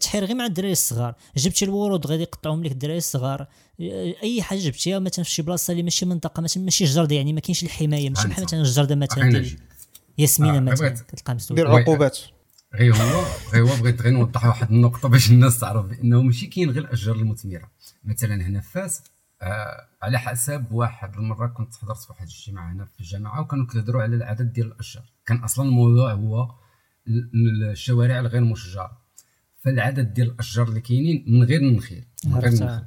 تحير 0.00 0.24
غير 0.24 0.36
مع 0.36 0.46
الدراري 0.46 0.72
الصغار 0.72 1.14
جبتي 1.36 1.64
الورود 1.64 2.06
غادي 2.06 2.22
يقطعوهم 2.22 2.64
لك 2.64 2.72
الدراري 2.72 2.98
الصغار 2.98 3.46
أي 4.22 4.42
حاجة 4.42 4.58
جبتيها 4.58 4.98
مثلا 4.98 5.24
في 5.24 5.30
شي 5.30 5.42
بلاصة 5.42 5.70
اللي 5.70 5.82
ماشي 5.82 6.06
منطقة 6.06 6.40
مثلا 6.40 6.62
ماشي 6.62 6.84
جردة 6.84 7.16
يعني 7.16 7.32
ما 7.32 7.40
كاينش 7.40 7.62
الحماية 7.62 8.10
ماشي 8.10 8.28
بحال. 8.28 8.44
مثلا 8.44 8.60
الجردة 8.60 8.94
مثلا 8.94 9.30
ديال 9.30 9.56
ياسمينة 10.18 10.56
آه، 10.56 10.60
مثلا 10.60 10.88
كتلقى 10.88 11.34
مسدود 11.34 11.56
دير. 11.56 11.68
عقوبات 11.68 12.18
غير 12.74 12.94
هو 12.96 13.24
غير 13.52 13.62
هو 13.62 13.76
بغيت 13.76 14.02
غير 14.02 14.12
نوضح 14.12 14.46
واحد 14.46 14.70
النقطة 14.70 15.08
باش 15.08 15.30
الناس 15.30 15.58
تعرف 15.58 15.86
بأنه 15.86 16.22
ماشي 16.22 16.46
كاين 16.46 16.70
غير 16.70 16.82
الأشجار 16.84 17.14
المثمرة 17.16 17.70
مثلا 18.04 18.34
هنا 18.34 18.60
في 18.60 18.70
فاس 18.72 19.02
آه 19.44 19.88
على 20.02 20.18
حسب 20.18 20.72
واحد. 20.72 21.14
المرة 21.16 21.46
كنت 21.46 21.74
حضرت 21.74 21.98
في 21.98 22.06
واحد 22.12 22.26
الاجتماع 22.26 22.72
هنا 22.72 22.84
في 22.84 23.00
الجامعة 23.00 23.40
وكانوا 23.40 23.66
كيهضروا 23.66 24.02
على 24.02 24.16
العدد 24.16 24.52
ديال 24.52 24.66
الأشجار. 24.66 25.04
كان 25.26 25.36
أصلا 25.36 25.68
الموضوع 25.68 26.12
هو 26.12 26.50
ال- 27.08 27.30
ال- 27.34 27.70
الشوارع 27.70 28.20
الغير 28.20 28.44
مشجره 28.44 28.98
فالعدد 29.60 30.14
ديال 30.14 30.30
الأشجار 30.30 30.68
اللي 30.68 30.80
كاينين 30.80 31.24
من 31.28 31.42
غير 31.44 31.60
النخيل 31.60 32.04
من 32.26 32.34
غير. 32.34 32.52
النخل 32.52 32.84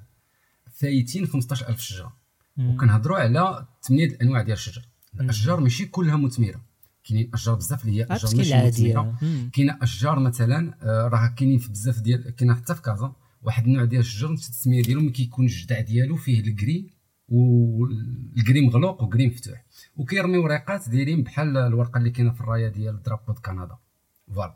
فايتين 0.71 1.27
15000 1.27 1.79
شجرة. 1.81 2.13
وكنهضروا 2.59 3.17
على 3.17 3.65
ثمانيه 3.81 4.05
الانواع 4.05 4.41
ديال 4.41 4.53
الشجر. 4.57 4.81
الأشجار 5.21 5.59
ماشي 5.59 5.85
كلها 5.85 6.15
مثمرة. 6.17 6.61
كاينين 7.03 7.31
أشجار 7.33 7.55
بزاف 7.55 7.85
اللي 7.85 7.99
هي 7.99 8.07
أشجار 8.11 8.35
ماشي 8.37 8.89
مثمرة. 8.93 9.17
كاينة 9.53 9.77
أشجار 9.81 10.19
مثلا 10.19 10.73
آه، 10.81 11.07
راه 11.07 11.27
كاينين 11.27 11.57
في 11.59 11.69
بزاف 11.69 11.99
ديال 12.01 12.35
كاينة 12.35 12.55
حتى 12.55 12.75
في 12.75 12.81
كازا. 12.81 13.13
واحد 13.47 13.65
النوع 13.65 13.83
ديال 13.83 14.01
الشجر 14.01 14.31
نسيت 14.31 14.49
التسمية 14.49 14.81
ديالو 14.81 15.01
ملي 15.01 15.11
كيكون 15.11 15.45
الجذع 15.45 15.79
ديالو 15.79 16.15
فيه 16.15 16.39
ال 16.39 16.49
gris 16.49 16.89
وال 17.29 17.73
gris 17.73 18.61
مغلوق 18.61 19.03
و 19.03 19.08
gris 19.08 19.27
مفتوح. 19.27 19.65
وكيرمي 19.97 20.37
وريقات 20.37 20.89
دايرين 20.89 21.23
بحال 21.23 21.57
الورقة 21.57 21.97
اللي 21.97 22.09
كاينة 22.09 22.31
في 22.31 22.41
الراية 22.41 22.67
ديال 22.67 23.03
drapeau 23.03 23.33
د 23.33 23.39
كندا. 23.39 23.77
voilà. 24.35 24.55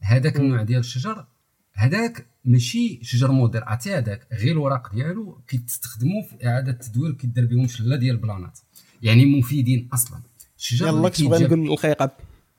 هذاك 0.00 0.36
النوع 0.36 0.62
ديال 0.62 0.80
الشجر 0.80 1.26
هذاك 1.74 2.26
ماشي 2.44 2.98
شجر 3.02 3.32
موديل 3.32 3.62
عرفتي 3.62 3.94
هذاك؟ 3.94 4.26
غير 4.32 4.52
الوراق 4.52 4.94
ديالو 4.94 5.40
كيتستخدموا 5.48 6.22
في 6.22 6.46
إعادة 6.46 6.72
التدوير 6.72 7.12
كيدار 7.12 7.44
بهم 7.46 7.66
شلة 7.66 7.96
ديال 7.96 8.14
البلانات. 8.14 8.58
يعني 9.02 9.26
مفيدين 9.26 9.88
أصلا. 9.92 10.20
الشجر 10.58 10.86
يلا 10.86 11.08
كنت 11.08 11.22
بغا 11.22 11.56
نقول 11.56 11.72
القيقب 11.72 12.10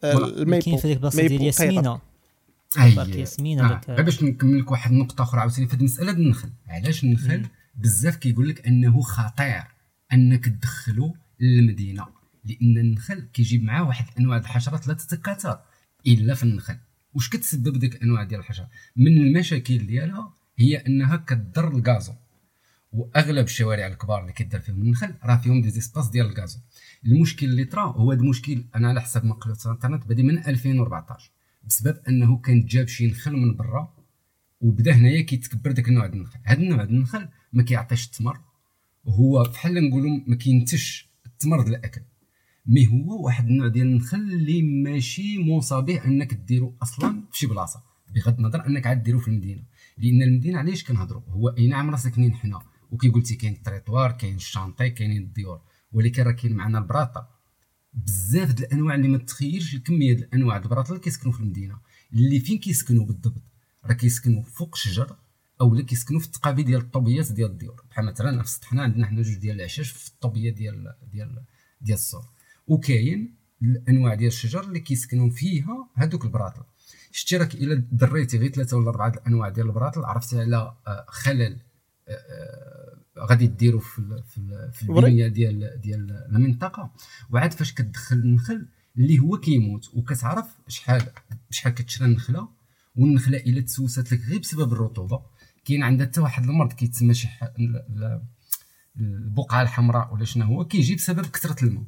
voilà. 0.01 0.41
ال 0.41 0.45
maple. 0.45 0.65
كاين 0.65 0.77
في 0.77 0.87
ديك 0.87 0.97
البلاصه 0.97 1.27
ديال. 1.27 1.41
ياسمينة. 1.41 2.12
parc 2.95 3.15
ياسمين 3.15 3.59
آه. 3.59 3.67
هذاك- 3.67 3.89
غير 3.89 4.01
باش 4.01 4.23
نكمل 4.23 4.59
لك 4.59 4.71
واحد 4.71 4.91
النقطه 4.91 5.21
أخرى 5.21 5.41
عاوتاني 5.41 5.67
في 5.67 5.73
هذه 5.75 5.79
المسألة 5.79 6.11
النخل 6.11 6.49
علاش 6.67 7.03
النخل 7.03 7.45
بزاف 7.75 8.15
كيقول 8.15 8.49
لك 8.49 8.67
أنه 8.67 9.01
خطير 9.01 9.63
أنك 10.13 10.45
تدخلو 10.45 11.15
للمدينة 11.39 12.05
لأن 12.45 12.77
النخل 12.77 13.19
كيجيب 13.33 13.63
معاه 13.63 13.83
واحد 13.87 14.05
أنواع 14.19 14.37
الحشرات 14.37 14.87
لا 14.87 14.93
تتكاثر 14.93 15.59
إلا 16.07 16.33
في 16.33 16.43
النخل. 16.43 16.75
واش 17.13 17.29
كتسبب 17.29 17.77
ديك 17.79 17.95
الأنواع 17.95 18.23
ديال 18.23 18.39
الحشرات 18.39 18.67
من 18.95 19.17
المشاكل 19.17 19.77
ديالها 19.87 20.33
هي 20.57 20.77
أنها 20.77 21.15
كضر 21.15 21.67
ال 21.67 21.74
gazon. 21.74 22.13
وأغلب 22.91 23.45
الشوارع 23.45 23.87
الكبار 23.87 24.21
اللي 24.21 24.33
كيدار 24.33 24.61
فيهم 24.61 24.81
النخل 24.81 25.13
راه 25.23 25.35
فيهم 25.37 25.61
des 25.61 25.69
espaces 25.69 26.07
ديال 26.09 26.25
ال 26.25 26.30
gazon. 26.30 26.59
المشكل 27.05 27.45
اللي 27.45 27.65
طرا 27.65 27.83
هو 27.85 28.11
هذا 28.11 28.21
المشكل 28.21 28.63
أنا 28.75 28.89
على 28.89 29.01
حسب 29.01 29.25
ما 29.25 29.33
قريت 29.33 29.57
في 29.57 29.65
الإنترنت 29.65 30.05
بادي 30.07 30.23
من 30.23 30.37
2014 30.45 31.31
بسبب 31.63 31.97
أنه 32.07 32.37
كان 32.37 32.65
جاب 32.65 32.87
شي 32.87 33.07
نخل 33.07 33.33
من 33.33 33.55
برا 33.55 33.93
وبدا 34.61 34.93
هنايا 34.93 35.21
كيتكبر 35.21 35.71
داك 35.71 35.87
النوع 35.87 36.07
ديال 36.07 36.17
النخل. 36.17 36.39
هذا 36.43 36.59
النوع 36.59 36.83
ديال 36.83 36.95
النخل 36.95 37.27
ما 37.53 37.63
كيعطيش 37.63 38.05
الثمر 38.05 38.39
هو 39.07 39.43
بحال 39.43 39.89
نقولوا 39.89 40.19
ما 40.27 40.35
كينتجش 40.35 41.09
الثمر 41.25 41.61
ديال 41.61 41.75
الأكل. 41.75 42.01
mais 42.65 42.87
هو 42.87 43.25
واحد 43.25 43.47
النوع 43.47 43.67
ديال 43.67 43.87
النخل 43.87 44.17
اللي 44.17 44.61
ماشي 44.61 45.37
موصى 45.37 45.81
به 45.81 46.05
أنك 46.05 46.33
ديرو 46.33 46.75
أصلا 46.81 47.23
في 47.31 47.39
شي 47.39 47.47
بلاصة. 47.47 47.83
بغض 48.15 48.37
النظر 48.37 48.67
أنك 48.67 48.87
عاد 48.87 49.03
ديرو 49.03 49.19
في 49.19 49.27
المدينة. 49.27 49.63
لأن 49.97 50.21
المدينة 50.21 50.59
علاش 50.59 50.83
كنهضروا 50.83 51.21
هو 51.27 51.49
أي 51.49 51.67
نعم 51.67 51.89
راه 51.89 51.97
ساكنين 51.97 52.33
حنا 52.33 52.61
وكي 52.91 53.09
قلتي 53.09 53.35
كاين 53.35 53.53
التريطوار 53.53 54.11
كاين 54.11 54.35
ال 54.35 54.41
chantier 54.41 54.89
كاينين 54.89 55.21
الديور 55.21 55.61
ولكن 55.91 56.23
راه 56.23 56.31
كاين 56.31 56.53
معنا 56.53 56.77
البراطة. 56.77 57.32
بزاف 57.93 58.51
د 58.51 58.59
الأنواع 58.59 58.95
اللي 58.95 59.07
ما 59.07 59.17
تخيلش 59.17 59.75
الكمية 59.75 60.13
ديال 60.13 60.27
الأنواع 60.27 60.57
د 60.57 60.63
البراطه 60.63 60.89
اللي 60.89 60.99
كيسكنوا 60.99 61.33
في 61.33 61.39
المدينة. 61.39 61.79
اللي 62.13 62.39
فين 62.39 62.57
كيسكنوا 62.57 63.05
بالضبط؟ 63.05 63.43
راه 63.85 63.93
كيسكنوا 63.93 64.43
فوق 64.43 64.69
الشجر 64.73 65.15
أو 65.61 65.75
لا 65.75 65.83
كيسكنوا 65.83 66.19
في 66.19 66.25
التقابي 66.25 66.63
ديال 66.63 66.81
الطوبيات 66.81 67.31
ديال 67.31 67.51
الديور. 67.51 67.83
بحال 67.89 68.05
مثلا 68.05 68.37
في 68.37 68.43
السطح 68.43 68.67
حنا 68.67 68.83
عندنا 68.83 69.07
حنا 69.07 69.21
جوج 69.21 69.35
ديال 69.35 69.55
العشاش 69.55 69.89
في 69.89 70.07
الطوبية 70.07 70.49
ديال 70.49 70.95
ديال 71.11 71.43
ديال 71.81 71.97
السور 71.97 72.29
وكاين 72.67 73.35
الأنواع 73.61 74.13
ديال 74.13 74.27
الشجر 74.27 74.63
اللي 74.63 74.79
كيسكنوا 74.79 75.29
فيها 75.29 75.89
هذوك 75.95 76.25
البراطل. 76.25 76.63
شتي 77.11 77.37
راك 77.37 77.55
إلا 77.55 77.87
دريتي 77.91 78.37
غير 78.37 78.51
ثلاثة 78.51 78.77
ولا 78.77 78.89
أربعة 78.89 79.09
د 79.09 79.17
الأنواع 79.17 79.49
ديال 79.49 79.65
البراطل 79.67 80.05
عرفتي 80.05 80.39
على 80.39 80.75
آه، 80.87 81.05
خلل 81.07 81.59
آه، 82.07 82.11
آه، 82.11 83.02
غادي 83.19 83.47
ديروا 83.47 83.79
في 83.79 84.23
في 84.27 84.69
في. 84.73 84.89
البنيه 84.89 85.27
ديال 85.27 85.81
ديال 85.81 86.11
المنطقة. 86.11 86.93
وعاد 87.29 87.53
فاش 87.53 87.73
كتدخل 87.73 88.15
النخل 88.15 88.67
اللي 88.97 89.19
هو 89.19 89.37
كيموت 89.37 89.89
وكتعرف 89.93 90.45
شحال 90.67 91.01
شحال 91.49 91.73
كتشرى 91.73 92.07
النخلة. 92.07 92.47
والنخلة 92.95 93.37
إلا 93.37 93.61
تسوست 93.61 94.13
لك 94.13 94.21
غير 94.29 94.39
بسبب 94.39 94.73
الرطوبة. 94.73 95.21
كاين 95.65 95.83
عندها 95.83 96.07
حتى 96.07 96.21
واحد 96.21 96.43
المرض 96.43 96.73
كيتسمى 96.73 97.13
شي 97.13 97.27
البقعة 98.99 99.61
الحمراء 99.61 100.13
ولا 100.13 100.25
شنو 100.25 100.45
هو 100.45 100.65
كيجي 100.65 100.95
بسبب 100.95 101.25
كثرة 101.25 101.65
الماء. 101.65 101.83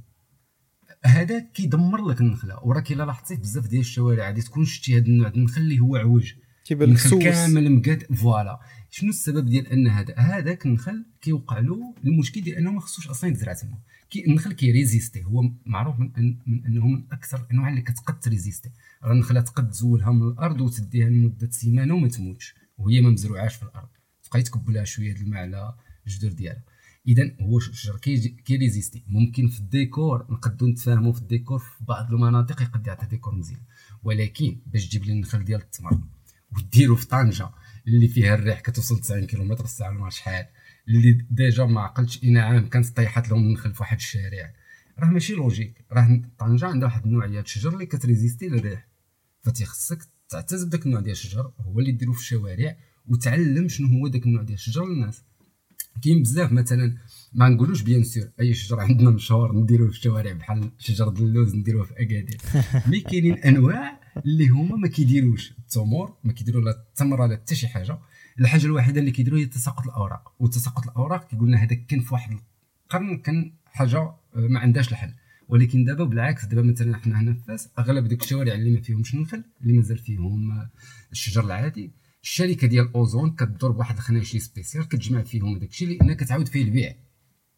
هذا 1.05 1.39
كيدمر 1.39 2.07
لك 2.07 2.21
النخلة. 2.21 2.59
وراك 2.63 2.91
الا 2.91 3.03
لاحظتي 3.03 3.35
بزاف 3.35 3.67
ديال 3.67 3.81
الشوارع 3.81 4.25
غادي 4.25 4.41
تكون 4.41 4.65
شتي 4.65 4.97
هذا 4.97 5.05
النوع 5.05 5.29
ديال 5.29 5.39
النخل 5.39 5.61
اللي 5.61 5.79
هو 5.79 5.95
عوج. 5.95 6.33
كيبان 6.65 6.93
لك 6.93 7.23
كامل 7.23 7.71
مقاد 7.71 8.03
voilà. 8.15 8.59
شنو 8.97 9.09
السبب 9.09 9.45
ديال 9.45 9.67
ان 9.67 9.87
هذا؟ 9.87 10.15
هذاك 10.17 10.65
النخل 10.65 11.05
كيوقع 11.21 11.59
له 11.59 11.95
المشكل 12.05 12.41
ديال 12.41 12.55
انه 12.55 12.71
ما 12.71 12.79
خصوش 12.79 13.07
أصلا 13.07 13.29
يتزرع 13.29 13.53
تما 13.53 13.77
كي 14.09 14.25
النخل 14.27 14.53
كي 14.53 14.66
résister. 14.66 15.23
هو 15.23 15.43
معروف 15.65 15.99
من, 15.99 16.11
أن 16.17 16.37
من 16.45 16.65
أنه 16.65 16.87
من 16.87 17.03
أكثر 17.11 17.41
الأنواع 17.45 17.69
اللي 17.69 17.81
كتقد 17.81 18.19
ت 18.19 18.24
résister. 18.24 18.71
راه 19.03 19.11
النخلة 19.13 19.41
تقد 19.41 19.69
تزولها 19.69 20.11
من 20.11 20.27
الأرض 20.27 20.61
وتديها 20.61 21.09
لمدة 21.09 21.49
سيمانة 21.51 21.93
وما 21.93 22.07
تموتش. 22.07 22.55
وهي 22.77 23.01
ما 23.01 23.09
مزروعاش 23.09 23.55
في 23.55 23.63
الأرض. 23.63 23.87
تبقى 24.23 24.41
تكب 24.41 24.69
لها 24.69 24.83
شوية 24.83 25.13
د 25.13 25.17
الماء 25.17 25.41
على 25.41 25.75
الجذور 26.07 26.31
ديالها. 26.31 26.63
اذا 27.07 27.31
هو 27.41 27.57
الشجر 27.57 27.97
كي 28.45 28.57
résisté. 28.57 29.03
ممكن 29.07 29.47
في 29.47 29.59
الديكور 29.59 30.25
نقدروا 30.29 30.69
نتفاهموا 30.69 31.13
في 31.13 31.21
الديكور 31.21 31.59
في 31.59 31.85
بعض 31.85 32.13
المناطق 32.13 32.61
يقد 32.61 32.87
يعطي 32.87 33.05
ديكور 33.05 33.35
مزيان. 33.35 33.61
ولكن 34.03 34.57
باش 34.65 34.87
تجيب 34.87 35.03
لي 35.03 35.13
النخل 35.13 35.43
ديال 35.43 35.61
التمر 35.61 35.99
وديرو 36.57 36.95
في 36.95 37.07
طنجة 37.07 37.49
اللي 37.87 38.07
فيها 38.07 38.35
الريح 38.35 38.59
كتوصل 38.59 38.99
90 38.99 39.25
كيلومتر 39.25 39.63
في 39.63 39.69
الساعة 39.69 40.01
ولا 40.01 40.09
شحال 40.09 40.45
اللي 40.87 41.25
déjà 41.31 41.65
ما 41.65 41.81
عقلتش 41.81 42.23
اي 42.23 42.29
نعم 42.29 42.69
كانت 42.69 42.97
طيحت 42.97 43.29
لهم 43.29 43.39
النخل 43.39 43.73
في 43.73 43.81
واحد 43.81 43.97
الشارع. 43.97 44.53
راه 44.99 45.07
ماشي 45.07 45.33
logique 45.33 45.85
راه 45.91 46.21
طنجة 46.39 46.65
عندها 46.65 46.87
واحد 46.87 47.05
النوعيه 47.05 47.29
ديال 47.29 47.43
الشجر 47.43 47.73
اللي 47.73 47.85
كت 47.85 47.99
résisté 47.99 48.49
للريح. 48.49 48.87
فتيخصك 49.41 49.99
تعتز 50.29 50.63
بداك 50.63 50.85
النوع 50.85 51.01
ديال 51.01 51.11
الشجر 51.11 51.51
هو 51.59 51.79
اللي 51.79 51.91
ديرو 51.91 52.13
في 52.13 52.19
الشوارع 52.19 52.77
وتعلم 53.07 53.67
شنو 53.67 53.87
هو 53.87 54.07
داك 54.07 54.25
النوع 54.25 54.43
ديال 54.43 54.57
الشجر 54.57 54.85
للناس. 54.85 55.23
كاين 56.03 56.21
بزاف 56.21 56.51
مثلا 56.51 56.97
ما 57.33 57.49
نقولوش 57.49 57.81
bien 57.81 58.03
sûr 58.03 58.29
أي 58.39 58.53
شجر 58.53 58.79
عندنا 58.79 59.09
مشهور 59.09 59.55
نديروه 59.55 59.87
في 59.87 59.93
الشوارع 59.97 60.31
بحال 60.31 60.71
شجر 60.77 61.07
اللوز 61.07 61.55
نديروه 61.55 61.85
في 61.85 61.93
أكادير. 61.93 62.37
mais 62.89 62.99
كاينين 62.99 63.33
أنواع 63.33 64.04
اللي 64.17 64.47
هما 64.47 64.75
ما 64.75 64.87
كيديروش 64.87 65.51
التمور 65.51 66.17
ما 66.23 66.33
كيديروا 66.33 66.61
لا 66.61 66.71
التمره 66.71 67.25
لا 67.27 67.35
حتى 67.35 67.55
شي 67.55 67.67
حاجة. 67.67 67.99
الحاجة 68.39 68.65
الوحيدة 68.65 68.99
اللي 68.99 69.11
كيديروا 69.11 69.39
هي 69.39 69.45
تساقط 69.45 69.83
الأوراق. 69.87 70.33
وتساقط 70.39 70.83
الأوراق 70.87 71.27
كيقولنا 71.27 71.57
هذاك 71.57 71.85
كان 71.85 71.99
في 71.99 72.13
واحد 72.13 72.37
القرن 72.83 73.17
كان 73.17 73.53
حاجة 73.65 73.97
آه، 73.97 74.17
ما 74.35 74.59
عندهاش 74.59 74.89
الحل. 74.91 75.13
ولكن 75.47 75.83
دابا 75.83 76.03
بالعكس 76.03 76.45
دابا 76.45 76.61
مثلا 76.61 76.97
حنا 76.97 77.21
هنا 77.21 77.33
في 77.33 77.39
فاس 77.47 77.69
أغلب 77.79 78.07
ديك 78.07 78.23
الشوارع 78.23 78.53
اللي 78.53 78.71
ما 78.71 78.81
فيهمش 78.81 79.13
النخل 79.13 79.43
اللي 79.61 79.73
مازال 79.73 79.97
فيهم 79.97 80.51
آه، 80.51 80.69
الشجر 81.11 81.45
العادي 81.45 81.91
الشركة 82.23 82.67
ديال 82.67 82.93
اوزون 82.93 83.35
كدور 83.35 83.71
بواحد 83.71 83.95
الخناشي 83.95 84.39
spécial 84.39 84.87
كتجمع 84.87 85.23
فيهم 85.23 85.57
داك 85.57 85.69
الشيء 85.69 86.13
كتعاود 86.13 86.47
فيه 86.47 86.63
البيع. 86.63 86.95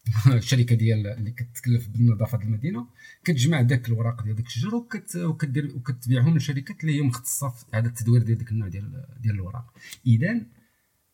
الشركة 0.33 0.75
ديال 0.75 1.07
اللي 1.07 1.31
كتكلف 1.31 1.87
بالنظافة 1.87 2.37
ديال 2.37 2.47
المدينة 2.47 2.87
كتجمع 3.23 3.61
داك 3.61 3.87
الوراق 3.87 4.23
ديال 4.23 4.35
داك 4.35 4.45
الشجر 4.45 4.75
وكت 4.75 5.15
وكدير 5.15 5.75
وكتبيعهم 5.75 6.37
لشركات 6.37 6.81
اللي 6.81 6.97
هي 6.97 7.01
مختصة 7.01 7.49
في 7.49 7.65
اعاده 7.73 7.89
التدوير 7.89 8.23
ديال 8.23 8.37
داك 8.37 8.51
النوع 8.51 8.67
ديال 8.67 9.05
ديال 9.19 9.35
الوراق. 9.35 9.73
اذا 10.07 10.41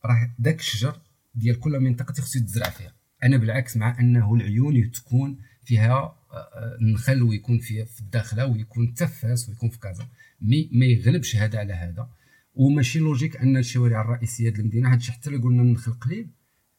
راه 0.06 0.32
داك 0.40 0.60
الشجر 0.60 0.99
ديال 1.36 1.60
كل 1.60 1.80
منطقة 1.80 2.14
خصو 2.14 2.40
يتزرع 2.40 2.70
فيها. 2.70 2.94
أنا 3.24 3.38
بالعكس 3.38 3.78
مع 3.78 3.99
أنه 3.99 4.34
العيون 4.34 4.91
تكون 4.91 5.40
فيها 5.65 5.94
آه، 5.94 6.18
آه، 6.34 6.78
النخل 6.82 7.24
ويكون 7.24 7.60
فيها 7.60 7.86
في 7.86 8.02
الداخلة 8.02 8.45
ويكون 8.45 8.94
تفاس 8.94 9.49
ويكون 9.49 9.70
في 9.70 9.80
كازا. 9.80 10.07
mais 10.41 10.70
ما 10.72 10.86
يغلبش 10.86 11.36
هذا 11.36 11.60
على 11.60 11.74
هذا. 11.74 12.10
وماشي 12.56 12.99
logique 13.00 13.38
أن 13.38 13.57
الشوارع 13.57 14.02
الرئيسية 14.02 14.49
ديال 14.49 14.60
المدينة 14.60 14.94
هادشي 14.94 15.11
حتى 15.11 15.30
لو 15.30 15.41
قلنا 15.41 15.61
النخل 15.61 15.94
قليل 15.94 16.28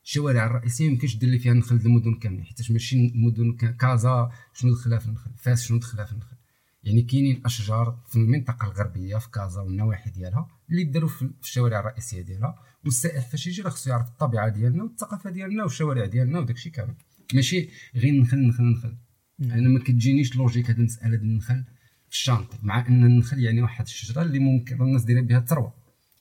الشوارع 0.05 0.47
الرئيسية 0.47 0.87
يمكنش 0.87 1.17
دير 1.17 1.29
لي 1.29 1.39
فيها 1.39 1.53
النخل 1.53 1.77
المدن 1.77 2.15
كاملين 2.15 2.45
حيت 2.45 2.71
ماشي 2.71 2.97
المدن 2.97 3.53
كازا 3.53 4.31
شنو 4.55 4.73
دخلها 4.73 4.99
في 4.99 5.07
النخل؟ 5.07 5.31
فاس 5.37 5.65
شنو 5.65 5.79
دخلها 5.79 6.05
في 6.05 6.13
النخل؟ 6.13 6.37
يعني 6.85 7.03
كاينين 7.03 7.43
اشجار 7.45 7.99
في 8.07 8.17
المنطقة 8.17 8.67
الغربية 8.67 9.17
في 9.17 9.31
كازا 9.31 9.61
والنواحي 9.61 10.11
ديالها 10.11 10.49
اللي 10.71 10.85
داروا 10.85 11.09
في 11.09 11.31
الشوارع 11.43 11.81
الرئيسية 11.81 12.23
ديالها 12.23 12.59
والسائح 12.85 13.29
فاش 13.29 13.47
يجي 13.47 13.63
راه 13.63 13.71
خصو 13.71 13.91
يعرف 13.91 14.09
الطبيعة 14.09 14.49
ديالنا 14.49 14.83
والثقافة 14.83 15.31
ديالنا 15.31 15.63
والشوارع 15.63 16.07
ديالنا 16.07 16.39
وداكشي 16.39 16.71
كامل. 16.71 16.95
ماشي 17.35 17.69
غير 17.97 18.15
نخل 18.21 18.49
نخل 18.49 18.65
نخل. 18.65 18.97
أنا 19.41 19.69
ما 19.69 19.81
كتجينيش 19.81 20.37
لوجيك 20.37 20.71
هذه 20.71 20.79
المسألة 20.79 21.17
ديال 21.17 21.31
النخل 21.31 21.65
في 22.09 22.17
الشانطي 22.17 22.59
مع 22.63 22.87
أن 22.89 23.05
النخل 23.05 23.39
يعني 23.39 23.63
واحد 23.63 23.85
الشجرة 23.85 24.23
اللي 24.23 24.39
ممكن 24.39 24.83
الناس 24.83 25.05
دايره 25.05 25.21
بها 25.21 25.39
الثروه 25.39 25.75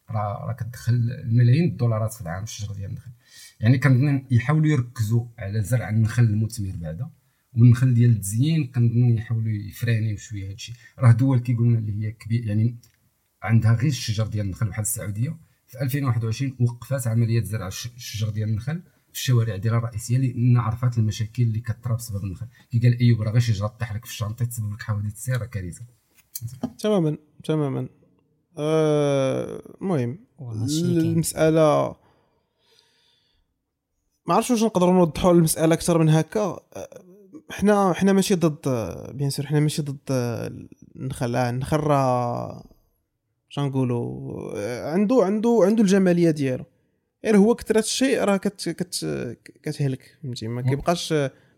راه 0.09 0.45
راه 0.45 0.53
كتدخل 0.53 0.93
الملايين 0.93 1.69
الدولارات 1.69 2.13
في 2.13 2.21
العام 2.21 2.43
الشجرة 2.43 2.73
ديال 2.73 2.89
النخل. 2.89 3.11
يعني 3.63 3.77
كنظن 3.77 4.25
يحاولوا 4.31 4.71
يركزوا 4.71 5.25
على 5.37 5.61
زرع 5.61 5.89
النخل 5.89 6.23
المثمر 6.23 6.73
بعدا 6.75 7.09
والنخل 7.53 7.93
ديال 7.93 8.09
التزيين 8.09 8.67
كنظن 8.67 9.17
يحاولوا 9.17 9.51
يفرانيو 9.51 10.17
شوية 10.17 10.49
هادشي 10.49 10.73
راه 10.99 11.11
دول 11.11 11.39
كيقولنا 11.39 11.79
اللي 11.79 12.05
هي 12.05 12.11
كبير 12.11 12.47
يعني 12.47 12.75
عندها 13.43 13.73
غير 13.73 13.89
الشجر 13.89 14.27
ديال 14.27 14.45
النخل 14.45 14.69
بحال 14.69 14.81
السعودية. 14.81 15.37
في 15.67 15.81
2021 15.81 16.55
وقفات 16.59 17.07
عمليه 17.07 17.43
زرع 17.43 17.67
الشجر 17.67 18.29
ديال 18.29 18.49
النخل 18.49 18.81
في 19.11 19.19
الشوارع 19.19 19.55
ديالها 19.55 19.79
الرئيسية 19.79 20.17
لأن 20.17 20.57
عرفات 20.57 20.97
المشاكل 20.97 21.43
اللي 21.43 21.59
كطرا 21.59 21.95
بسبب 21.95 22.23
النخل. 22.23 22.47
كي 22.71 22.79
قال 22.79 22.99
أيوب 22.99 23.21
راه 23.21 23.31
غير 23.31 23.41
شجرة 23.41 23.67
طيح 23.67 23.93
لك 23.93 24.05
في 24.05 24.11
الشانطي 24.11 24.45
تسبب 24.45 24.73
لك 24.73 24.81
حوادث 24.81 25.13
السير 25.13 25.41
راه 25.41 25.45
كارثة. 25.45 25.85
تماما 26.79 27.17
تماما. 27.43 27.87
آه، 28.57 29.61
المهم 29.81 30.19
المسألة 30.41 31.95
ما 34.25 34.33
عرفتش 34.33 34.51
واش 34.51 34.63
نقدروا 34.63 34.93
نوضحوا 34.93 35.31
المسألة 35.31 35.73
أكثر 35.73 35.97
من 35.97 36.09
هكا. 36.09 36.39
آه، 36.39 36.59
حنا 37.49 37.93
حنا 37.93 38.13
ماشي 38.13 38.35
ضد 38.35 38.59
bien 39.13 39.29
sûr 39.29 39.45
حنا 39.45 39.59
ماشي 39.59 39.81
ضد 39.81 39.99
النخل 40.95 41.35
النخل 41.35 41.77
راه 41.77 42.63
نقولوا 43.57 44.91
عنده 44.91 45.23
عنده 45.23 45.59
عنده 45.63 45.83
الجمالية 45.83 46.31
ديالو. 46.31 46.65
غير 47.25 47.37
هو 47.37 47.55
كثرة 47.55 47.79
الشيء 47.79 48.23
راه 48.23 48.37
كت 48.37 48.69
كت 48.69 49.05
كتهلك 49.63 50.17
فهمتي؟ 50.23 50.47
ما 50.47 50.61
كيبقاش 50.61 51.13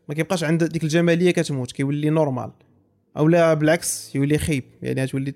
ما 0.09 0.13
كيبقاش 0.15 0.43
عند 0.43 0.63
ديك 0.63 0.83
الجمالية 0.83 1.31
كتموت 1.31 1.71
كيولي 1.71 2.09
normal. 2.09 2.51
أو 3.17 3.27
لا 3.27 3.53
بالعكس 3.53 4.15
يولي 4.15 4.37
خيب 4.37 4.63
يعني 4.81 5.07
تولي 5.07 5.33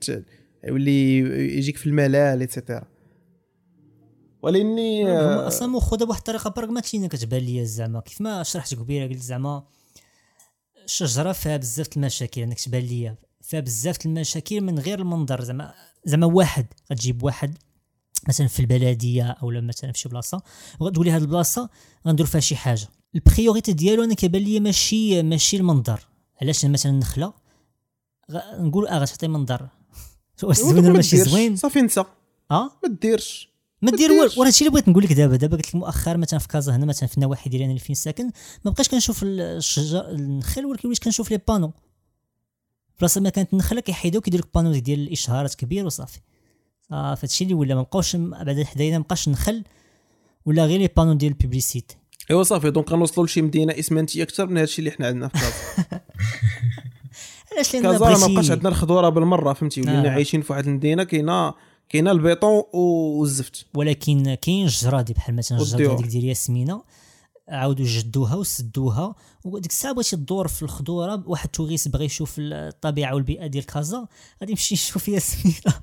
يولي 0.63 1.17
يجيك 1.57 1.77
في 1.77 1.87
الملال 1.87 2.39
et 2.39 2.50
cetera 2.50 2.83
ولإني 4.41 5.11
أصلا 5.19 5.67
ماخوده 5.67 6.05
بواحد 6.05 6.19
الطريقة 6.19 6.49
براغماتية 6.49 7.07
كتبان 7.07 7.41
ليا 7.41 7.63
زعما. 7.63 7.99
كيف 7.99 8.21
ما 8.21 8.43
شرحت 8.43 8.75
قبيلة 8.75 9.07
قلت 9.07 9.21
زعما 9.21 9.63
الشجرة 10.85 11.31
فيها 11.31 11.57
بزاف 11.57 11.97
المشاكل 11.97 12.41
إنك 12.41 12.59
تبان 12.59 12.81
ليا 12.81 13.15
فيها 13.41 13.59
بزاف 13.59 14.05
المشاكل 14.05 14.61
من 14.61 14.79
غير 14.79 14.99
المنظر. 14.99 15.43
زعما 15.43 15.73
زعما 16.05 16.25
واحد 16.25 16.65
غتجيب 16.91 17.23
واحد 17.23 17.57
مثلا 18.27 18.47
في 18.47 18.59
البلدية 18.59 19.23
أو 19.23 19.51
مثلا 19.51 19.91
في 19.91 19.99
شي 19.99 20.09
بلاصة 20.09 20.41
وغتقول 20.79 21.05
لي 21.05 21.11
هذه 21.11 21.21
البلاصة 21.21 21.69
غندير 22.07 22.25
فيها 22.25 22.41
شي 22.41 22.55
حاجة. 22.55 22.87
ال 23.15 23.22
priorité 23.22 23.73
ديالو 23.73 24.03
أنا 24.03 24.13
كيبان 24.13 24.41
لي 24.41 24.59
ماشي 24.59 25.23
ماشي 25.23 25.57
المنظر. 25.57 26.07
علاش؟ 26.41 26.65
مثلا 26.65 26.91
النخله 26.91 27.33
نقول 28.59 28.87
آه 28.87 28.97
غتعطي 28.97 29.27
منظر. 29.27 29.69
واش 30.43 30.57
زوين 30.57 30.85
ولا 30.85 30.93
ماشي 30.93 31.17
زوين؟ 31.17 31.55
صافي 31.55 31.79
انت 31.79 31.97
آه؟ 31.97 32.71
ما 32.83 32.89
ديرش. 33.01 33.49
ما 33.81 33.91
دير 33.91 34.11
والو. 34.11 34.31
وأنا 34.37 34.47
هادشي 34.47 34.65
اللي 34.65 34.71
بغيت 34.71 34.89
نقول 34.89 35.03
لك 35.03 35.13
دابا 35.13 35.35
دابا 35.35 35.57
قلت 35.57 35.67
لك 35.67 35.75
مؤخرا 35.75 36.17
مثلا 36.17 36.39
في 36.39 36.47
كازا 36.47 36.75
هنا 36.75 36.85
مثلا 36.85 37.09
في 37.09 37.17
النواحي 37.17 37.49
ديالي 37.49 37.65
أنا 37.65 37.71
اللي 37.71 37.83
فين 37.83 37.95
ساكن. 37.95 38.31
ما 38.65 38.71
بقاش 38.71 38.89
كنشوف 38.89 39.23
الشجر 39.23 40.09
النخل 40.09 40.65
ولكن 40.65 40.87
وليت 40.87 41.03
كنشوف 41.03 41.31
les 41.31 41.39
panneaux. 41.47 41.71
بلاصة 42.99 43.21
ما 43.21 43.29
كانت 43.29 43.53
النخلة 43.53 43.79
كيحيدو 43.79 44.21
كيديروا 44.21 44.45
لك 44.45 44.53
panneau 44.55 44.73
ديال 44.73 44.99
الإشهارات 44.99 45.55
كبير 45.55 45.85
وصافي. 45.85 46.19
صافي 46.89 47.25
هادشي 47.25 47.43
اللي 47.43 47.53
ولا 47.53 47.75
ما 47.75 47.81
بقاوش 47.81 48.15
بعد 48.15 48.63
حدايا 48.63 48.97
ما 48.97 49.03
بقاش 49.03 49.29
نخل 49.29 49.63
ولا 50.45 50.65
غير 50.65 50.79
les 50.79 50.89
panneaux 50.97 51.13
ديال 51.13 51.31
ال 51.31 51.38
publicité 51.38 51.97
أيوا 52.31 52.43
صافي 52.43 52.71
donc 52.71 52.91
غنوصلوا 52.91 53.25
لشي 53.25 53.41
مدينة 53.41 53.79
اسمنتيه 53.79 54.23
أكثر 54.23 54.47
من 54.47 54.57
هادشي 54.57 54.79
اللي 54.79 54.91
حنا 54.91 55.07
عندنا 55.07 55.27
في 55.27 55.39
كازا. 55.39 55.53
علاش 57.51 57.73
لأن 57.73 57.83
كازا 57.83 58.27
ما 58.27 58.33
بقاش 58.33 58.51
عندنا 58.51 58.69
الخضورة 58.69 59.09
بالمرة 59.09 59.53
فهمتي؟ 59.53 59.81
ولينا 59.81 60.07
آه. 60.07 60.11
عايشين 60.11 60.41
في 60.41 60.53
واحد 60.53 60.67
المدينة 60.67 61.03
كاينة 61.03 61.53
كاينة 61.89 62.11
البيطون 62.11 62.63
والزفت. 62.73 63.65
ولكن 63.73 64.33
كاين 64.33 64.65
الجردة 64.65 65.01
دي 65.01 65.13
بحال 65.13 65.35
مثلا 65.35 65.57
الجره 65.61 65.95
ديك 65.95 66.07
ديال 66.07 66.25
ياسمينة. 66.25 66.81
عاودوا 67.49 67.85
جدوها 67.85 68.35
وسدوها 68.35 69.15
وديك 69.43 69.71
الساعة 69.71 69.93
بغيتي 69.93 70.15
تدور 70.15 70.47
في 70.47 70.63
الخضورة 70.63 71.23
واحد 71.25 71.49
توريست 71.49 71.87
بغى 71.87 72.05
يشوف 72.05 72.35
الطبيعة 72.39 73.15
والبيئة 73.15 73.47
ديال 73.47 73.65
كازا 73.65 74.07
غادي 74.41 74.51
يمشي 74.51 74.73
يشوف 74.73 75.07
ياسمينه 75.07 75.73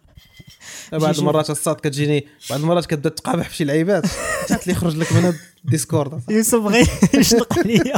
بعض 0.92 1.18
المرات 1.18 1.50
الصاد 1.50 1.76
كتجيني 1.76 2.26
بعض 2.50 2.60
المرات 2.60 2.86
كتبدا 2.86 3.08
تقابح 3.08 3.48
في 3.48 3.56
شي 3.56 3.64
لعيبات 3.64 4.06
حتى 4.50 4.70
يخرج 4.70 4.96
لك 4.96 5.12
من 5.12 5.34
الديسكورد. 5.64 6.22
يوسف 6.30 6.58
بغى 6.58 6.86
يشنق 7.14 7.58
عليا. 7.58 7.94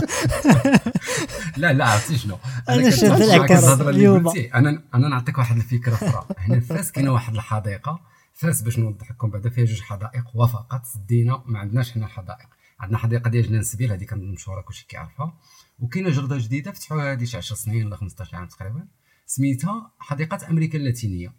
لا 1.57 1.73
لا 1.73 1.85
عرفتي 1.85 2.19
شنو؟ 2.19 2.39
أنا 2.69 2.91
شاد 2.91 3.23
العكس. 3.23 3.65
اليوم 3.65 4.29
أنا 4.55 4.83
أنا 4.95 5.09
نعطيك 5.09 5.39
واحد 5.39 5.57
الفكرة 5.57 5.95
أخرى. 5.95 6.27
هنا 6.39 6.61
في 6.61 6.67
فاس 6.67 6.93
كاينة 6.93 7.13
واحد 7.13 7.35
الحديقة. 7.35 8.01
فاس 8.35 8.63
باش 8.63 8.79
نوضح 8.79 9.11
لكم 9.11 9.31
بعدا 9.31 9.51
فيها 9.51 9.65
جوج 9.65 9.81
حدائق 9.81 10.25
وفقط 10.35 10.85
سدينا 10.85 11.43
ما 11.47 11.59
عندناش 11.59 11.93
حنا 11.93 12.07
حدائق 12.07 12.49
عندنا 12.81 12.99
حديقه 12.99 13.31
ديال 13.31 13.47
جنان 13.49 13.63
سبيل 13.63 13.93
هذه 13.93 14.05
كانت 14.05 14.23
مشهورة 14.23 14.61
كلشي 14.61 14.87
كيعرفها. 14.89 15.39
وكاينة 15.79 16.11
جردة 16.11 16.39
جديدة 16.39 16.73
فتحوها 16.73 17.13
هذه 17.13 17.25
شي 17.25 17.37
10 17.37 17.57
سنين 17.57 17.87
ولا 17.87 17.97
15 17.97 18.37
عام 18.37 18.47
تقريبا. 18.47 18.89
سميتها 19.27 19.93
حديقة 19.99 20.51
أمريكا 20.51 20.79
اللاتينية. 20.79 21.33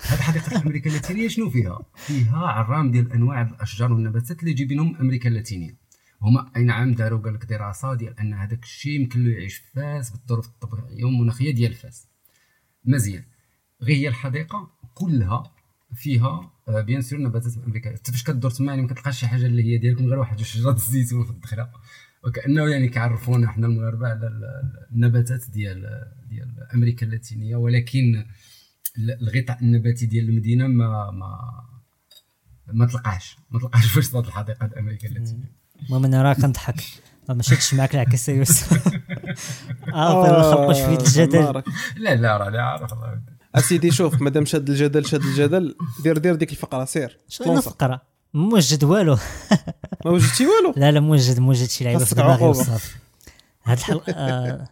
هذه 0.00 0.20
حديقة 0.20 0.56
أمريكا 0.62 0.90
اللاتينية 0.90 1.28
شنو 1.28 1.50
فيها؟ 1.50 1.80
فيها 1.94 2.38
عرام 2.38 2.90
ديال 2.90 3.12
أنواع 3.12 3.42
الأشجار 3.42 3.92
والنباتات 3.92 4.40
اللي 4.40 4.52
جايبينهم 4.52 4.96
أمريكا 4.96 5.28
اللاتينية. 5.28 5.76
هما 6.22 6.50
اي 6.56 6.64
نعم 6.64 6.94
داروا؟ 6.94 7.20
قال 7.20 7.34
لك 7.34 7.44
دراسة 7.44 7.94
ديال 7.94 8.18
أن 8.20 8.34
هذاك 8.34 8.62
الشيء 8.62 9.00
يمكن 9.00 9.24
له 9.24 9.30
يعيش 9.30 9.56
في 9.56 9.72
فاس 9.74 10.10
بالظروف 10.10 10.46
الطبيعية 10.46 11.04
والمناخية 11.04 11.54
ديال 11.54 11.74
فاس. 11.74 12.08
مزيان. 12.84 13.24
غير 13.82 13.96
هي 13.96 14.08
الحديقة 14.08 14.70
كلها 14.94 15.52
فيها 15.94 16.50
بيان 16.68 17.02
سور 17.02 17.18
نباتات 17.18 17.52
أمريكا 17.66 17.92
حتى 17.94 18.12
فاش 18.12 18.22
كدور 18.22 18.50
تما 18.50 18.66
يعني 18.66 18.82
ما 18.82 18.88
كتلقاش 18.88 19.20
شي 19.20 19.26
حاجة 19.26 19.46
اللي 19.46 19.64
هي 19.64 19.78
ديالكم 19.78 20.06
غير 20.06 20.18
واحد 20.18 20.40
شجره 20.40 20.72
الزيتون 20.72 21.24
في 21.24 21.30
الدخلة. 21.30 21.70
وكأنه 22.24 22.68
يعني 22.70 22.88
كيعرفونا 22.88 23.48
حنا 23.48 23.66
المغاربة 23.66 24.08
على 24.08 24.30
النباتات 24.92 25.50
ديال 25.50 26.10
ديال 26.28 26.66
أمريكا 26.74 27.06
اللاتينية. 27.06 27.56
ولكن 27.56 28.24
الغطاء 28.98 29.58
النباتي 29.62 30.06
ديال 30.06 30.28
المدينة 30.28 30.66
ما 30.66 31.10
ما 31.10 31.38
ما 32.66 32.86
تلقاش 32.86 33.36
ما 33.50 33.58
تلقاش 33.58 33.86
في 33.86 33.98
وسط 33.98 34.16
الحديقة 34.16 34.70
أمريكا 34.78 35.08
اللاتينية. 35.08 35.52
المهم 35.86 36.04
أنا 36.04 36.22
راه 36.22 36.32
كنضحك. 36.32 36.80
ما 37.28 37.34
مشيتش 37.34 37.74
معاك 37.74 37.94
العكس 37.94 38.28
يوسف. 38.28 38.72
آه 39.94 40.40
نخبط 40.40 40.76
في 40.76 40.94
الجدل. 40.94 41.62
لا 41.96 42.14
لا 42.14 42.36
راه 42.36 42.60
عارف 42.60 42.92
الله 42.92 43.37
أسيدي 43.54 43.90
شوف 43.90 44.20
مادام 44.20 44.44
شاد 44.44 44.70
الجدل 44.70 45.06
شاد 45.06 45.22
الجدل 45.22 45.74
دير 46.02 46.18
دير 46.18 46.34
ديك 46.34 46.50
الفقرة 46.50 46.84
سير. 46.84 47.18
شنو 47.28 47.56
الفقرة؟ 47.56 48.02
موجد 48.34 48.84
والو. 48.84 49.16
ما 50.04 50.10
وجدتي 50.10 50.46
والو؟ 50.46 50.74
لا 50.76 50.92
لا 50.92 51.00
موجد 51.00 51.40
موجد 51.40 51.68
شي 51.68 51.84
لعيبة 51.84 52.04
في 52.04 52.14
دماغي 52.14 52.44
وصافي 52.44 52.96
هاد 53.64 53.78
الحلقة 53.78 54.12
آه 54.12 54.68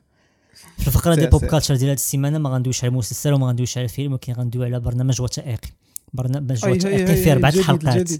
في 0.78 0.86
الفقرة 0.86 1.14
ديال 1.14 1.30
pop 1.30 1.44
culture 1.44 1.76
ديال 1.76 1.88
هاد 1.88 1.96
السيمانة 1.96 2.38
ما 2.38 2.50
غندويش 2.50 2.84
على 2.84 2.92
مسلسل 2.92 3.32
وما 3.32 3.46
غندويش 3.46 3.78
على 3.78 3.88
فيلم 3.88 4.12
ولكن 4.12 4.32
غندوي 4.32 4.66
على 4.66 4.80
برنامج 4.80 5.20
وثائقي. 5.20 5.68
برنامج 6.12 6.64
وثائقي. 6.68 7.16
فيه 7.16 7.32
أربعة 7.32 7.50
الحلقات. 7.50 8.10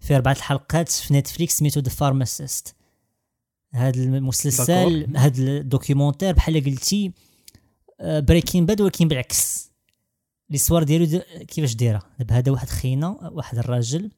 فيه 0.00 0.16
أربعة 0.16 0.32
الحلقات 0.32 0.88
في 0.88 1.14
Netflix 1.14 1.58
سميتو 1.58 1.80
The 1.80 1.88
Pharmacist 1.90 2.74
هذا 3.74 4.00
المسلسل 4.00 5.16
هذا 5.16 5.42
ال 5.42 5.49
documentaire 5.49 6.32
بحال 6.32 6.64
قلتي 6.64 7.12
Breaking 8.00 8.66
Bad 8.66 8.80
ولكن 8.80 9.08
بالعكس 9.08 9.70
l'histoire 10.50 10.82
ديالو 10.82 11.20
كيفاش 11.48 11.74
دايره؟ 11.74 12.02
دابا 12.18 12.38
هذا 12.38 12.52
واحد 12.52 12.68
خينا 12.68 13.30
واحد 13.32 13.58
الراجل 13.58 14.10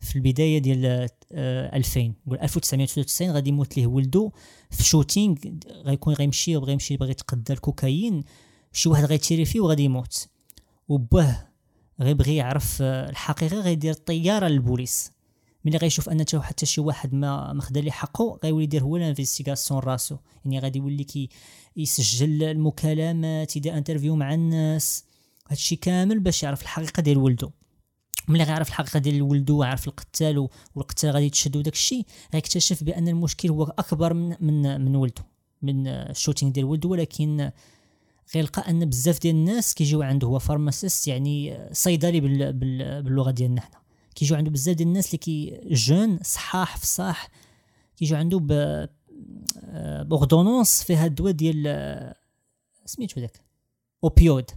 في 0.00 0.16
البداية 0.16 0.58
ديال 0.58 1.08
2000 1.32 2.14
نقول 2.26 2.38
1993 2.38 3.30
غادي 3.30 3.50
يموت 3.50 3.76
ليه 3.76 3.86
ولدو 3.86 4.30
في 4.70 4.82
shooting 4.82 5.36
غيكون 5.84 6.14
غيمشي 6.14 6.56
وبغى 6.56 6.72
يمشي 6.72 6.96
باغي 6.96 7.10
يتقدى 7.10 7.52
الكوكايين 7.52 8.24
شي 8.72 8.88
واحد 8.88 9.04
غي 9.04 9.17
tiré 9.17 9.44
فيه 9.44 9.60
وغادي 9.60 9.82
يموت. 9.82 10.28
وباه 10.88 11.48
غيبغي 12.00 12.36
يعرف 12.36 12.82
الحقيقة 12.82 13.60
غيدير 13.60 13.92
طيارة 13.92 14.48
للبوليس. 14.48 15.12
ملي 15.64 15.76
غيشوف 15.76 16.08
أن 16.08 16.24
حتى 16.34 16.66
شي 16.66 16.80
واحد 16.80 17.14
ما 17.14 17.52
ما 17.52 17.62
خدا 17.62 17.80
ليه 17.80 17.90
حقه 17.90 18.38
غيولي 18.44 18.64
يدير 18.64 18.82
هو 18.82 18.96
ال 18.96 19.02
investigation 19.02 19.80
راسو. 19.80 20.16
يعني 20.44 20.58
غادي 20.58 20.78
يولي 20.78 21.04
كي 21.04 21.28
يسجل 21.76 22.42
المكالمات 22.42 23.56
يدير 23.56 23.76
interview 23.76 24.16
مع 24.16 24.34
الناس. 24.34 25.04
هادشي 25.52 25.76
كامل 25.76 26.20
باش 26.20 26.42
يعرف 26.42 26.62
الحقيقة 26.62 27.00
ديال 27.00 27.18
ولدو. 27.18 27.50
ملي 28.28 28.44
غيعرف 28.44 28.68
الحقيقة 28.68 28.98
ديال 28.98 29.22
ولدو 29.22 29.58
وعرف 29.58 29.88
القتال 29.88 30.48
والقتال 30.74 31.10
غادي 31.10 31.30
تشد 31.30 31.56
وداك 31.56 31.72
الشيء 31.72 32.06
غيكتشف 32.34 32.84
بأن 32.84 33.08
المشكل 33.08 33.48
هو 33.50 33.62
أكبر 33.64 34.14
من 34.14 34.36
من 34.40 34.80
من 34.80 34.96
ولدو 34.96 35.22
من 35.62 35.86
ال 35.86 35.93
shooting 35.93 36.52
ديال 36.52 36.64
ولدو. 36.64 36.90
ولكن 36.90 37.50
غيلقى 38.34 38.70
أن 38.70 38.84
بزاف 38.84 39.20
ديال 39.20 39.34
الناس 39.34 39.74
كيجيو 39.74 40.02
عنده 40.02 40.28
هو 40.28 40.38
pharmacist 40.38 41.08
يعني 41.08 41.68
صيدلي 41.72 42.20
باللغة 42.20 43.30
ديالنا 43.30 43.60
حنا. 43.60 43.78
كيجيو 44.14 44.36
عنده 44.36 44.50
بزاف 44.50 44.76
ديال 44.76 44.88
الناس 44.88 45.06
اللي 45.06 45.18
كي 45.18 45.60
جون 45.70 46.18
صحاح 46.22 46.76
فصاح 46.76 47.30
كيجيو 47.96 48.16
عنده 48.16 48.38
ب 48.42 48.88
ordonnance 50.08 50.82
فيها 50.82 51.06
الدواء 51.06 51.32
ديال 51.32 52.14
سميتو 52.84 53.20
داك؟ 53.20 53.40
opioïde 54.04 54.50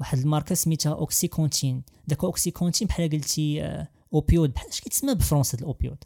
واحد 0.00 0.18
الماركة 0.18 0.54
سميتها 0.54 0.92
OxyContin. 0.92 1.82
داك 2.06 2.24
OxyContin 2.24 2.88
بحال 2.88 3.10
قلتي 3.10 3.62
opioïde. 4.14 4.52
بحال 4.52 4.68
اش 4.68 4.80
كيتسمى 4.80 5.14
بالفرونسي 5.14 5.56
ال 5.56 5.61
opioïde؟ 5.61 6.04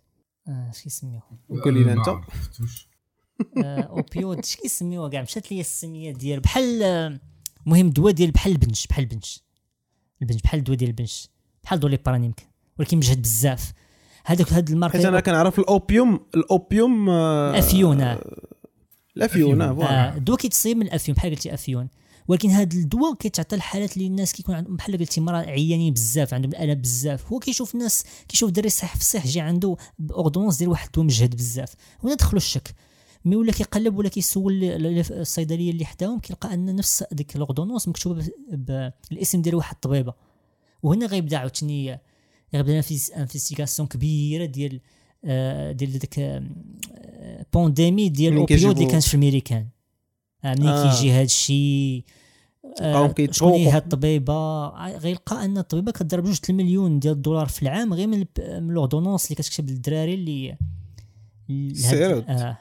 اش 0.48 0.82
كيسميوه؟ 0.82 1.22
قول 1.64 1.74
لي 1.74 1.92
أنت. 1.92 2.08
opioïde. 3.66 4.38
اش 4.38 4.56
كيسميوها 4.56 5.08
كاع؟ 5.08 5.22
مشات 5.22 5.52
لي 5.52 5.60
السمية 5.60 6.12
ديال 6.12 6.40
بحال 6.40 6.82
المهم 7.66 7.90
دواء 7.90 8.12
ديال 8.12 8.30
بحال 8.30 8.52
البنش 8.52 8.86
بحال 8.86 9.04
البنش 9.04 9.42
البنش 10.22 10.42
بحال 10.42 10.58
الدواء 10.58 10.78
ديال 10.78 10.90
البنش 10.90 11.28
بحال 11.62 11.80
Doliprane 11.80 12.24
يمكن. 12.24 12.44
ولكن 12.78 12.96
مجهد 12.96 13.22
بزاف. 13.22 13.72
هذاك 14.24 14.52
هاد 14.52 14.70
الماركة 14.70 14.96
حيت 14.96 15.06
أنا 15.06 15.20
كنعرف 15.20 15.58
ال 15.58 15.68
opium 15.68 16.20
ال 16.34 16.47
opium 16.47 17.10
الافيون 17.10 18.18
الافيون 19.16 19.62
آه 19.62 20.16
الدواء 20.16 20.38
كيتصيب 20.38 20.76
من 20.76 20.86
الافيون 20.86 21.16
بحال 21.16 21.30
قلتي 21.30 21.54
أفيون. 21.54 21.88
ولكن 22.30 22.50
هذا 22.50 22.76
الدواء 22.76 23.14
كيتعطى 23.14 23.56
الحالات 23.56 23.96
اللي 23.96 24.06
الناس 24.06 24.32
كيكون 24.32 24.54
عندهم 24.54 24.76
بحال 24.76 24.98
قلتي 24.98 25.20
مرا 25.20 25.36
عيانين 25.36 25.92
بزاف 25.92 26.34
عندهم 26.34 26.50
الالم 26.52 26.74
بزاف 26.74 27.32
هو 27.32 27.38
كيشوف 27.38 27.74
الناس 27.74 28.04
كيشوف 28.28 28.50
دري 28.50 28.68
صحيح 28.68 28.94
في 28.94 29.00
الصح 29.00 29.26
جي 29.26 29.40
عنده 29.40 29.76
اوردونس 30.10 30.56
ديال 30.56 30.70
واحد 30.70 30.86
الدواء 30.86 31.06
مجهد 31.06 31.36
بزاف. 31.36 31.74
هنا 32.04 32.14
دخلوا 32.14 32.36
الشك. 32.36 32.74
mais 33.24 33.36
ولا 33.36 33.52
كيقلب 33.52 33.98
ولا 33.98 34.08
كيسول 34.08 34.64
الصيدلية 35.10 35.70
اللي 35.70 35.84
حداهم 35.84 36.18
كيلقى 36.18 36.54
أن 36.54 36.76
نفس 36.76 37.04
ديك 37.12 37.36
l'ordonnance 37.36 37.88
مكتوبة 37.88 38.28
بالاسم 38.52 39.42
ديال 39.42 39.54
واحد 39.54 39.74
الطبيبة. 39.74 40.14
وهنا 40.82 41.06
غيبدا 41.06 41.36
عاوتاني 41.36 42.00
غيبدا 42.54 42.82
investigation 43.16 43.88
كبيرة 43.88 44.44
ديال 44.44 44.80
آه، 45.24 45.72
ديال 45.72 45.98
ديك 45.98 46.42
pandémie 47.52 48.06
آه، 48.06 48.10
ديال 48.10 48.32
ال 48.32 48.38
opioïde 48.38 48.78
اللي 48.78 48.90
كانت 48.90 49.04
في 49.04 49.14
الميريكان. 49.14 49.66
منين 50.44 50.68
آه. 50.68 50.90
كيجي 50.90 51.12
هذا 51.12 51.22
الشيء 51.22 52.04
شكون 53.30 53.52
هي 53.52 53.76
الطبيبه 53.76 54.68
غيلقى 54.96 55.44
أن 55.44 55.58
الطبيبة 55.58 55.92
كضرب 55.92 56.24
جوج 56.24 56.38
المليون 56.50 56.98
ديال 56.98 57.12
الدولار 57.12 57.46
في 57.46 57.62
العام 57.62 57.94
غير 57.94 58.06
من 58.06 58.24
l'ordonnance 58.68 59.24
اللي 59.24 59.34
كتكتب 59.34 59.70
للدراري 59.70 60.14
اللي 60.14 60.56
آه 62.28 62.58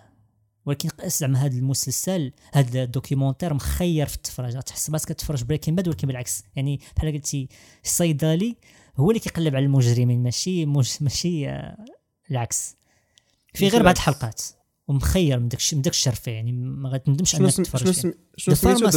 ولكن 0.66 0.90
زعما 1.06 1.46
هذا 1.46 1.58
المسلسل 1.58 2.32
هذا 2.54 2.84
ال 2.84 2.89
documentaire 2.89 3.54
مخير 3.54 4.08
في 4.08 4.16
التفرج. 4.16 4.60
تحس 4.60 4.90
راسك 4.90 5.12
كتفرج 5.12 5.44
Breaking 5.44 5.76
Bad 5.76 5.88
ولكن 5.88 6.08
بالعكس. 6.08 6.44
يعني 6.56 6.80
بحال 6.96 7.14
قلتي 7.14 7.50
الصيدلي 7.86 8.56
هو 8.98 9.10
اللي 9.12 9.20
كيقلب 9.20 9.56
على 9.56 9.66
المجرمين 9.66 10.24
ماشي 10.24 10.66
مش 10.66 11.02
ماشي 11.02 11.50
آه 11.50 11.86
العكس. 12.32 12.76
في 13.54 13.68
غير 13.68 13.84
بعض 13.84 13.96
الحلقات. 13.96 14.42
ومخير 14.90 15.40
من 15.40 15.48
داك 15.48 15.60
من 15.74 15.82
داك 15.82 15.94
الشرفه 15.94 16.32
يعني 16.32 16.52
ما 16.52 16.90
غتندمش 16.90 17.36
أنك 17.36 17.54
تتفرج 17.54 17.92
شنو 17.92 18.14
شنو 18.38 18.56
سميتو؟ 18.56 18.88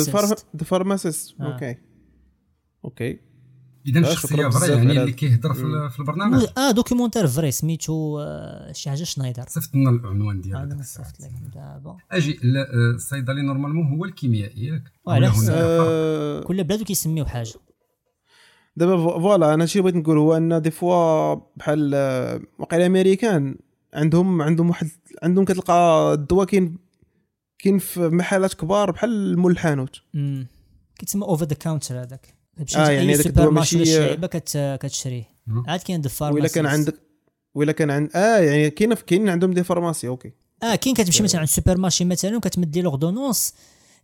The 0.56 0.64
Pharmacist 0.64 1.40
OK 1.40 1.76
OK 2.84 3.18
إذا 3.86 4.14
شخصية 4.14 4.48
vraie 4.48 4.72
يعني 4.72 5.00
اللي 5.00 5.12
كيهضر 5.12 5.54
في, 5.54 6.00
البرنامج؟ 6.00 6.46
آه 6.58 6.70
documentaire 6.70 7.26
vrai 7.26 7.50
سميتو 7.50 8.20
آه، 8.20 8.72
شي 8.72 8.90
حاجة 8.90 9.02
شنايدر. 9.02 9.44
صيفط 9.48 9.74
لنا 9.74 9.90
العنوان 9.90 10.40
ديالو 10.40 10.58
أنا 10.58 10.82
صيفط 10.82 11.20
لك 11.20 11.30
دابا 11.54 11.96
أجي 12.10 12.32
آه، 12.32 12.94
الصيدلي 12.94 13.42
normalement 13.42 13.86
هو 13.86 14.04
الكيميائي 14.04 14.66
ياك. 14.66 14.82
آه 15.50 16.40
كل 16.40 16.64
بلاد 16.64 16.82
كيسميو 16.82 17.24
حاجة. 17.24 17.54
دابا 18.76 18.96
voilà 18.96 19.54
أنا 19.54 19.66
شي 19.66 19.80
بغيت 19.80 19.96
نقول 19.96 20.18
هو 20.18 20.36
أن 20.36 20.62
des 20.62 20.70
fois 20.70 21.34
بحال 21.56 21.92
آه، 21.94 22.40
وقيلا 22.58 22.86
امريكان 22.86 23.56
عندهم 23.94 24.42
عندهم 24.42 24.68
واحد 24.68 24.88
عندهم 25.22 25.44
كتلقى 25.44 26.12
الدواء 26.14 26.46
كاين 26.46 26.78
كاين 27.58 27.78
في 27.78 28.00
محلات 28.00 28.54
كبار 28.54 28.90
بحال 28.90 29.10
المول 29.10 29.52
الحانوت 29.52 30.02
كيتسمى 30.98 31.24
اوفر 31.24 31.46
ذا 31.46 31.54
كاونتر 31.54 32.02
هذاك. 32.02 32.34
آه 32.76 32.90
يعني 32.90 33.14
هذاك 33.14 33.26
الدواء 33.26 33.50
ماشي 33.50 33.82
الشعيبه 33.82 34.26
كت... 34.26 34.78
كتشريه 34.82 35.24
عاد 35.66 35.80
كاين 35.80 36.00
دي 36.00 36.08
فارماسي 36.08 36.40
ولا 36.40 36.48
كان 36.48 36.66
عندك 36.66 36.94
ولا 37.54 37.72
كان 37.72 37.90
عند 37.90 38.10
آه 38.16 38.38
يعني 38.38 38.70
كاين 38.70 38.94
كاين 38.94 39.28
عندهم 39.28 39.52
دي 39.52 39.64
فارماسي 39.64 40.08
أوكي. 40.08 40.32
آه 40.62 40.74
كاين 40.74 40.94
كتمشي 40.94 41.22
مثلا 41.22 41.40
عند 41.40 41.48
السوبر 41.48 41.78
مارشي 41.78 42.04
مثلا 42.04 42.36
وكتمدي 42.36 42.82
لوردونونس 42.82 43.54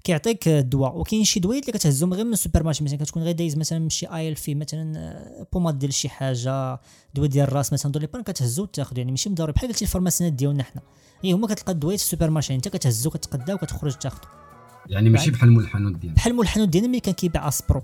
كيعطيك 0.05 0.49
الدواء 0.49 0.99
وكاين 0.99 1.25
شي 1.25 1.41
دوايات 1.41 1.63
اللي 1.63 1.79
كتهزهم 1.79 2.15
غير 2.15 2.25
من 2.25 2.33
السوبر 2.33 2.63
مارشي 2.63 2.85
مثلا 2.85 2.99
كتكون 2.99 3.23
غير 3.23 3.35
دايز 3.35 3.57
مثلا 3.57 3.79
من 3.79 3.91
شي 3.91 4.07
ايل 4.07 4.37
في 4.37 4.55
مثلا 4.55 5.47
بوماد 5.53 5.79
ديال 5.79 5.93
شي 5.93 6.09
حاجة 6.09 6.81
دواء 7.15 7.29
ديال 7.29 7.49
الراس 7.49 7.73
مثلا 7.73 7.93
دولي 7.93 8.07
بان 8.07 8.23
كتهزو 8.23 8.63
وتاخذ 8.63 8.99
يعني 8.99 9.11
ماشي 9.11 9.31
مضروب 9.31 9.51
بحال 9.51 9.69
قلتي 9.69 9.85
الفارماسيات 9.85 10.33
ديالنا 10.33 10.63
حنا 10.63 10.83
هي 11.23 11.33
هما 11.33 11.47
كتلقى 11.47 11.73
الدوايات 11.73 12.01
في 12.01 12.05
السوبر 12.05 12.31
مارشي 12.31 12.55
انت 12.55 12.69
كتهزو 12.69 13.11
كتقدا 13.11 13.55
وكتخرج 13.55 13.95
تاخذ 13.95 14.19
يعني 14.87 15.11
ماشي 15.11 15.31
بحال 15.31 15.51
مول 15.53 15.63
الحانوت 15.63 15.97
ديالنا. 15.97 16.17
بحال 16.17 16.35
مول 16.35 16.45
الحانوت 16.45 16.69
ديالنا 16.69 16.89
ملي 16.89 17.01
كان 17.01 17.15
كيبيع 17.15 17.49
أسبرو. 17.49 17.83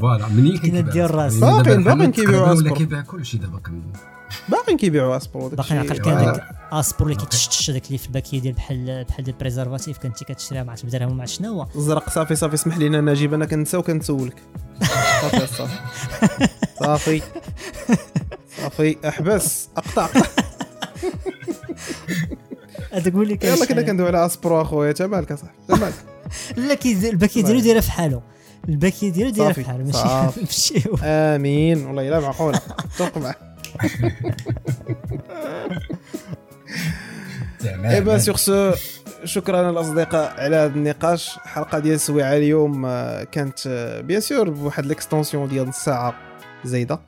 voilà 0.00 0.28
منين 0.28 0.58
كيبيع 0.62 0.80
ديال 0.80 1.04
الراس 1.04 1.36
باقي 1.36 1.82
باقي 1.82 2.10
كيبيعوا 2.10 2.52
أسبرو. 2.52 2.66
ولا 2.66 2.78
كيبيع 2.78 3.00
كلشي 3.00 3.38
دابا 3.38 3.58
باقي 4.48 4.76
كيبيعوا 4.76 5.16
اسبرو 5.16 5.48
باقي 5.48 5.78
عقل 5.78 5.98
كان 5.98 6.24
داك 6.24 6.48
اسبرو 6.72 7.06
اللي 7.06 7.20
كيتشتش 7.20 7.70
داك 7.70 7.86
اللي 7.86 7.98
في 7.98 8.06
الباكية 8.06 8.40
ديال 8.40 8.52
بحال 8.54 9.04
بحال 9.04 9.24
ديال 9.24 9.36
préservatif 9.36 9.98
كنتي 9.98 10.24
كتشريها 10.24 10.62
ما 10.62 10.70
عرفتش 10.70 10.86
بدرهم 10.86 11.16
مع 11.16 11.24
شنو 11.24 11.52
هو؟ 11.52 11.66
الزرق 11.76 12.10
صافي 12.10 12.36
صافي 12.36 12.54
اسمح 12.54 12.76
لينا 12.78 13.00
نجيب 13.00 13.34
أنا 13.34 13.44
كنسى 13.46 13.76
وكنسولك. 13.76 14.36
صافي 15.22 15.46
صافي. 15.46 15.78
صافي. 16.80 17.22
صافي. 18.58 18.96
أحبس. 19.08 19.68
أقطع. 19.76 20.08
هذاك 22.92 23.12
هو 23.14 23.22
اللي 23.22 23.36
كان 23.36 23.56
يلا 23.56 23.66
كنا 23.66 23.82
كندوي 23.82 24.08
على 24.08 24.26
اسبرو 24.26 24.62
أخويا. 24.62 24.90
انت 24.90 25.02
مالك 25.02 25.32
اصاحبي 25.32 25.54
مالك. 25.68 25.94
لا 26.56 27.10
الباكية 27.10 27.42
ديالو 27.42 27.60
دايرة 27.60 27.80
في 27.80 27.90
حاله. 27.92 28.22
الباكية 28.68 29.12
ديالو 29.12 29.30
دايرة 29.30 29.52
في 29.52 29.64
حاله 29.64 29.84
ماشي 29.84 30.82
آمين. 31.04 31.86
والله 31.86 32.08
إلا 32.08 32.20
معقولة. 32.20 32.60
توقع 32.98 33.20
معاه 33.20 33.51
et 37.64 37.86
bah 37.86 38.18
sur 38.18 38.36
ce 38.36 38.72
شكرا 39.24 39.70
الأصدقاء 39.70 40.40
على 40.40 40.56
هذا 40.56 40.74
النقاش. 40.74 41.36
الحلقة 41.36 41.78
ديال 41.78 41.94
السويعه 41.94 42.36
اليوم 42.36 42.86
آه، 42.86 43.24
كانت 43.24 43.68
bien 44.04 44.16
آه، 44.16 44.20
sûr 44.20 44.50
بواحد 44.50 44.84
ال 44.84 44.90
extension 44.90 45.48
ديال 45.48 45.68
نص 45.68 45.76
ساعه 45.76 46.14
زايده 46.64 47.00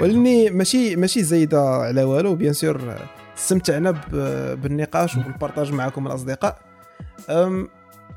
ولاني 0.00 0.50
ماشي 0.50 0.96
ماشي 0.96 1.22
زايدة 1.22 1.60
على 1.60 2.04
والو 2.04 2.34
bien 2.34 2.52
sûr 2.52 2.94
استمتعنا 3.38 3.90
بالنقاش 4.54 5.16
وبال 5.16 5.33
partage 5.33 5.72
معكم 5.72 6.06
الأصدقاء. 6.06 6.58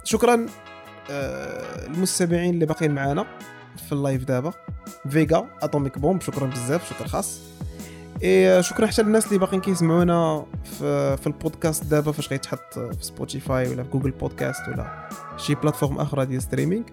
شكرا 0.04 0.46
آه، 1.12 1.86
المستمعين 1.88 2.54
اللي 2.54 2.66
باقيين 2.66 2.96
معنا. 2.96 3.26
في 3.80 3.92
ال 3.92 3.98
live 3.98 4.24
دابا. 4.24 4.54
فيجا 5.10 5.46
Atomic 5.62 6.00
Bomb 6.00 6.22
شكرا 6.22 6.48
بزاف 6.48 6.90
شكرا 6.90 7.08
خاص. 7.08 7.40
إي 8.24 8.64
شكرا 8.64 8.88
حتى 8.88 9.02
للناس 9.02 9.28
اللي 9.28 9.38
باقيين 9.38 9.62
كيسمعونا 9.62 10.46
في, 10.64 11.18
في 11.18 11.28
البودكاست 11.28 11.84
دابا 11.84 12.12
فاش 12.12 12.30
غيتحط 12.30 12.74
في 12.74 12.98
Spotify 13.02 13.70
ولا 13.70 13.84
في 13.84 13.90
Google 13.90 14.12
Podcasts 14.12 14.68
ولا 14.68 15.10
شي 15.38 15.56
plateforme 15.56 15.98
أخرى 15.98 16.26
ديال 16.26 16.42
streaming 16.42 16.84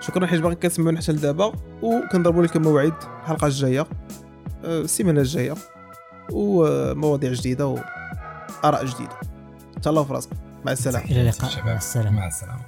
شكرا 0.00 0.26
حيت 0.26 0.40
باقي 0.40 0.54
كتسمعونا 0.54 1.00
حتى 1.00 1.12
لدابا. 1.12 1.52
وكنضربوا 1.82 2.42
لكم 2.42 2.62
موعد 2.62 2.94
الحلقة 3.22 3.46
الجاية 3.46 3.86
السيمانة 4.64 5.20
الجاية 5.20 5.54
ومواضيع 6.32 7.32
جديدة 7.32 7.66
واراء 7.66 8.84
جديدة. 8.84 9.16
تهلاو 9.82 10.04
في 10.04 10.12
راسكم. 10.12 10.36
مع 10.64 10.72
السلامة. 10.72 11.04
إلى 11.04 11.20
اللقاء. 11.20 11.64
مع 11.64 11.76
السلامه 11.76 12.10
مع 12.10 12.26
السلامة. 12.26 12.63